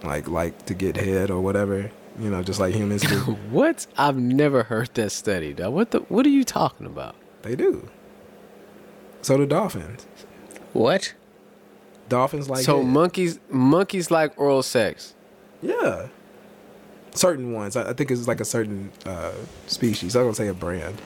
like 0.04 0.28
like 0.28 0.66
to 0.66 0.74
get 0.74 0.98
head 0.98 1.32
or 1.32 1.40
whatever. 1.40 1.90
You 2.20 2.30
know, 2.30 2.44
just 2.44 2.60
like 2.60 2.74
humans 2.74 3.04
do. 3.04 3.20
What? 3.50 3.88
I've 3.98 4.18
never 4.18 4.64
heard 4.64 4.94
that 4.96 5.12
study. 5.14 5.54
Though. 5.54 5.72
What 5.72 5.92
the? 5.92 6.00
What 6.00 6.26
are 6.26 6.36
you 6.38 6.44
talking 6.44 6.86
about? 6.86 7.16
They 7.44 7.56
do. 7.56 7.90
So 9.22 9.38
do 9.38 9.46
dolphins. 9.46 10.06
What? 10.74 11.14
Dolphins 12.10 12.50
like 12.50 12.64
so 12.64 12.82
it. 12.82 12.84
monkeys 12.86 13.40
monkeys 13.50 14.10
like 14.12 14.40
oral 14.40 14.64
sex. 14.64 15.14
yeah. 15.62 16.08
Certain 17.14 17.52
ones. 17.52 17.76
I, 17.76 17.90
I 17.90 17.94
think 17.94 18.12
it's 18.12 18.28
like 18.28 18.40
a 18.40 18.46
certain 18.46 18.92
uh, 19.04 19.32
species. 19.66 20.16
I'm 20.16 20.24
gonna 20.24 20.36
say 20.36 20.50
a 20.50 20.54
brand, 20.54 21.02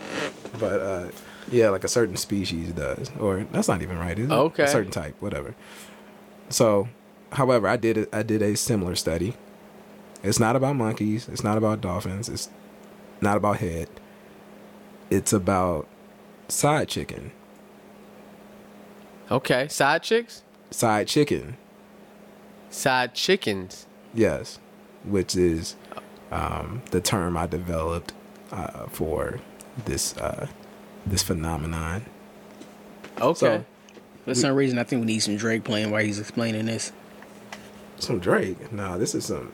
but 0.60 0.82
uh, 0.82 1.08
yeah, 1.50 1.70
like 1.70 1.86
a 1.86 1.88
certain 1.88 2.18
species 2.18 2.74
does. 2.74 3.10
Or 3.18 3.46
that's 3.54 3.70
not 3.70 3.82
even 3.82 3.98
right. 3.98 4.20
Is 4.20 4.30
it? 4.30 4.34
Okay. 4.34 4.64
A 4.64 4.68
certain 4.68 4.92
type, 4.92 5.16
whatever. 5.22 5.56
So, 6.50 6.90
however, 7.32 7.66
I 7.66 7.78
did 7.78 7.96
it. 7.98 8.10
I 8.12 8.24
did 8.24 8.42
a 8.42 8.58
similar 8.58 8.96
study. 8.96 9.36
It's 10.22 10.38
not 10.38 10.58
about 10.58 10.76
monkeys. 10.76 11.30
It's 11.30 11.46
not 11.46 11.58
about 11.58 11.80
dolphins. 11.80 12.28
It's 12.28 12.50
not 13.22 13.38
about 13.38 13.58
head. 13.58 13.88
It's 15.10 15.32
about 15.32 15.88
side 16.50 16.90
chicken. 16.90 17.32
Okay, 19.32 19.70
side 19.70 20.04
chicks, 20.04 20.44
Side 20.72 21.08
chicken. 21.08 21.58
side 22.70 23.14
chickens. 23.14 23.86
Yes, 24.14 24.60
which 25.04 25.36
is 25.36 25.76
um, 26.32 26.82
the 26.92 27.02
term 27.02 27.36
I 27.38 27.46
developed 27.48 28.14
uh, 28.52 28.88
for 28.88 29.40
this 29.86 30.16
uh, 30.18 30.48
this 31.06 31.24
phenomenon. 31.24 32.06
Okay. 33.20 33.34
So- 33.40 33.66
For 34.26 34.36
some 34.36 34.56
reason, 34.56 34.78
I 34.80 34.84
think 34.84 35.02
we 35.02 35.08
need 35.08 35.20
some 35.20 35.36
Drake 35.36 35.64
playing 35.64 35.92
while 35.92 36.04
he's 36.04 36.20
explaining 36.20 36.66
this. 36.68 36.92
Some 37.98 38.20
Drake. 38.20 38.72
No, 38.72 38.98
this 38.98 39.14
is 39.16 39.26
some. 39.26 39.52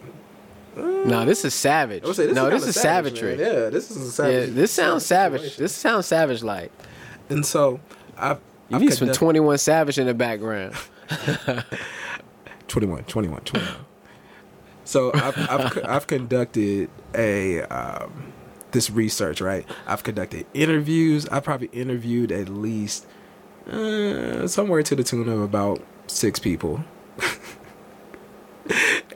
no, 0.76 1.26
this 1.26 1.44
is 1.46 1.54
savage. 1.54 2.04
I 2.04 2.08
would 2.08 2.16
say 2.16 2.28
this 2.28 2.36
no, 2.36 2.48
is 2.48 2.64
this 2.66 2.76
is 2.76 2.82
savage, 2.82 3.16
savagery. 3.20 3.38
man. 3.44 3.64
Yeah, 3.64 3.70
this 3.70 3.90
is 3.90 3.98
a 3.98 4.02
Yeah, 4.02 4.10
savage. 4.42 4.54
this 4.56 4.72
sounds 4.72 5.06
savage. 5.06 5.42
situation. 5.42 5.64
This 5.64 5.76
sounds 5.76 6.06
savage 6.06 6.44
like. 6.44 6.72
and 7.30 7.46
so 7.46 7.80
I've. 8.18 8.40
You 8.70 8.76
I've 8.76 8.82
need 8.82 8.94
some 8.94 9.12
21 9.14 9.58
Savage 9.60 9.98
in 9.98 10.08
the 10.08 10.14
background. 10.14 10.76
21, 12.68 13.04
21, 13.04 13.42
21. 13.42 13.76
So 14.84 15.12
I've, 15.14 15.38
I've, 15.50 15.86
I've 15.86 16.08
conducted 16.08 16.90
a 17.14 17.62
um, 17.64 18.34
this 18.72 18.90
research, 18.90 19.42
right? 19.42 19.66
I've 19.86 20.04
conducted 20.04 20.46
interviews. 20.54 21.28
I 21.28 21.40
probably 21.40 21.68
interviewed 21.74 22.32
at 22.32 22.50
least 22.50 23.06
uh, 23.70 24.48
somewhere 24.48 24.84
to 24.84 24.96
the 24.96 25.04
tune 25.04 25.28
of 25.28 25.42
about 25.42 25.82
six 26.08 26.40
people. 26.40 26.84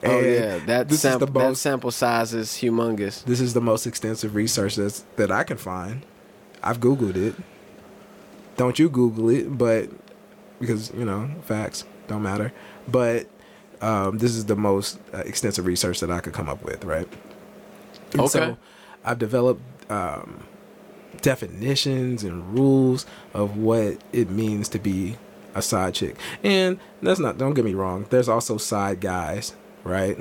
oh 0.04 0.20
yeah, 0.20 0.58
that 0.66 0.90
sample 0.92 1.26
the 1.26 1.38
that 1.38 1.56
sample 1.56 1.90
size 1.90 2.34
is 2.34 2.50
humongous. 2.50 3.24
this 3.24 3.40
is 3.40 3.54
the 3.54 3.60
most 3.60 3.86
extensive 3.86 4.34
research 4.34 4.76
that's, 4.76 5.04
that 5.16 5.30
I 5.30 5.44
can 5.44 5.56
find. 5.56 6.04
I've 6.62 6.80
googled 6.80 7.16
it. 7.16 7.34
Don't 8.56 8.78
you 8.78 8.88
Google 8.88 9.30
it? 9.30 9.56
But 9.56 9.88
because 10.62 10.90
you 10.94 11.04
know 11.04 11.28
facts 11.42 11.84
don't 12.06 12.22
matter. 12.22 12.52
But 12.88 13.26
um, 13.82 14.18
this 14.18 14.34
is 14.34 14.46
the 14.46 14.56
most 14.56 14.98
uh, 15.12 15.18
extensive 15.18 15.66
research 15.66 16.00
that 16.00 16.10
I 16.10 16.20
could 16.20 16.32
come 16.32 16.48
up 16.48 16.62
with, 16.64 16.84
right? 16.84 17.08
And 18.12 18.20
Okay. 18.22 18.28
So 18.28 18.56
I've 19.04 19.18
developed 19.18 19.62
um, 19.90 20.44
definitions 21.20 22.24
and 22.24 22.54
rules 22.56 23.04
of 23.34 23.56
what 23.56 23.98
it 24.12 24.30
means 24.30 24.68
to 24.70 24.78
be 24.78 25.16
a 25.54 25.60
side 25.60 25.94
chick, 25.94 26.16
and 26.42 26.78
that's 27.02 27.20
not. 27.20 27.36
Don't 27.36 27.54
get 27.54 27.64
me 27.64 27.74
wrong. 27.74 28.06
There's 28.08 28.28
also 28.28 28.56
side 28.56 29.00
guys, 29.00 29.54
right? 29.84 30.16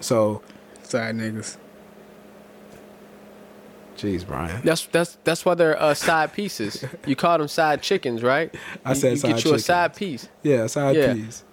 So, 0.00 0.40
Side 0.82 1.16
niggas. 1.16 1.56
Geez, 4.00 4.24
Brian. 4.24 4.60
That's 4.64 4.86
that's 4.86 5.18
that's 5.24 5.44
why 5.44 5.54
they're 5.54 5.80
uh, 5.80 5.94
side 5.94 6.32
pieces. 6.32 6.84
You 7.06 7.16
call 7.16 7.38
them 7.38 7.48
side 7.48 7.82
chickens, 7.82 8.22
right? 8.22 8.54
I 8.84 8.90
You- 8.90 8.94
said 8.94 9.10
you 9.12 9.16
side 9.18 9.28
get 9.28 9.36
you 9.38 9.42
chickens. 9.42 9.62
a 9.62 9.64
side 9.64 9.94
piece. 9.96 10.28
Yeah, 10.42 10.66
side 10.66 10.96
Yeah. 10.96 11.14
piece. 11.14 11.44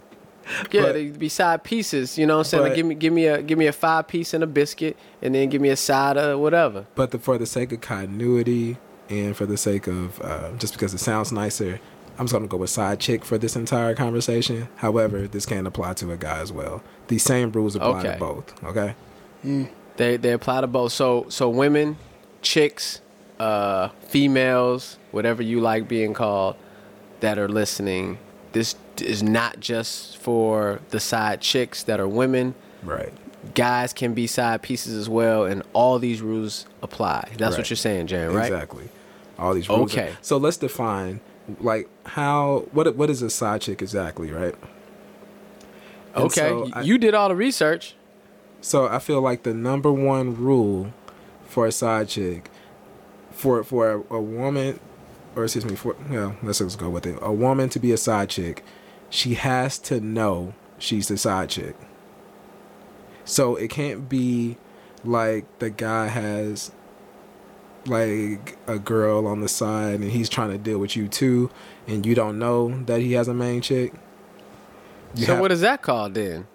Yeah, 0.72 0.82
But- 0.84 0.94
they 0.94 1.08
be 1.10 1.28
side 1.30 1.64
pieces. 1.64 2.18
You 2.18 2.26
know 2.26 2.36
what 2.38 2.40
I'm 2.48 2.50
saying? 2.50 2.64
Like, 2.64 2.76
give 2.76 2.86
me 2.86 2.96
give 2.96 3.12
me 3.14 3.26
a 3.28 3.42
give 3.42 3.58
me 3.58 3.68
a 3.68 3.74
five 3.74 4.08
piece 4.08 4.34
and 4.34 4.44
a 4.44 4.48
biscuit, 4.48 4.96
and 5.22 5.36
then 5.36 5.50
give 5.50 5.62
me 5.62 5.70
a 5.70 5.76
side 5.76 6.16
of 6.18 6.40
whatever. 6.40 6.86
But 6.96 7.12
the, 7.12 7.20
for 7.20 7.38
the 7.38 7.46
sake 7.46 7.72
of 7.74 7.82
continuity 7.82 8.78
and 9.10 9.36
for 9.36 9.46
the 9.46 9.58
sake 9.58 9.88
of 9.88 10.22
uh, 10.22 10.52
just 10.58 10.74
because 10.74 10.94
it 10.94 11.00
sounds 11.00 11.32
nicer, 11.34 11.80
I'm 12.18 12.26
just 12.28 12.34
gonna 12.34 12.48
go 12.48 12.58
with 12.58 12.70
side 12.70 13.00
chick 13.02 13.26
for 13.26 13.38
this 13.38 13.56
entire 13.58 13.94
conversation. 13.94 14.70
However, 14.78 15.28
this 15.28 15.46
can 15.46 15.68
apply 15.68 15.94
to 15.96 16.12
a 16.14 16.18
guy 16.18 16.40
as 16.40 16.52
well. 16.54 16.82
These 17.10 17.24
same 17.24 17.52
rules 17.52 17.76
apply 17.76 18.00
Okay. 18.00 18.14
to 18.14 18.18
both. 18.18 18.64
Okay. 18.64 18.96
They 19.98 20.18
they 20.18 20.32
apply 20.32 20.62
to 20.62 20.68
both. 20.68 20.92
So 20.94 21.26
so 21.30 21.50
women, 21.50 21.98
chicks, 22.42 23.02
uh, 23.40 23.90
females, 24.02 24.98
whatever 25.12 25.42
you 25.44 25.60
like 25.60 25.88
being 25.88 26.14
called, 26.14 26.56
that 27.20 27.38
are 27.38 27.48
listening. 27.48 28.18
This 28.54 28.76
is 29.02 29.22
not 29.22 29.60
just 29.60 30.18
for 30.18 30.80
the 30.90 31.00
side 31.00 31.42
chicks 31.42 31.84
that 31.84 32.00
are 32.00 32.08
women. 32.08 32.56
Right. 32.84 33.14
Guys 33.54 33.94
can 33.94 34.14
be 34.14 34.28
side 34.28 34.62
pieces 34.62 34.94
as 34.96 35.08
well, 35.08 35.46
and 35.46 35.64
all 35.74 36.00
these 36.00 36.22
rules 36.22 36.66
apply. 36.82 37.30
That's 37.38 37.52
Right. 37.54 37.60
what 37.60 37.70
you're 37.70 37.78
saying, 37.78 38.08
Jan, 38.08 38.34
right? 38.34 38.46
Exactly. 38.52 38.90
All 39.40 39.54
these 39.54 39.70
rules. 39.70 39.92
Okay. 39.94 40.14
So 40.22 40.38
let's 40.38 40.58
define 40.58 41.20
like 41.62 41.88
how 42.06 42.66
what 42.72 42.96
what 42.96 43.10
is 43.10 43.22
a 43.22 43.30
side 43.30 43.62
chick 43.62 43.82
exactly, 43.82 44.32
right? 44.32 44.56
And 46.16 46.26
Okay, 46.26 46.42
so 46.50 46.70
I- 46.74 46.82
you 46.82 46.98
did 46.98 47.14
all 47.14 47.30
the 47.30 47.36
research. 47.36 47.96
So 48.62 48.88
I 48.88 49.00
feel 49.00 49.22
like 49.22 49.44
the 49.44 49.54
number 49.54 49.92
one 49.92 50.36
rule 50.36 50.92
for 51.48 51.66
a 51.68 51.72
side 51.72 52.08
chick, 52.10 52.50
for 53.32 53.64
for 53.64 53.92
a, 53.92 54.14
a 54.16 54.22
woman, 54.22 54.80
or 55.36 55.44
excuse 55.44 55.66
me, 55.66 55.76
for 55.76 55.96
well, 56.10 56.36
let's 56.44 56.60
just 56.60 56.78
go 56.80 56.90
with 56.90 57.06
it. 57.06 57.18
A 57.22 57.32
woman 57.34 57.70
to 57.70 57.80
be 57.80 57.92
a 57.92 57.98
side 57.98 58.30
chick, 58.30 58.64
she 59.10 59.36
has 59.36 59.78
to 59.80 60.00
know 60.00 60.54
she's 60.78 61.08
the 61.08 61.18
side 61.18 61.50
chick. 61.50 61.76
So 63.26 63.56
it 63.56 63.70
can't 63.70 64.08
be 64.08 64.58
like 65.04 65.46
the 65.60 65.70
guy 65.70 66.08
has 66.08 66.72
like 67.86 68.58
a 68.68 68.78
girl 68.80 69.28
on 69.28 69.40
the 69.42 69.48
side 69.48 70.02
and 70.02 70.12
he's 70.12 70.28
trying 70.30 70.52
to 70.52 70.58
deal 70.58 70.78
with 70.80 70.96
you 70.96 71.08
too, 71.08 71.50
and 71.88 72.06
you 72.06 72.16
don't 72.16 72.38
know 72.40 72.84
that 72.86 73.02
he 73.02 73.14
has 73.14 73.28
a 73.28 73.34
main 73.34 73.62
chick. 73.62 73.94
You 75.16 75.26
so 75.26 75.34
have- 75.34 75.42
what 75.42 75.52
is 75.52 75.62
that 75.62 75.82
called 75.82 76.14
then? 76.14 76.48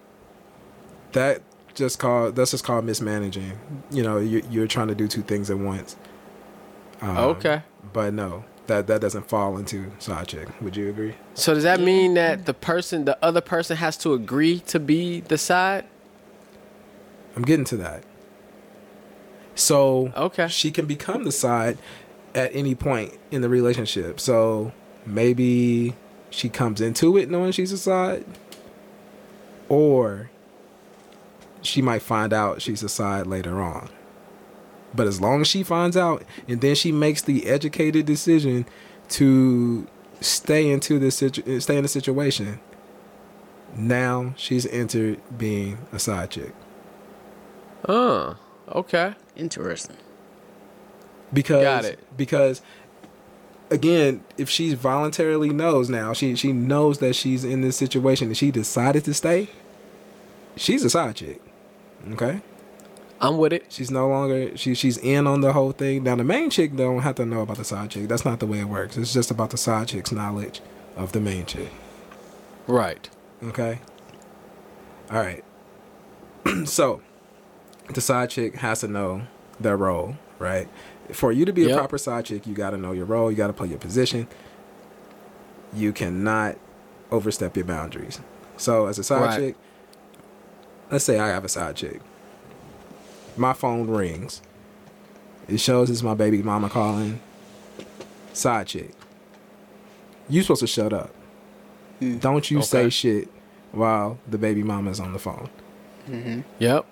that 1.13 1.43
just 1.75 1.99
called 1.99 2.37
that's 2.37 2.51
just 2.53 2.65
called 2.65 2.85
mismanaging. 2.85 3.59
You 3.91 4.03
know, 4.03 4.19
you, 4.19 4.43
you're 4.51 4.67
trying 4.67 4.89
to 4.89 4.95
do 4.95 5.09
two 5.09 5.23
things 5.23 5.51
at 5.51 5.59
once. 5.59 5.97
Um, 7.01 7.17
Okay. 7.19 7.63
but 7.93 8.15
no, 8.15 8.45
that 8.67 8.87
that 8.87 9.01
doesn't 9.01 9.29
fall 9.29 9.57
into 9.59 9.91
side 9.99 10.29
chick. 10.29 10.49
Would 10.61 10.77
you 10.77 10.89
agree? 10.89 11.15
So 11.35 11.55
does 11.55 11.65
that 11.65 11.81
mean 11.81 12.15
that 12.15 12.47
the 12.47 12.55
person, 12.55 13.05
the 13.05 13.19
other 13.25 13.41
person, 13.41 13.77
has 13.77 13.97
to 13.99 14.13
agree 14.15 14.61
to 14.61 14.79
be 14.79 15.21
the 15.21 15.39
side? 15.39 15.85
I'm 17.35 17.43
getting 17.43 17.65
to 17.67 17.77
that. 17.79 18.05
So 19.55 20.13
Okay. 20.17 20.49
she 20.49 20.71
can 20.71 20.87
become 20.87 21.25
the 21.25 21.33
side 21.33 21.79
at 22.35 22.55
any 22.55 22.75
point 22.75 23.15
in 23.31 23.43
the 23.43 23.49
relationship. 23.49 24.19
So 24.21 24.73
maybe 25.05 25.95
she 26.31 26.49
comes 26.49 26.81
into 26.81 27.17
it 27.19 27.31
knowing 27.31 27.53
she's 27.53 27.73
a 27.73 27.79
side, 27.79 28.25
or 29.69 30.31
she 31.63 31.81
might 31.83 32.03
find 32.03 32.33
out 32.33 32.61
she's 32.63 32.83
a 32.83 32.89
side 32.89 33.27
later 33.27 33.63
on. 33.63 33.89
But 34.95 35.07
as 35.07 35.21
long 35.21 35.41
as 35.41 35.49
she 35.49 35.63
finds 35.63 35.97
out 35.97 36.23
and 36.47 36.61
then 36.61 36.75
she 36.75 36.93
makes 36.93 37.23
the 37.23 37.47
educated 37.47 38.05
decision 38.05 38.67
to 39.11 39.87
stay 40.21 40.71
into 40.71 40.99
this 40.99 41.17
situ- 41.17 41.61
stay 41.61 41.77
in 41.77 41.83
the 41.83 41.89
situation, 41.89 42.61
now 43.75 44.35
she's 44.37 44.67
entered 44.67 45.21
being 45.39 45.79
a 45.93 45.99
side 45.99 46.31
chick. 46.31 46.53
Oh, 47.89 48.37
okay. 48.71 49.15
Interesting. 49.35 49.97
because 51.33 51.63
Got 51.63 51.85
it. 51.87 52.17
because 52.17 52.61
again 53.71 54.23
if 54.37 54.51
she 54.51 54.75
voluntarily 54.75 55.49
knows 55.49 55.89
now 55.89 56.13
she 56.13 56.35
she 56.37 56.53
knows 56.53 56.99
that 56.99 57.15
she's 57.17 57.43
in 57.43 57.63
this 57.63 57.75
situation 57.75 58.27
and 58.29 58.37
she 58.37 58.51
decided 58.51 59.03
to 59.03 59.15
stay 59.15 59.49
she's 60.57 60.85
a 60.85 60.91
side 60.91 61.17
chick 61.17 61.41
okay 62.13 62.41
I'm 63.21 63.39
with 63.39 63.53
it. 63.53 63.67
she's 63.69 63.91
no 63.91 64.09
longer 64.09 64.57
she 64.57 64.75
she's 64.75 64.99
in 64.99 65.27
on 65.27 65.41
the 65.43 65.53
whole 65.53 65.73
thing 65.73 66.03
now 66.03 66.17
the 66.17 66.25
main 66.25 66.51
chick 66.51 66.75
don't 66.75 67.01
have 67.03 67.15
to 67.17 67.25
know 67.27 67.41
about 67.43 67.59
the 67.59 67.65
side 67.65 67.91
chick 67.91 68.09
that's 68.09 68.25
not 68.25 68.41
the 68.41 68.47
way 68.47 68.59
it 68.61 68.65
works 68.69 68.97
it's 68.97 69.13
just 69.13 69.31
about 69.31 69.51
the 69.51 69.57
side 69.57 69.89
chick's 69.89 70.11
knowledge 70.13 70.61
of 70.97 71.13
the 71.13 71.21
main 71.21 71.47
chick 71.47 71.71
Right. 72.69 73.09
Okay. 73.43 73.81
All 75.11 75.19
right. 75.19 75.45
so, 76.65 77.03
the 77.93 78.01
side 78.01 78.31
chick 78.31 78.55
has 78.57 78.81
to 78.81 78.89
know 78.89 79.23
their 79.59 79.77
role, 79.77 80.17
right? 80.39 80.69
For 81.13 81.33
you 81.33 81.45
to 81.45 81.53
be 81.53 81.69
a 81.69 81.75
proper 81.77 81.99
side 81.99 82.25
chick, 82.27 82.47
you 82.47 82.55
got 82.55 82.71
to 82.71 82.79
know 82.79 82.93
your 82.93 83.05
role. 83.05 83.33
You 83.33 83.37
got 83.37 83.49
to 83.49 83.53
play 83.53 83.67
your 83.67 83.79
position. 83.79 84.29
You 85.75 85.93
cannot 85.93 86.57
overstep 87.11 87.57
your 87.57 87.65
boundaries. 87.67 88.21
So, 88.57 88.87
as 88.87 88.99
a 88.99 89.05
side 89.05 89.21
Right. 89.23 89.39
chick, 89.41 89.57
let's 90.93 91.05
say 91.05 91.19
I 91.19 91.29
have 91.29 91.45
a 91.45 91.49
side 91.49 91.75
chick. 91.75 92.01
My 93.37 93.55
phone 93.55 93.89
rings. 93.89 94.43
It 95.49 95.59
shows 95.59 95.91
it's 95.91 96.03
my 96.03 96.15
baby 96.15 96.43
mama 96.43 96.69
calling. 96.69 97.21
Side 98.33 98.69
chick. 98.69 98.93
You 100.29 100.43
supposed 100.43 100.61
to 100.61 100.67
shut 100.69 100.93
up. 100.93 101.13
Don't 102.21 102.49
you 102.51 102.63
say 102.63 102.91
shit 102.91 103.29
while 103.73 104.19
the 104.29 104.39
baby 104.39 104.63
mama's 104.63 105.01
on 105.01 105.13
the 105.13 105.19
phone. 105.19 105.49
Yep. 106.59 106.87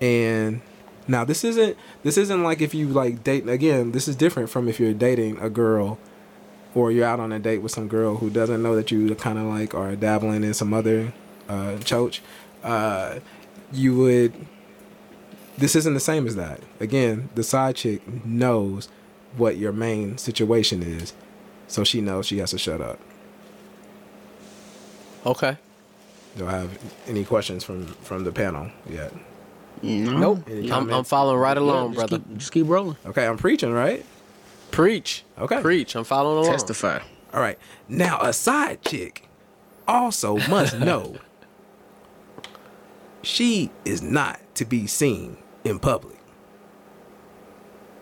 And 0.00 0.62
now 1.06 1.24
this 1.24 1.44
isn't 1.44 1.76
this 2.02 2.16
isn't 2.16 2.42
like 2.42 2.60
if 2.60 2.74
you 2.74 2.88
like 2.88 3.22
date 3.22 3.48
again, 3.48 3.92
this 3.92 4.08
is 4.08 4.16
different 4.16 4.50
from 4.50 4.68
if 4.68 4.80
you're 4.80 4.94
dating 4.94 5.38
a 5.38 5.50
girl 5.50 5.98
or 6.74 6.90
you're 6.90 7.04
out 7.06 7.20
on 7.20 7.32
a 7.32 7.38
date 7.38 7.58
with 7.58 7.72
some 7.72 7.86
girl 7.86 8.16
who 8.16 8.30
doesn't 8.30 8.62
know 8.62 8.74
that 8.76 8.90
you 8.90 9.14
kind 9.14 9.38
of 9.38 9.44
like 9.44 9.74
are 9.74 9.94
dabbling 9.94 10.42
in 10.42 10.54
some 10.54 10.72
other 10.72 11.12
uh 11.48 11.76
choach. 11.80 12.20
Uh 12.62 13.18
you 13.72 13.96
would 13.96 14.32
this 15.58 15.76
isn't 15.76 15.94
the 15.94 16.00
same 16.00 16.26
as 16.26 16.34
that. 16.36 16.60
Again, 16.80 17.28
the 17.34 17.42
side 17.42 17.76
chick 17.76 18.02
knows 18.24 18.88
what 19.36 19.56
your 19.56 19.72
main 19.72 20.18
situation 20.18 20.82
is. 20.82 21.12
So 21.68 21.84
she 21.84 22.00
knows 22.00 22.26
she 22.26 22.38
has 22.38 22.50
to 22.50 22.58
shut 22.58 22.80
up. 22.80 22.98
Okay. 25.24 25.56
Do 26.36 26.46
I 26.46 26.52
have 26.52 26.78
any 27.06 27.24
questions 27.24 27.64
from 27.64 27.86
from 27.86 28.24
the 28.24 28.32
panel 28.32 28.70
yet? 28.88 29.12
No. 29.82 30.34
Nope. 30.34 30.48
I'm, 30.72 30.90
I'm 30.92 31.04
following 31.04 31.38
right 31.38 31.56
Yeah, 31.56 31.62
along, 31.62 31.94
just 31.94 32.08
brother. 32.08 32.18
Keep, 32.24 32.38
just 32.38 32.52
keep 32.52 32.68
rolling. 32.68 32.96
Okay, 33.06 33.26
I'm 33.26 33.36
preaching, 33.36 33.72
right? 33.72 34.04
Preach. 34.70 35.24
Okay. 35.38 35.60
Preach. 35.60 35.94
I'm 35.96 36.04
following 36.04 36.38
along. 36.38 36.52
Testify. 36.52 37.00
All 37.34 37.40
right. 37.40 37.58
Now, 37.88 38.20
a 38.20 38.32
side 38.32 38.82
chick 38.82 39.28
also 39.86 40.38
must 40.48 40.78
know 40.78 41.16
she 43.22 43.70
is 43.84 44.02
not 44.02 44.40
to 44.56 44.64
be 44.64 44.86
seen 44.86 45.36
in 45.64 45.78
public. 45.78 46.18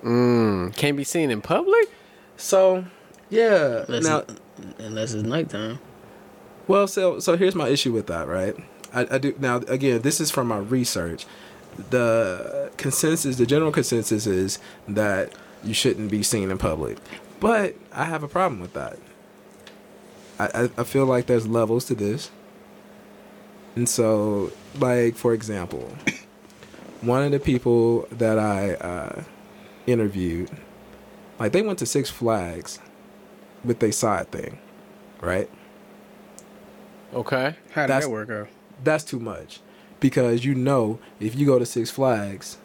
Mm, 0.03 0.75
can't 0.77 0.97
be 0.97 1.05
seen 1.05 1.31
in 1.31 1.43
public. 1.43 1.91
So, 2.37 2.85
yeah. 3.29 3.85
Unless, 3.87 4.05
now, 4.05 4.19
it- 4.19 4.41
unless 4.79 5.13
it's 5.13 5.23
nighttime. 5.23 5.79
well, 6.69 6.87
so 6.87 7.19
so 7.21 7.37
here's 7.37 7.55
my 7.55 7.69
issue 7.69 7.93
with 7.93 8.07
that, 8.07 8.27
right? 8.29 8.55
I, 8.95 9.07
I 9.11 9.19
do 9.19 9.35
now. 9.39 9.57
Again, 9.69 10.01
this 10.03 10.21
is 10.21 10.31
from 10.31 10.49
my 10.49 10.59
research. 10.59 11.27
The 11.91 12.71
consensus, 12.77 13.37
the 13.37 13.47
general 13.47 13.71
consensus, 13.73 14.27
is 14.27 14.59
that 14.89 15.33
you 15.63 15.75
shouldn't 15.75 16.11
be 16.11 16.23
seen 16.23 16.51
in 16.51 16.59
public, 16.59 16.99
but 17.39 17.75
I 17.93 18.05
have 18.05 18.23
a 18.23 18.29
problem 18.29 18.61
with 18.61 18.73
that. 18.73 18.99
I, 20.39 20.47
I, 20.65 20.71
I 20.79 20.85
feel 20.85 21.05
like 21.07 21.27
there's 21.27 21.47
levels 21.47 21.85
to 21.87 21.95
this. 21.95 22.31
And 23.77 23.89
so, 23.89 24.53
like, 24.79 25.15
for 25.17 25.33
example, 25.33 25.91
one 27.01 27.23
of 27.23 27.31
the 27.33 27.41
people 27.41 28.07
that 28.13 28.39
I 28.39 28.75
uh, 28.75 29.23
interviewed, 29.87 30.51
like, 31.39 31.53
they 31.53 31.63
went 31.63 31.79
to 31.79 31.87
Six 31.87 32.11
Flags 32.11 32.79
with 33.65 33.79
their 33.79 33.93
side 33.93 34.31
thing, 34.33 34.59
right? 35.21 35.49
Okay. 37.15 37.57
How 37.73 37.83
did 37.83 37.91
That's- 37.91 38.05
that 38.05 38.11
work 38.11 38.31
out? 38.31 38.49
That's 38.83 39.05
too 39.05 39.19
much. 39.21 39.61
Because 40.01 40.45
you 40.45 40.55
know, 40.55 40.99
if 41.21 41.35
you 41.35 41.45
go 41.45 41.59
to 41.59 41.67
Six 41.67 41.91
Flags, 41.91 42.57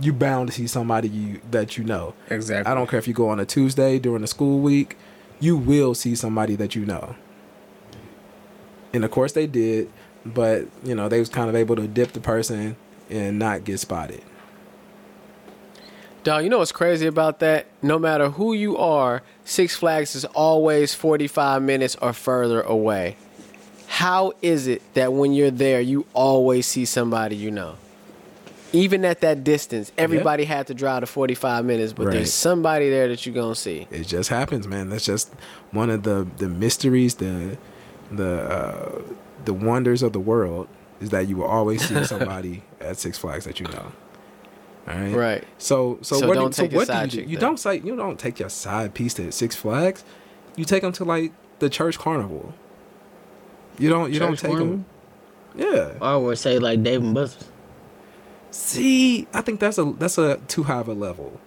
you 0.00 0.12
bound 0.12 0.48
to 0.48 0.52
see 0.54 0.66
somebody 0.66 1.08
you 1.08 1.40
that 1.52 1.78
you 1.78 1.84
know. 1.84 2.14
Exactly. 2.28 2.68
I 2.70 2.74
don't 2.74 2.88
care 2.90 2.98
if 2.98 3.06
you 3.06 3.14
go 3.14 3.28
on 3.28 3.38
a 3.38 3.44
Tuesday 3.44 4.00
during 4.00 4.22
the 4.22 4.26
school 4.26 4.58
week, 4.58 4.96
you 5.38 5.56
will 5.56 5.94
see 5.94 6.16
somebody 6.16 6.56
that 6.56 6.74
you 6.74 6.84
know. 6.84 7.14
And 8.92 9.04
of 9.04 9.10
course 9.12 9.32
they 9.32 9.46
did, 9.46 9.90
but 10.24 10.66
you 10.84 10.94
know, 10.94 11.08
they 11.08 11.18
was 11.18 11.28
kind 11.28 11.48
of 11.48 11.54
able 11.56 11.76
to 11.76 11.86
dip 11.86 12.12
the 12.12 12.20
person 12.20 12.76
and 13.10 13.38
not 13.38 13.64
get 13.64 13.78
spotted. 13.80 14.22
Dog, 16.24 16.44
you 16.44 16.50
know 16.50 16.58
what's 16.58 16.70
crazy 16.72 17.06
about 17.06 17.40
that? 17.40 17.66
No 17.82 17.98
matter 17.98 18.28
who 18.30 18.52
you 18.52 18.76
are, 18.78 19.22
Six 19.44 19.74
Flags 19.74 20.14
is 20.14 20.24
always 20.24 20.94
45 20.94 21.62
minutes 21.62 21.96
or 22.00 22.12
further 22.12 22.60
away. 22.60 23.16
How 23.88 24.32
is 24.40 24.68
it 24.68 24.82
that 24.94 25.12
when 25.12 25.32
you're 25.32 25.50
there, 25.50 25.80
you 25.80 26.06
always 26.14 26.66
see 26.66 26.84
somebody 26.84 27.34
you 27.36 27.50
know? 27.50 27.74
Even 28.72 29.04
at 29.04 29.20
that 29.20 29.44
distance, 29.44 29.92
everybody 29.98 30.44
had 30.44 30.68
to 30.68 30.74
drive 30.74 31.00
to 31.00 31.06
45 31.06 31.64
minutes, 31.64 31.92
but 31.92 32.06
Right. 32.06 32.12
there's 32.14 32.32
somebody 32.32 32.88
there 32.88 33.08
that 33.08 33.26
you're 33.26 33.34
going 33.34 33.52
to 33.54 33.60
see. 33.60 33.86
It 33.90 34.04
just 34.06 34.30
happens, 34.30 34.66
man. 34.66 34.88
That's 34.88 35.04
just 35.04 35.30
one 35.72 35.90
of 35.90 36.04
the 36.04 36.26
the 36.38 36.48
mysteries, 36.48 37.16
the 37.16 37.58
the 38.10 38.40
uh, 38.50 39.02
the 39.44 39.54
wonders 39.54 40.02
of 40.02 40.12
the 40.12 40.20
world 40.20 40.68
is 41.00 41.10
that 41.10 41.28
you 41.28 41.36
will 41.36 41.46
always 41.46 41.86
see 41.86 42.04
somebody 42.14 42.62
at 42.80 42.96
Six 42.98 43.18
Flags 43.18 43.44
that 43.44 43.58
you 43.60 43.66
know. 43.66 43.92
All 44.88 44.94
right. 44.94 45.14
Right. 45.14 45.44
So 45.58 45.98
so, 46.02 46.18
So 46.18 46.28
what 46.28 46.34
don't 46.34 46.50
do, 46.50 46.52
so 46.54 46.62
take 46.62 46.72
your 46.72 46.80
what 46.80 46.88
do 46.88 46.94
you 46.94 47.00
do? 47.06 47.16
chick 47.18 47.28
You 47.28 47.36
then. 47.36 47.48
don't 47.48 47.56
say 47.60 47.76
you 47.76 47.96
don't 47.96 48.18
take 48.18 48.38
your 48.40 48.48
side 48.50 48.94
piece 48.94 49.14
to 49.14 49.30
Six 49.32 49.54
Flags. 49.56 50.04
You 50.56 50.64
take 50.64 50.82
them 50.82 50.92
to 50.94 51.04
like 51.04 51.32
the 51.60 51.70
church 51.70 51.98
carnival. 51.98 52.52
You 53.78 53.88
don't 53.88 54.12
you 54.12 54.18
don't 54.18 54.32
Church 54.32 54.40
take 54.42 54.58
them. 54.58 54.84
Yeah. 55.54 55.92
I 56.00 56.16
would 56.16 56.38
say 56.38 56.58
like 56.58 56.82
Dave 56.82 57.02
and 57.02 57.14
Buster's. 57.14 57.48
See, 58.50 59.26
I 59.32 59.40
think 59.40 59.60
that's 59.60 59.78
a 59.78 59.84
that's 59.98 60.18
a 60.18 60.36
too 60.48 60.64
high 60.64 60.80
of 60.80 60.88
a 60.88 60.94
level. 60.94 61.40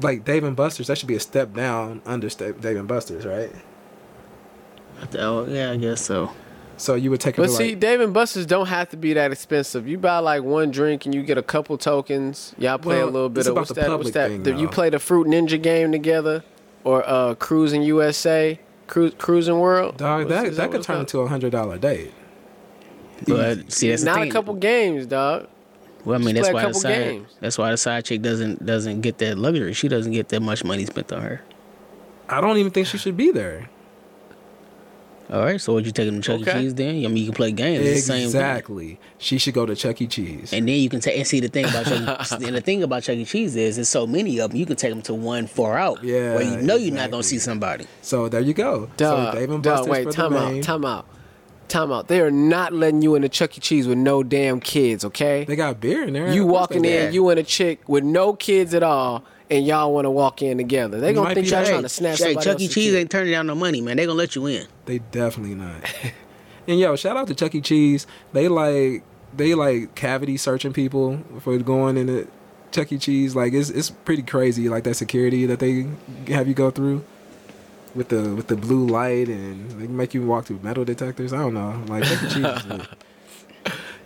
Like 0.00 0.24
Dave 0.24 0.44
and 0.44 0.56
Buster's, 0.56 0.86
that 0.86 0.96
should 0.96 1.08
be 1.08 1.14
a 1.14 1.20
step 1.20 1.52
down 1.52 2.00
under 2.06 2.30
Sta- 2.30 2.52
Dave 2.52 2.76
and 2.78 2.88
Buster's, 2.88 3.26
right? 3.26 3.52
Oh 5.18 5.46
yeah, 5.46 5.70
I 5.72 5.76
guess 5.76 6.00
so. 6.00 6.30
So 6.80 6.94
you 6.94 7.10
would 7.10 7.20
take 7.20 7.36
them 7.36 7.44
But 7.44 7.50
see, 7.50 7.70
like, 7.70 7.80
Dave 7.80 8.00
and 8.00 8.14
Buster's 8.14 8.46
don't 8.46 8.66
have 8.66 8.88
to 8.90 8.96
be 8.96 9.12
that 9.12 9.32
expensive. 9.32 9.86
You 9.86 9.98
buy 9.98 10.18
like 10.18 10.42
one 10.42 10.70
drink 10.70 11.04
and 11.04 11.14
you 11.14 11.22
get 11.22 11.36
a 11.36 11.42
couple 11.42 11.76
tokens. 11.76 12.54
Y'all 12.58 12.78
play 12.78 12.96
Well, 12.98 13.04
a 13.04 13.10
little 13.10 13.28
bit 13.28 13.40
it's 13.40 13.48
of 13.48 13.52
about 13.52 13.60
what's 13.60 13.68
the 13.68 13.74
that? 13.74 13.80
What's 13.90 13.90
public 13.98 14.14
that? 14.14 14.28
thing, 14.28 14.42
The- 14.44 14.54
you 14.54 14.66
play 14.68 14.88
the 14.88 14.98
Fruit 14.98 15.26
Ninja 15.26 15.60
game 15.60 15.92
together, 15.92 16.42
or 16.84 17.06
uh, 17.06 17.34
Cruis'n 17.34 17.84
USA, 17.84 18.58
Cruise 18.86 19.12
Cruis'n 19.14 19.60
World. 19.60 19.98
dog. 19.98 20.24
What's- 20.24 20.30
That 20.30 20.46
is 20.46 20.56
that 20.56 20.68
what 20.70 20.76
could 20.78 20.82
turn 20.84 21.00
into 21.00 21.20
a 21.20 21.28
hundred 21.28 21.52
dollar 21.52 21.76
date. 21.76 22.12
But 23.26 23.70
see, 23.70 23.90
that's 23.90 24.02
the 24.02 24.06
Not 24.06 24.20
thing. 24.20 24.30
a 24.30 24.32
couple 24.32 24.54
games, 24.54 25.04
dog. 25.06 25.46
Well, 26.06 26.14
I 26.18 26.24
mean, 26.24 26.34
Just 26.34 26.50
that's 26.50 26.54
why 26.54 26.66
the 26.66 26.72
side. 26.74 26.94
games. 26.94 27.28
That's 27.40 27.58
why 27.58 27.70
the 27.72 27.76
side 27.76 28.06
chick 28.06 28.22
doesn't 28.22 28.64
doesn't 28.64 29.02
get 29.02 29.18
that 29.18 29.36
luxury. 29.36 29.74
She 29.74 29.88
doesn't 29.88 30.12
get 30.12 30.30
that 30.30 30.40
much 30.40 30.64
money 30.64 30.86
spent 30.86 31.12
on 31.12 31.20
her. 31.20 31.42
I 32.28 32.40
don't 32.40 32.56
even 32.56 32.72
think 32.72 32.86
she 32.86 32.96
should 32.96 33.18
be 33.18 33.30
there. 33.30 33.68
All 35.30 35.44
right, 35.44 35.60
so 35.60 35.74
would 35.74 35.86
you 35.86 35.92
take 35.92 36.06
them 36.06 36.20
to 36.20 36.26
Chuck 36.26 36.40
Okay. 36.40 36.58
E. 36.58 36.62
Cheese 36.62 36.74
then? 36.74 37.04
I 37.04 37.08
mean, 37.08 37.18
you 37.18 37.26
can 37.26 37.34
play 37.34 37.52
games. 37.52 37.86
It's 37.86 38.00
the 38.00 38.06
same 38.06 38.16
thing. 38.16 38.26
Exactly. 38.26 38.98
She 39.18 39.38
should 39.38 39.54
go 39.54 39.64
to 39.64 39.76
Chuck 39.76 40.00
E. 40.02 40.08
Cheese. 40.08 40.52
And 40.52 40.66
then 40.68 40.80
you 40.80 40.88
can 40.88 40.98
take 40.98 41.16
and 41.16 41.26
see 41.26 41.38
the 41.38 41.48
thing 41.48 41.66
about 41.66 41.86
Chuck. 41.86 42.40
E. 42.40 42.44
and 42.46 42.56
the 42.56 42.60
thing 42.60 42.82
about 42.82 43.04
Chuck 43.04 43.14
E. 43.16 43.24
Cheese 43.24 43.54
is, 43.54 43.76
there's 43.76 43.88
so 43.88 44.08
many 44.08 44.40
of 44.40 44.50
them. 44.50 44.58
You 44.58 44.66
can 44.66 44.74
take 44.74 44.90
them 44.90 45.02
to 45.02 45.14
one 45.14 45.46
far 45.46 45.78
out. 45.78 46.02
Yeah, 46.02 46.34
where 46.34 46.42
you 46.42 46.56
know 46.62 46.74
you're 46.74 46.94
not 46.94 47.12
gonna 47.12 47.22
see 47.22 47.38
somebody. 47.38 47.86
So 48.02 48.28
there 48.28 48.40
you 48.40 48.54
go. 48.54 48.90
Dog, 48.96 49.34
so 49.34 49.38
Dave 49.38 49.50
and 49.50 49.62
dog, 49.62 49.86
Buster's 49.86 49.90
wait, 49.92 50.04
for 50.04 50.12
time 50.12 50.32
the 50.32 50.38
out, 50.38 50.52
main. 50.52 50.62
time 50.62 50.84
out, 50.84 51.06
time 51.68 51.92
out. 51.92 52.08
They 52.08 52.20
are 52.20 52.32
not 52.32 52.72
letting 52.72 53.02
you 53.02 53.14
in 53.14 53.22
a 53.22 53.28
Chuck 53.28 53.56
E. 53.56 53.60
Cheese 53.60 53.86
with 53.86 53.98
no 53.98 54.24
damn 54.24 54.58
kids, 54.58 55.04
okay? 55.04 55.44
They 55.44 55.54
got 55.54 55.80
beer 55.80 56.02
in 56.02 56.12
there. 56.14 56.32
you 56.32 56.44
walking 56.44 56.84
in, 56.84 57.10
do. 57.10 57.14
you 57.14 57.28
and 57.28 57.38
a 57.38 57.44
chick 57.44 57.88
with 57.88 58.02
no 58.02 58.32
kids 58.32 58.74
at 58.74 58.82
all, 58.82 59.24
and 59.50 59.66
y'all 59.66 59.92
want 59.92 60.04
to 60.06 60.10
walk 60.10 60.42
in 60.42 60.56
together. 60.58 61.00
They 61.00 61.12
gonna 61.12 61.28
might 61.28 61.34
think 61.34 61.46
be 61.46 61.50
y'all 61.50 61.60
right. 61.60 61.68
trying 61.68 61.82
to 61.82 61.88
snatch 61.88 62.18
Hey, 62.18 62.24
somebody 62.34 62.44
Chuck 62.44 62.60
E. 62.60 62.64
else's 62.64 62.74
Cheese 62.74 62.92
kid. 62.92 62.98
ain't 62.98 63.10
turning 63.10 63.32
down 63.32 63.46
no 63.46 63.54
money, 63.54 63.80
man. 63.80 63.96
They 63.96 64.06
gonna 64.06 64.16
let 64.18 64.34
you 64.36 64.46
in. 64.46 64.66
They 64.86 64.98
definitely 64.98 65.54
not. 65.56 65.82
and 66.68 66.78
yo, 66.78 66.96
shout 66.96 67.16
out 67.16 67.26
to 67.28 67.34
Chuck 67.34 67.54
E. 67.54 67.60
Cheese. 67.60 68.06
They 68.32 68.48
like 68.48 69.02
they 69.36 69.54
like 69.54 69.94
cavity 69.94 70.36
searching 70.36 70.72
people 70.72 71.20
for 71.40 71.56
going 71.58 71.96
into 71.96 72.28
Chuck 72.72 72.92
E. 72.92 72.98
Cheese. 72.98 73.34
Like 73.34 73.52
it's 73.52 73.70
it's 73.70 73.90
pretty 73.90 74.22
crazy. 74.22 74.68
Like 74.68 74.84
that 74.84 74.94
security 74.94 75.46
that 75.46 75.58
they 75.58 75.86
have 76.28 76.46
you 76.48 76.54
go 76.54 76.70
through 76.70 77.04
with 77.94 78.08
the 78.08 78.34
with 78.34 78.46
the 78.46 78.56
blue 78.56 78.86
light 78.86 79.28
and 79.28 79.70
they 79.72 79.88
make 79.88 80.14
you 80.14 80.24
walk 80.24 80.44
through 80.46 80.60
metal 80.62 80.84
detectors. 80.84 81.32
I 81.32 81.38
don't 81.38 81.54
know. 81.54 81.82
Like 81.88 82.04
Chuck 82.04 82.22
E. 82.22 82.28
Cheese. 82.28 82.36
is. 82.80 82.86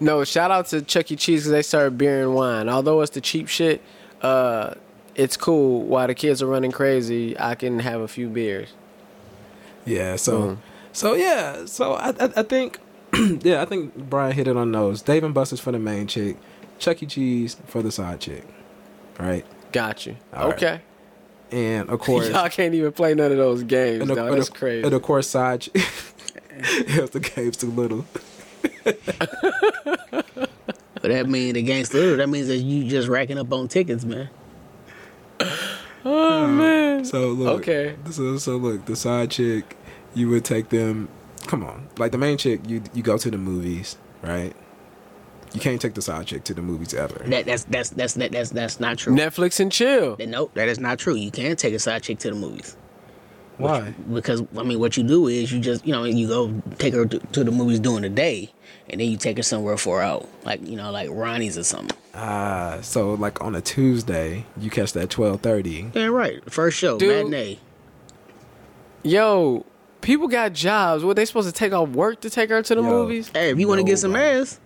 No, 0.00 0.24
shout 0.24 0.50
out 0.50 0.66
to 0.66 0.82
Chuck 0.82 1.10
E. 1.12 1.16
Cheese 1.16 1.42
because 1.42 1.52
they 1.52 1.62
serve 1.62 1.96
beer 1.96 2.22
and 2.22 2.34
wine. 2.34 2.68
Although 2.68 3.00
it's 3.02 3.12
the 3.12 3.20
cheap 3.20 3.46
shit, 3.46 3.80
uh, 4.22 4.74
it's 5.14 5.36
cool. 5.36 5.82
While 5.82 6.06
the 6.06 6.14
kids 6.14 6.42
are 6.42 6.46
running 6.46 6.72
crazy, 6.72 7.38
I 7.38 7.54
can 7.54 7.78
have 7.80 8.00
a 8.00 8.08
few 8.08 8.28
beers. 8.28 8.72
Yeah. 9.86 10.16
So 10.16 10.40
Mm. 10.42 10.56
so 10.92 11.14
yeah. 11.14 11.64
So 11.66 11.94
I 11.94 12.08
I, 12.10 12.30
I 12.36 12.42
think 12.42 12.78
yeah 13.42 13.62
I 13.62 13.64
think 13.64 13.94
Brian 13.96 14.32
hit 14.34 14.48
it 14.48 14.56
on 14.56 14.72
those. 14.72 15.02
Dave 15.02 15.24
and 15.24 15.34
Buster's 15.34 15.60
for 15.60 15.72
the 15.72 15.78
main 15.78 16.06
chick. 16.06 16.36
Chuck 16.78 17.02
E. 17.02 17.06
Cheese 17.06 17.56
for 17.66 17.82
the 17.82 17.92
side 17.92 18.20
chick. 18.20 18.44
Right. 19.18 19.44
Got 19.72 20.06
you. 20.06 20.16
All 20.32 20.48
right. 20.48 20.54
okay. 20.56 20.80
And 21.52 21.88
of 21.90 22.00
course. 22.06 22.28
Y'all 22.28 22.48
can't 22.48 22.74
even 22.74 22.90
play 22.92 23.14
none 23.14 23.30
of 23.30 23.38
those 23.38 23.62
games. 23.62 24.00
And 24.00 24.08
dog. 24.08 24.18
of, 24.18 24.26
and 24.28 24.36
That's 24.36 24.48
of- 24.48 24.54
crazy. 24.54 24.84
And 24.84 24.94
of 24.94 25.02
course, 25.02 25.28
Saj. 25.28 25.68
If 26.56 27.10
the 27.10 27.18
game's 27.18 27.56
too 27.56 27.70
little. 27.72 28.06
But 30.14 31.10
that 31.10 31.28
means 31.28 31.56
against 31.58 31.92
little. 31.92 32.16
That 32.16 32.28
means 32.30 32.46
that 32.48 32.56
you 32.58 32.88
just 32.88 33.08
racking 33.08 33.38
up 33.38 33.52
on 33.52 33.68
tickets, 33.68 34.04
man. 34.04 34.30
oh 36.04 36.46
man. 36.46 37.04
So 37.04 37.28
look. 37.28 37.60
Okay. 37.60 37.96
So 38.10 38.36
so 38.38 38.56
look, 38.56 38.84
the 38.86 38.96
side 38.96 39.30
chick, 39.30 39.76
you 40.14 40.28
would 40.30 40.44
take 40.44 40.68
them. 40.68 41.08
Come 41.46 41.62
on, 41.62 41.88
like 41.98 42.12
the 42.12 42.18
main 42.18 42.38
chick, 42.38 42.60
you 42.66 42.82
you 42.94 43.02
go 43.02 43.18
to 43.18 43.30
the 43.30 43.38
movies, 43.38 43.98
right? 44.22 44.54
You 45.52 45.60
can't 45.60 45.80
take 45.80 45.94
the 45.94 46.02
side 46.02 46.26
chick 46.26 46.42
to 46.44 46.54
the 46.54 46.62
movies 46.62 46.94
ever. 46.94 47.22
That 47.26 47.46
that's 47.46 47.64
that's 47.64 47.90
that's 47.90 48.14
that, 48.14 48.32
that's 48.32 48.50
that's 48.50 48.80
not 48.80 48.98
true. 48.98 49.14
Netflix 49.14 49.60
and 49.60 49.70
chill. 49.70 50.16
Nope, 50.18 50.52
that 50.54 50.68
is 50.68 50.80
not 50.80 50.98
true. 50.98 51.14
You 51.14 51.30
can't 51.30 51.58
take 51.58 51.74
a 51.74 51.78
side 51.78 52.02
chick 52.02 52.18
to 52.20 52.30
the 52.30 52.36
movies. 52.36 52.76
Why? 53.58 53.94
Because 54.12 54.42
I 54.58 54.62
mean, 54.64 54.80
what 54.80 54.96
you 54.96 55.02
do 55.04 55.28
is 55.28 55.52
you 55.52 55.60
just 55.60 55.86
you 55.86 55.92
know 55.92 56.04
you 56.04 56.26
go 56.26 56.60
take 56.78 56.92
her 56.94 57.06
to, 57.06 57.18
to 57.18 57.44
the 57.44 57.52
movies 57.52 57.78
during 57.80 58.02
the 58.02 58.08
day, 58.08 58.52
and 58.90 59.00
then 59.00 59.08
you 59.08 59.16
take 59.16 59.36
her 59.36 59.42
somewhere 59.44 59.76
far 59.76 60.00
out, 60.02 60.28
like 60.44 60.66
you 60.66 60.76
know 60.76 60.90
like 60.90 61.08
Ronnie's 61.12 61.56
or 61.56 61.62
something. 61.64 61.96
Ah, 62.14 62.78
so 62.82 63.14
like 63.14 63.40
on 63.40 63.54
a 63.54 63.60
Tuesday, 63.60 64.44
you 64.58 64.70
catch 64.70 64.92
that 64.94 65.10
twelve 65.10 65.40
thirty. 65.40 65.90
Yeah, 65.94 66.06
right. 66.06 66.42
First 66.50 66.78
show, 66.78 66.98
Dude. 66.98 67.26
matinee. 67.30 67.58
Yo, 69.02 69.64
people 70.00 70.28
got 70.28 70.52
jobs. 70.52 71.04
What 71.04 71.16
they 71.16 71.24
supposed 71.24 71.48
to 71.48 71.54
take 71.54 71.72
off 71.72 71.90
work 71.90 72.20
to 72.22 72.30
take 72.30 72.50
her 72.50 72.62
to 72.62 72.74
the 72.74 72.82
Yo. 72.82 72.88
movies? 72.88 73.28
Hey, 73.32 73.50
if 73.50 73.58
you 73.58 73.68
want 73.68 73.80
to 73.80 73.84
get 73.84 73.98
some 73.98 74.16
ass, 74.16 74.58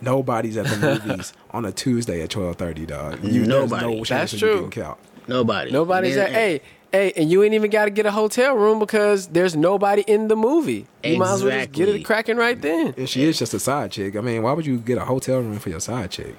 Nobody's 0.00 0.56
at 0.56 0.66
the 0.66 1.00
movies 1.06 1.32
on 1.50 1.64
a 1.64 1.72
Tuesday 1.72 2.22
at 2.22 2.30
twelve 2.30 2.56
thirty, 2.56 2.86
dog. 2.86 3.22
You, 3.24 3.44
there's 3.44 3.48
Nobody. 3.70 3.96
No 3.98 4.04
That's 4.04 4.36
true. 4.38 4.48
You 4.48 4.54
getting 4.70 4.82
caught. 4.82 4.98
Nobody. 5.26 5.70
Nobody's 5.70 6.16
And 6.16 6.24
at. 6.26 6.32
then- 6.32 6.34
Hey, 6.34 6.60
hey, 6.94 7.12
and 7.16 7.30
you 7.30 7.42
ain't 7.42 7.54
even 7.54 7.70
got 7.70 7.86
to 7.86 7.90
get 7.90 8.06
a 8.06 8.10
hotel 8.12 8.54
room 8.54 8.78
because 8.78 9.26
there's 9.28 9.56
nobody 9.56 10.02
in 10.06 10.28
the 10.28 10.36
movie. 10.36 10.86
You 11.02 11.18
might 11.18 11.32
as 11.34 11.42
well 11.42 11.50
just 11.58 11.72
get 11.72 11.88
it 11.88 12.04
cracking 12.04 12.36
right 12.36 12.60
then. 12.60 12.94
And 12.96 13.08
she 13.08 13.24
is 13.24 13.38
just 13.38 13.52
a 13.52 13.58
side 13.58 13.90
chick. 13.92 14.16
I 14.16 14.20
mean, 14.20 14.42
why 14.42 14.52
would 14.52 14.64
you 14.64 14.78
get 14.78 14.98
a 14.98 15.04
hotel 15.04 15.38
room 15.40 15.58
for 15.58 15.70
your 15.70 15.80
side 15.80 16.10
chick? 16.10 16.34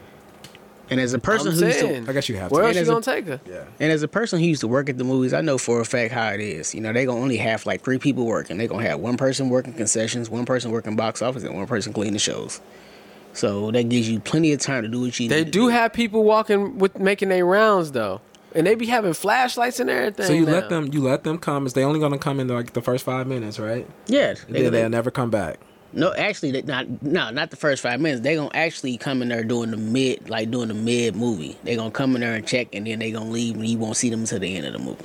And 0.90 1.00
as 1.00 1.14
a 1.14 1.20
person 1.20 1.48
I'm 1.48 1.54
who 1.56 1.66
used 1.66 1.80
to. 1.80 2.06
I 2.08 2.14
guess 2.14 2.30
you 2.30 2.36
have 2.38 2.52
Where 2.52 2.62
to. 2.62 2.68
else 2.68 2.78
And 2.78 2.88
you 2.88 2.94
as 2.94 3.04
gonna 3.04 3.18
take 3.18 3.26
her? 3.28 3.42
Yeah. 3.50 3.64
and 3.80 3.92
as 3.92 4.04
a 4.04 4.08
person 4.08 4.40
who 4.40 4.46
used 4.46 4.62
to 4.62 4.68
work 4.68 4.88
at 4.88 4.98
the 5.00 5.04
movies, 5.04 5.34
I 5.34 5.42
know 5.42 5.58
for 5.58 5.82
a 5.82 5.86
fact 5.86 6.14
how 6.14 6.30
it 6.30 6.40
is. 6.40 6.76
You 6.76 6.82
know, 6.82 6.94
they 6.94 7.06
gonna 7.06 7.20
only 7.20 7.38
have 7.38 7.66
like 7.66 7.82
three 7.82 7.98
people 7.98 8.26
working. 8.26 8.58
They 8.58 8.68
gonna 8.68 8.88
have 8.88 9.00
one 9.00 9.18
person 9.18 9.50
working 9.50 9.74
concessions, 9.74 10.30
one 10.30 10.46
person 10.46 10.70
working 10.72 10.96
box 10.96 11.22
office, 11.24 11.44
and 11.44 11.56
one 11.56 11.66
person 11.66 11.92
cleaning 11.92 12.14
the 12.14 12.20
shows. 12.20 12.62
So 13.34 13.72
that 13.72 13.90
gives 13.90 14.08
you 14.10 14.20
plenty 14.20 14.54
of 14.54 14.60
time 14.62 14.84
to 14.84 14.88
do 14.88 15.02
what 15.02 15.20
you 15.20 15.28
They 15.28 15.40
need 15.40 15.46
to 15.46 15.52
do 15.52 15.68
have 15.70 15.92
people 15.92 16.24
walking 16.24 16.78
with 16.78 17.00
making 17.00 17.30
their 17.30 17.46
rounds 17.46 17.92
though, 17.92 18.22
and 18.56 18.66
they 18.66 18.74
be 18.76 18.86
having 18.88 19.14
flashlights 19.14 19.80
and 19.80 19.90
everything. 19.90 20.26
So 20.26 20.34
you 20.34 20.46
now. 20.46 20.52
let 20.54 20.70
them, 20.70 20.90
you 20.92 21.02
let 21.02 21.24
them 21.24 21.38
come. 21.38 21.66
Is 21.68 21.74
they 21.74 21.84
only 21.84 22.00
gonna 22.00 22.18
come 22.18 22.40
in 22.40 22.48
like 22.48 22.74
the 22.74 22.82
first 22.82 23.04
five 23.04 23.28
minutes, 23.28 23.60
right? 23.60 23.86
Yeah, 24.08 24.34
they, 24.34 24.64
then 24.64 24.72
they, 24.72 24.82
they'll 24.82 24.90
never 24.90 25.12
come 25.12 25.30
back. 25.30 25.60
no, 25.94 26.14
actually, 26.14 26.52
they 26.52 26.62
not 26.64 27.04
no, 27.04 27.30
not 27.30 27.52
the 27.52 27.58
first 27.58 27.82
five 27.84 28.00
minutes. 28.02 28.22
They 28.22 28.36
gonna 28.36 28.50
actually 28.54 28.98
come 28.98 29.22
in 29.22 29.28
there 29.30 29.44
doing 29.44 29.72
the 29.72 29.78
mid, 29.78 30.30
like 30.30 30.50
doing 30.50 30.70
the 30.70 30.74
mid 30.74 31.16
movie. 31.16 31.58
They 31.64 31.76
gonna 31.76 31.92
come 31.92 32.16
in 32.16 32.22
there 32.22 32.34
and 32.34 32.48
check, 32.48 32.74
and 32.74 32.88
then 32.88 33.00
they 33.00 33.12
gonna 33.12 33.30
leave, 33.30 33.56
and 33.56 33.68
you 33.68 33.78
won't 33.78 33.98
see 33.98 34.10
them 34.10 34.22
until 34.22 34.40
the 34.40 34.56
end 34.56 34.66
of 34.66 34.74
the 34.74 34.80
movie. 34.80 35.04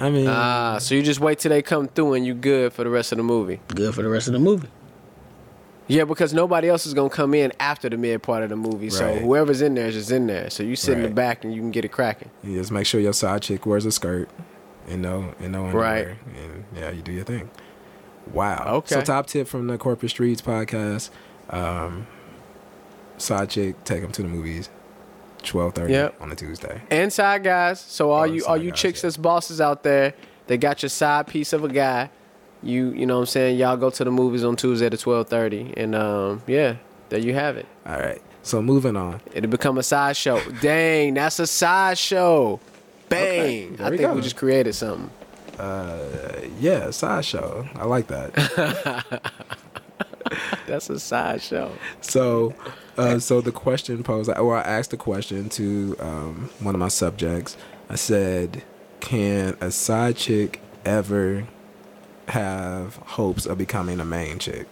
I 0.00 0.10
mean, 0.10 0.28
Ah, 0.28 0.78
so 0.78 0.94
you 0.94 1.02
just 1.02 1.18
wait 1.20 1.40
till 1.40 1.48
they 1.50 1.60
come 1.60 1.88
through 1.88 2.14
and 2.14 2.24
you 2.24 2.32
good 2.32 2.72
for 2.72 2.84
the 2.84 2.90
rest 2.90 3.10
of 3.10 3.18
the 3.18 3.24
movie. 3.24 3.58
Good 3.74 3.94
for 3.96 4.02
the 4.02 4.08
rest 4.08 4.28
of 4.28 4.32
the 4.32 4.38
movie. 4.38 4.68
Yeah, 5.88 6.04
because 6.04 6.32
nobody 6.34 6.68
else 6.68 6.84
is 6.86 6.92
gonna 6.94 7.08
come 7.08 7.32
in 7.34 7.52
after 7.58 7.88
the 7.88 7.96
mid 7.96 8.22
part 8.22 8.42
of 8.42 8.50
the 8.50 8.56
movie. 8.56 8.90
So 8.90 9.14
whoever's 9.14 9.62
in 9.62 9.74
there 9.74 9.86
is 9.88 9.94
just 9.94 10.10
in 10.10 10.26
there. 10.26 10.50
So 10.50 10.62
you 10.62 10.76
sit 10.76 10.98
in 10.98 11.02
the 11.02 11.10
back 11.10 11.44
and 11.44 11.54
you 11.54 11.60
can 11.60 11.70
get 11.70 11.84
it 11.84 11.88
cracking. 11.92 12.30
you 12.44 12.58
just 12.58 12.70
make 12.70 12.86
sure 12.86 13.00
your 13.00 13.12
side 13.14 13.42
chick 13.42 13.64
wears 13.66 13.86
a 13.86 13.90
skirt 13.92 14.28
and 14.86 15.00
no 15.02 15.34
and 15.40 15.52
no 15.52 15.64
underwear. 15.66 16.06
Right. 16.06 16.16
And 16.36 16.64
yeah, 16.76 16.90
you 16.90 17.02
do 17.02 17.12
your 17.12 17.24
thing. 17.24 17.50
Wow. 18.32 18.64
Okay. 18.76 18.96
So 18.96 19.00
top 19.00 19.26
tip 19.26 19.48
from 19.48 19.66
the 19.66 19.78
Corporate 19.78 20.12
Streetz 20.12 20.42
podcast: 20.42 21.08
um, 21.50 22.06
side 23.16 23.48
chick, 23.50 23.82
take 23.84 24.02
them 24.02 24.12
to 24.12 24.22
the 24.22 24.28
movies. 24.28 24.68
Twelve 25.42 25.72
thirty 25.74 25.92
Yep. 25.94 26.20
on 26.20 26.32
a 26.32 26.34
Tuesday. 26.36 26.82
And 26.90 27.12
side 27.12 27.44
guys. 27.44 27.80
So 27.80 28.10
all 28.10 28.22
Oh, 28.22 28.24
you 28.24 28.44
all 28.44 28.56
you 28.56 28.70
guys, 28.70 28.80
chicks 28.80 28.98
yeah. 28.98 29.02
that's 29.06 29.16
bosses 29.16 29.60
out 29.60 29.82
there, 29.84 30.12
they 30.48 30.58
got 30.58 30.82
your 30.82 30.90
side 30.90 31.28
piece 31.28 31.52
of 31.52 31.64
a 31.64 31.68
guy. 31.68 32.10
You 32.62 32.92
you 32.92 33.06
know 33.06 33.14
what 33.16 33.20
I'm 33.20 33.26
saying? 33.26 33.58
Y'all 33.58 33.76
go 33.76 33.90
to 33.90 34.04
the 34.04 34.10
movies 34.10 34.44
on 34.44 34.56
Tuesday 34.56 34.86
at 34.86 34.98
twelve 34.98 35.28
thirty. 35.28 35.72
And 35.76 35.94
um 35.94 36.42
yeah, 36.46 36.76
there 37.08 37.20
you 37.20 37.34
have 37.34 37.56
it. 37.56 37.66
All 37.86 37.98
right. 37.98 38.20
So 38.42 38.62
moving 38.62 38.96
on. 38.96 39.20
It'll 39.34 39.50
become 39.50 39.78
a 39.78 39.82
side 39.82 40.16
show. 40.16 40.40
Dang, 40.60 41.14
that's 41.14 41.38
a 41.38 41.46
side 41.46 41.98
show. 41.98 42.60
Bang. 43.08 43.76
there 43.76 43.86
I 43.86 43.90
think 43.90 44.02
go. 44.02 44.14
we 44.14 44.20
just 44.22 44.36
created 44.36 44.74
something. 44.74 45.10
Uh 45.58 46.40
yeah, 46.60 46.90
sideshow. 46.90 47.68
I 47.74 47.84
like 47.84 48.08
that. 48.08 49.32
That's 50.66 50.90
a 50.90 50.98
side 51.00 51.40
show. 51.40 51.72
So, 52.00 52.54
uh, 52.98 53.18
so 53.18 53.40
the 53.40 53.52
question 53.52 54.02
posed, 54.02 54.30
or 54.30 54.56
I 54.56 54.60
asked 54.60 54.90
the 54.90 54.96
question 54.96 55.48
to 55.50 55.96
um, 55.98 56.50
one 56.60 56.74
of 56.74 56.78
my 56.78 56.88
subjects. 56.88 57.56
I 57.88 57.94
said, 57.94 58.62
"Can 59.00 59.56
a 59.60 59.70
side 59.70 60.16
chick 60.16 60.60
ever 60.84 61.46
have 62.28 62.96
hopes 62.96 63.46
of 63.46 63.58
becoming 63.58 64.00
a 64.00 64.04
main 64.04 64.38
chick?" 64.38 64.66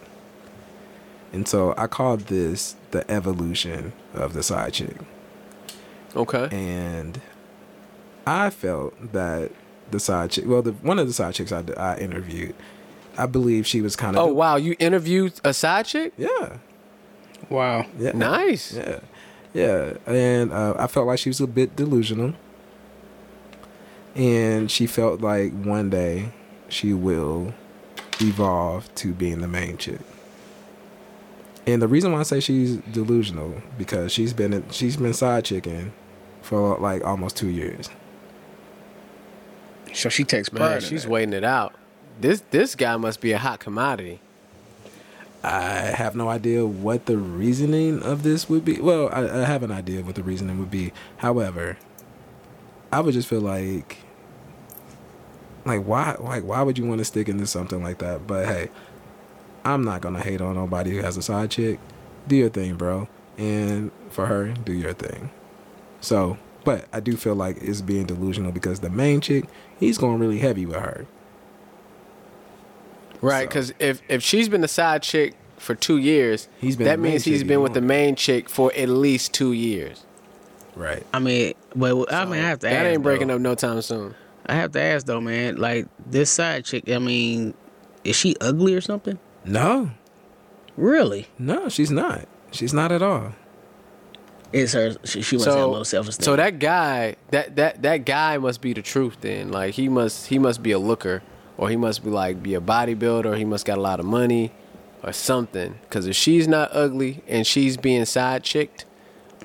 And 1.33 1.47
so 1.47 1.75
I 1.77 1.87
called 1.87 2.21
this 2.23 2.77
the 2.93 3.09
evolution 3.11 3.93
of 4.15 4.33
the 4.33 4.43
side 4.43 4.73
chick. 4.73 4.97
Okay. 6.15 6.49
And 6.51 7.21
I 8.27 8.49
felt 8.51 9.13
that 9.13 9.51
the 9.91 10.01
side 10.01 10.31
chick, 10.31 10.45
well, 10.47 10.63
the 10.63 10.73
one 10.73 10.99
of 10.99 11.07
the 11.07 11.13
side 11.13 11.35
chicks 11.35 11.53
I, 11.53 11.63
I 11.77 11.99
interviewed, 11.99 12.55
I 13.19 13.27
believe 13.27 13.67
she 13.67 13.81
was 13.83 13.97
kind 13.97 14.17
of 14.17 14.23
Oh 14.23 14.33
wow, 14.33 14.57
you 14.57 14.77
interviewed 14.79 15.35
a 15.45 15.53
side 15.53 15.87
chick? 15.87 16.13
yeah, 16.17 16.57
Wow. 17.51 17.87
yeah, 17.99 18.13
Nice. 18.13 18.73
Yeah, 18.75 19.01
yeah, 19.53 19.95
and 20.07 20.53
uh, 20.53 20.75
I 20.79 20.87
felt 20.87 21.07
like 21.07 21.19
she 21.19 21.29
was 21.29 21.41
a 21.41 21.47
bit 21.47 21.77
delusional, 21.77 22.33
and 24.15 24.71
she 24.71 24.87
felt 24.87 25.21
like 25.21 25.53
one 25.53 25.91
day 25.91 26.33
she 26.69 26.93
will 26.93 27.55
evolve 28.21 28.93
to 28.97 29.13
being 29.13 29.41
the 29.41 29.49
main 29.49 29.77
chick. 29.77 30.01
And 31.67 31.83
the 31.83 31.89
reason 31.89 32.13
why 32.13 32.21
I 32.21 32.23
say 32.23 32.41
she's 32.41 32.77
delusional 32.77 33.61
because 33.77 34.13
she's 34.13 34.33
been 34.33 34.65
she's 34.71 34.97
been 34.97 35.15
side 35.15 35.45
chicking 35.45 35.93
for 36.43 36.79
like 36.79 37.05
almost 37.05 37.37
two 37.37 37.49
years. 37.49 37.91
So 39.93 40.09
she 40.09 40.25
takes 40.25 40.49
pride. 40.49 40.71
Man, 40.71 40.81
she's 40.81 41.03
that. 41.03 41.11
waiting 41.11 41.33
it 41.33 41.45
out. 41.45 41.75
This 42.21 42.43
this 42.51 42.75
guy 42.75 42.97
must 42.97 43.21
be 43.21 43.33
a 43.33 43.39
hot 43.39 43.61
commodity. 43.61 44.21
I 45.43 45.93
have 45.95 46.17
no 46.17 46.29
idea 46.29 46.67
what 46.67 47.07
the 47.07 47.17
reasoning 47.17 48.03
of 48.03 48.23
this 48.23 48.49
would 48.49 48.65
be. 48.65 48.81
Well, 48.81 49.09
I, 49.13 49.43
I 49.43 49.45
have 49.45 49.63
an 49.63 49.71
idea 49.71 50.01
of 50.01 50.07
what 50.07 50.17
the 50.17 50.23
reasoning 50.23 50.59
would 50.59 50.71
be. 50.71 50.93
However, 51.19 51.77
I 52.93 53.01
would 53.01 53.15
just 53.15 53.29
feel 53.29 53.43
like, 53.43 53.99
like 55.67 55.83
why, 55.85 56.17
like 56.21 56.45
why 56.45 56.63
would 56.63 56.79
you 56.79 56.87
want 56.87 56.99
to 57.01 57.05
stick 57.05 57.29
into 57.29 57.47
something 57.47 57.83
like 57.83 57.99
that? 57.99 58.27
But 58.27 58.47
hey, 58.47 58.71
I'm 59.65 59.85
not 59.85 60.01
gonna 60.01 60.21
hate 60.21 60.41
on 60.41 60.55
nobody 60.55 60.93
who 60.93 60.99
has 61.03 61.17
a 61.17 61.23
side 61.23 61.51
chick. 61.51 61.79
Do 62.29 62.37
your 62.37 62.49
thing, 62.49 62.77
bro, 62.77 63.09
and 63.37 63.91
for 64.11 64.27
her, 64.27 64.49
do 64.53 64.73
your 64.73 64.93
thing. 64.95 65.31
So, 66.01 66.39
but 66.65 66.87
I 66.93 67.01
do 67.01 67.17
feel 67.17 67.35
like 67.35 67.59
it's 67.61 67.81
being 67.83 68.07
delusional 68.07 68.53
because 68.53 68.81
the 68.81 68.91
main 68.91 69.21
chick, 69.21 69.45
he's 69.79 69.99
going 69.99 70.19
really 70.19 70.39
heavy 70.39 70.67
with 70.67 70.77
her. 70.81 71.07
Right, 73.21 73.43
So- 73.45 73.49
because 73.49 73.75
if 73.79 74.03
if 74.09 74.23
she's 74.23 74.49
been 74.49 74.63
a 74.63 74.69
side 74.69 75.03
chick 75.03 75.35
for 75.57 75.75
two 75.75 75.97
years, 75.97 76.49
He's 76.61 76.77
been 76.77 76.87
that 76.87 76.99
means 77.01 77.25
he's 77.25 77.43
been 77.43 77.63
with 77.63 77.75
the 77.75 77.81
main 77.81 78.15
chick 78.15 78.49
for 78.49 78.73
at 78.77 78.89
least 78.89 79.33
two 79.33 79.53
years. 79.53 80.05
Right. 80.75 81.07
I 81.15 81.19
mean, 81.19 81.55
but 81.75 82.13
I 82.13 82.25
mean, 82.27 82.35
I 82.45 82.49
have 82.49 82.59
to. 82.61 82.67
That 82.67 82.85
ask, 82.85 82.93
ain't 82.93 83.03
breaking 83.03 83.29
though. 83.29 83.37
up 83.37 83.41
no 83.41 83.55
time 83.55 83.81
soon. 83.81 84.15
I 84.47 84.55
have 84.55 84.73
to 84.73 84.81
ask 84.81 85.07
though, 85.07 85.21
man. 85.21 85.57
Like 85.57 85.87
this 86.07 86.31
side 86.31 86.65
chick. 86.65 86.89
I 86.89 86.99
mean, 86.99 87.55
is 88.05 88.17
she 88.17 88.37
ugly 88.41 88.75
or 88.75 88.81
something? 88.81 89.19
No, 89.45 89.91
Really? 90.77 91.27
no, 91.39 91.69
she's 91.69 91.91
not. 91.91 92.27
She's 92.51 92.75
not 92.75 92.93
at 92.93 93.03
all. 93.03 93.33
Is 94.53 94.73
her? 94.75 94.95
She, 95.05 95.23
she 95.23 95.37
must 95.37 95.47
have 95.47 95.55
So 95.55 95.71
low 95.71 95.83
self 95.83 96.09
esteem. 96.09 96.25
so 96.25 96.37
that 96.37 96.59
guy 96.59 97.17
that 97.31 97.57
that 97.57 97.83
that 97.83 98.05
guy 98.05 98.39
must 98.39 98.61
be 98.61 98.73
the 98.73 98.83
truth 98.83 99.17
then. 99.21 99.51
Like 99.51 99.75
he 99.75 99.89
must 99.89 100.27
he 100.29 100.39
must 100.39 100.63
be 100.63 100.71
a 100.73 100.79
looker, 100.79 101.23
or 101.59 101.69
he 101.69 101.77
must 101.77 102.05
be 102.05 102.11
like 102.11 102.43
be 102.43 102.55
a 102.55 102.61
bodybuilder, 102.61 103.27
or 103.27 103.35
he 103.37 103.45
must 103.45 103.67
got 103.67 103.77
a 103.79 103.81
lot 103.81 103.99
of 104.01 104.07
money, 104.07 104.53
or 105.03 105.13
something. 105.13 105.79
Because 105.83 106.07
if 106.07 106.15
she's 106.15 106.47
not 106.47 106.71
ugly 106.73 107.23
and 107.27 107.47
she's 107.47 107.77
being 107.77 108.05
side 108.05 108.45
chicked, 108.45 108.85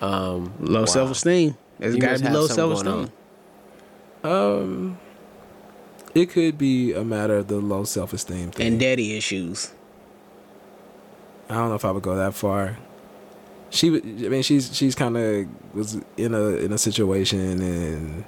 um, 0.02 0.54
low 0.60 0.82
wow. 0.82 0.86
self 0.86 1.12
esteem. 1.12 1.58
There's 1.80 1.96
You 1.96 2.02
got 2.02 2.18
to 2.18 2.24
be 2.24 2.30
low 2.30 2.46
self 2.48 2.84
going 2.84 2.88
esteem. 3.06 3.18
Um, 4.24 5.00
it 6.14 6.30
could 6.30 6.58
be 6.58 6.94
a 6.94 7.04
matter 7.04 7.38
of 7.38 7.48
the 7.48 7.58
low 7.58 7.84
self 7.84 8.14
esteem 8.14 8.52
thing. 8.52 8.68
And 8.68 8.80
daddy 8.80 9.18
issues. 9.18 9.72
I 11.50 11.56
don't 11.56 11.70
know 11.70 11.76
if 11.76 11.86
I 11.86 11.92
would 11.92 12.04
go 12.04 12.16
that 12.16 12.34
far. 12.34 12.78
She, 13.70 13.88
I 13.88 14.30
mean, 14.30 14.42
she's 14.42 14.76
she's 14.76 14.96
kind 14.96 15.18
of 15.18 15.48
was 15.74 15.98
in 16.18 16.34
a 16.34 16.44
in 16.58 16.72
a 16.74 16.78
situation, 16.78 17.62
and 17.62 18.26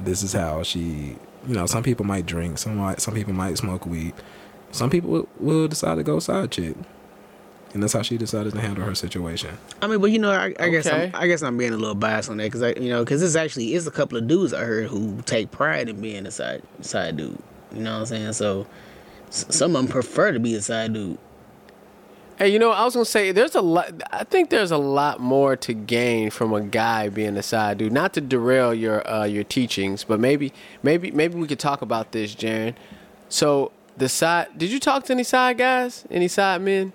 this 0.00 0.22
is 0.22 0.32
how 0.32 0.62
she. 0.62 1.16
You 1.46 1.54
know, 1.54 1.66
some 1.66 1.84
people 1.84 2.04
might 2.04 2.26
drink, 2.26 2.58
some 2.58 2.76
might, 2.76 3.00
some 3.00 3.14
people 3.14 3.32
might 3.32 3.56
smoke 3.56 3.86
weed, 3.86 4.14
some 4.72 4.90
people 4.90 5.10
will, 5.10 5.28
will 5.38 5.68
decide 5.68 5.94
to 5.94 6.02
go 6.02 6.18
side 6.18 6.50
chick, 6.50 6.74
and 7.76 7.82
that's 7.82 7.92
how 7.92 8.00
she 8.00 8.16
decided 8.16 8.54
to 8.54 8.58
handle 8.58 8.82
her 8.86 8.94
situation. 8.94 9.58
I 9.82 9.86
mean, 9.86 10.00
but 10.00 10.10
you 10.10 10.18
know, 10.18 10.32
I, 10.32 10.54
I 10.58 10.70
guess 10.70 10.86
I'm, 10.86 11.10
I 11.12 11.26
guess 11.26 11.42
I'm 11.42 11.58
being 11.58 11.74
a 11.74 11.76
little 11.76 11.94
biased 11.94 12.30
on 12.30 12.38
that 12.38 12.44
because 12.44 12.62
I, 12.62 12.70
you 12.70 12.88
know, 12.88 13.04
because 13.04 13.22
it's 13.22 13.36
actually 13.36 13.74
it's 13.74 13.86
a 13.86 13.90
couple 13.90 14.16
of 14.16 14.26
dudes 14.26 14.54
I 14.54 14.64
heard 14.64 14.86
who 14.86 15.20
take 15.26 15.50
pride 15.50 15.90
in 15.90 16.00
being 16.00 16.24
a 16.24 16.30
side 16.30 16.62
side 16.80 17.18
dude. 17.18 17.38
You 17.74 17.82
know 17.82 17.92
what 17.92 17.98
I'm 17.98 18.06
saying? 18.06 18.32
So 18.32 18.66
some 19.28 19.76
of 19.76 19.82
them 19.82 19.92
prefer 19.92 20.32
to 20.32 20.40
be 20.40 20.54
a 20.54 20.62
side 20.62 20.94
dude. 20.94 21.18
Hey, 22.38 22.48
you 22.48 22.58
know, 22.58 22.70
I 22.70 22.82
was 22.82 22.94
gonna 22.94 23.04
say 23.04 23.30
there's 23.30 23.54
a 23.54 23.60
lot. 23.60 23.92
I 24.10 24.24
think 24.24 24.48
there's 24.48 24.70
a 24.70 24.78
lot 24.78 25.20
more 25.20 25.54
to 25.56 25.74
gain 25.74 26.30
from 26.30 26.54
a 26.54 26.62
guy 26.62 27.10
being 27.10 27.36
a 27.36 27.42
side 27.42 27.76
dude. 27.76 27.92
Not 27.92 28.14
to 28.14 28.22
derail 28.22 28.72
your 28.72 29.06
uh, 29.06 29.24
your 29.24 29.44
teachings, 29.44 30.02
but 30.02 30.18
maybe 30.18 30.54
maybe 30.82 31.10
maybe 31.10 31.34
we 31.34 31.46
could 31.46 31.58
talk 31.58 31.82
about 31.82 32.12
this, 32.12 32.34
Jaron. 32.34 32.74
So 33.28 33.70
the 33.98 34.08
side. 34.08 34.56
Did 34.56 34.70
you 34.70 34.80
talk 34.80 35.04
to 35.04 35.12
any 35.12 35.24
side 35.24 35.58
guys? 35.58 36.06
Any 36.10 36.28
side 36.28 36.62
men? 36.62 36.94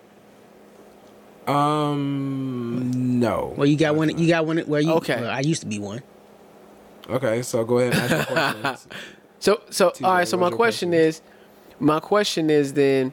Um, 1.47 2.91
no. 3.19 3.53
Well, 3.57 3.67
you 3.67 3.77
got 3.77 3.95
one. 3.95 4.17
You 4.17 4.27
got 4.27 4.45
one 4.45 4.59
where 4.59 4.81
you. 4.81 4.93
Okay. 4.93 5.21
well, 5.21 5.31
I 5.31 5.39
used 5.41 5.61
to 5.61 5.67
be 5.67 5.79
one. 5.79 6.01
Okay, 7.09 7.41
so 7.41 7.63
go 7.65 7.79
ahead 7.79 7.93
and 7.93 8.01
ask 8.01 8.29
your 8.29 8.37
questions. 8.37 8.87
So 9.39 9.59
so 9.71 9.89
TJ, 9.89 10.05
all 10.05 10.13
right. 10.13 10.27
So 10.27 10.37
my 10.37 10.51
question 10.51 10.89
question? 10.89 10.93
is, 10.93 11.21
my 11.79 11.99
question 11.99 12.51
is 12.51 12.73
then, 12.73 13.11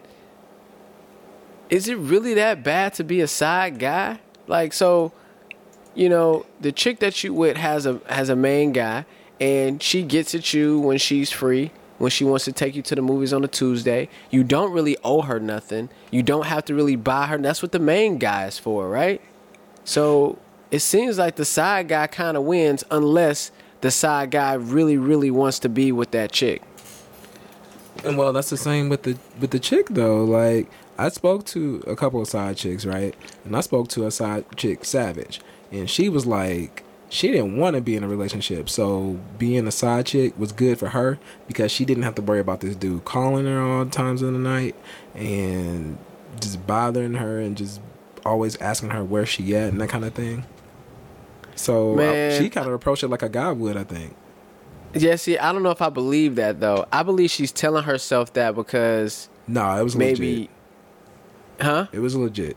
is 1.70 1.88
it 1.88 1.96
really 1.96 2.34
that 2.34 2.62
bad 2.62 2.92
to 2.94 3.04
be 3.04 3.22
a 3.22 3.26
side 3.26 3.78
guy? 3.78 4.20
Like 4.46 4.74
so, 4.74 5.10
you 5.94 6.10
know, 6.10 6.44
the 6.60 6.70
chick 6.70 6.98
that 7.00 7.24
you 7.24 7.32
with 7.32 7.56
has 7.56 7.86
a 7.86 7.98
has 8.10 8.28
a 8.28 8.36
main 8.36 8.72
guy, 8.72 9.06
and 9.40 9.82
she 9.82 10.02
gets 10.02 10.34
at 10.34 10.52
you 10.52 10.78
when 10.78 10.98
she's 10.98 11.30
free, 11.30 11.70
when 11.98 12.10
she 12.10 12.24
wants 12.24 12.44
to 12.46 12.52
take 12.52 12.74
you 12.74 12.82
to 12.82 12.94
the 12.94 13.02
movies 13.02 13.32
on 13.32 13.44
a 13.44 13.48
Tuesday. 13.48 14.08
You 14.30 14.44
don't 14.44 14.72
really 14.72 14.96
owe 15.04 15.22
her 15.22 15.38
nothing. 15.38 15.90
You 16.10 16.22
don't 16.22 16.46
have 16.46 16.64
to 16.66 16.74
really 16.74 16.96
buy 16.96 17.26
her. 17.26 17.38
That's 17.38 17.62
what 17.62 17.72
the 17.72 17.78
main 17.78 18.18
guy 18.18 18.46
is 18.46 18.58
for, 18.58 18.88
right? 18.88 19.20
So 19.84 20.38
it 20.70 20.80
seems 20.80 21.18
like 21.18 21.36
the 21.36 21.44
side 21.44 21.88
guy 21.88 22.06
kind 22.06 22.36
of 22.36 22.44
wins 22.44 22.84
unless 22.90 23.50
the 23.80 23.90
side 23.90 24.30
guy 24.30 24.54
really, 24.54 24.96
really 24.96 25.30
wants 25.30 25.58
to 25.60 25.68
be 25.68 25.92
with 25.92 26.10
that 26.12 26.32
chick. 26.32 26.62
And 28.04 28.16
well, 28.16 28.32
that's 28.32 28.50
the 28.50 28.56
same 28.56 28.88
with 28.88 29.02
the 29.02 29.18
with 29.40 29.50
the 29.50 29.58
chick 29.58 29.88
though. 29.90 30.24
Like 30.24 30.70
I 30.98 31.08
spoke 31.08 31.44
to 31.46 31.82
a 31.86 31.96
couple 31.96 32.20
of 32.20 32.28
side 32.28 32.56
chicks, 32.56 32.84
right? 32.84 33.14
And 33.44 33.56
I 33.56 33.60
spoke 33.60 33.88
to 33.88 34.06
a 34.06 34.10
side 34.10 34.44
chick, 34.56 34.84
Savage, 34.84 35.40
and 35.72 35.90
she 35.90 36.08
was 36.08 36.26
like, 36.26 36.84
she 37.10 37.30
didn't 37.30 37.56
want 37.56 37.74
to 37.76 37.80
be 37.82 37.96
in 37.96 38.04
a 38.04 38.08
relationship. 38.08 38.68
So 38.68 39.18
being 39.38 39.66
a 39.66 39.70
side 39.70 40.06
chick 40.06 40.38
was 40.38 40.52
good 40.52 40.78
for 40.78 40.88
her 40.90 41.18
because 41.46 41.72
she 41.72 41.84
didn't 41.84 42.02
have 42.02 42.14
to 42.16 42.22
worry 42.22 42.40
about 42.40 42.60
this 42.60 42.76
dude 42.76 43.04
calling 43.04 43.46
her 43.46 43.60
all 43.60 43.86
times 43.86 44.20
of 44.22 44.32
the 44.32 44.38
night 44.38 44.74
and 45.14 45.96
just 46.40 46.66
bothering 46.66 47.14
her 47.14 47.40
and 47.40 47.56
just 47.56 47.80
always 48.26 48.56
asking 48.56 48.90
her 48.90 49.02
where 49.02 49.24
she 49.24 49.56
at 49.56 49.72
and 49.72 49.80
that 49.80 49.88
kind 49.88 50.04
of 50.04 50.12
thing. 50.14 50.44
So 51.54 51.96
she 52.38 52.50
kind 52.50 52.66
of 52.66 52.72
approached 52.72 53.02
it 53.02 53.08
like 53.08 53.22
a 53.22 53.28
guy 53.28 53.50
would, 53.52 53.76
I 53.76 53.84
think. 53.84 54.14
Yeah, 54.94 55.16
see, 55.16 55.36
I 55.38 55.52
don't 55.52 55.62
know 55.62 55.70
if 55.70 55.82
I 55.82 55.90
believe 55.90 56.36
that 56.36 56.60
though. 56.60 56.86
I 56.92 57.02
believe 57.02 57.30
she's 57.30 57.52
telling 57.52 57.84
herself 57.84 58.32
that 58.34 58.54
because 58.54 59.28
No, 59.46 59.76
it 59.78 59.82
was 59.82 59.96
maybe, 59.96 60.32
legit. 60.34 60.50
huh? 61.60 61.86
It 61.92 61.98
was 61.98 62.14
legit. 62.16 62.56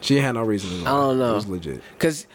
She 0.00 0.16
had 0.16 0.32
no 0.32 0.42
reason. 0.44 0.86
I 0.86 0.90
don't 0.92 1.18
know. 1.18 1.32
It 1.32 1.34
was 1.34 1.46
legit. 1.48 1.82
Because, 1.92 2.26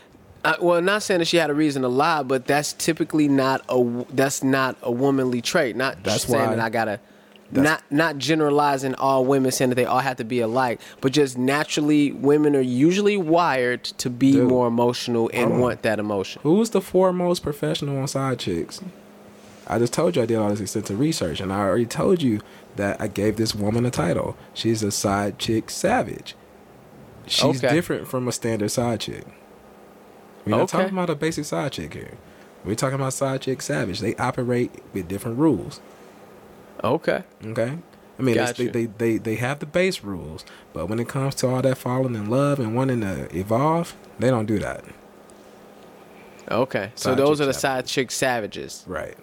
uh, 0.46 0.56
well, 0.62 0.82
not 0.82 1.04
saying 1.04 1.20
that 1.20 1.26
she 1.26 1.38
had 1.38 1.50
a 1.50 1.54
reason 1.54 1.82
to 1.82 1.88
lie, 1.90 2.24
but 2.24 2.46
that's 2.46 2.74
typically 2.74 3.28
not 3.28 3.62
a 3.70 4.06
that's 4.12 4.44
not 4.44 4.78
a 4.82 4.92
womanly 4.92 5.42
trait. 5.42 5.76
Not 5.76 6.04
That's 6.04 6.24
saying 6.24 6.50
why- 6.50 6.56
that 6.56 6.60
I 6.64 6.70
gotta. 6.70 7.00
Not 7.52 7.84
not 7.92 8.18
generalizing 8.18 8.96
all 8.96 9.24
women 9.24 9.52
saying 9.52 9.70
that 9.70 9.76
they 9.76 9.86
all 9.86 10.00
have 10.00 10.18
to 10.18 10.24
be 10.26 10.40
alike, 10.40 10.82
but 11.00 11.12
just 11.14 11.38
naturally 11.38 12.12
women 12.12 12.56
are 12.56 12.60
usually 12.60 13.18
wired 13.18 13.84
to 13.84 14.10
be 14.10 14.32
Dude. 14.34 14.48
more 14.50 14.68
emotional 14.68 15.30
and 15.32 15.62
want 15.62 15.84
that 15.84 16.00
emotion. 16.00 16.42
Who's 16.44 16.72
the 16.72 16.82
foremost 16.82 17.44
professional 17.44 18.00
on 18.00 18.08
side 18.08 18.40
chicks? 18.40 18.82
I 19.68 19.78
just 19.78 19.94
told 19.94 20.16
you 20.16 20.24
I 20.24 20.26
did 20.26 20.38
all 20.38 20.50
this 20.50 20.60
extensive 20.60 21.00
research, 21.00 21.40
and 21.40 21.54
I 21.54 21.60
already 21.60 21.86
told 21.86 22.22
you 22.24 22.42
that 22.78 23.00
I 23.00 23.08
gave 23.08 23.38
this 23.38 23.54
woman 23.56 23.86
a 23.86 23.92
title. 23.92 24.36
She's 24.56 24.82
a 24.82 24.92
side 24.92 25.38
chick 25.38 25.70
savage. 25.70 26.36
She's 27.28 27.64
Okay. 27.64 27.74
different 27.74 28.08
from 28.08 28.28
a 28.28 28.32
standard 28.32 28.70
side 28.70 29.00
chick. 29.02 29.24
We're 30.46 30.52
not 30.52 30.62
Okay. 30.62 30.78
talking 30.78 30.94
about 30.94 31.10
a 31.10 31.16
basic 31.16 31.46
side 31.46 31.72
chick 31.72 31.94
here. 31.94 32.12
We're 32.64 32.76
talking 32.76 32.96
about 32.96 33.14
side 33.14 33.42
chick 33.42 33.62
savage. 33.62 34.00
They 34.00 34.16
operate 34.16 34.72
with 34.94 35.08
different 35.08 35.38
rules. 35.40 35.80
Okay. 36.84 37.24
Okay. 37.46 37.78
I 38.18 38.22
mean, 38.22 38.36
it's- 38.36 38.54
they, 38.58 38.68
they, 38.68 38.86
they, 38.86 39.18
they 39.18 39.36
have 39.36 39.60
the 39.60 39.66
base 39.66 40.02
rules, 40.04 40.46
but 40.74 40.88
when 40.88 41.00
it 41.00 41.08
comes 41.08 41.36
to 41.36 41.48
all 41.48 41.62
that 41.62 41.78
falling 41.78 42.16
in 42.16 42.30
love 42.30 42.60
and 42.60 42.76
wanting 42.76 43.02
to 43.02 43.28
evolve, 43.38 43.96
they 44.20 44.30
don't 44.30 44.46
do 44.46 44.58
that. 44.60 44.84
Okay. 46.50 46.92
So 46.96 47.16
those 47.16 47.42
are 47.42 47.46
the 47.46 47.54
savage. 47.54 47.86
side 47.86 47.88
chick 47.88 48.12
savages. 48.12 48.84
Right. 48.88 49.18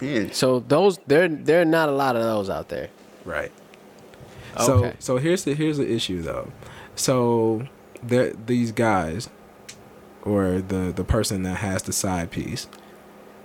Yeah. 0.00 0.26
So 0.32 0.60
those 0.60 0.98
there 1.06 1.28
there 1.28 1.62
are 1.62 1.64
not 1.66 1.88
a 1.88 1.92
lot 1.92 2.16
of 2.16 2.22
those 2.22 2.50
out 2.50 2.68
there. 2.68 2.88
Right. 3.24 3.52
So 4.60 4.74
Okay. 4.84 4.92
so 4.98 5.16
here's 5.18 5.44
the 5.44 5.54
here's 5.54 5.78
the 5.78 5.90
issue 5.90 6.22
though. 6.22 6.50
So 6.96 7.66
there 8.02 8.32
these 8.32 8.72
guys 8.72 9.28
or 10.26 10.60
the 10.60 10.92
the 10.94 11.04
person 11.04 11.44
that 11.44 11.58
has 11.58 11.84
the 11.84 11.92
side 11.92 12.30
piece. 12.30 12.66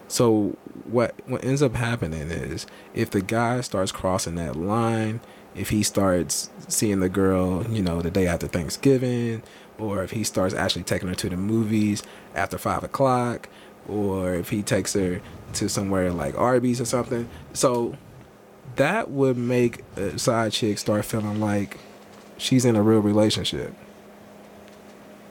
So 0.08 0.58
what 0.86 1.16
what 1.28 1.46
ends 1.46 1.62
up 1.62 1.76
happening 1.76 2.32
is 2.32 2.68
if 2.94 3.12
the 3.12 3.22
guy 3.22 3.62
starts 3.62 3.92
crossing 3.94 4.36
that 4.36 4.56
line, 4.58 5.22
if 5.56 5.70
he 5.70 5.84
starts 5.84 6.50
seeing 6.68 7.00
the 7.00 7.08
girl, 7.08 7.66
you 7.70 7.82
know, 7.82 8.02
the 8.02 8.12
day 8.12 8.28
after 8.28 8.48
Thanksgiving, 8.48 9.44
or 9.78 10.04
if 10.04 10.12
he 10.12 10.24
starts 10.24 10.54
actually 10.54 10.84
taking 10.84 11.08
her 11.08 11.16
to 11.16 11.30
the 11.30 11.38
movies 11.38 12.04
after 12.36 12.58
five 12.58 12.84
o'clock, 12.84 13.48
or 13.88 14.34
if 14.34 14.50
he 14.50 14.62
takes 14.64 14.94
her 14.94 15.22
to 15.54 15.70
somewhere 15.70 16.12
like 16.12 16.36
Arby's 16.38 16.82
or 16.82 16.86
something. 16.86 17.30
So 17.54 17.96
that 18.76 19.12
would 19.12 19.38
make 19.38 19.84
a 19.96 20.18
side 20.18 20.52
chick 20.52 20.78
start 20.78 21.06
feeling 21.06 21.40
like 21.40 21.80
she's 22.38 22.66
in 22.66 22.76
a 22.76 22.82
real 22.82 23.00
relationship. 23.00 23.74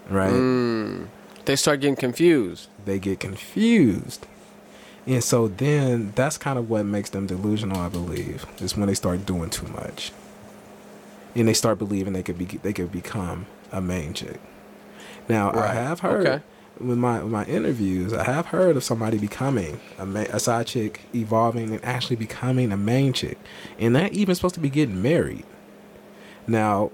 Right? 0.09 0.33
Mm. 0.33 1.09
They 1.51 1.57
start 1.57 1.81
getting 1.81 1.97
confused. 1.97 2.69
They 2.85 3.01
get 3.01 3.19
confused. 3.19 4.25
And 5.05 5.25
so 5.25 5.49
then 5.49 6.13
that's 6.15 6.39
kind 6.39 6.57
of 6.61 6.71
what 6.71 6.87
makes 6.87 7.11
them 7.11 7.27
delusional, 7.27 7.81
I 7.81 7.89
believe, 7.89 8.47
is 8.61 8.77
when 8.77 8.87
they 8.87 8.95
start 8.95 9.27
doing 9.27 9.51
too 9.51 9.67
much. 9.67 10.13
And 11.35 11.49
they 11.49 11.55
start 11.55 11.81
believing 11.81 12.13
they 12.13 12.23
could 12.23 12.39
be 12.39 12.45
they 12.45 12.73
could 12.73 12.93
become 12.93 13.47
a 13.73 13.81
main 13.81 14.15
chick. 14.15 14.39
Now 15.29 15.51
I 15.51 15.75
have 15.75 15.99
heard 15.99 16.25
Okay. 16.25 16.45
with 16.79 16.99
my 16.99 17.21
with 17.21 17.33
my 17.33 17.45
interviews, 17.47 18.13
I 18.13 18.23
have 18.23 18.47
heard 18.47 18.77
of 18.77 18.85
somebody 18.85 19.19
becoming 19.19 19.81
a, 19.99 20.07
ma- 20.07 20.21
a 20.31 20.39
side 20.39 20.69
chick, 20.69 21.01
evolving 21.13 21.73
and 21.73 21.85
actually 21.85 22.15
becoming 22.15 22.71
a 22.71 22.77
main 22.77 23.13
chick, 23.13 23.39
and 23.77 23.97
that 23.97 24.13
even 24.13 24.37
supposed 24.37 24.55
to 24.55 24.61
be 24.61 24.71
getting 24.71 25.03
married. 25.03 25.43
Now, 26.47 26.93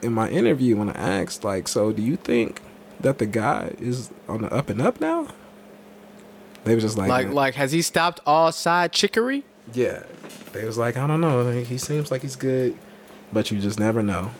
in 0.00 0.12
my 0.12 0.28
interview, 0.30 0.76
when 0.76 0.90
I 0.90 1.22
asked, 1.22 1.42
like, 1.42 1.66
so 1.66 1.90
do 1.90 2.02
you 2.02 2.14
think 2.14 2.60
that 3.00 3.18
the 3.18 3.26
guy 3.26 3.74
is 3.78 4.10
on 4.28 4.42
the 4.42 4.52
up 4.52 4.68
and 4.70 4.80
up 4.80 5.00
now? 5.00 5.28
They 6.64 6.74
was 6.74 6.82
just 6.82 6.98
like, 6.98 7.08
Like 7.08 7.28
like 7.28 7.54
has 7.54 7.72
he 7.72 7.82
stopped 7.82 8.20
all 8.26 8.50
side 8.52 8.92
chicory? 8.92 9.44
yeah. 9.72 10.02
They 10.52 10.64
was 10.64 10.78
like, 10.78 10.96
I 10.96 11.06
don't 11.06 11.20
know. 11.20 11.50
He 11.50 11.76
seems 11.76 12.10
like 12.10 12.22
he's 12.22 12.34
good, 12.36 12.76
but 13.32 13.50
you 13.50 13.60
just 13.60 13.78
never 13.78 14.02
know. 14.02 14.30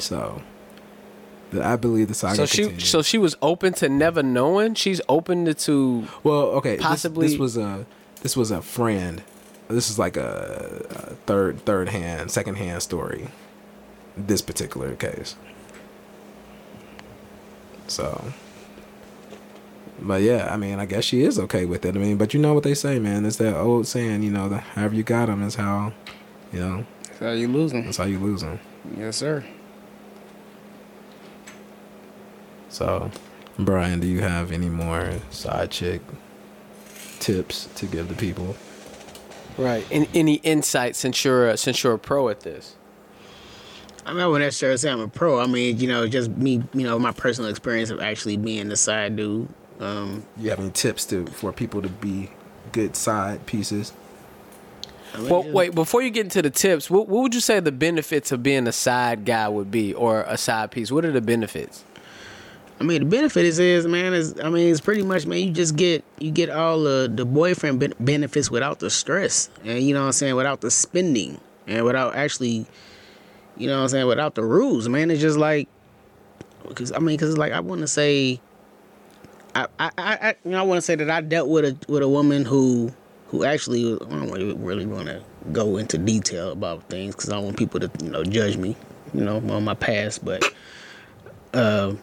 So, 0.00 0.42
the, 1.50 1.64
I 1.64 1.76
believe 1.76 2.08
the 2.08 2.14
saga. 2.14 2.34
So 2.36 2.46
she 2.46 2.62
continues. 2.62 2.88
so 2.88 3.02
she 3.02 3.16
was 3.18 3.36
open 3.40 3.72
to 3.74 3.88
never 3.88 4.22
knowing. 4.22 4.74
She's 4.74 5.00
open 5.08 5.44
to, 5.44 5.54
to 5.54 6.06
Well, 6.24 6.42
okay. 6.58 6.76
this- 6.76 6.84
Possibly- 6.84 7.28
this, 7.28 7.38
was 7.38 7.56
a 7.56 7.86
this 8.22 8.36
was 8.36 8.50
a 8.50 8.60
friend. 8.60 9.22
This 9.68 9.88
is 9.90 9.98
like 9.98 10.16
a, 10.16 10.84
a 10.90 11.14
third 11.26 11.64
third 11.64 11.90
hand, 11.90 12.30
second 12.30 12.56
hand 12.56 12.82
story. 12.82 13.28
This 14.16 14.42
particular 14.42 14.94
case. 14.96 15.36
So, 17.88 18.32
but 20.00 20.22
yeah, 20.22 20.48
I 20.52 20.56
mean, 20.56 20.78
I 20.78 20.86
guess 20.86 21.04
she 21.04 21.22
is 21.22 21.38
okay 21.38 21.64
with 21.64 21.84
it. 21.84 21.96
I 21.96 21.98
mean, 21.98 22.16
but 22.16 22.32
you 22.34 22.40
know 22.40 22.54
what 22.54 22.62
they 22.62 22.74
say, 22.74 22.98
man? 22.98 23.24
It's 23.26 23.36
that 23.36 23.56
old 23.56 23.86
saying, 23.86 24.22
you 24.22 24.30
know, 24.30 24.48
the, 24.48 24.58
however 24.58 24.94
you 24.94 25.02
got 25.02 25.26
them 25.26 25.42
is 25.42 25.54
how, 25.56 25.92
you 26.52 26.60
know, 26.60 26.86
That's 27.04 27.18
how 27.20 27.30
you 27.32 27.48
losing. 27.48 27.84
that's 27.84 27.96
how 27.96 28.04
you 28.04 28.18
lose 28.18 28.42
them. 28.42 28.60
Yes, 28.96 29.16
sir. 29.16 29.44
So, 32.68 33.10
Brian, 33.58 34.00
do 34.00 34.06
you 34.06 34.20
have 34.20 34.52
any 34.52 34.68
more 34.68 35.14
side 35.30 35.70
chick 35.70 36.00
tips 37.18 37.68
to 37.76 37.86
give 37.86 38.08
the 38.08 38.14
people? 38.14 38.56
right. 39.56 39.84
And 39.90 40.06
any 40.14 40.34
insight 40.36 40.94
since 40.94 41.24
you're 41.24 41.48
a, 41.48 41.56
since 41.56 41.82
you're 41.82 41.94
a 41.94 41.98
pro 41.98 42.28
at 42.28 42.40
this? 42.42 42.76
I 44.08 44.12
mean, 44.12 44.22
I 44.22 44.26
wouldn't 44.26 44.46
necessarily 44.46 44.78
say 44.78 44.90
I'm 44.90 45.00
a 45.00 45.08
pro. 45.08 45.38
I 45.38 45.46
mean, 45.46 45.78
you 45.78 45.86
know, 45.86 46.08
just 46.08 46.30
me, 46.30 46.62
you 46.72 46.84
know, 46.84 46.98
my 46.98 47.12
personal 47.12 47.50
experience 47.50 47.90
of 47.90 48.00
actually 48.00 48.38
being 48.38 48.68
the 48.68 48.76
side 48.76 49.16
dude. 49.16 49.48
Um, 49.80 50.24
you 50.38 50.48
have 50.50 50.58
any 50.58 50.70
tips 50.70 51.04
to 51.06 51.26
for 51.26 51.52
people 51.52 51.82
to 51.82 51.88
be 51.88 52.30
good 52.72 52.96
side 52.96 53.44
pieces? 53.46 53.92
I 55.14 55.18
mean, 55.18 55.28
Well, 55.28 55.42
just- 55.42 55.54
wait. 55.54 55.74
Before 55.74 56.00
you 56.02 56.10
get 56.10 56.24
into 56.24 56.40
the 56.42 56.50
tips, 56.50 56.90
what, 56.90 57.06
what 57.08 57.22
would 57.22 57.34
you 57.34 57.40
say 57.40 57.60
the 57.60 57.70
benefits 57.70 58.32
of 58.32 58.42
being 58.42 58.66
a 58.66 58.72
side 58.72 59.24
guy 59.24 59.48
would 59.48 59.70
be, 59.70 59.92
or 59.94 60.22
a 60.22 60.38
side 60.38 60.70
piece? 60.70 60.90
What 60.90 61.04
are 61.04 61.12
the 61.12 61.20
benefits? 61.20 61.84
I 62.80 62.84
mean, 62.84 63.00
the 63.00 63.06
benefit 63.10 63.44
is, 63.44 63.58
is 63.58 63.86
man, 63.86 64.14
is 64.14 64.38
I 64.40 64.48
mean, 64.48 64.70
it's 64.70 64.80
pretty 64.80 65.02
much, 65.02 65.26
man, 65.26 65.40
you 65.40 65.50
just 65.50 65.76
get 65.76 66.04
you 66.18 66.30
get 66.30 66.48
all 66.48 66.80
the 66.80 67.10
the 67.12 67.24
boyfriend 67.24 67.80
ben- 67.80 67.94
benefits 68.00 68.50
without 68.50 68.78
the 68.78 68.88
stress, 68.88 69.50
and 69.64 69.82
you 69.82 69.92
know 69.94 70.00
what 70.00 70.06
I'm 70.06 70.12
saying, 70.12 70.34
without 70.36 70.60
the 70.60 70.70
spending, 70.70 71.40
and 71.66 71.84
without 71.84 72.14
actually, 72.14 72.66
you 73.58 73.66
know 73.66 73.76
what 73.76 73.82
I'm 73.82 73.88
saying, 73.88 74.06
without 74.06 74.34
the 74.34 74.44
rules, 74.44 74.88
man. 74.88 75.10
It's 75.10 75.20
just 75.20 75.38
like, 75.38 75.68
because 76.66 76.92
I 76.92 76.98
mean, 76.98 77.16
because 77.16 77.30
it's 77.30 77.38
like 77.38 77.52
I 77.52 77.60
want 77.60 77.80
to 77.80 77.88
say, 77.88 78.40
I 79.54 79.66
I 79.78 79.90
I, 79.98 80.34
you 80.44 80.52
know 80.52 80.58
I 80.58 80.62
want 80.62 80.78
to 80.78 80.82
say 80.82 80.94
that 80.94 81.10
I 81.10 81.20
dealt 81.20 81.48
with 81.48 81.64
a 81.64 81.76
with 81.90 82.02
a 82.02 82.08
woman 82.08 82.44
who 82.44 82.92
who 83.28 83.44
actually 83.44 83.94
I 83.94 83.98
don't 83.98 84.30
really, 84.30 84.86
want 84.86 85.06
to 85.06 85.22
go 85.52 85.76
into 85.76 85.98
detail 85.98 86.52
about 86.52 86.88
things 86.88 87.14
because 87.14 87.30
I 87.30 87.34
don't 87.34 87.44
want 87.44 87.56
people 87.56 87.80
to 87.80 87.90
you 88.02 88.10
know 88.10 88.24
judge 88.24 88.56
me, 88.56 88.76
you 89.12 89.22
know, 89.22 89.36
on 89.36 89.64
my 89.64 89.74
past, 89.74 90.24
but. 90.24 90.42
Uh, 91.54 91.94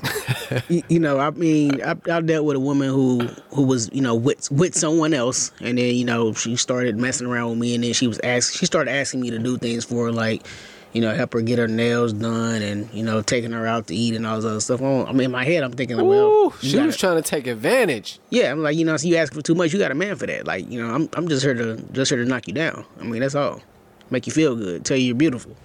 you, 0.69 0.82
you 0.90 0.99
know, 0.99 1.19
I 1.19 1.30
mean, 1.30 1.80
I, 1.84 1.91
I 2.11 2.19
dealt 2.19 2.45
with 2.45 2.56
a 2.56 2.60
woman 2.60 2.90
who 2.90 3.27
who 3.53 3.61
was, 3.61 3.91
you 3.94 4.02
know, 4.02 4.15
with 4.15 4.49
with 4.49 4.73
someone 4.73 5.14
else, 5.14 5.52
and 5.61 5.77
then 5.77 5.94
you 5.94 6.03
know 6.03 6.34
she 6.34 6.56
started 6.56 6.98
messing 6.98 7.27
around 7.27 7.52
with 7.52 7.60
me, 7.60 7.76
and 7.76 7.84
then 7.84 7.94
she 7.94 8.07
was 8.07 8.19
ask 8.23 8.57
she 8.57 8.65
started 8.65 8.91
asking 8.91 9.22
me 9.22 9.30
to 9.30 9.38
do 9.38 9.56
things 9.60 9.86
for 9.86 10.06
her, 10.06 10.11
like, 10.11 10.48
you 10.96 11.02
know, 11.02 11.14
help 11.14 11.34
her 11.34 11.42
get 11.42 11.60
her 11.60 11.68
nails 11.68 12.14
done 12.14 12.62
and, 12.62 12.90
you 12.94 13.04
know, 13.04 13.22
taking 13.22 13.52
her 13.52 13.68
out 13.68 13.88
to 13.88 13.96
eat 13.96 14.16
and 14.16 14.26
all 14.26 14.38
this 14.38 14.46
other 14.46 14.62
stuff. 14.62 14.82
I 14.82 15.12
mean, 15.12 15.26
in 15.26 15.32
my 15.32 15.44
head, 15.44 15.62
I'm 15.62 15.74
thinking, 15.74 15.98
like, 15.98 16.06
well, 16.06 16.26
Ooh, 16.28 16.54
she 16.62 16.72
gotta- 16.74 16.86
was 16.86 16.96
trying 16.98 17.18
to 17.18 17.22
take 17.22 17.48
advantage. 17.48 18.20
yeah, 18.30 18.50
I'm 18.50 18.64
like, 18.64 18.78
you 18.78 18.86
know, 18.86 18.96
so 18.96 19.06
you 19.10 19.18
ask 19.18 19.34
for 19.34 19.42
too 19.42 19.56
much, 19.56 19.74
you 19.74 19.80
got 19.80 19.92
a 19.92 19.96
man 19.96 20.16
for 20.16 20.26
that. 20.26 20.48
Like, 20.48 20.72
you 20.72 20.82
know, 20.82 20.94
I'm 20.96 21.10
I'm 21.14 21.28
just 21.28 21.44
here 21.44 21.54
to 21.54 21.76
just 21.92 22.10
here 22.12 22.24
to 22.24 22.28
knock 22.30 22.48
you 22.48 22.54
down. 22.54 22.86
I 23.00 23.04
mean, 23.04 23.20
that's 23.20 23.36
all. 23.36 23.62
Make 24.10 24.26
you 24.26 24.32
feel 24.34 24.56
good, 24.56 24.86
tell 24.86 24.96
you 24.96 25.08
you're 25.08 25.16
beautiful. 25.16 25.56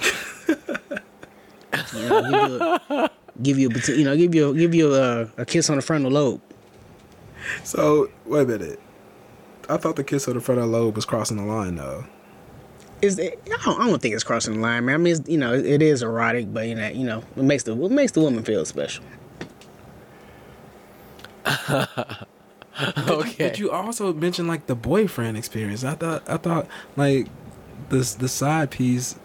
you 1.94 2.08
know, 2.08 3.08
give 3.42 3.58
you 3.58 3.68
a, 3.68 3.72
give 3.72 3.88
you, 3.88 3.94
a, 3.94 3.98
you 3.98 4.04
know, 4.04 4.16
give 4.16 4.34
you 4.34 4.48
a, 4.50 4.54
give 4.54 4.74
you 4.74 4.94
a, 4.94 5.30
a 5.36 5.44
kiss 5.44 5.70
on 5.70 5.76
the 5.76 5.82
frontal 5.82 6.10
lobe. 6.10 6.40
So 7.64 8.10
wait 8.26 8.42
a 8.42 8.46
minute. 8.46 8.80
I 9.68 9.76
thought 9.76 9.96
the 9.96 10.04
kiss 10.04 10.26
on 10.28 10.34
the 10.34 10.40
frontal 10.40 10.66
lobe 10.66 10.96
was 10.96 11.04
crossing 11.04 11.36
the 11.36 11.44
line 11.44 11.76
though. 11.76 12.04
Is 13.00 13.18
it, 13.18 13.40
I, 13.46 13.64
don't, 13.64 13.80
I 13.80 13.86
don't 13.86 14.02
think 14.02 14.14
it's 14.14 14.24
crossing 14.24 14.54
the 14.54 14.60
line, 14.60 14.86
man. 14.86 14.94
I 14.96 14.98
mean, 14.98 15.14
it's, 15.14 15.28
you 15.28 15.38
know, 15.38 15.54
it, 15.54 15.64
it 15.64 15.82
is 15.82 16.02
erotic, 16.02 16.52
but 16.52 16.66
you 16.66 16.74
know, 16.74 16.88
you 16.88 17.04
know, 17.04 17.22
it 17.36 17.44
makes 17.44 17.62
the 17.62 17.72
it 17.72 17.90
makes 17.92 18.12
the 18.12 18.20
woman 18.20 18.42
feel 18.42 18.64
special. 18.64 19.04
Okay. 23.08 23.48
But 23.48 23.58
you 23.58 23.70
also 23.70 24.12
mentioned 24.12 24.48
like 24.48 24.66
the 24.66 24.74
boyfriend 24.76 25.36
experience. 25.36 25.84
I 25.84 25.94
thought 25.94 26.22
I 26.28 26.36
thought 26.36 26.68
like 26.96 27.26
this 27.88 28.14
the 28.14 28.28
side 28.28 28.70
piece 28.70 29.16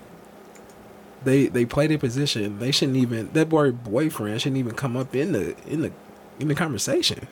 they 1.23 1.47
they 1.47 1.65
play 1.65 1.87
their 1.87 1.97
position. 1.97 2.59
They 2.59 2.71
shouldn't 2.71 2.97
even 2.97 3.31
that 3.33 3.49
word 3.49 3.83
boyfriend 3.83 4.41
shouldn't 4.41 4.57
even 4.57 4.73
come 4.75 4.97
up 4.97 5.15
in 5.15 5.33
the 5.33 5.55
in 5.67 5.81
the 5.81 5.91
in 6.39 6.47
the 6.47 6.55
conversation. 6.55 7.27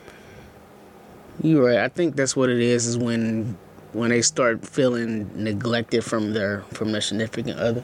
You're 1.42 1.66
right. 1.66 1.78
I 1.78 1.88
think 1.88 2.16
that's 2.16 2.36
what 2.36 2.50
it 2.50 2.60
is. 2.60 2.86
Is 2.86 2.98
when 2.98 3.58
when 3.92 4.10
they 4.10 4.22
start 4.22 4.66
feeling 4.66 5.30
neglected 5.34 6.04
from 6.04 6.32
their 6.32 6.62
from 6.72 6.92
their 6.92 7.00
significant 7.00 7.58
other, 7.58 7.82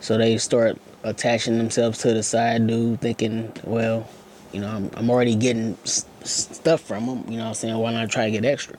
so 0.00 0.16
they 0.18 0.38
start 0.38 0.78
attaching 1.02 1.58
themselves 1.58 1.98
to 1.98 2.14
the 2.14 2.22
side 2.22 2.66
dude, 2.66 3.00
thinking, 3.00 3.52
well, 3.64 4.08
you 4.52 4.60
know, 4.60 4.68
I'm, 4.68 4.90
I'm 4.94 5.10
already 5.10 5.34
getting 5.34 5.76
s- 5.84 6.06
s- 6.22 6.48
stuff 6.56 6.80
from 6.80 7.04
him. 7.04 7.24
You 7.30 7.36
know, 7.38 7.42
what 7.44 7.48
I'm 7.48 7.54
saying, 7.54 7.76
why 7.76 7.92
not 7.92 8.08
try 8.10 8.24
to 8.26 8.30
get 8.30 8.44
extra? 8.44 8.76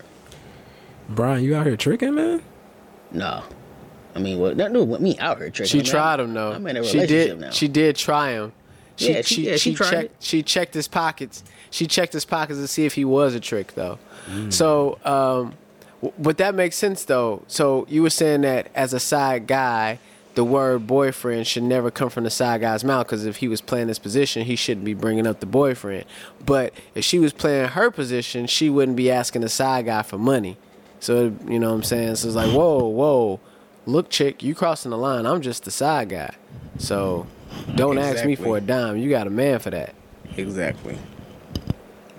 Brian, 1.09 1.43
you 1.43 1.55
out 1.55 1.67
here 1.67 1.77
tricking, 1.77 2.15
man? 2.15 2.41
No, 3.11 3.43
I 4.15 4.19
mean, 4.19 4.39
what 4.39 4.57
that 4.57 4.73
dude 4.73 4.87
with 4.89 5.01
me 5.01 5.17
out 5.19 5.37
here 5.37 5.49
tricking. 5.49 5.69
She 5.69 5.79
I 5.79 5.81
mean, 5.83 5.91
tried 5.91 6.19
I'm- 6.19 6.29
him 6.29 6.33
though. 6.33 6.51
I'm 6.53 6.67
in 6.67 6.77
a 6.77 6.83
she 6.83 6.93
relationship 6.97 7.27
did. 7.37 7.39
now. 7.39 7.49
She 7.51 7.67
did 7.67 7.95
try 7.95 8.31
him. 8.31 8.53
She 8.97 9.11
Yeah, 9.13 9.21
she- 9.21 9.35
she 9.35 9.41
yeah, 9.47 9.51
she 9.57 9.71
she 9.71 9.75
checked 9.75 10.03
it. 10.05 10.15
she 10.19 10.41
checked 10.43 10.73
his 10.73 10.87
pockets. 10.87 11.43
She 11.69 11.85
checked 11.85 12.13
his 12.13 12.23
pockets 12.25 12.59
to 12.59 12.67
see 12.67 12.85
if 12.85 12.93
he 12.93 13.03
was 13.05 13.35
a 13.35 13.39
trick 13.41 13.73
though. 13.75 13.99
Mm. 14.29 14.51
So, 14.53 14.97
um, 15.03 15.11
w- 15.43 15.53
but 16.17 16.37
that 16.37 16.55
makes 16.55 16.75
sense 16.75 17.05
though. 17.05 17.43
So 17.47 17.85
you 17.89 18.01
were 18.01 18.09
saying 18.09 18.41
that 18.41 18.69
as 18.75 18.93
a 18.93 18.99
side 18.99 19.47
guy, 19.47 19.99
the 20.35 20.43
word 20.43 20.85
boyfriend 20.85 21.47
should 21.47 21.63
never 21.63 21.89
come 21.89 22.09
from 22.09 22.25
the 22.25 22.29
side 22.29 22.61
guy's 22.61 22.83
mouth 22.83 23.07
because 23.07 23.25
if 23.25 23.37
he 23.37 23.47
was 23.47 23.61
playing 23.61 23.87
this 23.87 23.99
position, 23.99 24.43
he 24.43 24.55
shouldn't 24.55 24.85
be 24.85 24.93
bringing 24.93 25.25
up 25.25 25.39
the 25.39 25.45
boyfriend. 25.45 26.05
But 26.45 26.73
if 26.93 27.05
she 27.05 27.19
was 27.19 27.31
playing 27.31 27.69
her 27.69 27.89
position, 27.89 28.45
she 28.47 28.69
wouldn't 28.69 28.97
be 28.97 29.09
asking 29.09 29.41
the 29.41 29.49
side 29.49 29.85
guy 29.85 30.01
for 30.01 30.17
money. 30.17 30.57
So 30.99 31.33
you 31.47 31.59
know 31.59 31.69
what 31.69 31.75
I'm 31.75 31.83
saying? 31.83 32.15
So 32.15 32.27
it's 32.27 32.35
like, 32.35 32.51
whoa, 32.51 32.85
whoa, 32.85 33.39
look, 33.85 34.09
chick, 34.09 34.43
you 34.43 34.55
crossing 34.55 34.91
the 34.91 34.97
line. 34.97 35.25
I'm 35.25 35.41
just 35.41 35.63
the 35.63 35.71
side 35.71 36.09
guy. 36.09 36.35
So 36.77 37.27
don't 37.75 37.97
ask 37.97 38.25
me 38.25 38.35
for 38.35 38.57
a 38.57 38.61
dime. 38.61 38.97
You 38.97 39.09
got 39.09 39.27
a 39.27 39.31
man 39.31 39.59
for 39.59 39.69
that. 39.69 39.95
Exactly. 40.35 40.97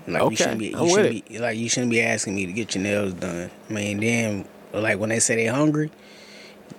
Like 0.07 0.21
Okay, 0.21 0.31
you 0.31 0.37
shouldn't 0.37 0.59
be, 0.59 0.67
you 0.67 0.77
I'm 0.77 0.89
shouldn't 0.89 1.25
be 1.29 1.39
like 1.39 1.57
you 1.57 1.69
shouldn't 1.69 1.91
be 1.91 2.01
asking 2.01 2.35
me 2.35 2.45
to 2.45 2.53
get 2.53 2.73
your 2.75 2.83
nails 2.83 3.13
done. 3.13 3.51
I 3.69 3.73
mean, 3.73 3.99
then 3.99 4.45
like 4.73 4.99
when 4.99 5.09
they 5.09 5.19
say 5.19 5.35
they 5.35 5.47
hungry, 5.47 5.91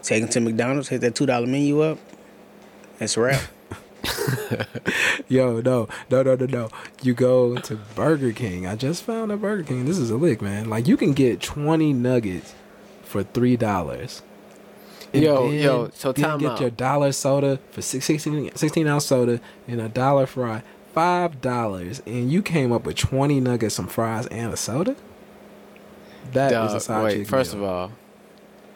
take 0.02 0.22
them 0.22 0.30
to 0.30 0.40
McDonald's, 0.40 0.88
hit 0.88 1.00
that 1.02 1.14
two 1.14 1.26
dollar 1.26 1.46
menu 1.46 1.80
up. 1.82 1.98
That's 2.98 3.16
a 3.16 3.20
wrap. 3.20 3.42
Yo, 5.28 5.60
no, 5.60 5.88
no, 6.10 6.22
no, 6.22 6.34
no, 6.36 6.46
no. 6.46 6.68
You 7.02 7.12
go 7.14 7.56
to 7.56 7.76
Burger 7.94 8.32
King. 8.32 8.66
I 8.66 8.76
just 8.76 9.02
found 9.02 9.30
a 9.30 9.36
Burger 9.36 9.62
King. 9.62 9.84
This 9.84 9.98
is 9.98 10.10
a 10.10 10.16
lick, 10.16 10.40
man. 10.40 10.70
Like 10.70 10.86
you 10.88 10.96
can 10.96 11.12
get 11.12 11.42
twenty 11.42 11.92
nuggets 11.92 12.54
for 13.02 13.22
three 13.22 13.56
dollars. 13.56 14.22
Yo, 15.12 15.50
yo, 15.50 15.90
so 15.94 16.12
then 16.12 16.24
time 16.24 16.38
get 16.38 16.50
out. 16.52 16.60
your 16.60 16.70
dollar 16.70 17.12
soda 17.12 17.58
for 17.70 17.80
six- 17.80 18.04
16, 18.04 18.54
16 18.54 18.86
ounce 18.86 19.06
soda 19.06 19.40
and 19.66 19.80
a 19.80 19.88
dollar 19.88 20.26
fry. 20.26 20.62
Five 20.92 21.40
dollars, 21.40 22.02
and 22.06 22.30
you 22.30 22.42
came 22.42 22.72
up 22.72 22.84
with 22.84 22.96
twenty 22.96 23.40
nuggets, 23.40 23.74
some 23.74 23.86
fries, 23.86 24.26
and 24.28 24.52
a 24.52 24.56
soda. 24.56 24.96
That 26.32 26.52
is 26.66 26.74
a 26.74 26.80
side 26.80 27.04
wait, 27.04 27.26
first 27.28 27.54
meal. 27.54 27.64
of 27.64 27.70
all, 27.70 27.92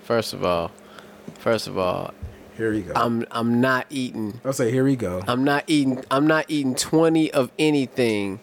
first 0.02 0.32
of 0.32 0.44
all, 0.44 0.70
first 1.38 1.66
of 1.66 1.76
all, 1.78 2.14
here 2.56 2.72
you 2.72 2.82
go. 2.82 2.92
I'm 2.94 3.26
I'm 3.30 3.60
not 3.60 3.86
eating. 3.90 4.40
I'll 4.44 4.52
say 4.52 4.70
here 4.70 4.84
we 4.84 4.96
go. 4.96 5.22
I'm 5.26 5.42
not 5.44 5.64
eating. 5.66 6.04
I'm 6.10 6.26
not 6.26 6.46
eating 6.48 6.74
twenty 6.74 7.30
of 7.32 7.50
anything 7.58 8.40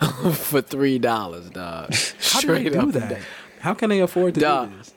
for 0.32 0.60
three 0.60 0.98
dollars, 0.98 1.50
dog. 1.50 1.94
How 2.20 2.40
do 2.40 2.46
they 2.48 2.68
do 2.68 2.92
that? 2.92 3.10
down. 3.10 3.20
How 3.60 3.74
can 3.74 3.90
they 3.90 4.00
afford 4.00 4.34
to 4.34 4.40
Dog. 4.40 4.70
do 4.70 4.76
this? 4.78 4.92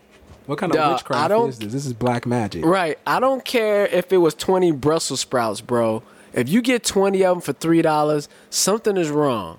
What 0.45 0.59
kind 0.59 0.71
of 0.71 0.77
Dog, 0.77 0.91
witchcraft 0.93 1.31
is 1.49 1.59
this? 1.59 1.73
This 1.73 1.85
is 1.85 1.93
black 1.93 2.25
magic. 2.25 2.65
Right. 2.65 2.99
I 3.07 3.19
don't 3.19 3.43
care 3.43 3.87
if 3.87 4.11
it 4.11 4.17
was 4.17 4.33
20 4.35 4.71
Brussels 4.73 5.21
sprouts, 5.21 5.61
bro. 5.61 6.03
If 6.33 6.47
you 6.49 6.61
get 6.61 6.83
20 6.83 7.23
of 7.25 7.35
them 7.37 7.41
for 7.41 7.53
$3, 7.53 8.27
something 8.49 8.97
is 8.97 9.09
wrong. 9.09 9.57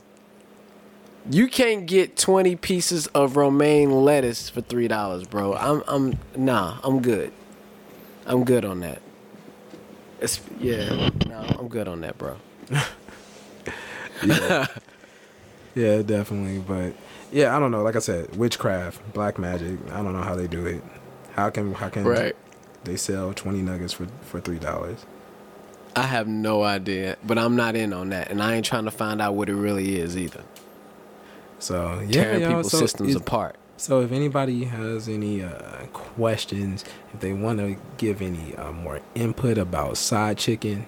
You 1.30 1.48
can't 1.48 1.86
get 1.86 2.16
20 2.16 2.56
pieces 2.56 3.06
of 3.08 3.36
romaine 3.36 3.90
lettuce 4.04 4.48
for 4.48 4.62
$3, 4.62 5.28
bro. 5.30 5.54
I'm 5.54 5.82
I'm 5.86 6.18
nah, 6.36 6.78
I'm 6.82 7.02
good. 7.02 7.32
I'm 8.26 8.44
good 8.44 8.64
on 8.64 8.80
that. 8.80 9.02
It's, 10.20 10.40
yeah, 10.58 11.10
no, 11.26 11.44
I'm 11.58 11.68
good 11.68 11.88
on 11.88 12.00
that, 12.02 12.16
bro. 12.18 12.36
Yeah, 14.22 14.66
yeah, 15.74 16.02
definitely. 16.02 16.58
But 16.58 16.92
yeah, 17.32 17.56
I 17.56 17.58
don't 17.60 17.70
know. 17.70 17.82
Like 17.82 17.96
I 17.96 18.00
said, 18.00 18.36
witchcraft, 18.36 19.12
black 19.14 19.38
magic. 19.38 19.78
I 19.92 20.02
don't 20.02 20.12
know 20.12 20.22
how 20.22 20.34
they 20.36 20.46
do 20.46 20.66
it. 20.66 20.82
How 21.32 21.48
can 21.48 21.72
how 21.72 21.88
can 21.88 22.04
Right. 22.04 22.36
they 22.84 22.96
sell 22.96 23.32
twenty 23.32 23.62
nuggets 23.62 23.92
for 23.94 24.06
for 24.22 24.40
three 24.40 24.58
dollars? 24.58 25.06
I 26.00 26.04
have 26.04 26.26
no 26.26 26.62
idea, 26.62 27.18
but 27.22 27.36
I'm 27.36 27.56
not 27.56 27.76
in 27.76 27.92
on 27.92 28.08
that, 28.08 28.30
and 28.30 28.42
I 28.42 28.54
ain't 28.54 28.64
trying 28.64 28.86
to 28.86 28.90
find 28.90 29.20
out 29.20 29.34
what 29.34 29.50
it 29.50 29.54
really 29.54 29.98
is 29.98 30.16
either. 30.16 30.42
So 31.58 32.00
yeah, 32.08 32.24
Tearing 32.24 32.46
people's 32.46 32.70
so 32.70 32.78
systems 32.78 33.14
apart. 33.14 33.56
So 33.76 34.00
if 34.00 34.10
anybody 34.10 34.64
has 34.64 35.08
any 35.10 35.42
uh, 35.42 35.84
questions, 35.92 36.86
if 37.12 37.20
they 37.20 37.34
want 37.34 37.58
to 37.58 37.76
give 37.98 38.22
any 38.22 38.54
uh, 38.56 38.72
more 38.72 39.00
input 39.14 39.58
about 39.58 39.98
side 39.98 40.38
chicken, 40.38 40.86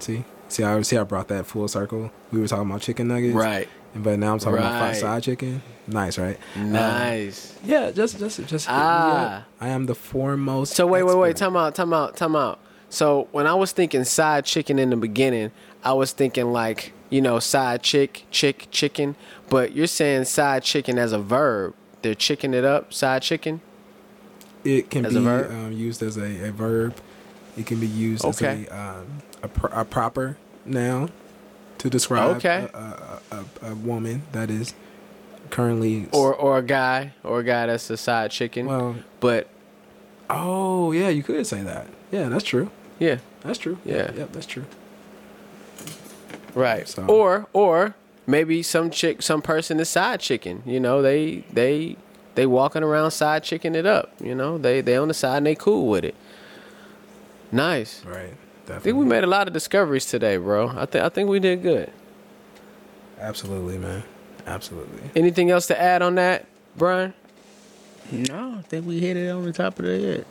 see, 0.00 0.24
see, 0.48 0.64
I 0.64 0.82
see, 0.82 0.96
I 0.96 1.04
brought 1.04 1.28
that 1.28 1.46
full 1.46 1.68
circle. 1.68 2.10
We 2.32 2.40
were 2.40 2.48
talking 2.48 2.68
about 2.68 2.80
chicken 2.82 3.06
nuggets, 3.06 3.34
Right. 3.34 3.68
But 3.94 4.18
now 4.18 4.32
I'm 4.32 4.38
talking 4.38 4.58
about 4.58 4.72
Right. 4.72 4.80
fried 4.80 4.96
side 4.96 5.22
chicken. 5.22 5.62
Nice, 5.86 6.18
right? 6.18 6.38
Nice. 6.56 7.54
yeah, 7.64 7.90
just, 7.92 8.18
just, 8.18 8.44
just. 8.46 8.66
Ah. 8.68 9.44
I 9.60 9.68
am 9.68 9.86
the 9.86 9.94
foremost. 9.94 10.74
So 10.74 10.86
wait, 10.86 11.04
wait, 11.04 11.16
wait. 11.16 11.30
expert. 11.30 11.44
Time 11.46 11.56
out. 11.56 11.74
Time 11.74 11.92
out. 11.92 12.16
Time 12.16 12.36
out. 12.36 12.58
So 12.90 13.28
when 13.32 13.46
I 13.46 13.54
was 13.54 13.72
thinking 13.72 14.04
side 14.04 14.44
chicken 14.44 14.78
in 14.78 14.90
the 14.90 14.96
beginning, 14.96 15.50
I 15.84 15.92
was 15.92 16.12
thinking 16.12 16.52
like 16.52 16.92
you 17.10 17.20
know 17.20 17.38
side 17.38 17.82
chick, 17.82 18.24
chick, 18.30 18.68
chicken. 18.70 19.16
But 19.48 19.72
you're 19.74 19.86
saying 19.86 20.24
side 20.24 20.62
chicken 20.62 20.98
as 20.98 21.12
a 21.12 21.18
verb. 21.18 21.74
They're 22.02 22.14
chicking 22.14 22.54
it 22.54 22.64
up. 22.64 22.92
Side 22.92 23.22
chicken. 23.22 23.60
It 24.64 24.90
can 24.90 25.06
As 25.06 25.14
be? 25.14 25.18
Um, 25.18 25.72
used 25.72 26.02
as 26.02 26.16
a, 26.16 26.48
a 26.48 26.52
verb. 26.52 26.96
It 27.56 27.66
can 27.66 27.80
be 27.80 27.86
used 27.86 28.24
Okay. 28.24 28.66
as 28.66 28.68
a 28.70 28.76
um, 28.78 29.06
a, 29.42 29.48
pro- 29.48 29.80
a 29.80 29.84
proper 29.84 30.36
noun 30.64 31.10
to 31.78 31.88
describe 31.90 32.36
Okay. 32.36 32.68
a, 32.74 32.78
a, 33.32 33.44
a, 33.62 33.70
a 33.70 33.74
woman 33.74 34.22
that 34.32 34.50
is 34.50 34.74
currently 35.50 36.08
Or 36.12 36.34
or 36.34 36.58
a 36.58 36.62
guy 36.62 37.12
or 37.24 37.40
a 37.40 37.44
guy 37.44 37.66
that's 37.66 37.88
a 37.90 37.96
side 37.96 38.30
chicken. 38.30 38.66
well. 38.66 38.96
but 39.20 39.48
Oh 40.30 40.92
yeah, 40.92 41.08
you 41.08 41.22
could 41.22 41.46
say 41.46 41.62
that. 41.62 41.86
Yeah, 42.10 42.28
that's 42.28 42.44
true. 42.44 42.70
Yeah, 42.98 43.18
That's 43.42 43.58
true. 43.58 43.78
Yeah. 43.84 44.10
Yep, 44.12 44.32
that's 44.32 44.46
true. 44.46 44.64
right. 46.54 46.88
So- 46.88 47.04
Or 47.06 47.46
or 47.52 47.94
maybe 48.26 48.62
some 48.62 48.90
chick, 48.90 49.22
some 49.22 49.42
person 49.42 49.80
is 49.80 49.88
side 49.88 50.20
chicken. 50.20 50.62
You 50.66 50.80
know, 50.80 51.02
they 51.02 51.44
they 51.52 51.96
they 52.34 52.46
walking 52.46 52.82
around 52.82 53.10
side 53.12 53.42
chicken 53.44 53.74
it 53.74 53.86
up. 53.86 54.12
You 54.22 54.34
know, 54.34 54.58
they 54.58 54.80
they 54.80 54.96
on 54.96 55.08
the 55.08 55.14
side 55.14 55.38
and 55.38 55.46
they 55.46 55.54
cool 55.54 55.88
with 55.88 56.04
it. 56.04 56.14
Nice. 57.52 58.04
Right. 58.04 58.16
I 58.34 58.70
Definitely. 58.72 58.80
think 58.92 58.96
we 58.98 59.04
made 59.06 59.24
a 59.24 59.28
lot 59.28 59.46
of 59.48 59.54
discoveries 59.54 60.04
today, 60.04 60.36
bro. 60.36 60.68
I 60.68 60.84
think 60.86 61.04
I 61.04 61.08
think 61.08 61.30
we 61.30 61.40
did 61.40 61.62
good. 61.62 61.90
Absolutely, 63.18 63.78
man. 63.78 64.02
Absolutely. 64.46 65.10
Anything 65.16 65.50
else 65.50 65.66
to 65.68 65.80
add 65.80 66.02
on 66.02 66.14
that, 66.16 66.46
Brian? 66.76 67.14
no, 68.12 68.56
I 68.58 68.62
think 68.62 68.86
we 68.86 69.00
hit 69.00 69.16
it 69.16 69.28
on 69.30 69.44
the 69.44 69.52
top 69.52 69.78
of 69.78 69.84
the 69.86 69.98
head. 70.00 70.26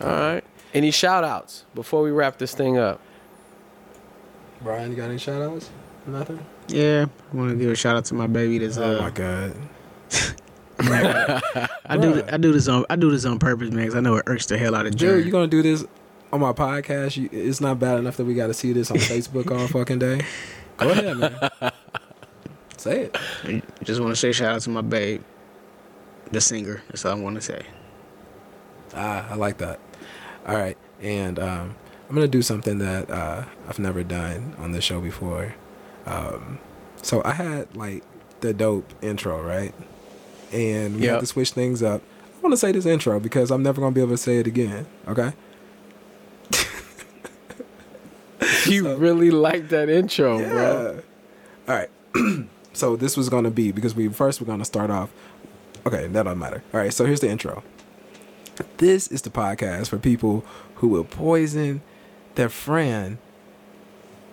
All 0.00 0.08
right. 0.08 0.44
Any 0.74 0.90
shout 0.90 1.24
outs 1.24 1.64
before 1.74 2.02
we 2.02 2.10
wrap 2.10 2.38
this 2.38 2.54
thing 2.54 2.78
up? 2.78 3.00
Brian, 4.62 4.90
you 4.90 4.96
got 4.96 5.10
any 5.10 5.18
shout 5.18 5.42
outs? 5.42 5.70
Nothing? 6.06 6.44
Yeah, 6.68 7.06
I 7.32 7.36
want 7.36 7.50
to 7.50 7.56
give 7.56 7.70
a 7.70 7.76
shout 7.76 7.96
out 7.96 8.04
to 8.06 8.14
my 8.14 8.26
baby. 8.26 8.58
That's 8.58 8.78
oh 8.78 8.98
uh, 8.98 9.02
my 9.02 9.10
god. 9.10 9.56
I 11.86 11.96
do 11.96 12.24
I 12.30 12.36
do 12.38 12.52
this 12.52 12.66
on 12.68 12.84
I 12.90 12.96
do 12.96 13.10
this 13.10 13.24
on 13.24 13.38
purpose, 13.38 13.70
man, 13.70 13.84
because 13.84 13.94
I 13.94 14.00
know 14.00 14.16
it 14.16 14.24
irks 14.26 14.46
the 14.46 14.58
hell 14.58 14.74
out 14.74 14.86
of 14.86 14.92
Dude, 14.92 15.00
Jared. 15.00 15.24
you 15.26 15.30
gonna 15.30 15.46
do 15.46 15.62
this 15.62 15.84
on 16.32 16.40
my 16.40 16.52
podcast? 16.52 17.16
You, 17.16 17.28
it's 17.30 17.60
not 17.60 17.78
bad 17.78 17.98
enough 17.98 18.16
that 18.16 18.24
we 18.24 18.34
got 18.34 18.48
to 18.48 18.54
see 18.54 18.72
this 18.72 18.90
on 18.90 18.96
Facebook 18.98 19.50
all 19.56 19.68
fucking 19.68 19.98
day. 19.98 20.24
Go 20.78 20.90
ahead, 20.90 21.16
man. 21.18 21.72
Say 22.76 23.10
it. 23.44 23.64
Just 23.84 24.00
want 24.00 24.12
to 24.12 24.16
say 24.16 24.32
shout 24.32 24.56
out 24.56 24.60
to 24.62 24.70
my 24.70 24.80
babe, 24.80 25.22
the 26.32 26.40
singer. 26.40 26.82
That's 26.88 27.04
all 27.04 27.12
I 27.12 27.20
want 27.20 27.36
to 27.36 27.42
say. 27.42 27.64
Ah, 28.94 29.26
I 29.30 29.34
like 29.36 29.58
that. 29.58 29.80
All 30.46 30.56
right, 30.56 30.76
and 31.00 31.38
um, 31.38 31.74
I'm 32.08 32.14
gonna 32.14 32.28
do 32.28 32.42
something 32.42 32.78
that 32.78 33.10
uh, 33.10 33.44
I've 33.68 33.78
never 33.78 34.02
done 34.02 34.54
on 34.58 34.72
this 34.72 34.84
show 34.84 35.00
before. 35.00 35.54
Um, 36.06 36.58
so 37.00 37.22
I 37.24 37.32
had 37.32 37.74
like 37.76 38.02
the 38.40 38.52
dope 38.52 38.92
intro, 39.02 39.40
right? 39.42 39.72
And 40.52 40.96
we 40.96 41.02
Yep. 41.02 41.12
had 41.14 41.20
to 41.20 41.26
switch 41.26 41.52
things 41.52 41.82
up. 41.82 42.02
I 42.38 42.40
want 42.42 42.52
to 42.52 42.56
say 42.56 42.72
this 42.72 42.86
intro 42.86 43.20
because 43.20 43.50
I'm 43.50 43.62
never 43.62 43.80
gonna 43.80 43.94
be 43.94 44.00
able 44.00 44.10
to 44.12 44.16
say 44.18 44.38
it 44.38 44.46
again. 44.46 44.86
Okay. 45.08 45.32
You 48.66 48.94
really 48.96 49.30
like 49.30 49.68
that 49.68 49.88
intro, 49.88 50.38
bro. 50.38 51.02
All 51.68 51.74
right. 51.74 52.48
so 52.72 52.96
this 52.96 53.16
was 53.16 53.28
gonna 53.28 53.50
be 53.50 53.70
because 53.72 53.94
we 53.94 54.08
first 54.08 54.40
we're 54.40 54.46
gonna 54.46 54.64
start 54.64 54.90
off. 54.90 55.10
Okay, 55.86 56.06
that 56.08 56.22
don't 56.24 56.38
matter. 56.38 56.62
All 56.74 56.80
right. 56.80 56.92
So 56.92 57.04
here's 57.06 57.20
the 57.20 57.28
intro. 57.28 57.62
This 58.78 59.08
is 59.08 59.22
the 59.22 59.30
podcast 59.30 59.88
for 59.88 59.98
people 59.98 60.44
who 60.76 60.88
will 60.88 61.04
poison 61.04 61.82
their 62.34 62.48
friend. 62.48 63.18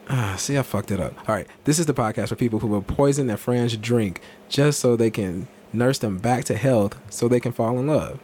Ah, 0.10 0.36
see, 0.38 0.58
I 0.58 0.64
fucked 0.64 0.91
it 0.91 1.00
up. 1.00 1.14
All 1.30 1.36
right. 1.36 1.48
This 1.66 1.78
is 1.80 1.86
the 1.86 1.94
podcast 1.94 2.30
for 2.30 2.36
people 2.36 2.60
who 2.60 2.68
will 2.68 2.82
poison 2.82 3.28
their 3.28 3.38
friend's 3.38 3.78
drink 3.78 4.22
just 4.50 4.80
so 4.80 4.96
they 4.96 5.12
can 5.12 5.48
nurse 5.72 6.00
them 6.00 6.18
back 6.18 6.46
to 6.46 6.56
health 6.58 6.98
so 7.12 7.28
they 7.28 7.40
can 7.40 7.52
fall 7.52 7.78
in 7.80 7.88
love. 7.88 8.20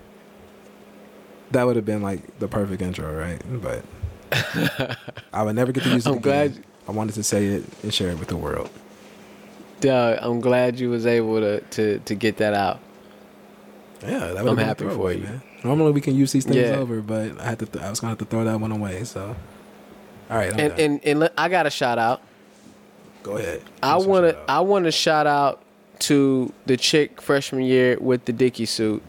That 1.52 1.66
would 1.66 1.76
have 1.76 1.86
been 1.86 2.02
like 2.02 2.40
the 2.40 2.48
perfect 2.48 2.82
intro, 2.82 3.14
right? 3.16 3.40
But 3.62 3.84
I 5.34 5.44
would 5.44 5.56
never 5.56 5.72
get 5.72 5.84
to 5.84 5.90
use 5.90 6.06
it. 6.06 6.10
I'm 6.10 6.18
again. 6.18 6.22
glad- 6.54 6.64
I 6.88 6.92
wanted 6.92 7.16
to 7.16 7.24
say 7.24 7.46
it 7.48 7.64
and 7.82 7.92
share 7.92 8.10
it 8.12 8.20
with 8.20 8.28
the 8.28 8.38
world. 8.38 8.70
Doug, 9.82 10.20
I'm 10.22 10.40
glad 10.40 10.80
you 10.80 10.90
was 10.92 11.06
able 11.08 11.40
to 11.40 11.62
to 11.62 12.00
to 12.00 12.16
get 12.16 12.38
that 12.38 12.54
out. 12.54 12.80
Yeah, 14.04 14.20
that 14.34 14.48
I'm 14.48 14.58
happy 14.58 14.88
for 14.90 15.12
you. 15.12 15.24
Man. 15.24 15.42
Normally 15.64 15.92
we 15.92 16.02
can 16.02 16.16
use 16.16 16.32
these 16.32 16.44
things 16.46 16.58
Yeah. 16.58 16.76
over, 16.78 17.02
but 17.02 17.40
I 17.40 17.46
had 17.46 17.60
to. 17.60 17.66
Th- 17.66 17.84
I 17.84 17.90
was 17.90 18.00
gonna 18.00 18.12
have 18.12 18.20
to 18.20 18.26
throw 18.26 18.44
that 18.44 18.60
one 18.60 18.72
away. 18.72 19.04
So, 19.04 19.36
all 20.30 20.38
right, 20.38 20.52
And 20.60 20.74
and 20.80 21.00
and 21.06 21.30
I 21.38 21.50
got 21.50 21.66
a 21.66 21.70
shout 21.70 21.98
out. 21.98 22.22
go 23.24 23.38
ahead. 23.38 23.62
I 23.82 23.98
Give 23.98 24.08
want 24.08 24.26
to 24.26 24.32
shout 24.34 24.40
out. 24.42 24.50
I 24.50 24.60
want 24.62 24.86
to 24.86 24.92
shout 24.92 25.28
out 25.28 25.62
to 26.00 26.54
the 26.66 26.78
chick 26.78 27.22
freshman 27.22 27.64
year 27.64 27.98
with 28.00 28.26
the 28.26 28.34
Dickie 28.34 28.66
suit. 28.66 29.02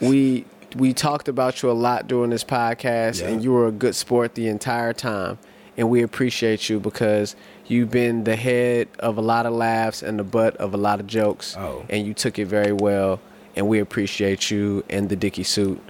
We 0.00 0.44
we 0.76 0.94
talked 0.94 1.28
about 1.28 1.62
you 1.62 1.70
a 1.70 1.72
lot 1.72 2.06
during 2.08 2.30
this 2.30 2.44
podcast, 2.44 3.20
Yeah. 3.20 3.28
and 3.28 3.44
you 3.44 3.52
were 3.52 3.66
a 3.66 3.72
good 3.72 3.94
sport 3.94 4.34
the 4.34 4.48
entire 4.48 4.94
time, 4.94 5.36
and 5.76 5.90
we 5.90 6.02
appreciate 6.02 6.70
you 6.70 6.80
because 6.80 7.36
you've 7.66 7.90
been 7.90 8.24
the 8.24 8.36
head 8.36 8.88
of 8.98 9.18
a 9.18 9.20
lot 9.20 9.44
of 9.44 9.52
laughs 9.52 10.02
and 10.02 10.18
the 10.18 10.24
butt 10.24 10.56
of 10.56 10.72
a 10.72 10.78
lot 10.78 10.98
of 11.00 11.06
jokes, 11.06 11.54
Oh. 11.58 11.84
and 11.90 12.06
you 12.06 12.14
took 12.14 12.38
it 12.38 12.46
very 12.46 12.72
well, 12.72 13.20
and 13.56 13.68
we 13.68 13.78
appreciate 13.78 14.50
you 14.50 14.84
and 14.88 15.08
the 15.08 15.16
Dickie 15.16 15.44
suit. 15.44 15.82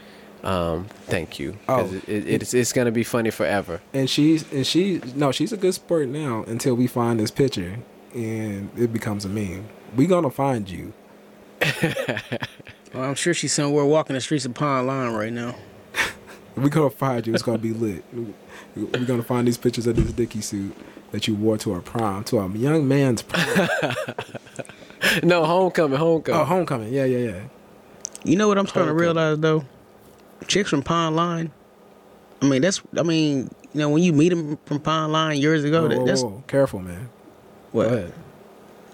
Um, 0.42 0.86
thank 1.06 1.38
you. 1.38 1.56
Oh. 1.68 1.86
it, 1.86 2.08
it, 2.08 2.42
it's 2.42 2.52
it's 2.54 2.72
gonna 2.72 2.90
be 2.90 3.04
funny 3.04 3.30
forever. 3.30 3.80
And 3.92 4.10
she's 4.10 4.50
and 4.52 4.66
she 4.66 5.00
no, 5.14 5.30
she's 5.32 5.52
a 5.52 5.56
good 5.56 5.74
sport 5.74 6.08
now 6.08 6.44
until 6.48 6.74
we 6.74 6.86
find 6.86 7.20
this 7.20 7.30
picture 7.30 7.78
and 8.12 8.70
it 8.76 8.92
becomes 8.92 9.24
a 9.24 9.28
meme. 9.28 9.66
We 9.96 10.06
gonna 10.06 10.30
find 10.30 10.68
you. 10.68 10.92
Well, 12.94 13.04
I'm 13.04 13.14
sure 13.14 13.32
she's 13.32 13.52
somewhere 13.54 13.86
walking 13.86 14.14
the 14.14 14.20
streets 14.20 14.44
of 14.44 14.52
Pond 14.54 14.86
Line 14.86 15.12
right 15.12 15.32
now. 15.32 15.54
We 16.54 16.68
gonna 16.68 16.90
find 16.90 17.26
you. 17.26 17.32
It's 17.32 17.42
gonna 17.42 17.56
be 17.56 17.72
lit. 17.72 18.04
We're 18.76 19.06
gonna 19.06 19.22
find 19.22 19.46
these 19.48 19.56
pictures 19.56 19.86
of 19.86 19.96
this 19.96 20.12
Dickie 20.12 20.42
suit 20.42 20.76
that 21.10 21.26
you 21.26 21.34
wore 21.34 21.56
to 21.56 21.72
our 21.72 21.80
prom, 21.80 22.24
to 22.24 22.36
our 22.36 22.48
young 22.50 22.86
man's 22.86 23.22
prom. 23.22 23.68
No, 25.22 25.44
homecoming, 25.44 25.98
homecoming. 25.98 26.40
oh, 26.40 26.44
homecoming. 26.44 26.92
Yeah, 26.92 27.04
yeah, 27.04 27.30
yeah. 27.30 27.42
You 28.24 28.36
know 28.36 28.48
what 28.48 28.58
I'm 28.58 28.66
starting 28.66 28.88
to 28.90 28.94
realize 28.94 29.38
though? 29.38 29.64
Chicks 30.46 30.70
from 30.70 30.82
Pond 30.82 31.16
Line. 31.16 31.50
I 32.40 32.46
mean, 32.46 32.62
that's. 32.62 32.82
I 32.96 33.02
mean, 33.02 33.50
you 33.72 33.80
know, 33.80 33.88
when 33.88 34.02
you 34.02 34.12
meet 34.12 34.28
them 34.30 34.58
from 34.64 34.80
Pond 34.80 35.12
Line 35.12 35.38
years 35.38 35.64
ago, 35.64 35.82
Whoa, 35.82 35.88
that, 35.88 35.98
whoa, 35.98 36.06
that's 36.06 36.22
whoa. 36.22 36.44
Careful, 36.46 36.80
man. 36.80 37.08
what 37.72 37.88
Go 37.88 37.96
ahead. 37.96 38.12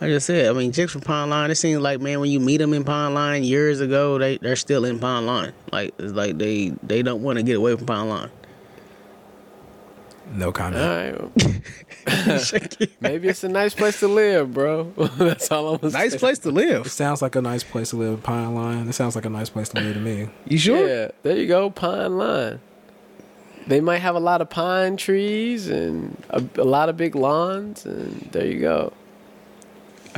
I 0.01 0.07
just 0.09 0.27
said. 0.27 0.49
I 0.49 0.53
mean, 0.53 0.73
chicks 0.73 0.93
from 0.93 1.01
Pond 1.03 1.31
Line. 1.31 1.51
It 1.51 1.57
seems 1.57 1.81
like 1.83 2.01
man, 2.01 2.21
when 2.21 2.31
you 2.31 2.41
meet 2.41 2.59
them 2.59 2.73
in 2.73 2.85
Pond 2.85 3.15
Line 3.15 3.45
years 3.45 3.81
ago, 3.81 4.19
they 4.19 4.39
they're 4.39 4.57
still 4.57 4.85
in 4.85 4.99
Pond 4.99 5.27
Line. 5.27 5.53
Like 5.73 5.95
it's 5.99 6.13
like 6.13 6.39
they 6.39 6.71
they 6.83 7.03
don't 7.03 7.23
want 7.23 7.39
to 7.39 7.43
get 7.43 7.57
away 7.57 7.75
from 7.77 7.87
Pond 7.87 8.09
Line. 8.09 8.31
No 10.33 10.53
comment. 10.53 11.33
All 12.11 12.27
right. 12.27 12.91
Maybe 13.01 13.29
it's 13.29 13.45
a 13.45 13.49
nice 13.49 13.75
place 13.75 14.01
to 14.01 14.09
live, 14.09 14.55
bro. 14.55 14.85
That's 15.19 15.51
all 15.51 15.75
I'm 15.75 15.81
gonna 15.81 15.93
nice 15.93 16.13
say. 16.13 16.19
place 16.19 16.39
to 16.41 16.51
live. 16.51 16.69
It 16.69 16.79
live. 16.79 16.93
sounds 16.93 17.23
like 17.23 17.37
a 17.37 17.43
nice 17.43 17.65
place 17.65 17.91
to 17.91 17.97
live, 17.97 18.23
Pine 18.23 18.55
Lawn. 18.55 18.89
It 18.89 18.93
sounds 18.95 19.15
like 19.15 19.25
a 19.25 19.31
nice 19.31 19.51
place 19.51 19.69
to 19.71 19.81
live 19.81 19.95
to 19.95 20.01
me. 20.01 20.29
You 20.47 20.59
sure? 20.59 20.89
Yeah, 20.89 21.11
there 21.23 21.37
you 21.37 21.47
go, 21.47 21.71
Pine 21.71 22.17
Lawn. 22.19 22.61
They 23.67 23.81
might 23.81 23.99
have 23.99 24.15
a 24.15 24.21
lot 24.21 24.41
of 24.41 24.49
pine 24.49 24.97
trees 24.97 25.69
and 25.69 26.17
a, 26.31 26.43
a 26.57 26.65
lot 26.65 26.89
of 26.89 26.97
big 26.97 27.15
lawns, 27.15 27.85
and 27.85 28.29
there 28.33 28.47
you 28.47 28.61
go. 28.61 28.93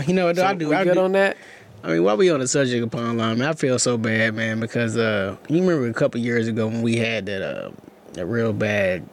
You 0.07 0.15
know 0.15 0.27
what? 0.27 0.37
So 0.37 0.47
I 0.47 0.55
do. 0.55 0.69
we 0.69 0.75
I 0.77 0.85
good 0.85 0.95
do. 0.95 1.01
on 1.01 1.13
that. 1.13 1.37
I 1.83 1.89
mean, 1.89 2.05
while 2.05 2.17
we 2.17 2.31
on 2.31 2.41
the 2.41 2.47
subject 2.49 2.83
of 2.85 2.91
Pond 2.91 3.19
Line, 3.19 3.39
man, 3.39 3.49
I 3.49 3.53
feel 3.55 3.79
so 3.79 3.97
bad, 3.97 4.35
man, 4.35 4.61
because 4.61 4.97
uh, 4.97 5.37
you 5.49 5.61
remember 5.63 5.89
a 5.89 5.95
couple 5.95 6.21
years 6.21 6.47
ago 6.47 6.67
when 6.69 6.83
we 6.83 6.97
had 6.97 7.27
that 7.27 7.43
uh, 7.43 7.71
that 8.13 8.27
real 8.27 8.53
bad, 8.53 9.09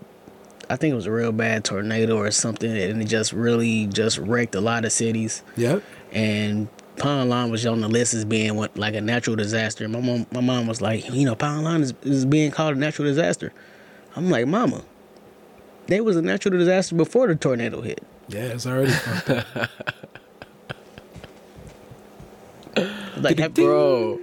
I 0.70 0.76
think 0.76 0.92
it 0.92 0.96
was 0.96 1.06
a 1.06 1.12
real 1.12 1.32
bad 1.32 1.64
tornado 1.64 2.18
or 2.18 2.30
something, 2.32 2.70
and 2.70 3.02
it 3.02 3.06
just 3.06 3.32
really 3.34 3.88
just 3.88 4.18
wrecked 4.18 4.54
a 4.56 4.62
lot 4.62 4.84
of 4.86 4.92
cities. 4.92 5.42
Yep. 5.56 5.82
And 6.12 6.68
Pond 6.98 7.30
Line 7.30 7.50
was 7.52 7.66
on 7.66 7.80
the 7.82 7.88
list 7.88 8.14
as 8.14 8.26
being 8.26 8.56
what 8.56 8.78
like 8.78 8.94
a 8.96 9.02
natural 9.02 9.36
disaster. 9.36 9.88
My 9.88 10.02
mom, 10.02 10.26
my 10.32 10.42
mom 10.42 10.68
was 10.68 10.82
like, 10.82 11.10
you 11.10 11.26
know, 11.26 11.36
Pond 11.36 11.64
Line 11.64 11.82
is, 11.82 11.94
is 12.04 12.26
being 12.26 12.52
called 12.52 12.76
a 12.76 12.80
natural 12.80 13.08
disaster. 13.08 13.54
I'm 14.16 14.30
like, 14.30 14.48
Mama, 14.48 14.84
there 15.88 16.04
was 16.04 16.18
a 16.18 16.22
natural 16.22 16.58
disaster 16.58 16.96
before 16.96 17.28
the 17.28 17.36
tornado 17.36 17.82
hit. 17.82 18.04
Yeah, 18.28 18.46
it's 18.48 18.66
already 18.66 18.92
fucked 18.92 19.30
up. 19.30 19.70
Like, 23.18 23.40
have- 23.40 23.56
Bro. 23.56 24.20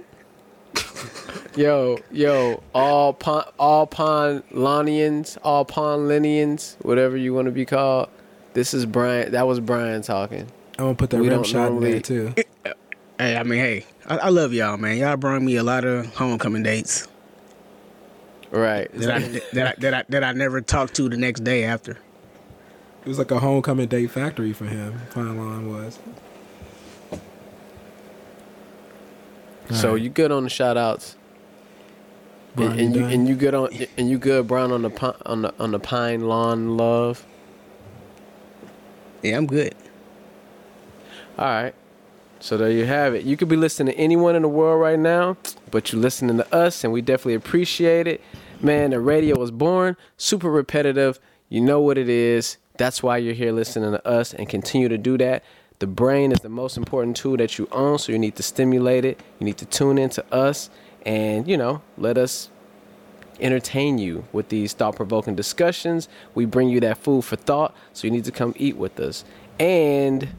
yo, 1.55 1.97
yo, 2.11 2.61
all 2.73 3.13
pon, 3.13 3.43
all 3.59 3.87
pond 3.87 4.43
Lonians, 4.51 5.37
all 5.43 5.65
pond 5.65 6.09
Linians, 6.09 6.75
whatever 6.83 7.17
you 7.17 7.33
want 7.33 7.45
to 7.45 7.51
be 7.51 7.65
called. 7.65 8.09
This 8.53 8.73
is 8.73 8.85
Brian. 8.85 9.31
That 9.31 9.47
was 9.47 9.59
Brian 9.59 10.01
talking. 10.01 10.47
I'm 10.77 10.85
gonna 10.85 10.95
put 10.95 11.09
that 11.11 11.19
We 11.19 11.27
rim 11.29 11.37
don't 11.37 11.45
shot 11.45 11.71
in 11.71 11.79
there 11.81 11.99
too. 11.99 12.33
Hey, 13.17 13.37
I 13.37 13.43
mean, 13.43 13.59
hey, 13.59 13.85
I, 14.07 14.17
I 14.17 14.29
love 14.29 14.51
y'all, 14.51 14.75
man. 14.75 14.97
Y'all 14.97 15.15
brought 15.15 15.41
me 15.41 15.55
a 15.55 15.63
lot 15.63 15.85
of 15.85 16.13
homecoming 16.15 16.63
dates 16.63 17.07
Right. 18.51 18.91
that 18.93 19.09
I, 19.09 19.19
that 19.53 19.67
I 19.67 19.73
that 19.79 19.93
I 19.93 20.03
that 20.09 20.23
I 20.25 20.31
never 20.33 20.59
talked 20.59 20.95
to 20.95 21.07
the 21.07 21.15
next 21.15 21.45
day 21.45 21.63
after. 21.63 21.91
It 21.91 23.07
was 23.07 23.17
like 23.17 23.31
a 23.31 23.39
homecoming 23.39 23.87
date 23.87 24.11
factory 24.11 24.51
for 24.51 24.65
him. 24.65 24.99
Pine 25.11 25.37
Lawn 25.37 25.71
was. 25.71 25.97
So 29.71 29.89
Alright. 29.89 30.03
you 30.03 30.09
good 30.09 30.31
on 30.31 30.43
the 30.43 30.49
shout 30.49 30.77
outs. 30.77 31.15
Brian, 32.55 32.79
And, 32.79 32.79
and 32.79 32.95
you 32.95 33.01
you 33.01 33.07
and 33.07 33.27
you 33.27 33.35
good 33.35 33.53
on 33.55 33.69
and 33.97 34.09
you 34.09 34.17
good 34.17 34.47
Brown 34.47 34.71
on 34.71 34.81
the 34.83 34.89
pi- 34.89 35.15
on 35.25 35.41
the 35.43 35.53
on 35.59 35.71
the 35.71 35.79
pine 35.79 36.27
lawn 36.27 36.77
love. 36.77 37.25
Yeah, 39.21 39.37
I'm 39.37 39.47
good. 39.47 39.75
All 41.37 41.45
right. 41.45 41.73
So 42.39 42.57
there 42.57 42.69
you 42.69 42.85
have 42.85 43.15
it. 43.15 43.25
You 43.25 43.37
could 43.37 43.49
be 43.49 43.55
listening 43.55 43.93
to 43.93 43.99
anyone 43.99 44.35
in 44.35 44.43
the 44.43 44.47
world 44.47 44.79
right 44.79 44.99
now, 44.99 45.37
but 45.71 45.91
you're 45.91 46.01
listening 46.01 46.37
to 46.37 46.55
us, 46.55 46.83
and 46.83 46.93
we 46.93 47.01
definitely 47.01 47.33
appreciate 47.33 48.07
it. 48.07 48.21
Man, 48.61 48.91
the 48.91 48.99
radio 48.99 49.37
was 49.37 49.51
born, 49.51 49.97
super 50.17 50.49
repetitive. 50.51 51.19
You 51.49 51.61
know 51.61 51.81
what 51.81 51.97
it 51.97 52.07
is. 52.07 52.57
That's 52.77 53.01
why 53.01 53.17
you're 53.17 53.33
here 53.33 53.51
listening 53.51 53.91
to 53.91 54.07
us 54.07 54.33
and 54.33 54.47
continue 54.47 54.89
to 54.89 54.97
do 54.97 55.17
that. 55.17 55.43
The 55.79 55.87
brain 55.87 56.31
is 56.31 56.39
the 56.39 56.49
most 56.49 56.77
important 56.77 57.17
tool 57.17 57.35
that 57.37 57.57
you 57.57 57.67
own, 57.71 57.99
so 57.99 58.11
you 58.13 58.17
need 58.17 58.35
to 58.37 58.43
stimulate 58.43 59.03
it. 59.03 59.19
You 59.39 59.45
need 59.45 59.57
to 59.57 59.65
tune 59.65 59.97
into 59.97 60.23
us 60.33 60.69
and, 61.05 61.47
you 61.47 61.57
know, 61.57 61.81
let 61.97 62.17
us 62.17 62.49
entertain 63.41 63.97
you 63.97 64.23
with 64.31 64.47
these 64.47 64.71
thought 64.71 64.95
provoking 64.95 65.35
discussions. 65.35 66.07
We 66.33 66.45
bring 66.45 66.69
you 66.69 66.79
that 66.79 66.97
food 66.97 67.25
for 67.25 67.35
thought, 67.35 67.75
so 67.91 68.07
you 68.07 68.11
need 68.11 68.23
to 68.25 68.31
come 68.31 68.53
eat 68.57 68.77
with 68.77 68.99
us. 69.01 69.25
And 69.59 70.29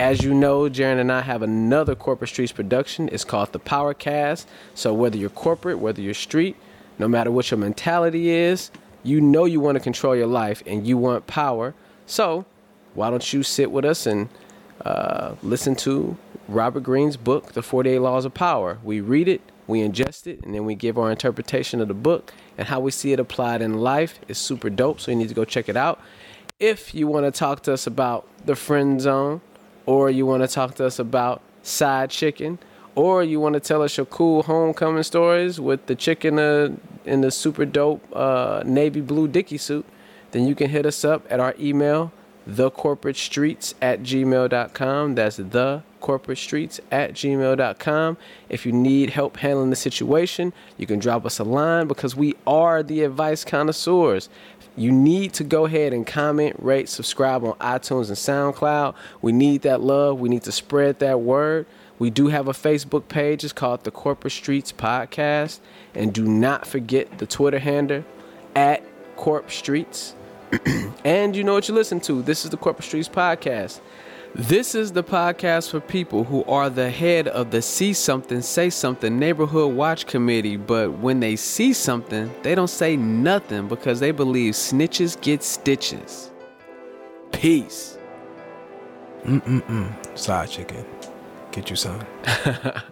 as 0.00 0.24
you 0.24 0.34
know, 0.34 0.62
Jaron 0.62 0.98
and 0.98 1.12
I 1.12 1.20
have 1.20 1.42
another 1.42 1.94
Corporate 1.94 2.30
Streetz 2.30 2.52
production. 2.52 3.08
It's 3.12 3.24
called 3.24 3.52
the 3.52 3.60
Powercast. 3.60 4.46
So 4.74 4.92
whether 4.92 5.16
you're 5.16 5.30
corporate, 5.30 5.78
whether 5.78 6.02
you're 6.02 6.14
street, 6.14 6.56
no 6.98 7.06
matter 7.06 7.30
what 7.30 7.50
your 7.50 7.58
mentality 7.58 8.30
is, 8.30 8.70
you 9.04 9.20
know 9.20 9.44
you 9.44 9.60
want 9.60 9.76
to 9.76 9.80
control 9.80 10.16
your 10.16 10.26
life 10.26 10.62
and 10.66 10.86
you 10.86 10.98
want 10.98 11.26
power. 11.28 11.74
So 12.06 12.44
why 12.94 13.10
don't 13.10 13.32
you 13.32 13.42
sit 13.42 13.70
with 13.70 13.84
us 13.84 14.06
and 14.06 14.28
uh, 14.84 15.34
listen 15.42 15.74
to 15.76 16.16
Robert 16.48 16.82
Greene's 16.82 17.16
book, 17.16 17.52
The 17.52 17.62
48 17.62 17.98
Laws 17.98 18.24
of 18.24 18.34
Power. 18.34 18.78
We 18.82 19.00
read 19.00 19.28
it, 19.28 19.40
we 19.66 19.80
ingest 19.80 20.26
it, 20.26 20.42
and 20.44 20.54
then 20.54 20.64
we 20.64 20.74
give 20.74 20.98
our 20.98 21.10
interpretation 21.10 21.80
of 21.80 21.88
the 21.88 21.94
book 21.94 22.32
and 22.58 22.68
how 22.68 22.80
we 22.80 22.90
see 22.90 23.12
it 23.12 23.20
applied 23.20 23.62
in 23.62 23.78
life. 23.78 24.18
It's 24.28 24.38
super 24.38 24.70
dope, 24.70 25.00
so 25.00 25.10
you 25.10 25.16
need 25.16 25.28
to 25.28 25.34
go 25.34 25.44
check 25.44 25.68
it 25.68 25.76
out. 25.76 26.00
If 26.58 26.94
you 26.94 27.06
want 27.06 27.26
to 27.26 27.30
talk 27.30 27.62
to 27.64 27.72
us 27.72 27.86
about 27.86 28.26
the 28.44 28.56
friend 28.56 29.00
zone, 29.00 29.40
or 29.86 30.10
you 30.10 30.26
want 30.26 30.42
to 30.42 30.48
talk 30.48 30.74
to 30.76 30.86
us 30.86 30.98
about 30.98 31.40
side 31.62 32.10
chicken, 32.10 32.58
or 32.94 33.22
you 33.22 33.40
want 33.40 33.54
to 33.54 33.60
tell 33.60 33.82
us 33.82 33.96
your 33.96 34.06
cool 34.06 34.42
homecoming 34.42 35.02
stories 35.02 35.60
with 35.60 35.86
the 35.86 35.94
chicken 35.94 36.38
uh, 36.38 36.70
in 37.04 37.20
the 37.20 37.30
super 37.30 37.64
dope 37.64 38.04
uh, 38.14 38.62
navy 38.66 39.00
blue 39.00 39.28
Dickie 39.28 39.58
suit, 39.58 39.86
then 40.32 40.46
you 40.46 40.54
can 40.54 40.68
hit 40.68 40.86
us 40.86 41.04
up 41.04 41.26
at 41.30 41.40
our 41.40 41.54
email, 41.58 42.12
thecorporatestreetz 42.50 43.74
at 43.80 44.02
gmail.com. 44.02 45.14
That's 45.14 45.36
the 45.36 45.82
corporate 46.00 46.38
streetz 46.38 46.80
at 46.90 47.12
gmail.com. 47.12 48.16
If 48.48 48.66
you 48.66 48.72
need 48.72 49.10
help 49.10 49.36
handling 49.36 49.70
the 49.70 49.76
situation, 49.76 50.52
you 50.76 50.86
can 50.86 50.98
drop 50.98 51.24
us 51.24 51.38
a 51.38 51.44
line 51.44 51.86
because 51.86 52.16
we 52.16 52.34
are 52.46 52.82
the 52.82 53.02
advice 53.02 53.44
connoisseurs. 53.44 54.28
You 54.76 54.92
need 54.92 55.32
to 55.34 55.44
go 55.44 55.66
ahead 55.66 55.92
and 55.92 56.06
comment, 56.06 56.56
rate, 56.58 56.88
subscribe 56.88 57.44
on 57.44 57.54
iTunes 57.54 58.08
and 58.08 58.16
SoundCloud. 58.56 58.94
We 59.20 59.32
need 59.32 59.62
that 59.62 59.80
love. 59.80 60.20
We 60.20 60.28
need 60.28 60.42
to 60.44 60.52
spread 60.52 61.00
that 61.00 61.20
word. 61.20 61.66
We 61.98 62.08
do 62.08 62.28
have 62.28 62.48
a 62.48 62.52
Facebook 62.52 63.08
page. 63.08 63.44
It's 63.44 63.52
called 63.52 63.84
the 63.84 63.90
Corporate 63.90 64.32
Streetz 64.32 64.72
Podcast. 64.72 65.58
And 65.94 66.14
do 66.14 66.24
not 66.24 66.66
forget 66.66 67.18
the 67.18 67.26
Twitter 67.26 67.58
handle 67.58 68.04
at 68.54 68.82
Corp 69.16 69.48
Streetz. 69.48 70.14
and 71.04 71.36
you 71.36 71.44
know 71.44 71.54
what 71.54 71.68
you 71.68 71.74
listen 71.74 72.00
to. 72.00 72.22
This 72.22 72.44
is 72.44 72.50
the 72.50 72.56
Corporate 72.56 72.88
Streetz 72.88 73.10
Podcast. 73.10 73.80
This 74.34 74.74
is 74.76 74.92
the 74.92 75.02
podcast 75.02 75.70
for 75.70 75.80
people 75.80 76.22
who 76.22 76.44
are 76.44 76.70
the 76.70 76.88
head 76.88 77.26
of 77.26 77.50
the 77.50 77.60
See 77.60 77.92
Something, 77.92 78.42
Say 78.42 78.70
Something 78.70 79.18
Neighborhood 79.18 79.74
Watch 79.74 80.06
Committee, 80.06 80.56
but 80.56 80.92
when 80.98 81.18
they 81.18 81.34
see 81.34 81.72
something, 81.72 82.32
they 82.42 82.54
don't 82.54 82.70
say 82.70 82.96
nothing 82.96 83.66
because 83.66 83.98
they 83.98 84.12
believe 84.12 84.54
snitches 84.54 85.20
get 85.20 85.42
stitches. 85.42 86.30
Peace. 87.32 87.98
Mm-mm-mm. 89.24 90.16
Side 90.16 90.48
chicken. 90.48 90.84
Get 91.50 91.68
you 91.68 91.76
some. 91.76 92.00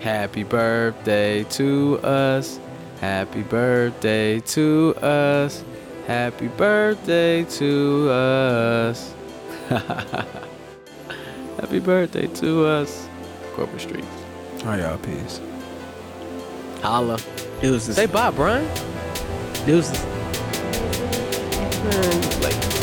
Happy 0.00 0.42
birthday 0.42 1.44
to 1.44 2.00
us. 2.02 2.58
Happy 3.00 3.42
birthday 3.42 4.40
to 4.40 4.94
us. 5.00 5.64
Happy 6.06 6.48
birthday 6.48 7.44
to 7.44 8.10
us. 8.10 9.14
Happy 11.60 11.78
birthday 11.78 12.26
to 12.26 12.64
us. 12.66 13.08
Corporate 13.54 13.80
Street. 13.82 14.04
All 14.60 14.66
right, 14.66 14.80
y'all. 14.80 14.98
Peace. 14.98 15.40
Holla. 16.82 17.18
Deuces. 17.60 17.94
Say 17.94 18.06
bye, 18.06 18.30
Brian. 18.30 18.66
Deuces. 19.64 20.04
Man, 21.84 22.42
like. 22.42 22.81